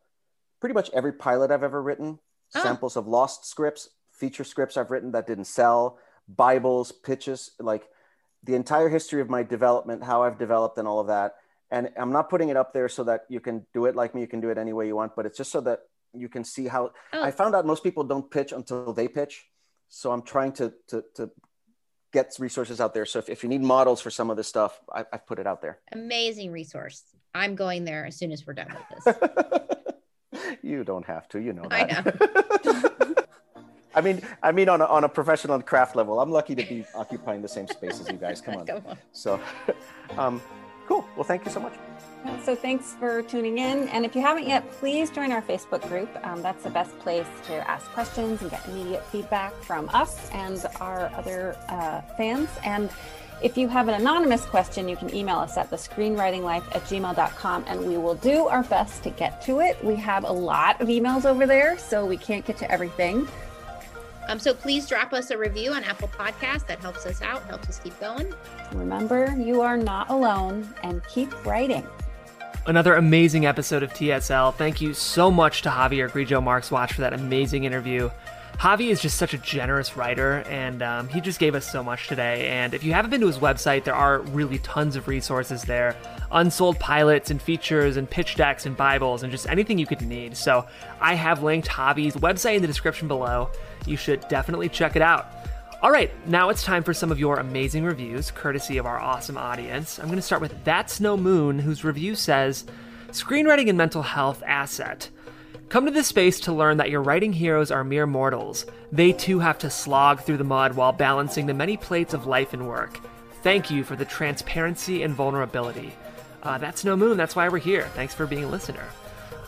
pretty 0.59 0.73
much 0.73 0.89
every 0.93 1.13
pilot 1.13 1.51
I've 1.51 1.63
ever 1.63 1.81
written, 1.81 2.19
Oh. 2.55 2.59
samples 2.61 2.97
of 2.97 3.07
lost 3.07 3.45
scripts, 3.45 3.89
feature 4.11 4.43
scripts 4.43 4.75
I've 4.77 4.91
written 4.91 5.11
that 5.11 5.27
didn't 5.27 5.45
sell, 5.45 5.99
Bibles, 6.27 6.91
pitches, 6.91 7.51
like 7.59 7.87
the 8.43 8.55
entire 8.55 8.89
history 8.89 9.21
of 9.21 9.29
my 9.29 9.43
development, 9.43 10.03
how 10.03 10.23
I've 10.23 10.37
developed, 10.37 10.77
and 10.77 10.87
all 10.87 10.99
of 10.99 11.07
that. 11.07 11.35
And 11.71 11.89
I'm 11.97 12.11
not 12.11 12.29
putting 12.29 12.49
it 12.49 12.57
up 12.57 12.73
there 12.73 12.89
so 12.89 13.03
that 13.03 13.25
you 13.29 13.39
can 13.39 13.65
do 13.73 13.85
it 13.85 13.95
like 13.95 14.15
me. 14.15 14.21
You 14.21 14.27
can 14.27 14.39
do 14.41 14.49
it 14.49 14.57
any 14.57 14.73
way 14.73 14.87
you 14.87 14.95
want, 14.95 15.15
but 15.15 15.25
it's 15.25 15.37
just 15.37 15.51
so 15.51 15.61
that 15.61 15.81
you 16.13 16.27
can 16.27 16.43
see 16.43 16.67
how 16.67 16.91
Oh, 17.13 17.23
I 17.23 17.31
found 17.31 17.53
out 17.55 17.65
most 17.65 17.83
people 17.83 18.03
don't 18.03 18.29
pitch 18.31 18.51
until 18.51 18.91
they 18.93 19.07
pitch. 19.07 19.45
So 19.89 20.11
I'm 20.11 20.23
trying 20.23 20.53
to 20.53 20.73
to, 20.87 21.03
to 21.15 21.29
get 22.11 22.35
resources 22.39 22.81
out 22.81 22.93
there. 22.93 23.05
So 23.05 23.19
if, 23.19 23.29
if 23.29 23.43
you 23.43 23.49
need 23.49 23.61
models 23.61 24.01
for 24.01 24.09
some 24.09 24.29
of 24.29 24.37
this 24.37 24.47
stuff, 24.47 24.79
I, 24.93 25.05
I've 25.11 25.25
put 25.25 25.39
it 25.39 25.47
out 25.47 25.61
there. 25.61 25.79
amazing 25.91 26.51
resource. 26.51 27.03
I'm 27.35 27.55
going 27.55 27.85
there 27.85 28.05
as 28.05 28.17
soon 28.17 28.31
as 28.31 28.45
we're 28.45 28.53
done 28.53 28.73
with 28.73 29.15
this. 30.31 30.57
you 30.63 30.83
don't 30.83 31.05
have 31.05 31.27
to, 31.29 31.39
you 31.39 31.53
know 31.53 31.67
I 31.69 31.85
that. 31.85 33.25
I 33.95 34.01
mean, 34.01 34.21
I 34.41 34.51
mean, 34.51 34.69
on 34.69 34.81
a, 34.81 34.85
on 34.85 35.03
a 35.03 35.09
professional 35.09 35.55
and 35.55 35.65
craft 35.65 35.95
level, 35.95 36.19
I'm 36.19 36.31
lucky 36.31 36.55
to 36.55 36.63
be 36.63 36.85
occupying 36.95 37.41
the 37.41 37.47
same 37.47 37.67
space 37.67 37.99
as 37.99 38.07
you 38.07 38.17
guys. 38.17 38.39
Come 38.39 38.55
on. 38.55 38.65
Come 38.67 38.83
on. 38.87 38.97
So, 39.11 39.39
um, 40.17 40.41
cool. 40.87 41.05
Well, 41.15 41.23
thank 41.23 41.45
you 41.45 41.51
so 41.51 41.59
much. 41.59 41.73
So 42.43 42.55
thanks 42.55 42.95
for 42.99 43.21
tuning 43.21 43.59
in. 43.59 43.87
And 43.89 44.05
if 44.05 44.15
you 44.15 44.21
haven't 44.21 44.47
yet, 44.47 44.69
please 44.71 45.11
join 45.11 45.31
our 45.31 45.41
Facebook 45.41 45.87
group. 45.87 46.09
Um, 46.23 46.41
that's 46.41 46.63
the 46.63 46.69
best 46.69 46.97
place 46.99 47.27
to 47.45 47.69
ask 47.69 47.85
questions 47.91 48.41
and 48.41 48.49
get 48.49 48.67
immediate 48.67 49.05
feedback 49.05 49.53
from 49.61 49.89
us 49.89 50.29
and 50.31 50.65
our 50.79 51.11
other 51.15 51.55
uh, 51.69 52.01
fans. 52.17 52.49
And 52.63 52.89
if 53.41 53.57
you 53.57 53.67
have 53.67 53.87
an 53.87 53.93
anonymous 53.93 54.45
question, 54.45 54.89
you 54.89 54.97
can 54.97 55.13
email 55.13 55.37
us 55.37 55.57
at 55.57 55.69
the 55.69 55.75
screenwritinglife 55.75 56.75
at 56.75 56.83
gmail.com 56.83 57.65
and 57.67 57.87
we 57.87 57.97
will 57.97 58.15
do 58.15 58.47
our 58.47 58.63
best 58.63 59.03
to 59.03 59.11
get 59.11 59.41
to 59.43 59.59
it. 59.59 59.81
We 59.83 59.95
have 59.95 60.23
a 60.23 60.31
lot 60.31 60.81
of 60.81 60.87
emails 60.87 61.25
over 61.25 61.45
there, 61.45 61.77
so 61.77 62.05
we 62.05 62.17
can't 62.17 62.45
get 62.45 62.57
to 62.57 62.71
everything. 62.71 63.27
Um, 64.27 64.39
so 64.39 64.53
please 64.53 64.87
drop 64.87 65.13
us 65.13 65.31
a 65.31 65.37
review 65.37 65.71
on 65.71 65.83
Apple 65.83 66.09
Podcast. 66.09 66.67
That 66.67 66.79
helps 66.79 67.05
us 67.05 67.21
out, 67.21 67.43
helps 67.45 67.69
us 67.69 67.79
keep 67.79 67.99
going. 67.99 68.33
Remember, 68.73 69.35
you 69.37 69.61
are 69.61 69.77
not 69.77 70.09
alone 70.09 70.67
and 70.83 71.01
keep 71.07 71.45
writing. 71.45 71.87
Another 72.69 72.93
amazing 72.93 73.47
episode 73.47 73.81
of 73.81 73.91
TSL. 73.95 74.53
Thank 74.53 74.79
you 74.79 74.93
so 74.93 75.31
much 75.31 75.63
to 75.63 75.69
Javier 75.69 76.07
Grillo-Marxuach 76.07 76.93
for 76.93 77.01
that 77.01 77.13
amazing 77.13 77.63
interview. 77.63 78.11
Javi 78.59 78.91
is 78.91 79.01
just 79.01 79.17
such 79.17 79.33
a 79.33 79.39
generous 79.39 79.97
writer, 79.97 80.43
and 80.47 80.83
um, 80.83 81.07
he 81.07 81.19
just 81.19 81.39
gave 81.39 81.55
us 81.55 81.67
so 81.67 81.81
much 81.81 82.07
today. 82.07 82.47
And 82.47 82.75
if 82.75 82.83
you 82.83 82.93
haven't 82.93 83.09
been 83.09 83.21
to 83.21 83.27
his 83.27 83.39
website, 83.39 83.85
there 83.85 83.95
are 83.95 84.19
really 84.19 84.59
tons 84.59 84.95
of 84.95 85.07
resources 85.07 85.63
there 85.63 85.95
unsold 86.31 86.79
pilots 86.79 87.31
and 87.31 87.41
features 87.41 87.97
and 87.97 88.07
pitch 88.07 88.35
decks 88.35 88.67
and 88.67 88.77
Bibles 88.77 89.23
and 89.23 89.31
just 89.31 89.49
anything 89.49 89.79
you 89.79 89.87
could 89.87 90.03
need. 90.03 90.37
So 90.37 90.67
I 91.01 91.15
have 91.15 91.41
linked 91.41 91.67
Javi's 91.67 92.17
website 92.17 92.57
in 92.57 92.61
the 92.61 92.67
description 92.67 93.07
below. 93.07 93.49
You 93.87 93.97
should 93.97 94.27
definitely 94.27 94.69
check 94.69 94.95
it 94.95 95.01
out. 95.01 95.38
All 95.81 95.91
right, 95.91 96.11
now 96.27 96.49
it's 96.49 96.65
time 96.65 96.83
for 96.83 96.93
some 96.93 97.09
of 97.09 97.19
your 97.19 97.37
amazing 97.37 97.85
reviews, 97.85 98.31
courtesy 98.31 98.77
of 98.77 98.85
our 98.85 98.99
awesome 98.99 99.37
audience. 99.37 99.97
I'm 99.97 100.07
going 100.07 100.17
to 100.17 100.21
start 100.21 100.41
with 100.41 100.65
That's 100.65 100.99
No 100.99 101.15
Moon, 101.15 101.57
whose 101.57 101.85
review 101.85 102.15
says 102.15 102.65
Screenwriting 103.11 103.69
and 103.69 103.77
mental 103.77 104.01
health 104.01 104.43
asset. 104.45 105.09
Come 105.69 105.85
to 105.85 105.91
this 105.91 106.07
space 106.07 106.37
to 106.41 106.51
learn 106.51 106.75
that 106.77 106.89
your 106.89 107.01
writing 107.01 107.31
heroes 107.31 107.71
are 107.71 107.85
mere 107.85 108.05
mortals. 108.05 108.65
They 108.91 109.13
too 109.13 109.39
have 109.39 109.57
to 109.59 109.69
slog 109.69 110.19
through 110.19 110.35
the 110.35 110.43
mud 110.43 110.75
while 110.75 110.91
balancing 110.91 111.45
the 111.45 111.53
many 111.53 111.77
plates 111.77 112.13
of 112.13 112.27
life 112.27 112.51
and 112.51 112.67
work. 112.67 112.99
Thank 113.41 113.71
you 113.71 113.85
for 113.85 113.95
the 113.95 114.03
transparency 114.03 115.03
and 115.03 115.13
vulnerability. 115.13 115.93
Uh, 116.43 116.57
that's 116.57 116.83
no 116.83 116.97
moon, 116.97 117.15
that's 117.15 117.37
why 117.37 117.47
we're 117.47 117.57
here. 117.57 117.87
Thanks 117.95 118.13
for 118.13 118.27
being 118.27 118.43
a 118.43 118.49
listener. 118.49 118.85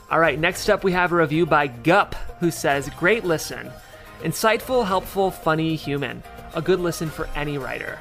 All 0.09 0.19
right, 0.19 0.39
next 0.39 0.69
up 0.69 0.85
we 0.85 0.93
have 0.93 1.11
a 1.11 1.17
review 1.17 1.45
by 1.45 1.67
Gup, 1.67 2.15
who 2.39 2.51
says, 2.51 2.89
Great 2.91 3.25
listen. 3.25 3.69
Insightful, 4.21 4.85
helpful, 4.85 5.31
funny, 5.31 5.75
human. 5.75 6.21
A 6.53 6.61
good 6.61 6.79
listen 6.79 7.09
for 7.09 7.27
any 7.35 7.57
writer. 7.57 7.97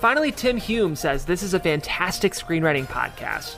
Finally, 0.00 0.32
Tim 0.32 0.58
Hume 0.58 0.94
says, 0.94 1.24
This 1.24 1.42
is 1.42 1.54
a 1.54 1.60
fantastic 1.60 2.32
screenwriting 2.32 2.84
podcast. 2.86 3.56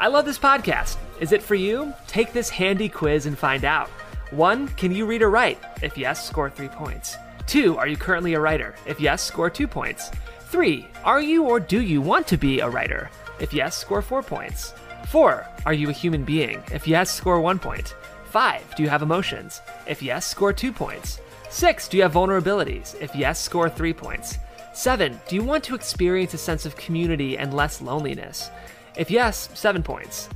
I 0.00 0.08
love 0.08 0.24
this 0.24 0.40
podcast. 0.40 0.96
Is 1.20 1.30
it 1.30 1.42
for 1.42 1.54
you? 1.54 1.94
Take 2.08 2.32
this 2.32 2.50
handy 2.50 2.88
quiz 2.88 3.26
and 3.26 3.38
find 3.38 3.64
out. 3.64 3.88
One, 4.32 4.66
can 4.68 4.90
you 4.90 5.06
read 5.06 5.22
or 5.22 5.30
write? 5.30 5.60
If 5.82 5.96
yes, 5.96 6.26
score 6.26 6.50
three 6.50 6.68
points. 6.68 7.16
Two, 7.46 7.76
are 7.78 7.86
you 7.86 7.96
currently 7.96 8.34
a 8.34 8.40
writer? 8.40 8.74
If 8.84 9.00
yes, 9.00 9.22
score 9.22 9.48
two 9.48 9.68
points. 9.68 10.10
Three, 10.50 10.88
are 11.04 11.20
you 11.20 11.44
or 11.44 11.60
do 11.60 11.80
you 11.80 12.00
want 12.00 12.26
to 12.26 12.36
be 12.36 12.58
a 12.58 12.68
writer? 12.68 13.08
If 13.38 13.54
yes, 13.54 13.76
score 13.76 14.02
four 14.02 14.22
points. 14.22 14.74
Four, 15.06 15.46
are 15.64 15.72
you 15.72 15.90
a 15.90 15.92
human 15.92 16.24
being? 16.24 16.60
If 16.72 16.88
yes, 16.88 17.12
score 17.12 17.40
one 17.40 17.60
point. 17.60 17.94
Five, 18.24 18.74
do 18.74 18.82
you 18.82 18.88
have 18.88 19.02
emotions? 19.02 19.60
If 19.86 20.02
yes, 20.02 20.26
score 20.26 20.52
two 20.52 20.72
points. 20.72 21.20
Six, 21.50 21.88
do 21.88 21.96
you 21.96 22.02
have 22.02 22.12
vulnerabilities? 22.12 23.00
If 23.00 23.14
yes, 23.14 23.40
score 23.40 23.68
three 23.68 23.92
points. 23.92 24.38
Seven, 24.74 25.18
do 25.28 25.36
you 25.36 25.42
want 25.42 25.64
to 25.64 25.74
experience 25.74 26.34
a 26.34 26.38
sense 26.38 26.66
of 26.66 26.76
community 26.76 27.38
and 27.38 27.54
less 27.54 27.80
loneliness? 27.80 28.50
If 28.96 29.10
yes, 29.10 29.48
seven 29.54 29.82
points. 29.82 30.28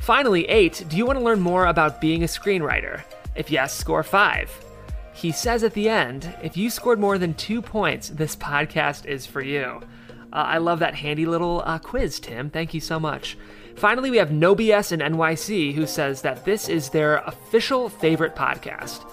Finally, 0.00 0.48
8. 0.48 0.84
Do 0.88 0.96
you 0.96 1.06
want 1.06 1.18
to 1.18 1.24
learn 1.24 1.40
more 1.40 1.66
about 1.66 2.00
being 2.00 2.22
a 2.22 2.26
screenwriter? 2.26 3.02
If 3.34 3.50
yes, 3.50 3.74
score 3.74 4.02
5. 4.02 4.64
He 5.12 5.32
says 5.32 5.64
at 5.64 5.74
the 5.74 5.88
end, 5.88 6.32
if 6.42 6.56
you 6.56 6.70
scored 6.70 7.00
more 7.00 7.18
than 7.18 7.34
two 7.34 7.60
points, 7.60 8.08
this 8.08 8.36
podcast 8.36 9.06
is 9.06 9.26
for 9.26 9.40
you. 9.40 9.80
Uh, 10.32 10.36
I 10.36 10.58
love 10.58 10.78
that 10.78 10.94
handy 10.94 11.26
little 11.26 11.62
uh, 11.64 11.78
quiz, 11.78 12.20
Tim. 12.20 12.50
Thank 12.50 12.74
you 12.74 12.80
so 12.80 13.00
much. 13.00 13.36
Finally, 13.74 14.10
we 14.10 14.18
have 14.18 14.30
No 14.32 14.54
BS 14.54 14.92
in 14.92 15.00
NYC 15.00 15.74
who 15.74 15.86
says 15.86 16.22
that 16.22 16.44
this 16.44 16.68
is 16.68 16.90
their 16.90 17.16
official 17.18 17.88
favorite 17.88 18.36
podcast. 18.36 19.08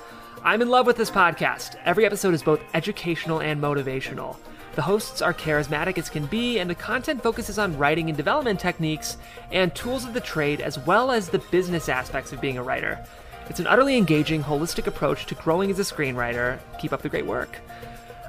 I'm 0.48 0.62
in 0.62 0.70
love 0.70 0.86
with 0.86 0.96
this 0.96 1.10
podcast. 1.10 1.76
Every 1.86 2.06
episode 2.06 2.36
is 2.36 2.44
both 2.44 2.62
educational 2.76 3.42
and 3.42 3.60
motivational. 3.60 4.38
The 4.76 4.84
hosts 4.84 5.20
are 5.24 5.34
charismatic 5.34 5.98
as 5.98 6.08
can 6.08 6.28
be, 6.28 6.60
and 6.60 6.70
the 6.70 6.76
content 6.76 7.24
focuses 7.24 7.58
on 7.58 7.76
writing 7.80 8.10
and 8.10 8.16
development 8.16 8.60
techniques 8.60 9.18
and 9.52 9.74
tools 9.74 10.06
of 10.06 10.14
the 10.14 10.22
trade, 10.22 10.62
as 10.62 10.78
well 10.78 11.10
as 11.10 11.30
the 11.30 11.40
business 11.50 11.90
aspects 11.90 12.32
of 12.32 12.42
being 12.42 12.60
a 12.60 12.64
writer. 12.64 13.04
It's 13.50 13.60
an 13.60 13.66
utterly 13.66 13.98
engaging, 13.98 14.44
holistic 14.44 14.86
approach 14.86 15.26
to 15.26 15.34
growing 15.34 15.72
as 15.72 15.80
a 15.80 15.82
screenwriter. 15.82 16.60
Keep 16.80 16.94
up 16.94 17.02
the 17.02 17.10
great 17.10 17.26
work. 17.26 17.58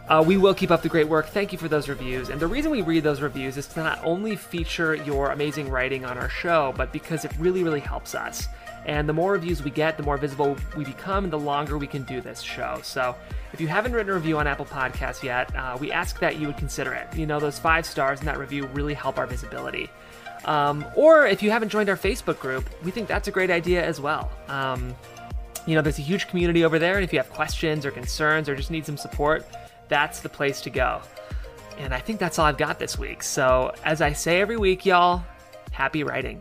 Uh, 0.09 0.25
we 0.27 0.39
will 0.39 0.55
keep 0.55 0.71
up 0.71 0.81
the 0.81 0.89
great 0.89 1.09
work. 1.09 1.27
Thank 1.27 1.53
you 1.53 1.59
for 1.59 1.69
those 1.69 1.87
reviews. 1.87 2.31
And 2.31 2.41
the 2.41 2.47
reason 2.47 2.71
we 2.71 2.81
read 2.81 3.03
those 3.03 3.21
reviews 3.21 3.59
is 3.59 3.67
to 3.67 3.81
not 3.81 4.03
only 4.03 4.37
feature 4.37 4.95
your 4.95 5.33
amazing 5.33 5.69
writing 5.69 6.07
on 6.07 6.17
our 6.17 6.31
show, 6.31 6.73
but 6.79 6.95
because 6.95 7.27
it 7.27 7.33
really, 7.39 7.63
really 7.63 7.81
helps 7.81 8.15
us. 8.15 8.49
And 8.87 9.09
the 9.09 9.13
more 9.13 9.33
reviews 9.33 9.65
we 9.65 9.73
get, 9.73 9.97
the 9.97 10.05
more 10.05 10.17
visible 10.17 10.57
we 10.77 10.85
become, 10.85 11.25
and 11.25 11.33
the 11.33 11.39
longer 11.39 11.77
we 11.77 11.89
can 11.89 12.05
do 12.05 12.21
this 12.21 12.41
show. 12.41 12.79
So 12.85 13.17
if 13.53 13.61
you 13.61 13.67
haven't 13.67 13.93
written 13.93 14.11
a 14.11 14.15
review 14.15 14.39
on 14.39 14.47
Apple 14.47 14.65
Podcasts 14.65 15.25
yet, 15.25 15.55
uh, 15.57 15.77
we 15.79 15.91
ask 15.91 16.21
that 16.21 16.37
you 16.37 16.47
would 16.47 16.57
consider 16.57 16.95
it. 16.95 17.15
You 17.17 17.27
know, 17.27 17.41
those 17.41 17.59
five 17.59 17.85
stars 17.85 18.21
in 18.21 18.27
that 18.27 18.39
review 18.39 18.67
really 18.69 18.95
help 18.95 19.19
our 19.19 19.27
visibility. 19.27 19.91
Um, 20.45 20.85
or 20.95 21.27
if 21.27 21.43
you 21.43 21.51
haven't 21.51 21.71
joined 21.71 21.89
our 21.89 21.97
Facebook 21.97 22.39
group, 22.39 22.65
we 22.85 22.93
think 22.93 23.09
that's 23.09 23.27
a 23.27 23.33
great 23.33 23.51
idea 23.51 23.85
as 23.85 24.01
well. 24.01 24.31
Um, 24.47 24.95
you 25.67 25.75
know, 25.75 25.83
there's 25.83 25.99
a 25.99 26.03
huge 26.03 26.29
community 26.29 26.65
over 26.65 26.79
there, 26.79 26.95
and 26.95 27.03
if 27.03 27.13
you 27.13 27.19
have 27.19 27.31
questions 27.31 27.85
or 27.85 27.91
concerns 27.91 28.49
or 28.49 28.55
just 28.55 28.71
need 28.71 28.87
some 28.87 28.97
support, 28.97 29.45
that's 29.89 30.21
the 30.21 30.29
place 30.29 30.61
to 30.61 30.71
go. 30.71 31.03
And 31.79 31.93
I 31.93 31.99
think 31.99 32.21
that's 32.21 32.39
all 32.39 32.47
I've 32.47 32.57
got 32.57 32.79
this 32.79 32.97
week. 32.97 33.25
So, 33.25 33.75
as 33.85 34.01
I 34.01 34.13
say 34.13 34.41
every 34.41 34.57
week, 34.57 34.87
y'all, 34.87 35.25
happy 35.73 36.05
writing. 36.05 36.41